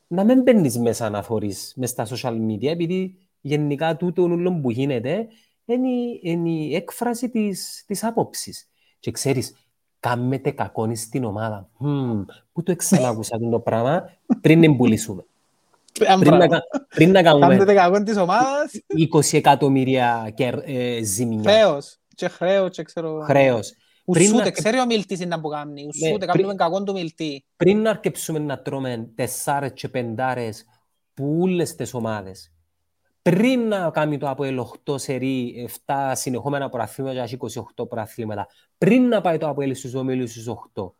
να 0.08 0.24
μην 0.24 0.42
μπαίνεις 0.42 0.78
μέσα 0.78 1.10
να 1.10 1.22
θωρείς 1.24 1.74
μες 1.76 1.90
στα 1.90 2.08
social 2.10 2.34
media, 2.48 2.64
επειδή 2.68 3.16
γενικά 3.42 3.96
τούτο 3.96 4.24
όλο 4.24 4.60
που 4.62 4.72
γίνεται 4.72 5.28
είναι, 5.66 5.90
η- 5.90 6.20
είναι 6.24 6.50
η 6.50 6.76
έκφραση 6.76 7.30
της, 7.30 7.84
της 7.88 8.04
άποψης. 8.04 8.68
Και 9.00 9.12
ξέρεις, 9.12 9.56
κάμετε 10.00 10.52
κακόνι 10.52 10.96
στην 10.96 11.24
ομάδα. 11.24 11.70
Μμμ, 11.78 12.24
πού 12.54 12.64
το 12.64 12.72
εξανάκουσα 12.72 13.38
το 13.52 13.60
πράγμα 13.60 14.10
πριν 14.42 14.64
εμπουλήσουμε. 14.64 15.26
Πριν 16.20 16.36
να, 16.36 16.48
κα- 16.48 16.64
πριν 16.96 17.12
να 17.12 17.24
κάνουμε 17.24 17.48
Κάνετε 17.48 17.74
κακό 17.74 18.04
της 18.04 18.18
ομάδας, 18.18 18.72
20 19.14 19.38
εκατομμύρια 19.38 20.32
κερ, 20.36 20.54
ε, 20.66 21.04
ζημιά, 21.04 21.42
χρέος. 21.52 21.98
Και 22.16 22.28
χρέος 22.28 22.70
και 22.76 22.84
ξέρω... 22.84 23.20
χρέος. 23.20 23.74
Πριν 24.12 24.26
Ουσούτε, 24.26 24.44
να- 24.44 24.52
ξέρει 24.52 24.80
ο 24.80 24.86
μιλτής 24.86 25.20
είναι 25.20 25.40
που 25.40 25.48
κάνει. 25.50 25.86
Ουσούτε, 25.88 26.18
πριν- 26.18 26.28
κάνουμε 26.28 26.56
κακό 26.56 26.84
του 26.84 26.92
μιλτή. 26.94 27.44
πριν 27.56 27.82
να 27.82 27.90
αρκεψούμε 27.90 28.40
να 28.40 28.62
τρώμε 28.62 29.10
τεσσάρες 29.16 29.72
και 29.74 29.90
πεντάρες 29.90 30.66
που 31.14 31.38
όλες 31.42 31.76
τις 31.76 31.94
ομάδες, 31.94 32.54
πριν 33.22 33.60
να 33.68 33.90
κάνει 33.90 34.18
το 34.18 34.30
από 34.30 34.44
8 34.44 34.98
σερί, 34.98 35.68
7 35.86 36.12
συνεχόμενα 36.16 36.70
προαθλήματα 36.70 37.16
και 37.16 37.22
έχει 37.22 37.36
28 37.36 37.88
προαθλήματα, 37.88 38.48
πριν 38.78 39.08
να 39.08 39.22
πάει 39.22 39.38
το 39.38 39.48
από 39.48 39.74
στους 39.74 39.94
ομίλους 39.94 40.32
στους 40.32 40.48
8, 40.48 40.94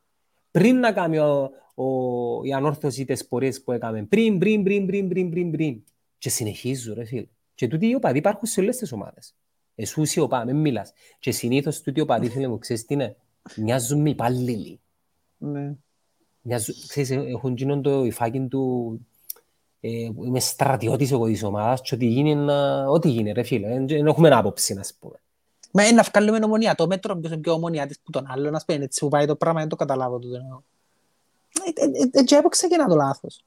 πριν 0.52 0.80
να 0.80 0.92
κάνει 0.92 1.18
ο, 1.18 1.50
ο, 1.76 1.86
η 2.44 2.54
ανόρθωση 2.54 3.06
τις 3.06 3.28
πορείες 3.28 3.64
που 3.64 3.72
έκαμε, 3.72 4.04
πριν, 4.04 4.38
πριν, 4.38 4.64
πριν, 4.64 4.86
πριν, 4.86 5.08
πριν, 5.10 5.30
πριν, 5.30 5.52
πριν. 5.52 5.84
Και 6.18 6.30
συνεχίζουν, 6.30 6.94
ρε 6.94 7.06
φίλε. 7.06 7.28
Και 7.56 7.68
τούτοι 7.68 7.88
οι 7.88 7.96
οπαδοί 7.96 8.18
υπάρχουν 8.18 8.48
σε 8.48 8.60
όλες 8.60 8.78
τις 8.78 8.92
ομάδες. 8.92 9.36
Εσούς 9.76 10.16
οι 10.16 10.20
οπαδοί, 10.20 10.54
μην 10.54 10.62
μιλάς. 10.62 10.94
Και 11.20 11.32
συνήθως 11.32 11.82
τούτοι 11.82 12.00
οι 12.00 12.02
οπαδοί, 12.02 12.30
φίλε 12.30 12.48
μου, 12.48 12.58
ξέρεις 12.58 12.86
τι 12.86 12.94
είναι, 12.94 13.16
μοιάζουν 13.56 14.02
με 14.02 14.10
υπάλληλοι. 14.10 14.80
Ναι. 15.38 15.74
Μοιάζουν, 16.42 16.76
ξέρεις, 16.88 17.10
έχουν 17.12 17.56
γίνον 17.56 17.82
το 17.82 18.04
υφάκι 18.04 18.40
του 18.40 19.00
ε, 19.80 19.90
είμαι 20.26 20.40
στρατιώτης 20.40 21.12
εγώ 21.12 21.26
της 21.26 21.44
ομάδας 21.44 21.82
και 21.82 21.96
ό,τι 21.96 22.06
γίνει, 22.06 22.36
να- 22.36 22.86
ό,τι 22.90 23.10
γίνει 23.10 23.32
ρε 23.32 23.44
φίλε, 23.44 23.68
δεν 23.68 23.88
δεν 23.88 24.08
έχουμε 24.08 24.30
άποψη 24.30 24.74
να 24.74 24.82
πούμε. 25.00 25.16
Μα 25.72 25.84
είναι 25.84 25.96
να 25.96 26.04
βγάλουμε 26.04 26.46
ομονία. 26.46 26.76
Το 26.76 26.88
μέτρο 26.88 27.16
ποιος 27.16 27.32
είναι 27.32 27.42
πιο 27.42 27.54
ομονιάτης 27.54 28.00
που 28.00 28.12
τον 28.12 28.26
άλλο. 28.30 28.50
Να 28.50 28.60
σου 28.60 28.66
πει, 28.66 28.74
έτσι 28.74 29.00
που 29.00 29.08
πάει 29.08 29.26
το 29.26 29.36
πράγμα, 29.36 29.60
δεν 29.60 29.70
το 29.70 29.76
καταλάβω 29.76 30.20
το 30.20 30.28
εννοώ. 30.36 30.62
Ε, 31.74 31.82
ε, 31.82 31.86
ε, 31.86 32.20
Έτσι 32.20 32.36
έπω 32.36 32.50
ξεκινά 32.50 32.88
το 32.88 32.96
λάθος. 32.96 33.44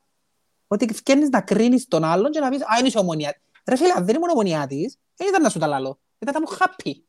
Ότι 0.69 0.87
βγαίνεις 1.05 1.29
να 1.29 1.41
κρίνεις 1.41 1.89
τον 1.89 2.05
άλλον 2.05 2.31
και 2.31 2.41
να 2.41 2.49
πεις 2.49 2.63
«Α, 2.63 2.79
είναι 2.79 2.89
είσαι 2.89 2.99
ομονιάτης». 2.99 3.43
Ρε 3.69 3.77
φίλε, 3.77 3.93
αν 3.97 4.05
δεν 4.05 4.15
ήμουν 4.15 4.29
ομονιάτης, 4.29 4.99
δεν 5.17 5.29
ήταν 5.29 5.43
να 5.43 5.49
σου 5.49 5.59
τα 5.59 5.67
λαλώ. 5.67 5.99
Ήταν 6.29 6.33
να 6.35 6.41
μου 6.41 6.47
χάπει. 6.57 7.05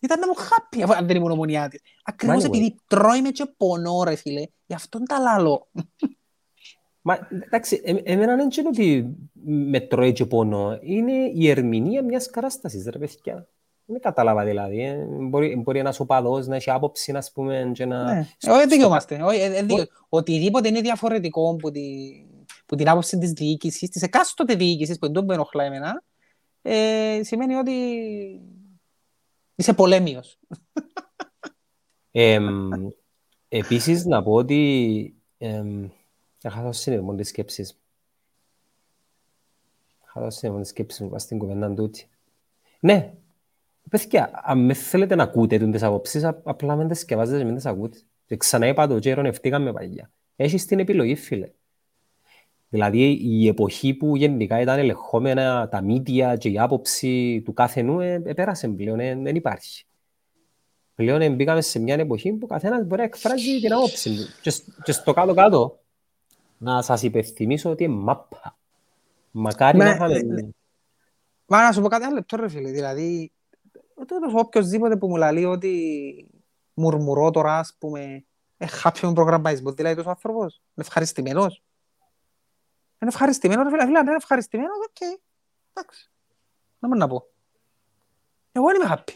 Ήταν 0.00 0.18
να 0.20 0.26
μου 0.26 0.34
χάπει 0.34 0.82
αφού- 0.82 0.94
αν 0.96 1.06
δεν 1.06 1.16
ήμουν 1.16 1.30
ομονιάτης. 1.30 1.80
Ακριβώς 2.04 2.42
anyway. 2.42 2.46
επειδή 2.46 2.76
τρώει 2.86 3.22
με 3.22 3.30
και 3.30 3.44
πονώ 3.56 4.02
ρε 4.04 4.14
φίλε, 4.14 4.42
γι' 4.66 4.74
αυτόν 4.74 5.04
τα 5.04 5.18
λαλώ. 5.18 5.68
Μα 7.06 7.28
εντάξει, 7.30 7.80
ε, 7.84 7.94
εμένα 8.04 8.36
δεν 8.36 8.48
είναι 8.58 8.68
ότι 8.68 9.16
με 9.44 9.80
τρώει 9.80 10.12
και 10.12 10.26
πόνο, 10.26 10.78
είναι 10.82 11.12
η 11.34 11.48
ερμηνεία 11.48 12.02
μιας 12.04 12.30
κατάστασης 12.30 12.86
ρε 12.86 12.98
παιδιά. 12.98 13.48
Δεν 13.86 14.00
κατάλαβα 14.00 14.44
δηλαδή. 14.44 14.82
ε. 14.82 15.06
Μπορεί, 15.08 15.56
μπορεί 15.64 15.78
ένας 15.78 16.00
οπαδός 16.00 16.46
να 16.46 16.56
έχει 16.56 16.70
άποψη, 16.70 17.12
να 17.12 17.22
πούμε, 17.34 17.70
και 17.74 17.84
να... 17.86 18.14
Ναι, 18.14 18.26
στο- 18.38 18.50
όχι 18.52 18.60
στο- 18.60 18.68
δικαιούμαστε. 18.70 19.22
όχι, 19.22 19.40
ε, 19.40 19.56
ε, 19.56 19.62
δίκαιο. 19.62 19.84
Οτιδήποτε 20.08 20.68
είναι 20.68 20.80
διαφορετικό 20.80 21.56
που, 21.56 21.70
τη, 21.70 21.80
που 22.66 22.76
την 22.76 22.88
άποψη 22.88 23.18
της 23.18 23.30
διοίκησης, 23.32 23.90
της 23.90 24.02
εκάστοτε 24.02 24.54
διοίκησης 24.54 24.98
που 24.98 25.12
δεν 25.12 25.24
με 25.24 25.34
ενοχλά 25.34 25.64
εμένα, 25.64 26.02
ε, 26.66 27.20
σημαίνει 27.22 27.54
ότι 27.54 27.72
είσαι 29.54 29.72
πολέμιος. 29.72 30.38
Εμ, 32.10 32.70
επίσης 33.48 34.04
να 34.04 34.22
πω 34.22 34.32
ότι 34.32 35.14
εμ, 35.38 35.88
είχα 36.42 36.62
δώσει 36.62 36.80
συνειδημό 36.80 37.14
της 37.14 37.28
σκέψης. 37.28 37.78
Είχα 40.04 40.20
δώσει 40.20 40.38
συνειδημό 40.38 40.62
της 40.62 40.70
σκέψης 40.70 41.00
μου 41.00 41.08
πας 41.08 41.22
στην 41.22 41.38
κουβέντα 41.38 41.74
τούτη. 41.74 42.08
Ναι, 42.80 43.14
παιδιά, 43.90 44.40
αν 44.44 44.64
με 44.64 44.74
θέλετε 44.74 45.14
να 45.14 45.22
ακούτε 45.22 45.70
τις 45.70 45.82
απόψεις, 45.82 46.24
α- 46.24 46.40
απλά 46.44 46.76
μην 46.76 46.88
τις 46.88 46.98
σκευάζετε 46.98 47.38
και 47.38 47.44
μην 47.44 47.54
τις 47.54 47.66
ακούτε. 47.66 47.98
Και 48.26 48.36
ξανά 48.36 48.66
είπα 48.66 48.86
το 48.86 48.98
και 48.98 49.08
ειρωνευτήκαμε 49.08 49.72
παλιά. 49.72 50.10
Έχεις 50.36 50.66
την 50.66 50.78
επιλογή, 50.78 51.14
φίλε. 51.14 51.52
Δηλαδή, 52.74 53.18
η 53.22 53.48
εποχή 53.48 53.94
που 53.94 54.16
γενικά 54.16 54.60
ήταν 54.60 54.78
ελεγχόμενα 54.78 55.68
τα 55.68 55.80
μίδια 55.80 56.36
και 56.36 56.48
η 56.48 56.58
άποψη 56.58 57.42
του 57.44 57.52
κάθε 57.52 57.82
νου, 57.82 58.00
ε, 58.00 58.22
επέρασε 58.24 58.68
πλέον, 58.68 59.00
ε, 59.00 59.14
δεν 59.14 59.34
υπάρχει. 59.34 59.84
Πλέον 60.94 61.20
ε, 61.20 61.30
μπήκαμε 61.30 61.60
σε 61.60 61.78
μια 61.78 61.94
εποχή 61.94 62.32
που 62.32 62.46
καθένας 62.46 62.84
μπορεί 62.86 63.00
να 63.00 63.06
εκφράζει 63.06 63.60
την 63.60 63.72
άποψη 63.72 64.16
του. 64.16 64.22
Και, 64.42 64.50
σ- 64.50 64.82
και 64.82 64.92
στο 64.92 65.12
κάτω-κάτω, 65.12 65.80
να 66.58 66.82
σας 66.82 67.02
υπενθυμίσω 67.02 67.70
ότι 67.70 67.84
είναι 67.84 67.94
μάπα. 67.94 68.56
Μακάρι 69.30 69.78
Ναι, 69.78 69.84
να 69.84 69.90
είχαμε... 69.90 70.18
ναι, 70.22 70.42
Μα 71.46 71.62
να 71.62 71.72
σου 71.72 71.80
πω 71.80 71.88
κάτι 71.88 72.04
άλλο 72.04 72.14
λεπτό 72.14 72.36
ρε 72.36 72.48
φίλε, 72.48 72.70
δηλαδή 72.70 73.32
τούτος 73.94 74.32
οποιοςδήποτε 74.34 74.96
που 74.96 75.08
μου 75.08 75.16
λέει 75.16 75.44
ότι 75.44 76.26
μουρμουρώ 76.74 77.30
τώρα 77.30 77.58
ας 77.58 77.76
πούμε 77.78 78.24
ε, 78.56 78.66
χάπιο 78.66 79.08
με 79.08 79.14
προγραμματισμός, 79.14 79.74
δηλαδή 79.74 79.94
τόσος 79.94 80.10
άνθρωπος, 80.10 80.54
είναι 80.54 80.86
ευχαριστημένος. 80.86 81.62
Είναι 83.04 83.12
ευχαριστημένος 83.12 83.64
ρε 83.64 83.70
φίλε, 83.70 83.84
φίλε, 83.84 83.98
αν 83.98 84.06
είναι 84.06 84.16
ευχαριστημένος, 84.16 84.76
οκ, 84.88 85.20
εντάξει, 85.72 86.10
να 86.78 86.88
μην 86.88 86.98
να 86.98 87.08
πω. 87.08 87.26
Εγώ 88.52 88.66
δεν 88.66 88.76
είμαι 88.76 88.94
happy. 88.94 89.14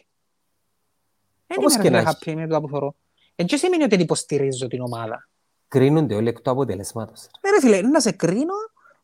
Δεν 1.47 1.57
Όπως 1.59 1.75
είμαι 1.75 1.83
και 1.83 1.89
ρε 1.89 2.03
να 2.03 2.13
φίλε 2.13 2.35
happy 2.35 2.41
με 2.41 2.47
το 2.47 2.61
που 2.61 2.69
θωρώ. 2.69 2.95
Εν 3.35 3.47
και 3.47 3.57
σημαίνει 3.57 3.83
ότι 3.83 3.95
δεν 3.97 4.05
υποστηρίζω 4.05 4.67
την 4.67 4.81
ομάδα. 4.81 5.29
Κρίνονται 5.69 6.15
όλοι 6.15 6.29
εκ 6.29 6.41
του 6.41 6.51
αποτελέσματος. 6.51 7.29
Ναι 7.41 7.51
ρε 7.51 7.61
φίλε, 7.61 7.89
να 7.89 8.01
σε 8.01 8.13
κρίνω 8.13 8.55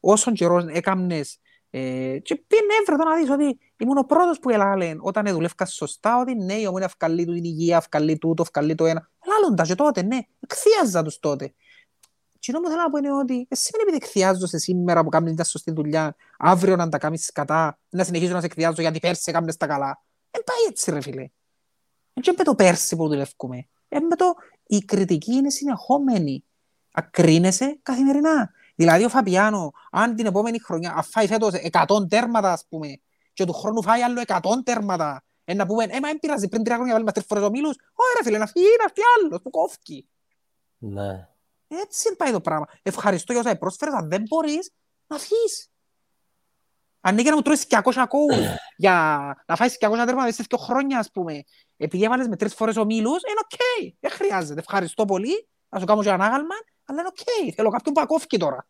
όσον 0.01 0.35
καιρός 0.35 0.64
έκαμνες 0.66 1.39
ε, 1.70 2.18
και 2.18 2.37
πήγαινε 2.37 2.72
έβρε 2.80 2.96
το 2.96 3.04
να 3.09 3.17
δεις 3.17 3.30
ότι 3.30 3.59
ήμουν 3.76 3.99
ο 3.99 4.04
πρώτος 4.04 4.38
που 4.38 4.50
έλαλε 4.50 4.95
όταν 4.99 5.26
δουλεύκα 5.33 5.67
σωστά 5.67 6.21
ότι 6.21 6.34
ναι 6.34 6.54
η 6.54 6.67
ομόνια 6.67 6.87
φκάλλει 6.87 7.25
του 7.25 7.33
την 7.33 7.45
υγεία, 7.45 7.76
φκάλλει 7.76 8.18
τούτο, 8.18 8.42
φκάλλει 8.42 8.75
το 8.75 8.84
ένα. 8.84 9.11
Λάλουν 9.26 9.57
τα 9.57 9.64
και 9.64 9.75
τότε, 9.75 10.03
ναι, 10.03 10.18
εκθείαζα 10.41 11.03
τους 11.03 11.18
τότε. 11.18 11.54
Τι 12.53 12.53
που 12.53 12.68
θέλω 12.68 12.83
να 12.83 12.91
πω 12.91 12.99
είναι 12.99 13.12
ότι 13.12 13.46
εσύ 13.49 13.71
δεν 13.72 13.80
επειδή 13.80 13.96
εκθιάζω 13.96 14.46
σήμερα 14.46 15.03
που 15.03 15.08
κάνεις 15.08 15.33
μια 15.33 15.45
σωστή 15.45 15.72
δουλειά, 15.72 16.16
αύριο 16.38 16.76
να 16.76 16.88
τα 16.88 16.99
κάνεις 16.99 17.33
κατά, 17.33 17.79
να 17.88 18.04
συνεχίζω 18.04 18.33
να 18.33 18.41
σε 18.41 18.46
εκθιάζω 18.46 18.80
γιατί 18.80 18.99
πέρσι 18.99 19.22
έκαμνες 19.26 19.57
τα 19.57 19.66
καλά. 19.66 20.03
Δεν 20.30 20.42
πάει 20.45 20.57
έτσι 20.68 20.91
ρε 20.91 21.00
φίλε. 21.00 21.29
Δεν 22.12 22.34
με 22.38 22.45
το 22.45 22.54
πέρσι 22.54 22.96
που 22.96 23.08
δουλεύουμε. 23.08 23.68
Ε, 23.88 23.99
με 23.99 24.16
το 24.16 24.34
η 24.66 24.79
κριτική 24.79 25.33
είναι 25.33 25.50
συνεχόμενη. 25.50 26.45
Ακρίνεσαι 26.92 27.79
καθημερινά. 27.83 28.50
Δηλαδή 28.75 29.04
ο 29.04 29.08
Φαπιάνο, 29.08 29.72
αν 29.91 30.14
την 30.14 30.26
επόμενη 30.26 30.58
χρονιά 30.58 30.92
αν 30.96 31.03
φάει 31.03 31.26
φέτος 31.26 31.53
100 31.72 32.08
τέρματα, 32.08 32.53
ας 32.53 32.66
πούμε, 32.68 33.00
και 33.33 33.45
του 33.45 33.53
χρόνου 33.53 33.83
φάει 33.83 34.03
άλλο 34.03 34.22
100 34.26 34.41
τέρματα, 34.64 35.25
ε, 35.45 35.54
να 35.54 35.66
πούμε, 35.66 35.84
ε, 35.84 36.00
μα 36.00 36.08
δεν 36.08 36.18
πειράζει, 36.18 36.49
πριν 36.49 36.64
τρία 36.64 36.75
χρόνια 36.75 36.92
βάλουμε 36.92 37.12
τρεις 37.12 37.26
φορές 37.26 37.45
ομίλους, 37.45 37.76
όχι 37.76 38.16
ρε 38.18 38.25
φίλε, 38.25 38.38
να 38.38 38.46
φύγει, 38.46 38.66
να 38.83 38.88
φύγει 38.88 39.07
άλλος, 39.18 39.42
που 39.42 39.50
κόφκει. 39.50 40.08
Ναι. 40.79 41.29
Έτσι 41.68 42.16
πάει 42.16 42.32
το 42.32 42.41
πράγμα. 42.41 42.66
Ευχαριστώ 42.82 43.32
για 43.32 43.41
όσα 43.42 43.57
πρόσφερες, 43.57 43.95
αν 43.95 44.08
δεν 44.08 44.22
μπορείς, 44.28 44.70
να 45.07 45.18
φύγεις. 45.18 45.68
Αν 47.00 47.18
είναι 47.18 47.30
να 47.30 47.36
μου 47.36 47.42
τρώεις 47.42 47.66
200 47.68 48.04
κόους 48.08 48.36
για 48.76 48.92
να 49.46 49.57
φάεις 49.57 49.72
200 49.74 49.78
τέρματα 49.78 50.14
μέσα 50.14 50.42
σε 50.42 50.49
2 50.49 50.57
χρόνια, 50.58 50.99
ας 50.99 51.11
πούμε, 51.11 51.42
επειδή 51.76 52.04
έβαλες 52.04 52.28
με 52.28 52.36
τρεις 52.36 52.54
φορές 52.54 52.76
ομίλους, 52.76 53.22
είναι 53.22 53.41
οκ. 53.45 53.92
Δεν 54.00 54.11
χρειάζεται. 54.11 54.61
Ευχαριστώ 54.61 55.04
πολύ. 55.04 55.49
Να 55.68 55.78
σου 55.80 55.84
κάνω 55.86 56.03
και 56.03 56.08
ένα 56.08 56.24
άγαλμα, 56.24 56.54
αλλά 56.84 57.00
είναι 57.00 57.08
οκ. 57.08 57.54
Θέλω 57.54 57.70
κάποιον 57.70 57.95
που 57.95 58.00
ακόφηκε 58.00 58.36
τώρα. 58.38 58.66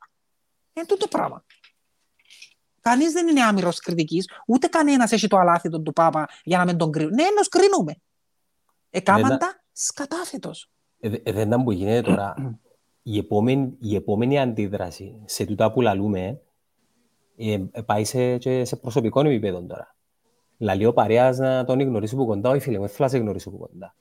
Είναι 0.73 0.87
τούτο 0.87 1.09
πράγμα. 1.09 1.45
Κανείς 2.81 3.13
δεν 3.13 3.29
είναι 3.29 3.43
άμοιρος 3.43 3.79
κριτικής, 3.81 4.29
ούτε 4.47 4.67
κανένας 4.67 5.13
έχει 5.13 5.27
το 5.29 5.37
αλάθητο 5.37 5.69
του 5.69 5.93
Πάπα 5.93 6.29
για 6.45 6.59
να 6.59 6.65
μην 6.65 6.77
τον 6.77 6.91
κρίνουν. 6.93 7.15
Ναι, 7.15 7.23
ενός 7.23 7.49
κρίνουμε. 7.49 7.97
Εκάμαν 8.91 9.33
Ναι, 9.33 9.39
τα 9.39 9.63
σκατάφετος. 9.73 10.71
Ε, 11.01 11.09
δε- 11.09 11.21
ε, 11.23 11.33
δεν 11.33 11.47
ήταν 11.47 11.65
που 11.65 11.73
γίνεται 11.73 12.01
τώρα. 12.01 12.35
η, 13.07 13.19
επόμενη, 13.19 13.77
η 13.81 13.95
επόμενη 13.95 14.41
αντίδραση 14.41 15.15
σε 15.25 15.45
τούτα 15.45 15.73
που 15.73 15.81
λαλούμε 15.81 16.41
ε, 17.37 17.53
ε, 17.73 17.81
πάει 17.81 18.05
σε, 18.05 18.37
και 18.39 18.65
σε 18.65 18.77
προσωπικό 18.77 19.21
επίπεδο 19.21 19.63
τώρα. 19.63 19.95
Λαλεί 20.59 20.87
ο 20.87 20.93
παρέας 20.93 21.39
να 21.39 21.65
τον 21.65 21.81
γνωρίσει 21.81 22.17
που 22.17 22.27
κοντά, 22.27 22.51
όχι 22.51 22.61
φίλε 22.61 22.79
μου, 22.79 22.85
δεν 22.85 22.95
θέλω 22.95 23.09
να 23.09 23.15
σε 23.15 23.19
γνωρίσω 23.19 23.51
που 23.51 23.59
κοντά. 23.59 23.95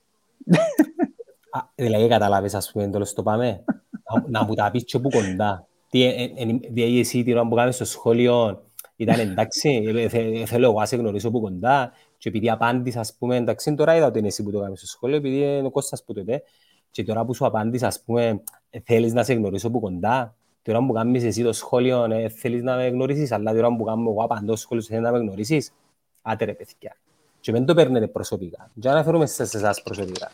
Δηλαδή 1.75 2.07
καταλάβεις 2.07 2.53
ας 2.53 2.71
πούμε 2.71 2.88
τέλος 2.88 3.13
το 3.13 3.23
πάμε. 3.23 3.63
Να 4.27 4.43
μου 4.43 4.53
τα 4.53 4.71
πεις 4.71 4.84
και 4.84 4.99
που 4.99 5.09
κοντά. 5.09 5.67
Τι, 5.89 6.09
δηλαδή 6.69 6.99
εσύ 6.99 7.23
την 7.23 7.34
ώρα 7.38 7.47
που 7.47 7.55
κάνεις 7.55 7.75
στο 7.75 7.85
σχόλιο 7.85 8.63
ήταν 8.95 9.19
εντάξει, 9.19 9.84
θέλω 10.45 10.65
εγώ 10.65 10.80
να 10.80 10.85
σε 10.85 10.95
γνωρίσω 10.95 11.31
που 11.31 11.41
κοντά 11.41 11.91
και 12.17 12.30
επειδή 12.30 12.49
απάντησα 12.49 12.99
ας 12.99 13.15
πούμε 13.19 13.35
εντάξει 13.35 13.75
τώρα 13.75 13.95
είδα 13.95 14.05
ότι 14.05 14.19
είναι 14.19 14.27
εσύ 14.27 14.43
που 14.43 14.51
το 14.51 14.59
κάνεις 14.59 14.80
στο 14.80 14.88
σχόλιο 14.88 15.15
επειδή 15.15 15.35
είναι 15.35 15.67
ο 15.67 15.71
Κώστας 15.71 16.03
που 16.03 16.13
το 16.13 16.19
είπε 16.19 16.43
και 16.91 17.03
τώρα 17.03 17.25
που 17.25 17.34
σου 17.34 17.45
απάντησα 17.45 17.88
ας 17.88 18.03
πούμε 18.03 18.43
θέλεις 18.83 19.13
να 19.13 19.23
σε 19.23 19.33
γνωρίσω 19.33 19.71
που 19.71 19.79
κοντά. 19.79 20.35
Τώρα 20.61 20.85
που 20.85 20.93
κάνεις 20.93 21.23
εσύ 21.23 21.43
το 21.43 21.53
σχόλιο 21.53 22.07
θέλεις 22.29 22.63
να 22.63 22.75
με 22.75 22.87
γνωρίσεις 22.87 23.31
αλλά 23.31 23.53
τώρα 23.53 23.75
που 23.75 23.83
κάνω 23.83 24.09
εγώ 24.09 24.23
απαντώ 24.23 24.55
σχόλιο 24.55 24.83
θέλεις 24.83 25.03
να 25.03 25.11
με 25.11 25.17
γνωρίσεις. 25.17 25.73
Άτε 26.21 26.45
ρε 26.45 26.53
παιδιά. 26.53 26.95
Και 27.39 27.51
δεν 27.51 27.65
το 27.65 27.73
παίρνετε 27.73 28.07
προσωπικά. 28.07 28.71
Και 28.79 28.89
αναφέρουμε 28.89 29.25
σε 29.25 29.43
εσάς 29.43 29.83
προσωπικά. 29.83 30.31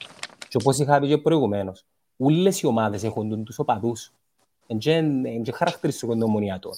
Και 0.48 0.57
όπως 0.61 0.80
είχα 0.80 0.99
πει 0.99 1.07
και 1.07 1.18
προηγουμένως, 1.18 1.86
όλες 2.18 2.61
οι 2.61 2.66
ομάδες 2.66 3.03
έχουν 3.03 3.44
τους 3.44 3.60
οπαδούς. 3.60 4.11
Είναι 4.68 5.52
χαρακτηριστικό 5.53 6.18
το 6.18 6.26
ομονιατό. 6.26 6.72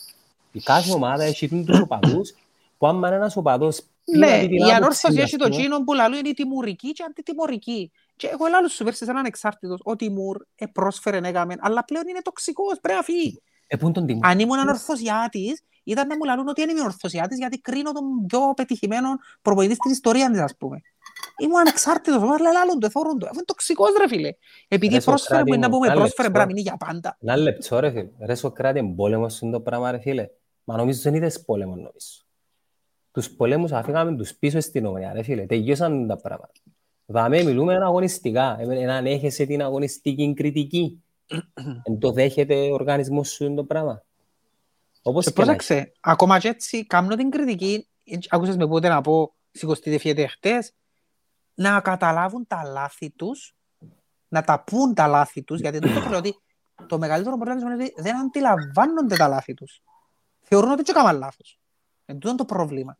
Η 0.52 0.60
κάθε 0.60 0.92
ομάδα 0.92 1.24
έχει 1.24 1.64
τους 1.66 1.80
οπαδούς 1.80 2.34
που 2.78 2.88
άμα 2.88 3.08
είναι 3.08 3.16
ένας 3.16 3.38
οπαδός 3.38 3.82
ναι, 4.18 4.44
η 4.50 4.72
ανόρθωση 4.76 5.20
έχει 5.20 5.38
το 5.38 5.50
κίνο 5.50 5.84
που 5.84 5.94
λαλού 5.94 6.18
είναι 6.18 6.30
η 6.30 6.34
τιμουρική 6.34 6.92
και 6.92 7.04
αντιτιμουρική. 7.08 7.92
Και 8.16 8.28
εγώ 8.28 8.46
λέω 8.48 8.68
σου 8.68 8.84
πέρσι 8.84 9.06
έναν 9.08 9.26
εξάρτητος, 9.26 9.80
ο 9.84 9.96
Τιμούρ 9.96 10.38
πρόσφερε 10.72 11.20
έκαμε, 11.24 11.56
αλλά 11.60 11.84
πλέον 11.84 12.08
είναι 12.08 12.22
τοξικός, 12.22 12.80
πρέπει 12.82 12.98
να 12.98 13.04
φύγει. 13.04 13.42
Ε, 13.68 13.78
Αν 14.22 14.40
ήμουν 14.40 14.60
ανορθωσιάτης, 14.60 15.64
ήταν 15.84 16.08
να 16.08 16.16
μου 16.16 16.24
λαλούν 16.24 16.48
ότι 16.48 16.62
είναι 16.62 16.82
ορθωσιάτης 16.82 17.38
γιατί 17.38 17.58
κρίνω 17.60 17.92
τον 17.92 18.04
πιο 18.28 18.54
πετυχημένο 18.56 19.10
προπονητής 19.42 19.76
στην 19.76 19.92
ιστορίας 19.92 20.30
της, 20.30 20.40
ας 20.40 20.56
πούμε. 20.58 20.82
Ήμουν 21.42 21.60
ανεξάρτητος, 21.60 22.22
όμως 22.22 22.40
λέει 22.40 22.54
άλλον 22.62 22.80
το, 22.80 22.86
εθώρον 22.86 23.20
το. 23.20 23.26
Αυτό 23.26 23.38
είναι 23.38 23.46
τοξικός 23.46 23.90
ρε 24.00 24.08
φίλε. 24.08 24.30
Επειδή 24.68 25.04
πρόσφερε 25.04 25.42
που 25.42 25.54
είναι 25.54 25.68
να 25.68 25.70
πούμε 25.70 25.94
πρόσφερε 25.94 26.30
πρέπει 26.30 26.38
να 26.38 26.46
μείνει 26.46 26.62
για 26.62 26.78
πάντα. 26.78 27.18
Να 27.20 27.38
λεπτό 27.38 27.80
ρε 27.80 27.90
φίλε. 27.90 28.10
Ρε 28.26 28.36
Σοκράτη 28.36 28.80
είναι 28.80 28.94
πόλεμος 28.96 29.40
είναι 29.40 29.52
το 29.52 29.62
πράγμα 29.62 29.92
ρε 29.92 30.00
φίλε. 30.00 30.28
Μα 30.64 30.78
νομίζω 30.78 31.02
δεν 31.02 31.14
είδες 31.14 31.42
πόλεμο 31.42 31.76
νομίζω. 31.76 32.26
Τους 33.12 33.30
πολέμους 33.30 33.72
αφήγαμε 33.72 34.16
τους 34.16 34.34
πίσω 34.34 34.60
στην 34.60 34.86
ομονία 34.86 35.14
ρε 35.14 35.24
φίλε. 35.24 35.46
Τελειώσαν 35.46 36.08
τα 36.08 36.16
πράγματα. 36.16 36.52
Δάμε 37.06 37.44
μιλούμε 37.44 37.76
αγωνιστικά. 37.76 38.58
Έναν 38.60 39.06
έχεσαι 39.06 39.46
την 39.46 39.62
αγωνιστική 39.62 40.34
κριτική. 40.34 41.04
Εν 41.84 42.00
το 42.00 42.12
δέχεται 42.12 42.70
ο 42.70 42.74
οργανισμός 42.74 43.30
σου 43.30 43.54
το 43.54 43.64
πράγμα. 43.64 44.04
Όπως 45.02 45.26
και 45.26 45.32
πρόσεξε, 45.32 45.92
ακόμα 46.00 46.40
και 46.40 46.48
έτσι, 46.48 46.86
κάνω 46.86 47.16
την 47.16 47.30
κριτική, 47.30 47.88
άκουσες 48.30 48.58
με 48.58 48.68
πότε 48.68 48.88
να 48.88 49.02
πω, 49.02 49.34
σηκωστείτε 49.52 49.98
φιέτε 49.98 50.28
χτες, 50.28 50.74
να 51.54 51.82
καταλάβουν 51.82 52.48
τα 52.48 52.64
λάθη 52.64 53.10
τους, 53.10 53.56
να 54.28 54.44
τα 54.44 54.64
πούν 54.64 54.94
τα 54.94 55.08
λάθη 55.08 55.44
τους, 55.44 55.60
γιατί 55.60 55.80
δεν 55.80 55.94
το 55.94 56.10
λέω 56.10 56.18
ότι 56.18 56.36
το 56.88 56.98
μεγαλύτερο 56.98 57.38
πρόβλημα 57.38 57.74
είναι 57.74 57.84
ότι 57.84 57.94
δεν 58.02 58.18
αντιλαμβάνονται 58.18 59.16
τα 59.16 59.28
λάθη 59.28 59.54
τους. 59.54 59.82
Θεωρούν 60.42 60.72
ότι 60.72 60.84
και 60.84 60.92
έκαναν 60.92 61.18
λάθος. 61.18 61.61
Εν 62.12 62.20
τούτο 62.20 62.36
το 62.36 62.46
πρόβλημα. 62.46 62.98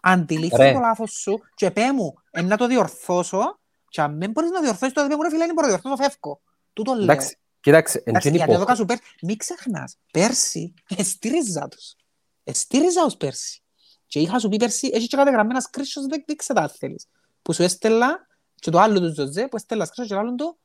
Αντιλήφθη 0.00 0.72
το 0.72 0.78
λάθος 0.78 1.12
σου 1.12 1.40
και 1.54 1.70
πέ 1.70 1.92
μου, 1.92 2.14
να 2.42 2.56
το 2.56 2.66
διορθώσω 2.66 3.60
και 3.88 4.00
αν 4.00 4.18
δεν 4.18 4.30
μπορείς 4.30 4.50
να 4.50 4.60
διορθώσεις 4.60 4.94
το 4.94 5.06
δεν 5.06 5.12
μου, 5.16 5.22
ρε 5.22 5.30
φίλε, 5.30 5.44
είναι 5.44 5.52
μπορώ 5.52 5.66
διορθώσω, 5.66 5.96
φεύγω. 5.96 6.40
Τούτο 6.72 6.94
λέω. 6.94 7.16
Κοίταξε, 7.60 8.02
γιατί 8.04 8.52
εδώ 8.52 8.64
κάσου 8.64 8.84
πέρσι, 8.84 9.02
μην 9.22 9.36
ξεχνάς, 9.36 9.96
πέρσι 10.12 10.74
εστήριζα 10.96 11.68
τους. 11.68 11.96
Εστήριζα 12.44 13.04
τους 13.04 13.16
πέρσι. 13.16 13.62
Και 14.06 14.20
είχα 14.20 14.38
σου 14.38 14.48
πει 14.48 14.56
πέρσι, 14.56 14.90
έχεις 14.92 15.08
και 15.08 15.16
κατεγραμμένα 15.16 15.60
σκρίσος, 15.60 16.06
δεν 16.06 16.24
δείξε 16.26 16.52
τα 16.52 16.68
θέλεις 16.68 17.06
που 17.42 17.52
σου 17.52 17.62
έστελα 17.62 18.26
και 18.54 18.70
το 18.70 18.78
άλλο 18.78 19.00
τους 19.00 19.14
Ζωζέ 19.14 19.48
που 19.48 19.56
έστελα 19.56 19.84
σκράσο 19.84 20.08
και 20.08 20.20
άλλον 20.20 20.36
το 20.36 20.58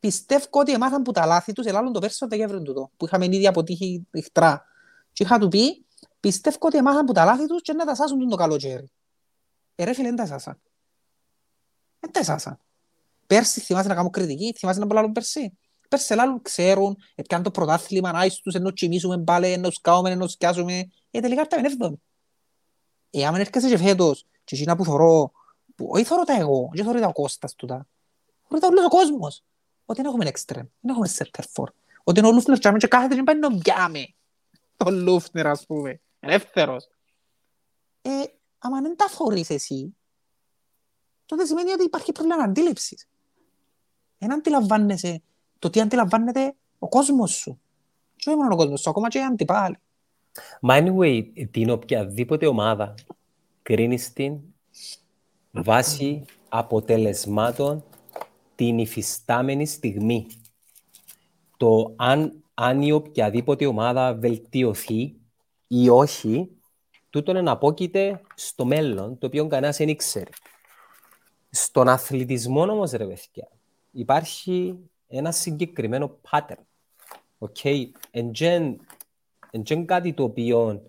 πιστεύω 0.00 0.46
ότι 0.50 0.72
έμαθαν 0.72 1.02
που 1.02 1.12
τα 1.12 1.26
λάθη 1.26 1.52
τους 1.52 1.66
ελάλλον 1.66 1.92
το 1.92 2.00
πέρσι 2.00 2.18
το 2.18 2.26
Δεκέμβριο 2.26 2.62
του 2.62 2.90
που 2.96 3.06
είχαμε 3.06 3.24
ήδη 3.24 3.46
αποτύχει 3.46 4.06
ηχτρά 4.10 4.64
και 5.12 5.22
είχα 5.22 5.38
του 5.38 5.48
πει 5.48 5.86
πιστεύω 6.20 6.56
ότι 6.60 6.76
έμαθαν 6.76 7.04
που 7.04 7.12
τα 7.12 7.24
λάθη 7.24 7.46
τους 7.46 7.62
και 7.62 7.72
να 7.72 7.84
τα 7.84 7.94
σάσουν 7.94 8.28
το 8.28 8.36
καλοκαίρι 8.36 8.90
ε 9.74 9.84
ρε 9.84 9.92
φίλε 9.92 10.06
δεν 10.06 10.16
τα 10.16 10.26
σάσαν 10.26 10.60
δεν 12.00 12.12
τα 12.12 12.24
σάσαν 12.24 12.60
πέρσι 13.26 13.60
θυμάσαι 13.60 13.88
να 13.88 13.94
κάνω 13.94 14.10
κριτική 14.10 14.54
θυμάσαι 14.58 14.80
να 14.80 14.86
πω 14.86 15.10
πέρσι 15.12 15.58
πέρσι 15.88 16.12
ελάλλον 16.12 16.42
ξέρουν 16.42 16.96
έπιαν 17.14 17.42
το 17.42 17.50
πρωτάθλημα 17.50 18.12
να 18.12 18.28
τους 18.42 18.54
ενώ 18.54 18.72
τσιμίσουμε 18.72 19.18
πάλι 19.18 19.52
ενώ 19.52 19.70
σκάουμε 19.70 20.10
ενώ 20.10 20.28
σκιάζουμε 20.28 20.88
ε 21.10 21.20
τελικά 21.20 21.40
ήρθαμε 21.40 21.66
εύδομη 21.66 22.02
ε 23.10 23.26
άμα 23.26 23.38
έρχεσαι 23.38 23.68
και 23.68 23.78
φέτος 23.78 24.26
και 24.44 24.54
εκείνα 24.54 24.76
που 24.76 24.84
θωρώ 24.84 25.32
που 25.78 25.88
όχι 25.90 26.04
θωρώ 26.04 26.24
τα 26.24 26.36
εγώ, 26.36 26.70
δεν 26.74 26.84
θωρώ 26.84 27.00
τα 27.00 27.06
ο 27.06 27.12
Κώστας 27.12 27.54
τούτα. 27.54 27.86
Θωρώ 28.48 28.60
τα 28.60 28.66
όλος 28.66 28.84
ο 28.84 28.88
κόσμος. 28.88 29.42
Ότι 29.84 30.00
δεν 30.02 30.10
έχουμε 30.10 30.24
εξτρέμ, 30.24 30.66
δεν 30.80 30.90
έχουμε 30.90 31.06
σέντερφορ. 31.08 31.70
Ότι 32.04 32.18
είναι 32.18 32.28
ο 32.28 32.32
Λούφνερ 32.32 32.58
και 32.58 32.86
κάθεται 32.86 33.14
και 33.14 33.22
πάει 33.22 33.38
να 33.38 33.58
πιάμε. 33.58 34.14
Ο 34.84 34.90
Λούφνερ 34.90 35.46
ας 35.46 35.66
πούμε, 35.66 36.00
ελεύθερος. 36.20 36.88
Ε, 38.02 38.10
άμα 38.58 38.80
δεν 38.80 38.96
τα 38.96 39.08
θωρείς 39.08 39.50
εσύ, 39.50 39.96
τότε 41.26 41.44
σημαίνει 41.44 41.70
ότι 41.70 41.84
υπάρχει 41.84 42.12
πρόβλημα 42.12 42.42
αντίληψης. 42.42 43.08
Δεν 44.18 44.32
αντιλαμβάνεσαι 44.32 45.22
το 45.58 45.70
τι 45.70 45.80
αντιλαμβάνεται 45.80 46.54
ο 46.78 46.88
κόσμος 46.88 47.30
σου. 47.30 47.60
Και 48.16 48.30
όχι 48.30 48.38
μόνο 48.38 48.54
ο 48.54 48.56
κόσμος 48.56 48.80
σου, 48.80 48.90
ακόμα 48.90 49.08
και 49.08 49.18
οι 49.18 49.22
αντιπάλοι. 49.22 49.76
Μα 50.60 50.78
anyway, 50.78 51.48
την 51.50 51.70
οποιαδήποτε 51.70 52.46
ομάδα 52.46 52.94
κρίνεις 53.62 54.12
την 54.12 54.40
βάσει 55.50 56.24
αποτελεσμάτων 56.48 57.84
την 58.54 58.78
υφιστάμενη 58.78 59.66
στιγμή. 59.66 60.26
Το 61.56 61.94
αν, 61.96 62.44
αν 62.60 62.82
η 62.82 62.92
οποιαδήποτε 62.92 63.66
ομάδα 63.66 64.14
βελτιωθεί 64.14 65.14
ή 65.66 65.88
όχι, 65.88 66.50
τούτο 67.10 67.36
είναι 67.36 67.50
απόκειται 67.50 68.20
στο 68.34 68.64
μέλλον, 68.64 69.18
το 69.18 69.26
οποίο 69.26 69.46
κανένας 69.46 69.76
δεν 69.76 69.88
ήξερε. 69.88 70.30
Στον 71.50 71.88
αθλητισμό 71.88 72.62
όμως, 72.62 72.90
ρε 72.90 73.06
παιδιά, 73.06 73.48
υπάρχει 73.92 74.78
ένα 75.08 75.32
συγκεκριμένο 75.32 76.18
pattern. 76.30 76.62
Okay. 77.38 77.84
Εν 78.10 79.84
κάτι 79.84 80.12
το 80.12 80.22
οποίο 80.22 80.82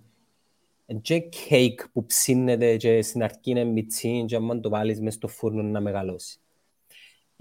και 1.01 1.19
κέικ 1.19 1.89
που 1.89 2.05
ψήνεται 2.05 2.77
και 2.77 3.01
στην 3.01 3.23
αρχή 3.23 3.39
είναι 3.43 3.63
μιτσί 3.63 4.25
και 4.27 4.35
αν 4.35 4.61
το 4.61 4.69
βάλεις 4.69 4.99
μες 5.01 5.13
στο 5.13 5.27
φούρνο 5.27 5.61
να 5.61 5.79
μεγαλώσει. 5.79 6.39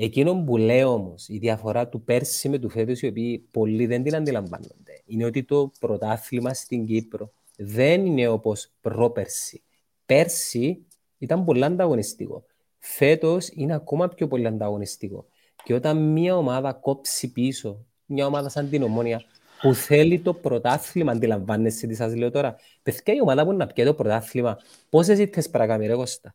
Εκείνο 0.01 0.45
που 0.45 0.57
λέω 0.57 0.93
όμως, 0.93 1.29
η 1.29 1.39
διαφορά 1.39 1.89
του 1.89 2.03
πέρσι 2.03 2.49
με 2.49 2.59
του 2.59 2.69
φέτο, 2.69 2.93
οι 3.01 3.07
οποίοι 3.07 3.39
πολλοί 3.39 3.87
δεν 3.87 4.03
την 4.03 4.15
αντιλαμβάνονται, 4.15 5.03
είναι 5.05 5.25
ότι 5.25 5.45
το 5.45 5.73
πρωτάθλημα 5.81 6.55
στην 6.55 6.87
Κύπρο 6.87 7.33
δεν 7.57 8.07
είναι 8.07 8.29
όπως 8.29 8.71
πρόπερσι. 8.81 9.63
Πέρσι 10.07 10.87
ήταν 11.19 11.45
πολύ 11.45 11.65
ανταγωνιστικό. 11.65 12.45
Φέτος 12.79 13.49
είναι 13.49 13.75
ακόμα 13.75 14.09
πιο 14.09 14.29
πολύ 14.29 14.47
ανταγωνιστικό. 14.47 15.27
Και 15.65 15.75
όταν 15.75 16.13
μια 16.13 16.37
ομάδα 16.37 16.73
κόψει 16.73 17.33
πίσω, 17.33 17.85
μια 18.07 18.27
ομάδα 18.27 18.49
σαν 18.49 18.69
την 18.69 18.83
Ομόνια, 18.83 19.23
που 19.61 19.75
θέλει 19.75 20.21
το 20.21 20.35
πρωτάθλημα, 20.35 21.13
αντιλαμβάνεσαι 21.13 21.87
τι 21.87 21.95
σας 21.95 22.15
λέω 22.15 22.31
τώρα. 22.31 22.57
Παιδιά 22.83 23.15
η 23.15 23.21
ομάδα 23.21 23.45
που 23.45 23.53
να 23.53 23.67
πιέει 23.67 23.87
το 23.87 23.95
πρωτάθλημα, 23.95 24.59
πόσες 24.91 25.19
ήττες 25.19 25.51
παρακάμε 25.51 25.87
ρε 25.87 25.95
Κώστα; 25.95 26.35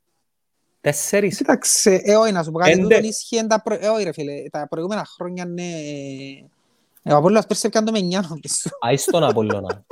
Τέσσερις. 0.83 1.37
Κοίταξε, 1.37 2.01
ε, 2.03 2.15
όχι 2.15 2.31
να 2.31 2.43
σου 2.43 2.51
πω 2.51 2.59
κάτι, 2.59 2.79
τούτον 2.79 3.03
ίσχυε 3.03 3.43
τα, 3.43 3.61
προ... 3.61 3.77
ε, 3.79 3.87
όχι, 3.87 4.03
ρε 4.03 4.11
φίλε, 4.11 4.49
τα 4.51 4.67
προηγούμενα 4.67 5.05
χρόνια, 5.05 5.45
ναι, 5.45 5.63
ο 7.13 7.15
Απόλλωνας 7.15 7.47
πέρσι 7.47 7.67
έπιανε 7.67 7.85
το 7.85 7.91
με 7.91 7.99
9 7.99 8.01
νομίζω. 8.01 8.69
Άις 8.79 9.05
τον 9.05 9.23
Απόλλωνα. 9.23 9.85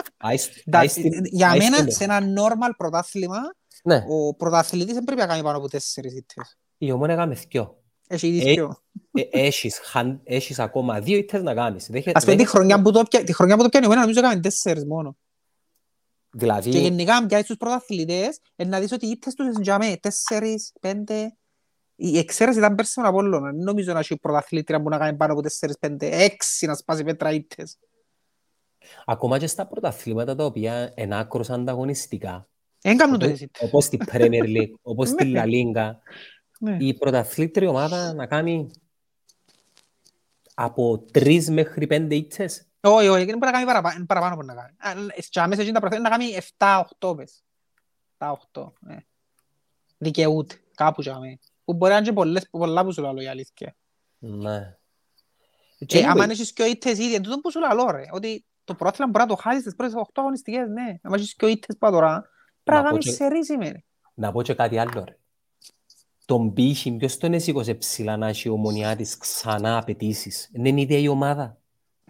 Για 1.31 1.55
μένα, 1.55 1.91
σε 1.91 2.03
ένα 2.03 2.19
normal 2.19 2.71
πρωτάθλημα, 2.77 3.39
ναι. 3.83 4.03
ο 4.07 4.35
πρωταθλητής 4.35 4.93
δεν 4.93 5.03
πρέπει 5.03 5.21
να 5.21 5.27
κάνει 5.27 5.43
πάνω 5.43 5.57
από 5.57 5.69
τέσσερις 5.69 6.13
ήττες. 6.13 6.57
Η 6.77 6.91
ομόνια 6.91 7.13
έκαμε 7.13 7.37
δυο. 7.49 7.75
Έχει 8.07 8.29
δίκιο. 8.29 8.77
Ε, 9.13 9.21
έχεις, 9.31 9.79
έχεις 10.23 10.59
ακόμα 10.59 10.99
δύο 10.99 11.17
ήττες 11.17 11.41
να 11.41 11.53
κάνεις. 11.53 11.89
Ας 12.13 12.23
πούμε 12.23 12.35
τη 12.35 12.45
χρονιά 12.45 12.81
που 12.81 12.91
το 12.91 13.03
πιάνει 13.69 13.85
εμένα 13.85 14.01
νομίζω 14.01 14.19
έκαμε 14.19 14.39
τέσσερις 14.39 14.85
μόνο. 14.85 15.17
Δηλαδή... 16.31 16.69
Και 16.69 16.79
γενικά 16.79 17.15
αν 17.15 17.25
πιάσεις 17.25 17.47
τους 17.47 17.57
πρωταθλητές 17.57 18.39
να 18.55 18.79
δεις 18.79 18.91
ότι 18.91 19.05
οι 19.05 19.09
ήττες 19.09 19.33
τους 19.33 19.45
είναι 19.67 19.97
τέσσερις, 19.97 20.73
πέντε... 20.81 21.35
Η 21.95 22.17
εξαίρεση 22.17 22.57
ήταν 22.57 22.75
πέρσι 22.75 22.99
με 22.99 23.05
τον 23.05 23.13
Απόλλωνα. 23.13 23.53
Νομίζω 23.53 23.93
να 23.93 23.99
έχει 23.99 24.17
πρωταθλήτρια 24.17 24.81
που 24.81 24.89
να 24.89 24.97
κάνει 24.97 25.17
πάνω 25.17 25.33
από 25.33 25.41
τέσσερις, 25.41 25.77
πέντε, 25.77 26.23
έξι 26.23 26.65
να 26.65 26.75
σπάσει 26.75 27.03
πέτρα 27.03 27.31
ήττες. 27.31 27.77
Ακόμα 29.05 29.39
και 29.39 29.47
στα 29.47 29.67
πρωταθλήματα 29.67 30.35
τα 30.35 30.45
οποία 30.45 30.93
είναι 30.95 31.19
άκρως 31.19 31.49
ανταγωνιστικά. 31.49 32.49
Δεν 32.81 32.97
κάνουν 32.97 33.19
το 33.19 33.25
έτσι. 33.25 33.49
Όπως 33.59 33.83
στην 33.83 33.99
Premier 34.11 34.43
League, 34.57 34.73
όπως 34.81 35.09
στην 35.09 35.33
La 35.35 35.43
Liga, 35.43 35.91
ναι. 36.59 36.77
η 36.79 36.93
πρωταθλήτρια 36.93 37.69
ομάδα 37.69 38.13
να 38.13 38.25
κάνει 38.25 38.71
από 40.53 41.05
τρεις 41.11 41.49
μέχρι 41.49 41.87
πέντε 41.87 42.15
ίτσες. 42.15 42.65
Όχι, 42.83 43.07
όχι, 43.07 43.25
δεν 43.25 43.37
μπορεί 43.37 43.51
να 43.51 43.51
κάνει 43.51 43.65
παραπάνω, 43.65 44.05
παραπάνω 44.05 44.35
μπορεί 44.35 44.47
να 44.47 44.53
κάνει. 44.53 45.09
Και 45.29 45.39
αμέσως 45.39 45.63
είναι 45.63 45.73
τα 45.73 45.79
πρωταθλήτρια 45.79 46.17
να 46.17 46.23
κάνει 46.23 46.37
7-8 46.99 47.15
πες. 47.17 47.43
7-8, 48.17 48.71
ναι. 48.79 48.97
Δικαιούται, 49.97 50.55
κάπου 50.75 51.01
και 51.01 51.09
αμέσως. 51.09 51.51
Που 51.65 51.73
μπορεί 51.73 51.91
να 51.91 51.97
είναι 51.97 52.07
και 52.07 52.13
πολλές, 52.13 52.49
πολλά 52.49 52.83
που 52.83 52.93
σου 52.93 53.01
λέω 53.01 53.21
η 53.21 53.27
αλήθεια. 53.27 53.75
Ναι. 54.17 54.77
Και 55.85 56.05
άμα 56.05 56.23
έχεις 56.23 56.53
και 56.53 56.61
ο 56.61 56.65
ήττες 56.65 56.97
ήδη, 56.97 57.15
εν 57.15 57.21
τούτο 57.21 57.39
που 57.39 57.51
σου 57.51 57.59
λέω 57.59 57.91
ρε, 57.91 58.03
ότι 58.11 58.45
το 58.63 58.75
πρόθυλα 58.75 59.07
μπορεί 59.07 59.23
να 59.23 59.29
το 59.29 59.35
χάσεις 59.35 59.63
τις 59.63 59.75
πρώτες 59.75 59.93
8 59.95 60.03
αγωνιστικές, 60.13 60.67
ναι. 60.67 60.99
Άμα 61.01 61.15
έχεις 61.15 61.35
και 61.35 61.45
ο 61.45 61.47
ήττες 61.47 61.77
τώρα, 61.79 62.29
πρέπει 62.63 62.83
να 62.83 62.89
κάνεις 62.89 63.15
σε 63.15 63.27
ρίζι, 63.27 63.83
Να 64.13 64.31
πω 64.31 64.41
και 64.41 64.53
κάτι 64.53 64.77
άλλο 64.77 65.03
ρε. 65.07 65.17
Τον 66.25 66.53
πύχη, 66.53 66.91
ποιος 66.91 67.17
τον 67.17 67.33
έσηκωσε 67.33 67.73
ψηλά 67.73 68.17
να 68.17 68.27
έχει 68.27 68.47
η 68.47 68.51
ομονιά 68.51 68.95
της 68.95 69.17
ξανά 69.17 69.77
απαιτήσεις. 69.77 70.49
Δεν 70.53 70.65
είναι 70.65 70.81
ίδια 70.81 70.97
η 70.97 71.07
ομάδα. 71.07 71.57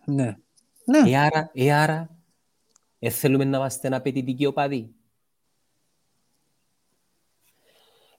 Ναι. 0.05 0.37
Ναι. 0.85 1.11
Ε, 1.11 1.17
άρα, 1.17 1.51
ε, 1.53 1.73
άρα, 1.73 2.09
ε, 2.99 3.09
θέλουμε 3.09 3.43
να 3.43 3.57
είμαστε 3.57 3.95
απαιτητικοί 3.95 4.45
οπαδοί. 4.45 4.93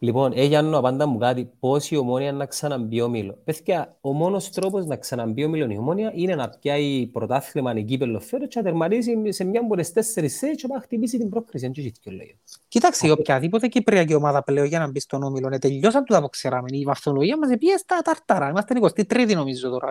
Λοιπόν, 0.02 0.32
ε, 0.34 0.44
Γιάννο, 0.44 0.78
απάντα 0.78 1.06
μου 1.06 1.18
κάτι, 1.18 1.50
πώς 1.60 1.90
η 1.90 1.96
ομόνια 1.96 2.32
να 2.32 2.46
ξαναμπεί 2.46 3.00
ο 3.00 3.08
Μήλο. 3.08 3.38
Παιδιά, 3.44 3.96
ο 4.00 4.12
μόνος 4.12 4.50
τρόπος 4.50 4.86
να 4.86 4.96
ξαναμπεί 4.96 5.44
ο 5.44 5.48
Μήλο 5.48 5.70
η 5.70 5.76
ομόνια 5.78 6.12
είναι 6.14 6.34
να 6.34 6.48
πιάει 6.48 7.06
πρωτάθλημα 7.06 7.74
η 7.74 7.84
κύπελο 7.84 8.20
φέρω 8.20 8.46
και 8.46 8.58
να 8.58 8.64
τερματίσει 8.64 9.32
σε 9.32 9.44
μια 9.44 9.60
από 9.60 9.76
τις 9.76 9.92
τέσσερις 9.92 10.36
σέι 10.36 10.54
και 10.54 10.66
να 10.66 10.80
χτυπήσει 10.80 11.18
την 11.18 11.28
πρόκριση. 11.28 11.66
Αν 11.66 11.72
και 11.72 12.10
λέει. 12.10 12.38
Κοίταξε, 12.68 13.10
οποιαδήποτε 13.10 13.68
κυπριακή 13.68 14.14
ομάδα 14.14 14.42
πλέον 14.42 14.66
για 14.66 14.78
να 14.78 14.90
μπει 14.90 15.00
στον 15.00 15.22
Όμιλο, 15.22 15.48
ναι, 15.48 15.58
τελειώσαν 15.58 16.04
το 16.04 16.16
αποξεράμε. 16.16 16.68
Η 16.72 16.84
βαθμολογία 16.84 17.38
μας 17.38 17.56
πήγε 17.58 17.76
στα 17.76 18.00
ταρτάρα. 18.02 18.48
Είμαστε 18.48 18.74
23η 18.80 19.34
νομίζω 19.34 19.70
τώρα, 19.70 19.88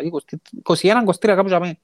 21-23 0.64 1.14
κάπου 1.19 1.48
για 1.48 1.77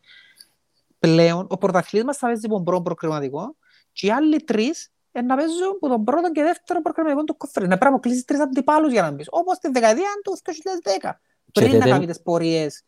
Πλέον, 1.00 1.48
ο 1.50 1.58
πρωταθλής 1.58 2.04
μας 2.04 2.18
θα 2.18 2.28
παίζει 2.28 2.48
τον 2.48 2.84
προκριματικό 2.84 3.56
και 3.92 4.08
οι 4.08 4.12
άλλοι 4.12 4.44
τρεις 4.44 4.92
να 5.12 5.36
παίζουν 5.36 5.78
που 5.80 5.88
τον 5.88 6.04
πρώτο 6.04 6.32
και 6.32 6.44
δεύτερο 6.44 6.82
προκριματικό 6.82 7.24
του 7.24 7.38
κόφερ. 7.38 7.68
Να 7.68 7.78
πρέπει 7.78 7.94
να 7.94 8.00
κλείσεις 8.00 8.26
τρεις 8.26 8.40
αντιπάλους 8.40 8.92
για 8.92 9.02
να 9.02 9.12
μπεις. 9.12 9.28
Όπως 9.30 9.58
τη 9.58 9.72
δεκαετία 9.72 10.10
του 10.24 10.38
2010. 11.02 11.12
Πριν 11.54 11.78
να 11.78 11.86
κάνεις 11.86 12.08
τις 12.08 12.22
πορείες 12.22 12.84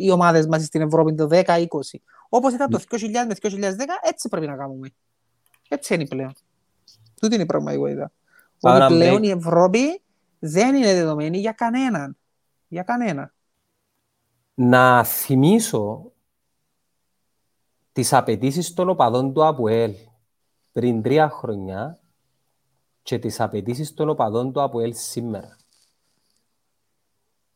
οι 0.00 0.10
ομάδες 0.10 0.46
μας 0.46 0.64
στην 0.64 0.80
Ευρώπη 0.80 1.14
το 1.14 1.26
10-20. 1.30 1.66
Όπως 2.28 2.52
ήταν 2.52 2.70
το 2.70 2.78
2000 2.78 3.26
με 3.26 3.34
2010, 3.34 3.98
έτσι 4.02 4.28
πρέπει 4.28 4.46
να 4.46 4.56
κάνουμε. 4.56 4.90
Έτσι 5.68 5.94
είναι 5.94 6.06
πλέον. 6.06 6.32
Τούτη 7.20 7.34
είναι 7.34 7.42
η 7.42 7.46
πραγματικότητα. 7.46 8.12
Ότι 8.60 8.94
πλέον 8.94 9.22
η 9.22 9.30
Ευρώπη 9.30 10.02
δεν 10.38 10.74
είναι 10.74 10.94
δεδομένη 10.94 11.38
για 11.38 11.52
κανέναν. 11.52 12.16
Για 12.68 12.82
κανένα. 12.82 13.34
Να 14.54 15.04
θυμίσω 15.04 16.12
τις 17.98 18.12
απαιτήσεις 18.12 18.74
των 18.74 18.88
οπαδών 18.88 19.32
του 19.32 19.44
ΑΠΟΕΛ 19.44 19.94
πριν 20.72 21.02
τρία 21.02 21.28
χρονιά 21.28 21.98
και 23.02 23.18
τις 23.18 23.40
απαιτήσεις 23.40 23.94
των 23.94 24.08
οπαδών 24.08 24.52
του 24.52 24.62
ΑΠΟΕΛ 24.62 24.94
σήμερα. 24.94 25.56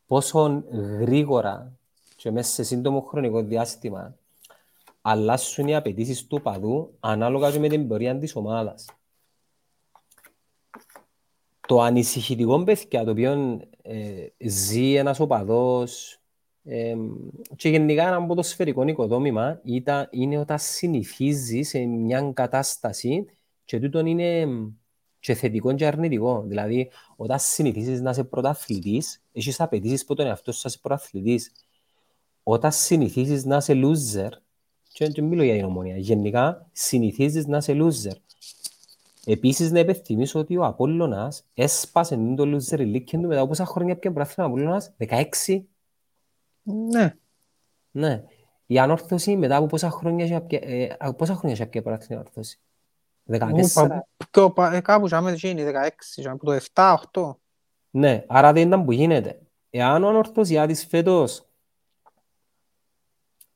Πόσο 0.06 0.64
γρήγορα 0.98 1.78
και 2.16 2.30
μέσα 2.30 2.52
σε 2.52 2.62
σύντομο 2.62 3.00
χρονικό 3.00 3.42
διάστημα 3.42 4.16
αλλάσουν 5.00 5.68
οι 5.68 5.76
απαιτήσεις 5.76 6.26
του 6.26 6.36
οπαδού 6.40 6.94
ανάλογα 7.00 7.58
με 7.58 7.68
την 7.68 7.88
πορεία 7.88 8.18
της 8.18 8.36
ομάδας. 8.36 8.86
Το 11.68 11.80
ανησυχητικό 11.80 12.62
παιδιά 12.64 13.04
το 13.04 13.10
οποίο 13.10 13.60
ε, 13.82 14.26
ζει 14.38 14.94
ένας 14.94 15.20
οπαδός 15.20 16.21
ε, 16.64 16.94
και 17.56 17.68
γενικά 17.68 18.06
ένα 18.06 18.26
ποδοσφαιρικό 18.26 18.86
οικοδόμημα 18.86 19.60
ήταν, 19.64 20.08
είναι 20.10 20.38
όταν 20.38 20.58
συνηθίζεις 20.58 21.68
σε 21.68 21.78
μια 21.78 22.32
κατάσταση 22.34 23.26
και 23.64 23.80
τούτο 23.80 23.98
είναι 23.98 24.46
και 25.20 25.34
θετικό 25.34 25.74
και 25.74 25.86
αρνητικό. 25.86 26.42
Δηλαδή, 26.46 26.90
όταν 27.16 27.38
συνηθίζεις 27.38 28.00
να 28.00 28.10
είσαι 28.10 28.24
πρωταθλητής, 28.24 29.22
έχεις 29.32 29.60
απαιτήσεις 29.60 30.04
που 30.04 30.14
τον 30.14 30.26
εαυτός 30.26 30.54
σου 30.54 30.60
να 30.64 30.70
είσαι 30.70 30.78
πρωταθλητής. 30.82 31.52
Όταν 32.42 32.72
συνηθίζεις 32.72 33.44
να 33.44 33.56
είσαι 33.56 33.72
loser, 33.76 34.30
και 34.92 35.08
δεν 35.08 35.24
μιλώ 35.24 35.42
για 35.42 35.54
την 35.54 35.64
ομονία, 35.64 35.96
γενικά 35.96 36.68
συνηθίζεις 36.72 37.46
να 37.46 37.56
είσαι 37.56 37.76
loser. 37.76 38.16
Επίσης, 39.26 39.70
να 39.70 39.78
υπενθυμίσω 39.78 40.38
ότι 40.38 40.56
ο 40.56 40.64
Απόλλωνας 40.64 41.44
έσπασε 41.54 42.16
το 42.36 42.42
loser 42.42 42.78
league 42.78 43.04
του 43.04 43.20
μετά 43.20 43.38
από 43.38 43.48
πόσα 43.48 43.64
χρόνια 43.64 43.96
πια 43.96 44.12
πρωταθλητής 44.12 44.44
ο 44.44 44.46
Απόλλωνας, 44.46 44.92
16 44.96 45.66
ναι. 46.62 47.16
Ναι. 47.90 48.24
Η 48.66 48.78
ανόρθωση 48.78 49.36
μετά 49.36 49.56
από 49.56 49.66
πόσα 49.66 49.90
χρόνια 49.90 50.24
έχει 50.24 50.46
ε, 50.50 50.96
πόσα 51.16 51.34
χρόνια 51.34 51.56
έχει 51.60 51.68
πια 51.68 51.98
η 52.08 52.14
ανόρθωση; 52.14 52.60
14. 53.28 54.70
Ε, 54.72 54.80
κάπου 54.80 55.06
ζάμε 55.06 55.32
γίνει, 55.32 55.64
16, 56.18 56.22
από 56.24 56.44
το 56.44 56.58
7, 56.72 56.96
8. 57.12 57.36
Ναι, 57.90 58.24
άρα 58.28 58.52
δεν 58.52 58.66
ήταν 58.66 58.84
που 58.84 58.92
γίνεται. 58.92 59.40
Εάν 59.70 60.04
ο 60.04 60.08
ανορθωσιάτης 60.08 60.86
φέτος 60.86 61.46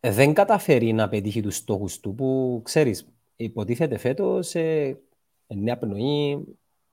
δεν 0.00 0.34
καταφέρει 0.34 0.92
να 0.92 1.08
πετύχει 1.08 1.42
τους 1.42 1.56
στόχους 1.56 2.00
του, 2.00 2.14
που 2.14 2.60
ξέρεις, 2.64 3.06
υποτίθεται 3.36 3.98
φέτος 3.98 4.54
ε, 4.54 5.00
νέα 5.46 5.78
πνοή, 5.78 6.44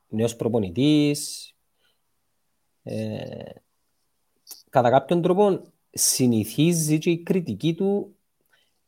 νέος 0.08 0.36
προπονητής, 0.36 1.54
ε, 2.84 3.50
κατά 4.70 4.90
κάποιον 4.90 5.22
τρόπο 5.22 5.62
συνηθίζει 5.94 6.98
και 6.98 7.10
η 7.10 7.24
κριτική 7.24 7.74
του 7.74 8.16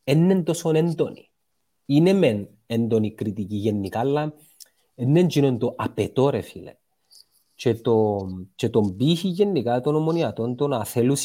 είναι 0.04 0.44
τόσο 0.44 0.70
έντονη. 0.70 1.30
Είναι 1.86 2.14
μεν 2.14 2.50
έντονη 2.66 3.14
κριτική 3.14 3.56
γενικά, 3.56 4.00
αλλά 4.00 4.34
είναι 4.96 5.20
γίνον 5.20 5.58
το 5.58 5.74
απαιτώ 5.78 6.30
ρε 6.30 6.42
φίλε. 6.42 6.76
Και, 7.56 7.76
το, 7.76 8.18
και 8.56 8.70
τον 8.70 8.96
πύχη 8.96 9.28
γενικά 9.28 9.82
των 9.82 9.96
ομονιατών, 9.96 10.56
το 10.56 10.68
να 10.68 10.86
θέλουν 10.86 11.18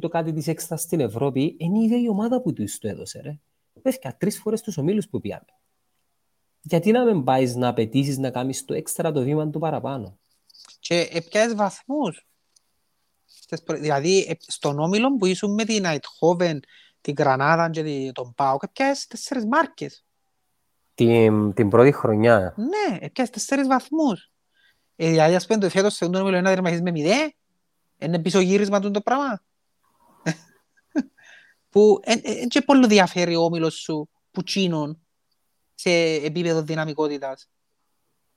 το 0.00 0.08
κάτι 0.08 0.32
της 0.32 0.46
έξτρα 0.46 0.76
στην 0.76 1.00
Ευρώπη, 1.00 1.56
είναι 1.58 1.78
η 1.78 1.82
ίδια 1.82 2.00
η 2.00 2.08
ομάδα 2.08 2.42
που 2.42 2.52
τους 2.52 2.78
το 2.78 2.88
έδωσε 2.88 3.20
ρε. 3.20 3.38
Πέφτια 3.82 4.16
τρεις 4.16 4.38
φορές 4.38 4.60
τους 4.60 4.78
ομίλους 4.78 5.08
που 5.08 5.20
πιάμε. 5.20 5.44
Γιατί 6.60 6.90
να 6.90 7.04
μην 7.04 7.24
πάεις 7.24 7.56
να 7.56 7.68
απαιτήσεις 7.68 8.18
να 8.18 8.30
κάνεις 8.30 8.64
το 8.64 8.74
έξτρα 8.74 9.12
το 9.12 9.22
βήμα 9.22 9.50
του 9.50 9.58
παραπάνω; 9.58 10.18
Και 10.80 11.08
επιάσεις 11.12 11.54
βαθμούς. 13.48 13.80
Δηλαδή, 13.80 14.38
στον 14.46 14.78
Όμιλο 14.78 15.16
που 15.16 15.26
ήσουν 15.26 15.54
με 15.54 15.64
την 15.64 15.84
Αιτχόβεν, 15.84 16.60
την 17.00 17.14
Γρανάδα 17.18 17.70
και 17.70 18.10
τον 18.12 18.34
Πάο, 18.34 18.56
πιάσεις 18.72 19.06
τέσσερις 19.06 19.46
μάρκες. 19.46 20.04
Την, 20.94 21.54
την 21.54 21.68
πρώτη 21.68 21.92
χρονιά. 21.92 22.54
Ναι, 22.56 23.08
πιάσεις 23.08 23.32
τέσσερις 23.32 23.66
βαθμούς. 23.66 24.30
Ε, 24.96 25.08
δηλαδή, 25.08 25.34
ας 25.34 25.46
πούμε, 25.46 25.58
το 25.58 25.70
φέτος 25.70 25.94
σε 25.94 26.04
Όμιλο 26.04 26.36
ένα 26.36 26.50
δερμαχής 26.50 26.80
με 26.82 26.90
μηδέ, 26.90 27.34
είναι 27.98 28.18
πίσω 28.18 28.40
γύρισμα 28.40 28.80
του 28.80 28.90
το 28.90 29.00
πράγμα. 29.00 29.42
που 31.70 32.00
δεν 32.04 32.48
και 32.48 32.60
πολύ 32.60 32.86
διαφέρει 32.86 33.36
ο 33.36 33.42
Όμιλος 33.42 33.74
σου 33.74 34.08
που 34.30 34.42
τσίνον 34.42 35.06
σε 35.74 35.90
επίπεδο 36.00 36.62
δυναμικότητας. 36.62 37.48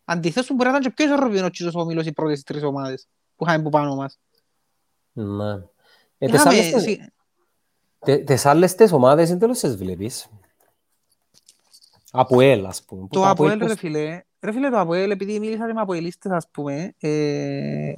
Αντιθέτως, 0.04 0.50
μπορεί 0.56 0.70
να 0.70 0.70
ήταν 0.70 0.82
και 0.82 0.90
πιο 0.90 1.06
ισορροπημένος 1.06 1.76
ο 1.76 1.80
Όμιλος 1.80 2.06
οι 2.06 2.12
πρώτες 2.12 2.44
τρεις 2.44 2.64
ομάδες 2.64 3.08
που 3.36 3.46
είχαμε 3.46 3.64
που 3.64 3.70
πάνω 3.70 3.96
μας. 3.96 4.20
Ναι. 5.14 5.54
Ε, 6.18 6.28
τις, 6.28 6.46
άλλες, 6.46 7.00
τε, 8.00 8.18
τις 8.18 8.46
άλλες 8.46 8.76
τις 8.76 8.92
ομάδες 8.92 9.30
είναι 9.30 9.38
τέλος 9.38 9.60
τις 9.60 9.76
βλέπεις. 9.76 10.30
Από 12.12 12.42
ελ, 12.42 12.66
ας 12.66 12.84
πούμε. 12.84 13.08
Το 13.10 13.30
από 13.30 13.50
ελ, 13.50 13.60
ρε 13.60 13.76
φίλε, 13.76 14.24
ρε 14.40 14.52
φίλε 14.52 14.70
το 14.70 14.80
από 14.80 14.94
ελ, 14.94 15.12
επειδή 15.12 15.40
μίλησα 15.40 15.74
με 15.74 15.82
από 15.82 15.94
ελίστες, 15.94 16.32
ας 16.32 16.48
πούμε, 16.52 16.96
ε, 17.00 17.94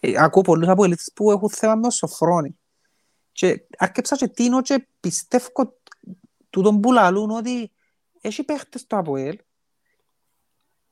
ε, 0.00 0.14
ακούω 0.16 0.42
πολλούς 0.42 0.68
από 0.68 0.84
ελίστες 0.84 1.10
που 1.14 1.30
έχουν 1.30 1.50
θέμα 1.50 1.74
με 1.74 1.86
ο 1.86 1.90
Σοφρόνη. 1.90 2.58
Και 3.32 3.64
αρκέψα 3.78 4.16
και 4.16 4.28
τίνω 4.28 4.62
και 4.62 4.86
πιστεύω 5.00 5.48
τούτον 6.50 6.80
που 6.80 6.92
λαλούν 6.92 7.30
ότι 7.30 7.72
έχει 8.20 8.44
παίχτες 8.44 8.86
το 8.86 8.96
από 8.96 9.16
ελ 9.16 9.38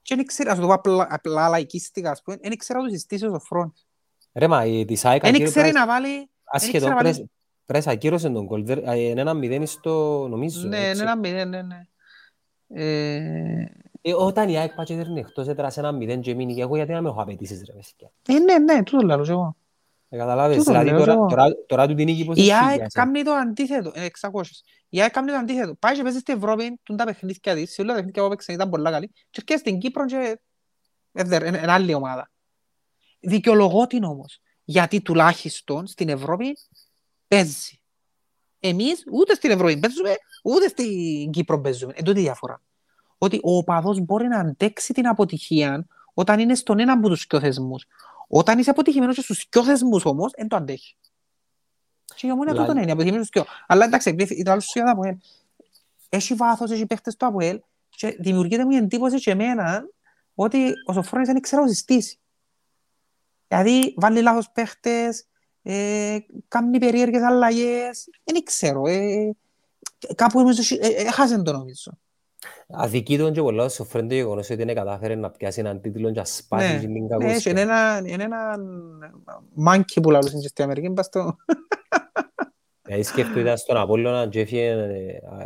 και 0.02 0.14
δεν 0.14 0.26
ξέρω, 0.26 0.51
ας 0.51 0.59
το 0.59 0.66
πω 0.66 0.72
απλά, 0.72 1.06
απλά 1.10 1.48
λαϊκίστικα, 1.48 2.10
ας 2.10 2.22
πούμε, 2.22 2.36
δεν 2.36 2.56
ξέρω 2.56 2.80
να 2.80 2.86
το 2.86 2.93
συστήσει 2.93 3.26
ο 3.26 3.30
Σοφρόνης. 3.30 3.86
Ρε 4.34 4.48
μα 4.48 4.64
η 4.64 4.84
της 4.84 5.04
ΑΕΚ 5.04 5.22
Δεν 5.22 5.44
ξέρει 5.44 5.72
να 5.72 5.86
βάλει... 5.86 6.30
Ασχεδόν 6.44 6.94
πρες 7.66 7.86
ακύρωσε 7.86 8.28
τον 8.28 8.46
κολ. 8.46 8.68
Είναι 8.68 9.20
ένα 9.20 9.34
μηδέν 9.34 9.66
στο 9.66 10.26
νομίζω. 10.28 10.68
Ναι, 10.68 10.76
είναι 10.76 11.02
ένα 11.02 11.16
μηδέν, 11.16 11.48
ναι, 11.48 11.62
ναι. 11.62 11.86
Ε, 12.74 13.66
όταν 14.16 14.48
η 14.48 14.59
ΑΕΚ 14.59 14.74
πάει 14.74 14.86
και 14.86 15.04
εκτός 15.16 15.48
έτρασε 15.48 15.80
ένα 15.80 15.92
μηδέν 15.92 16.20
και 16.20 16.34
μείνει 16.34 16.54
και 16.54 16.60
εγώ 16.60 16.76
γιατί 16.76 16.92
να 16.92 17.02
με 17.02 17.09
έχω 17.09 17.22
απαιτήσεις 17.22 17.62
ρε 17.66 17.72
παιδιά. 17.72 18.12
Ε, 18.28 18.42
ναι, 18.42 18.59
ναι, 18.59 18.82
τούτο 18.82 19.06
λαλώ 19.06 19.24
και 19.24 19.30
εγώ. 19.30 19.56
Ε, 20.09 20.16
καταλάβες, 20.16 20.62
δηλαδή 20.62 20.90
τώρα 21.66 21.86
του 21.86 21.94
την 21.94 22.04
νίκη 22.04 22.24
πώς 22.24 22.36
Η 22.36 22.52
ΑΕΚ 22.52 22.86
κάνει 22.92 23.22
το 23.22 23.32
αντίθετο, 23.32 23.92
600. 23.94 24.42
Η 24.88 25.00
ΑΕΚ 25.00 25.12
κάνει 25.12 25.30
το 25.30 25.36
αντίθετο. 25.36 25.74
Πάει 25.74 25.94
και 25.94 26.02
παίζει 26.02 26.18
στην 26.18 26.36
Ευρώπη, 26.36 26.80
τούν 26.82 26.96
τα 26.96 27.04
παιχνίδια 27.04 27.54
της, 27.54 27.72
σε 27.72 27.80
όλα 27.80 27.90
τα 27.90 27.96
παιχνίδια 27.96 28.22
που 28.22 28.26
έπαιξαν 28.26 28.54
ήταν 28.54 28.70
πολλά 28.70 28.90
καλή 28.90 29.09
και 29.09 29.42
έρχεται 29.46 29.59
στην 29.59 29.78
Κύπρο 29.78 30.06
και 30.06 30.40
είναι 31.12 31.64
άλλη 31.66 31.94
ομάδα. 31.94 32.30
Δικαιολογώ 33.22 33.86
την 33.86 34.04
όμως. 34.04 34.40
Γιατί 34.64 35.00
τουλάχιστον 35.00 35.86
στην 35.86 36.08
Ευρώπη 36.08 36.58
παίζει. 37.28 37.80
Εμείς 38.60 39.04
ούτε 39.12 39.34
στην 39.34 39.50
Ευρώπη 39.50 39.78
παίζουμε, 39.78 40.14
ούτε 40.42 40.68
στην 40.68 41.30
Κύπρο 41.30 41.60
παίζουμε. 41.60 41.92
Εν 41.96 42.04
τότε 42.04 42.20
διαφορά. 42.20 42.62
Ότι 43.18 43.40
ο 43.42 43.56
οπαδός 43.56 44.00
μπορεί 44.00 44.28
να 44.28 44.38
αντέξει 44.38 44.92
την 44.92 45.06
αποτυχία 45.06 45.86
όταν 46.14 46.38
είναι 46.38 46.54
στον 46.54 46.78
ένα 46.78 46.92
από 46.92 47.08
τους 47.08 47.26
πιο 47.26 47.40
θεσμούς. 47.40 47.86
Όταν 48.28 48.58
είσαι 48.58 48.70
αποτυχημένος 48.70 49.16
στους 49.16 49.46
πιο 49.48 49.64
θεσμούς 49.64 50.04
όμως, 50.04 50.32
δεν 50.36 50.48
το 50.48 50.56
αντέχει. 50.56 50.96
Και 52.14 52.26
η 52.26 52.30
ομόνια 52.30 52.54
τούτον 52.54 52.76
είναι, 52.76 52.92
αποθυμεί 52.92 53.16
τους 53.16 53.28
πιο. 53.28 53.44
Αλλά 53.66 53.84
εντάξει, 53.84 54.10
επειδή 54.10 54.42
το 54.42 54.50
άλλος 54.50 54.64
σου 54.64 54.78
είδα 54.78 54.90
από 54.90 55.18
έχει 56.08 56.34
βάθος, 56.34 56.70
έχει 56.70 56.86
παίχτες 56.86 57.16
του 57.16 57.26
Αποέλ 57.26 57.60
και 57.88 58.16
δημιουργείται 58.18 58.64
μια 58.64 58.78
εντύπωση 58.78 59.20
και 59.20 59.30
εμένα 59.30 59.84
ότι 60.34 60.72
ο 60.86 60.92
Σοφρόνης 60.92 61.28
δεν 61.28 61.40
ξέρω 61.40 61.66
συστήσει. 61.66 62.18
Δηλαδή 63.52 63.94
βάλει 63.96 64.22
λάθος 64.22 64.50
παίχτες, 64.50 65.24
ε, 65.62 66.18
κάνει 66.48 66.78
περίεργες 66.78 67.22
αλλαγές, 67.22 68.08
δεν 68.24 68.42
ξέρω. 68.44 68.86
Ε, 68.86 69.30
κάπου 70.14 70.38
νομίζω, 70.38 70.76
ε, 70.80 70.86
ε, 70.86 71.02
έχασε 71.02 71.42
το 71.42 71.52
νομίζω. 71.52 71.92
Αδικεί 72.68 73.18
τον 73.18 73.32
και 73.32 73.40
πολλά 73.40 73.68
στο 73.68 73.84
φρέντο 73.84 74.14
γεγονός 74.14 74.50
ότι 74.50 74.64
δεν 74.64 74.74
κατάφερε 74.74 75.14
να 75.14 75.30
πιάσει 75.30 75.60
έναν 75.60 75.80
τίτλο 75.80 76.10
και 76.10 76.18
να 76.18 76.24
σπάσει 76.24 76.72
ναι, 76.72 76.78
την 76.78 77.08
κακοσία. 77.08 77.52
Ναι, 77.52 77.60
είναι 77.60 77.72
ένα, 77.72 78.02
είναι 78.04 78.24
ένα 78.24 78.56
μάνκι 79.54 80.00
που 80.00 80.10
λαλούσαν 80.10 80.40
και 80.40 80.48
στην 80.48 80.64
Αμερική, 80.64 80.90
πας 80.90 81.08
το... 81.08 81.36
Δηλαδή 82.82 83.02
σκέφτομαι 83.02 83.56
στον 83.56 83.76
Απόλλωνα 83.76 84.28
και 84.28 84.40
έφυγε 84.40 84.74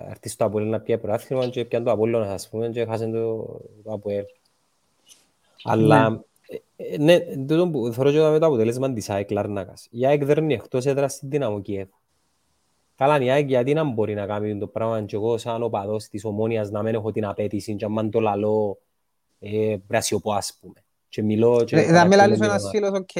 αρτή 0.08 0.28
στο 0.28 0.44
Απόλλωνα 0.44 0.70
να 0.70 0.80
πιάει 0.80 0.98
προάθλημα 0.98 1.48
και 1.48 1.64
πιάνε 1.64 1.84
το 1.84 1.90
Απόλλωνας, 1.90 2.32
ας 2.32 2.48
πούμε, 2.48 2.68
και 2.68 2.84
χάσαν 2.84 3.12
το, 3.12 3.36
το 3.84 3.92
Αποέλ. 3.92 4.24
Αλλά, 5.64 6.24
ναι, 6.98 7.12
ε, 7.12 7.36
ναι 7.36 7.46
τούτο 7.46 7.68
που 7.68 7.92
θεωρώ 7.92 8.10
και 8.10 8.38
το 8.38 8.46
αποτέλεσμα 8.46 8.92
της 8.92 9.10
ΑΕΚ 9.10 9.30
Λάρνακας. 9.30 9.86
Η 9.90 10.06
ΑΕΚ 10.06 10.24
δέρνει 10.24 10.54
εκτός 10.54 10.86
έδρας 10.86 11.12
στην 11.12 11.30
Δυναμό 11.30 11.60
Κιέβ. 11.60 11.88
Καλά, 12.94 13.20
η 13.20 13.30
ΑΕΚ 13.30 13.48
γιατί 13.48 13.74
να 13.74 13.84
μπορεί 13.84 14.14
να 14.14 14.26
κάνει 14.26 14.58
το 14.58 14.66
πράγμα 14.66 15.02
και 15.02 15.16
εγώ 15.16 15.38
σαν 15.38 15.62
οπαδός 15.62 16.06
της 16.08 16.24
Ομόνιας 16.24 16.70
να 16.70 16.82
μην 16.82 16.94
έχω 16.94 17.12
την 17.12 17.24
απέτηση 17.26 17.76
και 17.76 17.84
αν 17.84 18.10
το 18.10 18.20
λαλώ 18.20 18.78
ε, 19.38 19.76
πρασιοπώ 19.86 20.32
ας 20.32 20.58
πούμε. 20.60 20.84
Και 21.08 21.22
μιλώ 21.22 21.64
και... 21.64 21.82
Θα 21.82 22.06
με 22.06 22.16
λαλείς 22.16 22.40
ένας 22.40 22.68
φίλος, 22.70 22.90
οκ, 22.90 23.14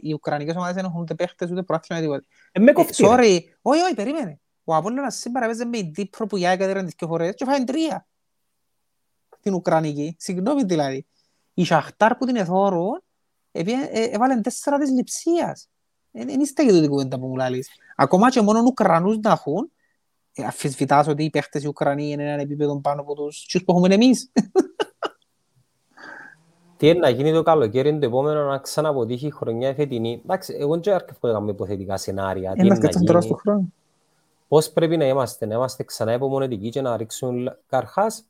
οι 0.00 0.12
Ουκρανικές 0.12 0.54
ομάδες 0.54 0.74
δεν 0.74 0.84
έχουν 0.84 1.00
ούτε 1.00 1.14
παίχτες 1.14 1.50
ούτε 1.50 1.62
πρόθυμα 1.62 2.00
τίποτα. 2.00 2.24
Ε, 2.52 2.60
με 2.60 2.72
κοφτεί. 2.72 3.04
Sorry, 3.06 3.38
όχι, 3.62 3.80
όχι, 3.80 3.94
περίμενε. 3.94 4.40
Ο 4.64 4.74
Απόλλωνας 4.74 5.16
σήμερα 5.16 5.46
παίζει 5.46 5.64
με 5.64 5.78
η 5.78 5.90
Δίπρο 5.94 6.26
που 6.26 6.36
η 6.36 6.46
ΑΕΚ 6.46 6.60
έδεραν 6.60 6.84
τις 6.84 6.94
δύο 6.98 7.08
φορές 7.08 7.34
και 7.34 7.44
φάει 7.44 7.64
τρία. 7.64 8.06
Την 9.40 9.54
Ουκρανική, 9.54 10.16
συγγνώμη 10.18 10.64
δηλαδή. 10.64 11.06
Η 11.58 11.64
Σαχτάρ 11.64 12.16
που 12.16 12.26
την 12.26 12.36
εθώρουν 12.36 13.02
έβαλαν 13.92 14.42
τέσσερα 14.42 14.78
της 14.78 14.90
λειψίας. 14.90 15.68
Δεν 16.10 16.40
είστε 16.40 16.62
για 16.64 16.72
την 16.80 16.90
κουβέντα 16.90 17.18
που 17.18 17.26
μου 17.26 17.36
λαλείς. 17.36 17.68
Ακόμα 17.96 18.30
και 18.30 18.40
μόνο 18.40 18.62
Ουκρανούς 18.66 19.18
να 19.18 19.30
έχουν, 19.30 19.72
ε, 20.32 20.44
αφισβητάς 20.44 21.08
ότι 21.08 21.24
οι 21.24 21.30
παίχτες 21.30 21.62
οι 21.62 21.66
Ουκρανοί 21.66 22.10
είναι 22.10 22.22
έναν 22.22 22.38
επίπεδο 22.38 22.80
πάνω 22.80 23.00
από 23.00 23.14
τους 23.14 23.46
τους 23.46 23.64
που 23.64 23.72
έχουμε 23.72 23.94
εμείς. 23.94 24.32
Τι 26.76 26.88
είναι 26.88 26.98
να 26.98 27.08
γίνει 27.08 27.32
το 27.32 27.42
καλοκαίρι 27.42 27.98
το 27.98 28.06
επόμενο 28.06 28.44
να 28.44 28.58
ξαναποτύχει 28.58 29.26
η 29.26 29.30
χρονιά 29.30 29.74
φετινή. 29.74 30.20
Εντάξει, 30.24 30.56
εγώ 30.58 30.80
δεν 30.80 30.94
αρκεύω 30.94 31.18
να 31.20 31.32
κάνουμε 31.32 31.50
υποθετικά 31.50 31.96
σενάρια. 31.96 32.52
Τι 32.52 32.60
είναι 32.66 32.78
να 32.78 32.88
γίνει. 33.18 33.34
χρόνο. 33.34 33.72
Πώς 34.48 34.70
πρέπει 34.70 34.96
να 34.96 35.06
είμαστε, 35.06 35.46
να 35.46 35.54
είμαστε 35.54 35.82
ξανά 35.82 36.12
υπομονετικοί 36.12 36.68
και 36.68 36.80
να 36.80 36.96
ρίξουν 36.96 37.56
καρχάς 37.66 38.24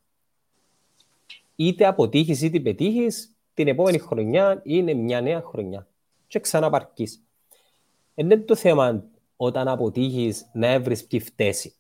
είτε 1.58 1.86
αποτύχεις 1.86 2.42
είτε 2.42 2.60
πετύχεις 2.60 3.36
την 3.54 3.68
επόμενη 3.68 3.98
χρονιά 3.98 4.60
είναι 4.64 4.94
μια 4.94 5.20
νέα 5.20 5.42
χρονιά 5.42 5.86
και 6.26 6.40
ξαναπαρκείς. 6.40 7.22
Είναι 8.14 8.36
το 8.36 8.54
θέμα 8.54 9.04
όταν 9.36 9.68
αποτύχεις 9.68 10.50
να 10.52 10.66
έβρεις 10.66 11.06
ποιοι 11.06 11.20
φταίει. 11.20 11.72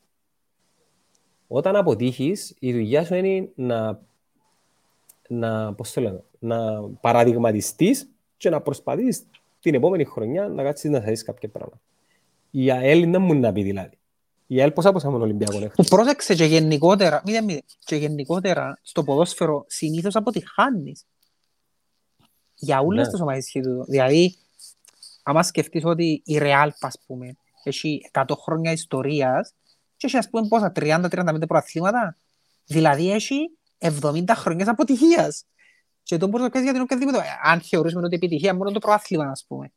Όταν 1.46 1.76
αποτύχεις, 1.76 2.56
η 2.58 2.72
δουλειά 2.72 3.04
σου 3.04 3.14
είναι 3.14 3.50
να, 3.54 4.00
να, 5.28 5.74
πώς 5.74 5.92
το 5.92 6.00
λέμε, 6.00 6.24
να 6.38 6.82
παραδειγματιστείς 6.82 8.10
και 8.36 8.50
να 8.50 8.60
προσπαθείς 8.60 9.26
την 9.60 9.74
επόμενη 9.74 10.04
χρονιά 10.04 10.48
να 10.48 10.62
κάτσεις 10.62 10.90
να 10.90 11.00
θες 11.00 11.22
κάποια 11.22 11.48
πράγματα. 11.48 11.80
Η 12.50 12.70
ΑΕΛ 12.70 13.10
δεν 13.10 13.22
μου 13.22 13.34
να 13.34 13.52
πει 13.52 13.62
δηλαδή. 13.62 13.97
Η 14.50 14.60
ΑΕΛ 14.60 14.70
πώς 14.70 14.84
άπωσαμε 14.84 15.12
τον 15.12 15.22
Ολυμπιακό 15.22 15.58
νεύχος. 15.58 15.88
Πρόσεξε 15.88 16.34
και 16.34 16.44
γενικότερα, 16.44 17.22
μη, 17.26 17.42
μη, 17.42 17.62
και 17.84 17.96
γενικότερα 17.96 18.78
στο 18.82 19.04
ποδόσφαιρο 19.04 19.64
συνήθως 19.68 20.16
αποτυχάνεις. 20.16 21.04
Για 22.54 22.80
όλες 22.80 23.06
ναι. 23.06 23.12
τις 23.12 23.20
ομάδες 23.20 23.44
σχεδόν. 23.44 23.84
Δηλαδή, 23.84 24.36
άμα 25.22 25.42
σκεφτείς 25.42 25.84
ότι 25.84 26.22
η 26.24 26.38
Real, 26.40 26.68
ας 26.80 26.98
πούμε, 27.06 27.36
έχει 27.62 28.10
100 28.12 28.24
χρόνια 28.42 28.72
ιστορίας 28.72 29.54
και 29.96 30.06
έχει 30.06 30.16
ας 30.16 30.30
πούμε 30.30 30.48
πόσα, 30.48 30.72
30-35 30.74 31.46
προαθλήματα. 31.46 32.16
Δηλαδή 32.64 33.12
έχει 33.12 33.50
70 33.78 34.34
χρόνια 34.34 34.70
αποτυχίας. 34.70 35.44
Και 36.02 36.16
το 36.16 36.26
μπορείς 36.26 36.46
να 36.46 36.50
κάνεις 36.50 36.70
για 36.70 36.72
την 36.72 36.82
οποιαδήποτε. 36.82 37.24
Αν 37.42 37.60
θεωρήσουμε 37.60 38.04
ότι 38.04 38.14
η 38.14 38.16
επιτυχία 38.16 38.54
μόνο 38.54 38.70
το 38.70 38.78
προάθλημα, 38.78 39.24
ας 39.24 39.44
πούμε. 39.48 39.72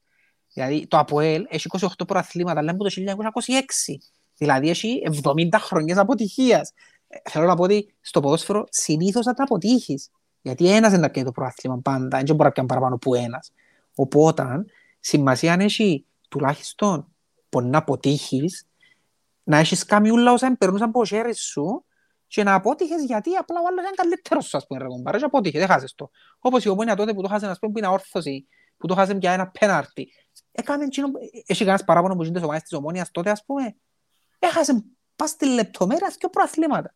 Δηλαδή 0.53 0.87
το 0.87 0.97
ΑΠΟΕΛ 0.97 1.45
έχει 1.49 1.67
28 1.79 1.87
προαθλήματα, 2.07 2.61
λέμε 2.61 2.71
από 2.71 2.83
το 2.83 2.89
1926. 2.89 3.97
Δηλαδή 4.41 4.69
έχει 4.69 5.01
70 5.23 5.47
χρόνια 5.53 6.01
αποτυχίας. 6.01 6.73
Ε, 7.07 7.29
θέλω 7.29 7.45
να 7.45 7.55
πω 7.55 7.63
ότι 7.63 7.93
στο 8.01 8.19
ποδόσφαιρο 8.19 8.65
συνήθως 8.69 9.25
θα 9.25 9.33
τα 9.33 9.43
αποτύχεις. 9.43 10.09
Γιατί 10.41 10.69
ένας 10.69 10.91
δεν 10.91 11.01
τα 11.01 11.11
πιάνει 11.11 11.27
το 11.27 11.33
προάθλημα 11.33 11.79
πάντα, 11.81 12.17
δεν 12.17 12.35
μπορεί 12.35 12.43
να 12.43 12.51
πιάνει 12.51 12.67
παραπάνω 12.67 12.95
από 12.95 13.15
ένας. 13.15 13.51
Οπότε 13.95 14.65
σημασία 14.99 15.53
αν 15.53 15.59
έχει 15.59 16.05
τουλάχιστον 16.29 17.07
που 17.49 17.61
να 17.61 17.77
αποτύχεις, 17.77 18.67
να 19.43 19.57
έχεις 19.57 19.85
κάνει 19.85 20.09
όλα 20.09 20.31
όσα 20.31 20.55
περνούσαν 20.57 20.87
από 20.87 21.05
χέρι 21.05 21.35
σου 21.35 21.85
και 22.27 22.43
να 22.43 22.53
αποτύχες 22.53 23.03
γιατί 23.03 23.35
απλά 23.35 23.59
ο 23.59 23.67
άλλος 23.67 23.83
είναι 23.83 23.95
καλύτερος 23.95 24.45
σου, 24.45 24.57
ας 24.57 24.67
πούμε, 24.67 24.79
ρε 24.79 24.87
κομπάρε, 24.87 25.17
και 25.17 25.25
αποτύχες, 25.25 25.59
δεν 25.59 25.69
χάσες 25.69 25.95
το. 25.95 26.09
Όπως 26.39 26.63
η 26.63 26.69
ομόνια 26.69 26.95
τότε 26.95 27.13
που 27.13 27.21
το 27.21 27.27
χάσαν, 27.27 27.49
ας 27.49 27.59
πούμε, 27.59 27.71
που 27.71 27.77
είναι 27.77 27.87
όρθωση, 27.87 28.47
που 28.77 28.87
το 28.87 28.95
χάσαν 28.95 29.17
για 29.17 29.31
ένα 29.31 29.47
πέναρτι. 29.59 30.11
Έκαμε 30.51 30.83
εκείνο, 30.83 31.07
έχει 31.45 31.59
κανένας 31.59 31.83
παράπονο 31.83 32.15
που 32.15 32.23
γίνεται 32.23 32.45
ομάδες 32.45 32.61
της 32.61 32.73
ομόνιας 32.73 33.11
τότε, 33.11 33.29
ας 33.29 33.43
πούμε, 33.45 33.75
έχασε 34.47 34.83
πας 35.15 35.29
στη 35.29 35.45
λεπτομέρεια 35.45 36.13
και 36.17 36.27
προαθλήματα. 36.27 36.93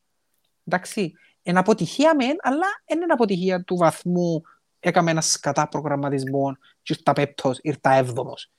Εντάξει, 0.63 1.13
είναι 1.41 1.59
αποτυχία 1.59 2.15
μεν, 2.15 2.35
αλλά 2.41 2.67
είναι 2.85 3.05
αποτυχία 3.13 3.63
του 3.63 3.75
βαθμού 3.75 4.43
έκαμε 4.87 5.11
ένας 5.11 5.31
σκατά 5.31 5.67
προγραμματισμό 5.67 6.57
και 6.81 6.93
ήρθα 6.97 7.13
πέπτος, 7.13 7.59
ήρθα 7.61 7.93
έβδομος. 7.93 8.51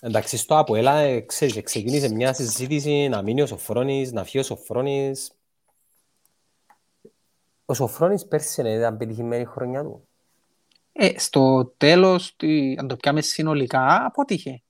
Εντάξει, 0.00 0.36
στο 0.36 0.58
Αποέλα 0.58 0.98
ε, 0.98 1.20
ξέρεις, 1.20 1.62
ξεκίνησε 1.62 2.08
μια 2.08 2.32
συζήτηση 2.32 3.08
να 3.08 3.22
μείνει 3.22 3.42
ο 3.42 3.46
Σοφρόνης, 3.46 4.12
να 4.12 4.24
φύγει 4.24 4.38
ο 4.38 4.42
Σοφρόνης. 4.42 5.32
Ο 7.64 7.74
Σοφρόνης 7.74 8.26
πέρσι 8.26 8.60
είναι 8.60 8.72
ήταν 8.72 8.96
πετυχημένη 8.96 9.44
χρονιά 9.44 9.82
του. 9.82 10.08
Ε, 10.92 11.18
στο 11.18 11.72
τέλος, 11.76 12.36
αν 12.78 12.88
το 12.88 12.96
πιάμε 12.96 13.20
συνολικά, 13.20 14.06
αποτύχε. 14.06 14.62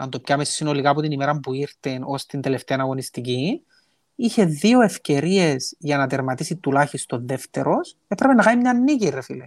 Αν 0.00 0.10
το 0.10 0.20
πιάμε 0.20 0.44
συνολικά 0.44 0.90
από 0.90 1.00
την 1.00 1.12
ημέρα 1.12 1.40
που 1.40 1.52
ήρθε 1.52 2.00
ως 2.04 2.26
την 2.26 2.40
τελευταία 2.40 2.78
αγωνιστική, 2.80 3.64
είχε 4.14 4.44
δύο 4.44 4.80
ευκαιρίες 4.80 5.76
για 5.78 5.96
να 5.96 6.06
τερματίσει 6.06 6.56
τουλάχιστον 6.56 7.26
δεύτερος, 7.26 7.96
έπρεπε 8.08 8.34
να 8.34 8.42
κάνει 8.42 8.60
μια 8.60 8.72
νίκη, 8.72 9.08
ρε 9.08 9.20
φίλε. 9.20 9.46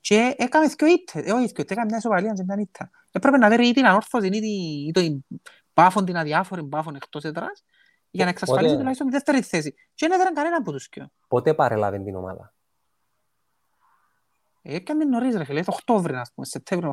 Και 0.00 0.34
έκαμε 0.38 0.66
δύο 0.66 0.86
ήττες, 0.88 1.22
ε, 1.26 1.32
όχι 1.32 1.52
δύο, 1.54 1.64
έκαμε 1.68 1.86
μια 1.86 1.96
ισοπαλία 1.96 2.32
και 2.32 2.42
μια 2.46 2.56
ήττα. 2.58 2.90
Έπρεπε 3.12 3.36
να 3.36 3.50
βρει 3.50 3.68
ή 3.68 3.72
την 3.72 3.86
ανόρθωση 3.86 4.28
ή 4.86 4.90
την 4.90 5.24
πάφον, 5.72 6.04
την 6.04 6.16
αδιάφορη 6.16 6.64
πάφον 6.64 6.94
εκτός 6.94 7.24
έδρας 7.24 7.64
για 8.10 8.24
να 8.24 8.30
εξασφαλίσει 8.30 8.66
Πότε... 8.66 8.78
τουλάχιστον 8.78 9.06
τη 9.06 9.12
δεύτερη 9.12 9.40
θέση. 9.40 9.72
Και 9.72 10.06
δεν 10.06 10.12
έδεραν 10.12 10.34
κανένα 10.34 10.56
από 10.56 10.72
τους 10.72 10.88
δυο. 10.92 11.08
Πότε 11.28 11.54
παρέλαβε 11.54 11.98
την 11.98 12.16
ομάδα; 12.16 12.54
Ε, 14.62 14.74
έκαμε 14.74 15.04
νωρίς 15.04 15.36
ρε 15.36 15.44
φίλε, 15.44 15.62
το 15.62 15.72
Οκτώβριο, 15.72 16.20
ας 16.20 16.30
πούμε, 16.34 16.46
Σεπτέμβριο, 16.46 16.88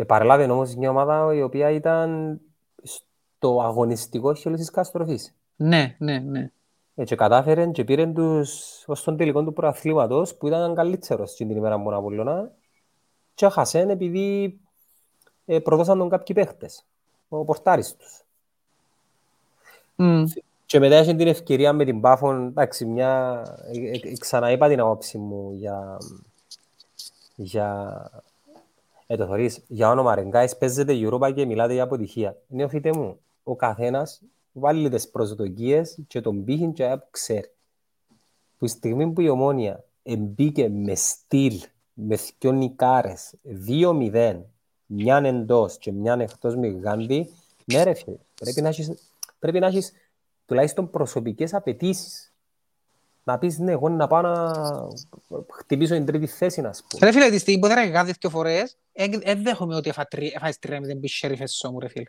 Οκτώβριο. 0.00 0.02
Ε, 0.02 0.04
παρέλαβε 0.04 0.52
όμως 0.52 0.74
μια 0.74 0.90
ομάδα 0.90 1.34
η 1.34 1.42
οποία 1.42 1.70
ήταν 1.70 2.40
στο 2.82 3.60
αγωνιστικό 3.62 4.34
χείλος 4.34 4.58
της 4.58 4.70
καταστροφής. 4.70 5.34
Ναι, 5.56 5.96
ναι, 5.98 6.18
ναι. 6.18 6.50
Ε, 6.94 7.04
και 7.04 7.16
κατάφερε 7.16 7.66
και 7.66 7.84
πήρε 7.84 8.06
τους 8.06 8.82
ως 8.86 9.02
τον 9.02 9.16
τελικό 9.16 9.44
του 9.44 9.52
προαθλήματος 9.52 10.34
που 10.34 10.46
ήταν 10.46 10.74
καλύτερος 10.74 11.34
την 11.34 11.50
ημέρα 11.50 11.82
που 11.82 11.94
Απόλλωνα 11.94 12.50
και 13.34 13.46
έχασαν 13.46 13.90
επειδή 13.90 14.58
ε, 15.46 15.58
προδώσαν 15.58 15.98
τον 15.98 16.08
κάποιοι 16.08 16.34
παίχτες, 16.34 16.84
ο 17.28 17.44
πορτάρις 17.44 17.96
τους. 17.96 18.22
Mm. 19.96 20.24
Και 20.66 20.78
μετά 20.78 20.96
έχει 20.96 21.16
την 21.16 21.26
ευκαιρία 21.26 21.72
με 21.72 21.84
την 21.84 22.00
Πάφον, 22.00 22.46
εντάξει, 22.46 22.84
μια... 22.84 23.42
Ε, 23.72 24.08
ε, 24.08 24.16
ξαναείπα 24.18 24.68
την 24.68 24.80
άποψη 24.80 25.18
μου 25.18 25.52
για... 25.52 25.98
για... 27.34 28.10
Ε, 29.12 29.16
το 29.16 29.26
θωρείς, 29.26 29.64
για 29.68 29.90
όνομα 29.90 30.14
Ρεγκάης 30.14 30.56
παίζεται 30.56 30.92
η 30.92 31.08
Europa 31.10 31.32
και 31.34 31.46
μιλάτε 31.46 31.72
για 31.72 31.82
αποτυχία. 31.82 32.36
Νεοφύτε 32.48 32.92
μου, 32.92 33.20
ο 33.42 33.56
καθένας 33.56 34.22
βάλει 34.52 34.88
τις 34.88 35.10
προσδοκίες 35.10 35.98
και 36.06 36.20
τον 36.20 36.44
πύχη 36.44 36.72
και 36.72 36.84
που 36.84 37.06
ξέρει. 37.10 37.50
Που 38.58 38.64
τη 38.64 38.70
στιγμή 38.70 39.12
που 39.12 39.20
η 39.20 39.28
Ομόνια 39.28 39.84
μπήκε 40.18 40.68
με 40.68 40.94
στυλ, 40.94 41.60
με 41.92 42.18
δυο 42.38 42.52
νικάρες, 42.52 43.34
2-0, 43.68 44.40
μια 44.86 45.16
εντός 45.16 45.78
και 45.78 45.92
μια 45.92 46.14
εκτός 46.20 46.56
με 46.56 46.68
γάντι, 46.68 47.30
ναι 47.64 47.82
ρε 47.82 47.94
φίλε, 47.94 48.16
πρέπει 48.34 48.60
να 48.60 48.68
έχεις, 48.68 48.92
πρέπει 49.38 49.58
να 49.58 49.66
έχεις 49.66 49.92
τουλάχιστον 50.46 50.90
προσωπικές 50.90 51.54
απαιτήσεις. 51.54 52.29
Να 53.24 53.38
πεις 53.38 53.58
ναι, 53.58 53.72
εγώ 53.72 53.88
να 53.88 54.06
πάω 54.06 54.20
να 54.20 54.52
χτυπήσω 55.52 55.94
την 55.94 56.06
τρίτη 56.06 56.26
θέση, 56.26 56.60
να 56.60 56.70
πούμε. 56.70 57.10
Ρε 57.10 57.12
φίλε, 57.12 57.30
της 57.30 57.40
στιγμή 57.40 57.60
που 57.60 57.66
δεν 57.66 57.78
έκανα 57.78 58.04
δύο 58.04 58.30
φορές, 58.30 58.76
δεν 59.22 59.42
δέχομαι 59.42 59.74
ότι 59.74 59.88
έφαγες 60.34 60.58
τρία 60.58 60.80
μηδέν 60.80 61.00
πεις 61.00 61.12
σέριφες 61.12 61.66
μου, 61.72 61.80
ρε 61.80 61.88
φίλε. 61.88 62.04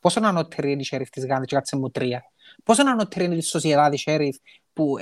Πόσο 0.00 0.20
να 0.20 0.28
ανώτερη 0.28 0.70
είναι 0.70 0.80
η 0.80 0.84
σέριφ 0.84 1.10
της 1.10 1.26
Γάνδης 1.26 1.48
και 1.48 1.54
κάτσε 1.54 1.76
μου 1.76 1.90
τρία. 1.90 2.24
Πόσο 2.64 2.82
να 2.82 2.90
ανώτερη 2.90 3.24
είναι 3.24 3.34
η 3.34 3.40
σοσιαδά 3.40 3.88
της 3.88 4.00
σέριφ 4.00 4.36
που 4.72 4.96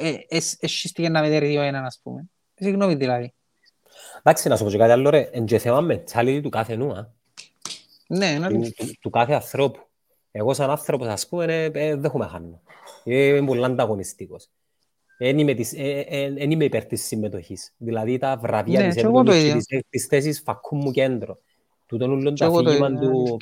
εσύστηκε 0.59 1.09
να 1.09 1.21
μετέρει 1.21 1.47
δύο 1.47 1.63
έναν, 1.63 1.85
ας 1.85 2.01
πούμε. 2.03 2.25
Συγγνώμη 2.55 2.95
δηλαδή. 2.95 3.35
Εντάξει, 4.19 4.49
να 4.49 4.57
σου 4.57 4.65
πω 4.65 4.71
και 4.71 4.77
κάτι 4.77 4.91
άλλο, 4.91 5.11
ρε. 5.11 5.29
Εν 5.33 5.45
και 5.45 5.59
θέμα 5.59 5.87
mentality 5.91 6.41
του 6.43 6.49
κάθε 6.49 6.77
νου, 6.77 6.93
α. 6.93 7.15
Ναι, 8.07 8.27
είναι 8.27 8.71
του, 8.71 8.97
του, 9.01 9.11
κάθε 9.11 9.33
ανθρώπου. 9.33 9.81
Εγώ 10.31 10.55
σαν 10.55 10.71
άνθρωπος, 10.71 11.07
ας 11.07 11.29
πούμε, 11.29 11.45
ε, 11.45 11.65
ε, 11.65 11.71
δεν 11.71 12.05
έχουμε 12.05 12.27
χάνω. 12.27 12.61
Είμαι 13.05 13.47
πολύ 13.47 13.65
ανταγωνιστικός. 13.65 14.49
Δεν 15.19 15.39
είμαι, 15.39 15.55
της, 15.55 15.73
ε, 15.73 16.05
ε, 16.09 16.25
ε 16.25 16.45
είμαι 16.49 16.65
υπέρ 16.65 16.85
της 16.85 17.07
συμμετοχής. 17.07 17.73
Δηλαδή 17.77 18.19
τα 18.19 18.37
βραβεία 18.37 18.81
ναι, 18.81 18.89
της 18.89 18.97
έντονης 19.03 19.67
της, 19.67 19.83
της 19.91 20.07
θέσης 20.07 20.41
φακού 20.45 20.77
μου 20.77 20.91
κέντρο. 20.91 21.39
Τούτον 21.87 22.11
ούλον 22.11 22.35
το 22.35 22.47
αφήγημα 22.47 22.91
του 22.91 23.37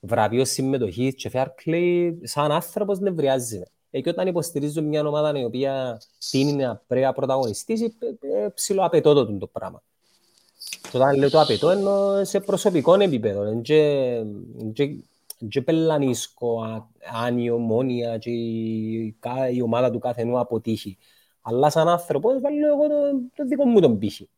βραβείου 0.00 0.46
συμμετοχής 0.46 1.14
και 1.14 1.30
fair 1.32 1.46
play 1.64 2.12
σαν 2.22 2.52
άνθρωπος 2.52 2.98
νευριάζει. 2.98 3.62
Ε, 3.90 4.00
και 4.00 4.08
όταν 4.08 4.26
υποστηρίζω 4.26 4.82
μια 4.82 5.06
ομάδα 5.06 5.38
η 5.38 5.44
οποία 5.44 6.00
τίνει 6.30 6.52
να 6.52 6.82
πρέπει 6.86 7.04
να 7.04 7.12
πρωταγωνιστήσει, 7.12 7.94
ψηλό 8.54 8.84
απαιτώ 8.84 9.14
το, 9.14 9.38
το 9.38 9.46
πράγμα. 9.46 9.82
Και 10.90 10.96
όταν 10.96 11.16
λέω 11.16 11.30
το 11.30 11.40
απαιτώ, 11.40 11.70
εννοώ 11.70 12.24
σε 12.24 12.40
προσωπικό 12.40 12.94
επίπεδο. 12.94 13.62
Δεν 15.38 15.64
πελανίσκω 15.64 16.62
αν 17.24 17.38
η 17.38 17.50
ομόνια 17.50 18.18
και 18.18 18.30
η 19.52 19.60
ομάδα 19.62 19.90
του 19.90 19.98
κάθενου 19.98 20.38
αποτύχει. 20.38 20.98
Αλλά 21.42 21.70
σαν 21.70 21.88
άνθρωπος 21.88 22.40
βάλω 22.40 22.66
εγώ 22.66 22.88
το, 22.88 22.94
το 23.34 23.44
δικό 23.44 23.64
μου 23.64 23.80
τον 23.80 23.98
πύχη. 23.98 24.28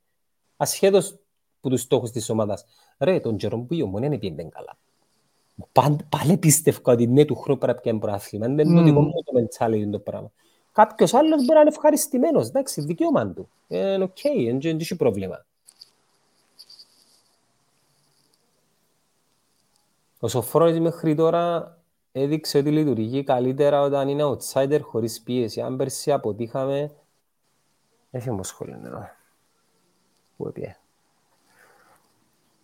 Ασχέτως 0.56 1.18
που 1.60 1.68
τους 1.68 1.80
στόχους 1.80 2.10
της 2.10 2.28
ομάδας. 2.28 2.64
Ρε, 2.98 3.20
τον 3.20 3.36
καιρό 3.36 3.58
που 3.58 3.74
η 3.74 3.82
ομόνια 3.82 4.06
επήεννε 4.06 4.42
καλά. 4.42 4.78
Πάλι 6.08 6.36
πίστευκα 6.36 6.92
ότι 6.92 7.06
ναι 7.06 7.24
του 7.24 7.34
χρόνου 7.34 7.58
πρέπει 7.58 7.76
να 7.76 7.80
πιάνει 7.82 7.98
πρωτάθλημα. 7.98 8.46
Δεν 8.46 8.68
είναι 8.68 8.78
το 8.78 8.84
δικό 8.84 9.00
μου 9.00 9.12
το 9.24 9.32
mentality 9.40 9.88
το 9.90 9.98
πράγμα. 9.98 10.30
Κάποιος 10.72 11.14
άλλος 11.14 11.44
μπορεί 11.44 11.54
να 11.54 11.60
είναι 11.60 11.68
ευχαριστημένος. 11.68 12.48
Εντάξει, 12.48 12.80
δικαίωμα 12.80 13.28
του. 13.28 13.48
Είναι 13.68 14.02
οκ, 14.02 14.18
δεν 14.60 14.78
έχει 14.78 14.96
πρόβλημα. 14.96 15.44
Ο 20.20 20.28
Σοφρόνης 20.28 20.80
μέχρι 20.80 21.14
τώρα 21.14 21.76
έδειξε 22.12 22.58
ότι 22.58 22.70
λειτουργεί 22.70 23.22
καλύτερα 23.22 23.80
όταν 23.80 24.08
είναι 24.08 24.22
outsider 24.24 24.80
χωρίς 24.82 25.20
πίεση. 25.20 25.60
Αν 25.60 25.76
πέρσι 25.76 26.12
αποτύχαμε... 26.12 26.90
Έχει 28.10 28.30
όμως 28.30 28.48
σχόλιο 28.48 28.80
εδώ. 28.84 29.08
Πού 30.36 30.48
έπιε. 30.48 30.76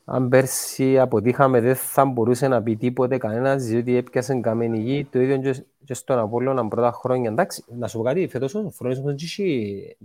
Αν 0.05 0.29
πέρσι 0.29 0.99
αποτύχαμε 0.99 1.61
δεν 1.61 1.77
θα 1.77 2.05
μπορούσε 2.05 2.49
να 2.49 2.63
πει 2.63 2.77
τίποτε 2.77 3.19
κανένας 3.19 3.65
διότι 3.65 3.97
έπιασε 3.97 4.41
καμένη 4.41 4.79
γη. 4.79 5.05
Το 5.05 5.21
ίδιο 5.21 5.55
και 5.85 5.95
στον 5.95 6.19
Απόλλωνα 6.19 6.69
πρώτα 6.69 6.93
χρόνια. 6.93 7.31
Εντάξει, 7.31 7.65
να 7.79 7.89
σου 7.89 7.99
πω 7.99 8.05
κάτι, 8.05 8.29
φέτος 8.29 8.55
ο 8.55 8.63
Σοφρόνης 8.63 8.99
όμως 8.99 9.15
δεν 9.15 9.29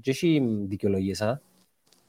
έχει 0.03 0.39
δικαιολογίες. 0.67 1.21
Α. 1.21 1.41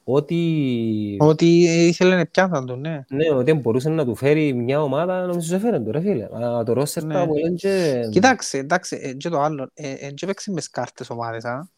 Ότι... 0.05 1.17
Ότι 1.21 1.47
ήθελε 1.87 2.17
να 2.17 2.27
πιάνθαν 2.27 2.67
τον, 2.67 2.81
ναι. 2.81 3.05
Ναι, 3.09 3.31
ότι 3.31 3.53
μπορούσε 3.53 3.89
να 3.89 4.05
του 4.05 4.15
φέρει 4.15 4.53
μια 4.53 4.83
ομάδα, 4.83 5.27
νομίζω 5.27 5.47
σε 5.47 5.59
φέρει 5.59 5.83
ρε 5.91 6.01
φίλε. 6.01 6.25
Α, 6.25 6.63
το 6.65 6.73
ρόστερ 6.73 7.05
ναι. 7.05 7.21
από 7.21 7.35
και... 7.57 8.03
Κοιτάξτε, 8.11 8.59
εντάξει, 8.59 8.99
ε, 9.03 9.13
και 9.13 9.29
το 9.29 9.41
άλλο, 9.41 9.71
ε, 9.75 9.93
ε, 9.93 10.11
και 10.11 10.27
παίξει 10.27 10.51
μες 10.51 10.65
σκάρτες 10.65 11.11
ομάδες, 11.11 11.45
α. 11.45 11.69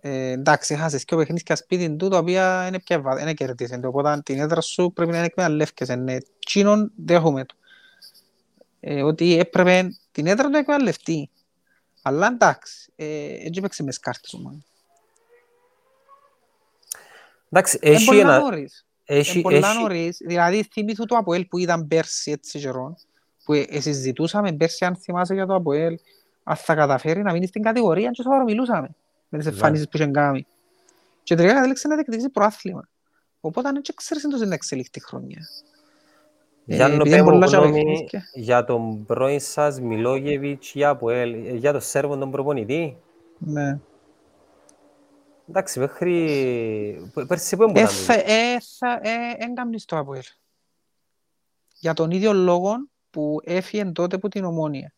Ε, 0.00 0.30
εντάξει, 0.30 0.74
χάσες 0.74 1.04
και 1.04 1.14
ο 1.14 1.16
παιχνίσκια 1.16 1.56
σπίτι 1.56 1.96
του, 1.96 2.08
τα 2.08 2.18
οποία 2.18 2.66
είναι 2.68 2.80
πια 2.80 3.00
βάδα, 3.00 3.20
είναι 3.20 3.34
κερδίσεν. 3.34 3.84
Οπότε 3.84 4.20
την 4.24 4.38
έδρα 4.38 4.60
σου 4.60 4.92
πρέπει 4.94 5.10
να 5.10 5.16
είναι 5.16 5.26
εκμεταλλεύκεσαι. 5.26 5.94
Ναι, 5.94 6.16
τσίνον 6.46 6.92
δέχομαι 6.96 7.44
του. 7.44 7.56
Ε, 8.80 9.02
ότι 9.02 9.38
έπρεπε 9.38 9.88
την 10.12 10.26
έδρα 10.26 10.50
του 10.50 10.56
εκμεταλλευτεί. 10.56 11.30
Αλλά 12.02 12.26
εντάξει, 12.26 12.92
ε, 12.96 13.06
έτσι 13.46 13.60
παίξει 13.60 13.82
μες 13.82 13.94
σκάρτες 13.94 14.34
ομάδες. 14.34 14.73
Εντάξει, 17.54 17.78
έχει 17.82 18.16
ένα... 18.16 18.42
Έχει, 19.04 19.40
πολλά 19.40 19.70
έχει... 19.70 19.80
νωρίς, 19.80 20.16
δηλαδή 20.26 20.68
θυμήθου 20.72 21.04
το 21.04 21.16
Αποέλ 21.16 21.44
που 21.44 21.58
είδαν 21.58 21.86
πέρσι 21.88 22.30
έτσι 22.30 22.58
καιρό, 22.58 22.96
που 23.44 23.52
ε, 23.52 23.80
συζητούσαμε 23.80 24.52
πέρσι 24.52 24.84
αν 24.84 24.96
θυμάσαι 24.96 25.34
για 25.34 25.46
το 25.46 25.54
Αποέλ, 25.54 25.98
αν 26.42 26.56
θα 26.56 26.74
καταφέρει 26.74 27.22
να 27.22 27.32
μείνει 27.32 27.46
στην 27.46 27.62
κατηγορία 27.62 28.10
και 28.10 28.22
σοβαρό 28.22 28.44
μιλούσαμε 28.44 28.88
με 29.28 29.38
τις 29.38 29.46
ναι. 29.46 29.52
εμφανίσεις 29.52 29.88
που 29.88 29.96
είχε 29.96 30.06
κάνει. 30.06 30.46
Και 31.22 31.34
τελικά 31.34 31.54
κατέληξε 31.54 31.88
να 31.88 31.94
διεκδικήσει 31.94 32.28
προάθλημα. 32.28 32.88
Οπότε 33.40 33.68
αν 33.68 33.76
έτσι 33.76 33.94
ξέρεις 33.94 34.24
εντός 34.24 34.40
είναι 34.40 34.54
εξελίχτη 34.54 35.00
χρόνια. 35.04 35.38
Για, 36.64 36.86
ε, 36.86 37.16
γνώμη, 37.16 38.08
για 38.34 38.64
τον 38.64 39.04
πρώην 39.04 39.40
σας 39.40 39.80
Μιλόγεβιτς 39.80 40.72
για, 40.74 40.88
Αποέλ, 40.88 41.56
για 41.56 41.72
το 41.72 41.80
Σέρβο 41.80 42.16
τον 42.16 42.30
προπονητή; 42.30 42.96
Ναι. 43.38 43.78
Εντάξει, 45.48 45.78
μέχρι... 45.78 47.10
Πέρσι 47.26 47.56
που 47.56 47.62
έμπαιναν. 47.62 47.90
Έγκαμνη 49.38 49.78
στο 49.78 49.98
Αποέλ. 49.98 50.22
Για 51.78 51.94
τον 51.94 52.10
ίδιο 52.10 52.32
λόγο 52.32 52.88
που 53.10 53.40
έφυγε 53.44 53.84
τότε 53.84 54.16
από 54.16 54.28
την 54.28 54.44
Ομόνια. 54.44 54.94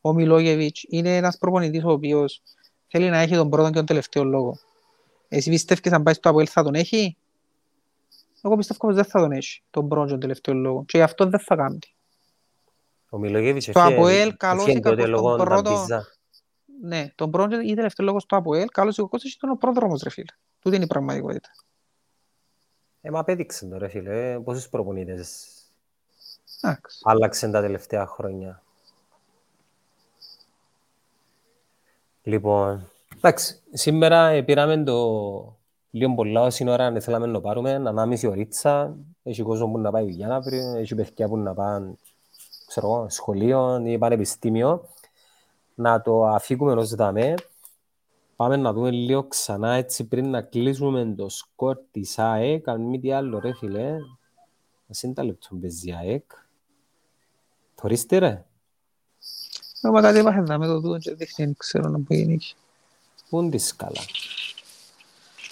Ο 0.00 0.12
Μιλόγεβιτς 0.12 0.84
είναι 0.88 1.16
ένας 1.16 1.38
προπονητής 1.38 1.84
ο 1.84 1.90
οποίος 1.90 2.42
θέλει 2.86 3.10
να 3.10 3.18
έχει 3.18 3.34
τον 3.34 3.50
πρώτο 3.50 3.68
και 3.68 3.74
τον 3.74 3.86
τελευταίο 3.86 4.24
λόγο. 4.24 4.58
Εσύ 5.28 5.50
πιστεύεις 5.50 5.92
αν 5.92 6.02
πάει 6.02 6.14
στο 6.14 6.28
Αποέλ 6.28 6.48
θα 6.50 6.62
τον 6.62 6.74
έχει; 6.74 7.16
Εγώ 8.42 8.56
πιστεύω 8.56 8.86
πως 8.86 8.94
δεν 8.94 9.04
θα 9.04 9.20
τον 9.20 9.32
έχει 9.32 9.62
τον 9.70 9.88
πρώτο 9.88 10.04
και 10.04 10.10
τον 10.10 10.20
τελευταίο 10.20 10.54
λόγο. 10.54 10.84
Και 10.84 10.98
γι' 10.98 11.04
αυτό 11.04 11.26
δεν 11.26 11.40
θα 11.40 11.56
κάνει. 11.56 11.78
Ο 13.08 13.18
Μιλόγεβιτς 13.18 13.68
έφυγε 13.68 14.80
τον 14.80 15.36
πρώτο 15.36 15.86
ναι, 16.80 17.12
τον 17.14 17.30
πρώτο 17.30 17.60
ή 17.60 17.74
τελευταίο 17.74 18.06
λόγο 18.06 18.20
στο 18.20 18.36
ΑΠΟΕΛ, 18.36 18.66
καλώς 18.66 18.96
ή 18.96 19.00
κακός 19.00 19.34
ήταν 19.34 19.50
ο 19.50 19.56
πρόδρομος, 19.56 20.02
ρε 20.02 20.10
φίλε. 20.10 20.32
Τούτη 20.60 20.76
είναι 20.76 20.84
η 20.84 20.88
πραγματικότητα. 20.88 21.48
Ε, 23.00 23.10
μα 23.10 23.18
απέδειξε 23.18 23.66
το, 23.66 23.78
ρε 23.78 23.88
φίλε. 23.88 24.32
Ε, 24.32 24.38
πόσους 24.38 24.68
προπονητές 24.68 25.46
άλλαξαν 27.02 27.50
τα 27.50 27.60
τελευταία 27.60 28.06
χρόνια. 28.06 28.62
Λοιπόν, 32.22 32.90
εντάξει, 33.16 33.60
σήμερα 33.72 34.28
ε, 34.28 34.42
πήραμε 34.42 34.82
το 34.82 35.58
λίγο 35.90 36.14
πολλά 36.14 36.42
όση 36.42 36.68
ώρα 36.68 36.86
αν 36.86 37.00
θέλαμε 37.00 37.26
να 37.26 37.40
πάρουμε, 37.40 37.70
ανάμιση 37.70 38.26
ωρίτσα, 38.26 38.96
έχει 39.22 39.42
κόσμο 39.42 39.66
που 39.66 39.78
να 39.78 39.90
πάει 39.90 40.08
για 40.08 40.26
να 40.26 40.40
βρει, 40.40 40.58
έχει 40.76 40.94
παιδιά 40.94 41.28
που 41.28 41.36
να 41.36 41.54
πάνε, 41.54 41.94
ξέρω, 42.66 43.06
σχολείο 43.08 43.82
ή 43.84 43.98
πανεπιστήμιο 43.98 44.88
να 45.80 46.00
το 46.00 46.26
αφήκουμε 46.26 46.72
ως 46.72 46.94
δαμέ. 46.94 47.34
Πάμε 48.36 48.56
να 48.56 48.72
δούμε 48.72 48.90
λίγο 48.90 49.24
ξανά 49.24 49.72
έτσι 49.72 50.04
πριν 50.04 50.30
να 50.30 50.42
κλείσουμε 50.42 51.14
το 51.16 51.28
σκορ 51.28 51.78
της 51.90 52.18
ΑΕΚ. 52.18 52.68
Αν 52.68 52.80
μη 52.80 53.00
τι 53.00 53.12
άλλο 53.12 53.38
ρε 53.38 53.54
φίλε. 53.54 53.96
Ας 54.90 55.02
είναι 55.02 55.14
τα 55.14 55.24
λεπτό 55.24 55.48
παίζει 55.60 55.92
ΑΕΚ. 55.92 56.30
Θωρείστε 57.74 58.18
ρε. 58.18 58.44
Μα 59.82 60.00
κάτι 60.00 60.18
υπάρχει 60.18 60.40
δάμε 60.40 60.66
το 60.66 60.80
δούμε 60.80 60.98
και 60.98 61.14
δείχνει, 61.14 61.44
δεν 61.44 61.54
ξέρω 61.56 61.88
να 61.88 62.00
πω 62.00 62.14
γενική. 62.14 62.54
Πού 63.28 63.40
είναι 63.40 63.50
τη 63.50 63.58
σκάλα; 63.58 64.00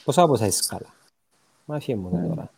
Πόσα 0.04 0.26
πόσα 0.26 0.46
η 0.46 0.50
σκάλα; 0.50 0.94
Μα 1.64 1.76
αφήνει 1.76 1.98
μόνο 1.98 2.28
τώρα. 2.28 2.50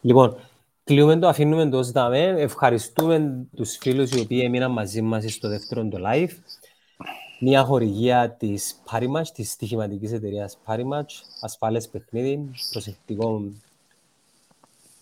Λοιπόν, 0.00 0.36
κλείουμε 0.84 1.18
το, 1.18 1.28
αφήνουμε 1.28 1.68
το 1.68 1.78
ως 1.78 1.90
δαμέ. 1.90 2.24
Ευχαριστούμε 2.24 3.46
τους 3.56 3.76
φίλους 3.76 4.10
οι 4.10 4.20
οποίοι 4.20 4.40
έμειναν 4.44 4.72
μαζί 4.72 5.02
μας 5.02 5.32
στο 5.32 5.48
δεύτερο 5.48 5.88
το 5.88 5.98
live 6.06 6.32
μια 7.40 7.64
χορηγία 7.64 8.30
της 8.30 8.82
Parimatch, 8.90 9.28
της 9.34 9.50
στοιχηματικής 9.50 10.12
εταιρείας 10.12 10.58
Parimatch, 10.66 11.22
ασφάλες 11.40 11.88
παιχνίδι, 11.88 12.50
προσεκτικό 12.70 13.42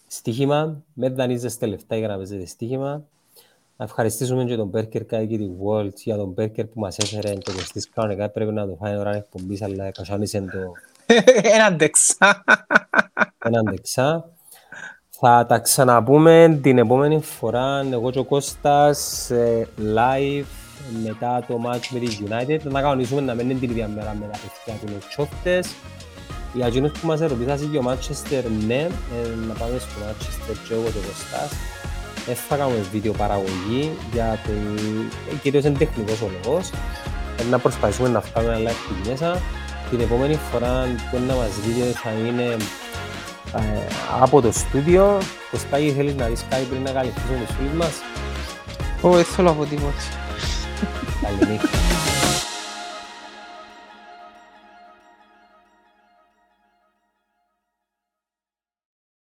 στοίχημα, 0.07 0.83
με 0.95 1.09
δανείζεστε 1.09 1.67
λεφτά 1.67 1.97
για 1.97 2.09
να 2.09 2.17
παίζετε 2.17 2.47
στοίχημα. 2.47 3.03
Να 3.77 3.85
ευχαριστήσουμε 3.85 4.45
και 4.45 4.57
τον 4.57 4.69
Μπέρκερ 4.69 5.07
και 5.07 5.27
της 5.27 5.51
World 5.65 5.95
για 5.95 6.17
τον 6.17 6.29
Μπέρκερ 6.29 6.65
που 6.65 6.81
μας 6.81 6.99
έφερε 6.99 7.35
το 7.35 7.53
κοστής 7.53 7.89
κανονικά 7.91 8.29
πρέπει 8.29 8.53
να 8.53 8.67
το 8.67 8.77
φάει 8.81 8.97
ώρα 8.97 9.15
εκπομπής 9.15 9.63
αλλά 9.63 9.91
κασάνισε 9.91 10.41
το... 10.41 10.73
Έναν 11.55 11.79
δεξά. 11.79 12.45
Έναν 13.45 13.65
δεξά. 13.65 14.31
Θα 15.09 15.47
τα 15.49 15.59
ξαναπούμε 15.59 16.59
την 16.63 16.79
επόμενη 16.79 17.21
φορά 17.21 17.87
εγώ 17.93 18.11
και 18.11 18.19
ο 18.19 18.25
Κώστας 18.25 19.31
live 19.79 20.68
μετά 21.05 21.45
το 21.49 21.61
match 21.67 21.87
με 21.91 21.99
τη 21.99 22.19
United. 22.29 22.59
Να 22.63 22.81
κανονίσουμε 22.81 23.21
να 23.21 23.35
μένει 23.35 23.55
την 23.55 23.71
ίδια 23.71 23.89
μέρα 23.89 24.17
με 24.21 24.27
τα 24.33 24.39
παιδιά 24.39 24.81
του 24.81 25.07
Τσόφτες. 25.09 25.69
Για 26.55 26.67
εκείνους 26.67 26.91
που 26.91 27.07
μας 27.07 27.21
ερωτήσασαν 27.21 27.71
και 27.71 27.79
ο 27.79 27.83
Manchester, 27.87 28.45
ναι, 28.67 28.75
ε, 28.75 29.47
να 29.49 29.55
πάμε 29.55 29.79
στο 29.79 29.91
Manchester 30.01 30.57
και 30.69 30.75
εγώ 30.75 30.83
το 30.83 30.99
Κωστάς. 31.07 31.51
Δεν 32.27 32.37
θα 32.37 32.57
κάνουμε 32.57 32.85
βίντεο 32.93 33.13
παραγωγή, 33.13 33.91
για 34.13 34.39
το... 34.45 34.51
κυρίως 35.43 35.65
είναι 35.65 35.79
τεχνικός 35.79 36.21
ο 36.21 36.31
λόγος. 36.45 36.71
να 37.51 37.59
προσπαθήσουμε 37.59 38.09
να 38.09 38.21
φτάνουμε 38.21 38.55
ένα 38.55 38.71
live 38.71 39.09
μέσα. 39.09 39.41
Την 39.91 40.01
επόμενη 40.01 40.39
φορά 40.53 40.87
που 41.11 41.19
να 41.27 41.35
μας 41.35 41.51
δείτε 41.67 41.99
θα 41.99 42.11
είναι 42.11 42.57
ε, 43.57 43.87
από 44.21 44.41
το 44.41 44.53
στούντιο. 44.53 45.19
Κωστάκη, 45.51 45.91
θέλεις 45.91 46.15
να 46.15 46.27
δεις 46.27 46.45
κάτι 46.51 46.65
πριν 46.65 46.83
να 46.83 46.91
καλυφθήσουμε 46.91 47.45
τους 47.47 47.57
φίλους 47.57 47.73
μας; 47.73 47.93
Όχι, 49.01 49.23
θέλω 49.23 49.51
από 49.51 49.65
τίποτα. 49.65 50.18
Dale, 51.23 51.59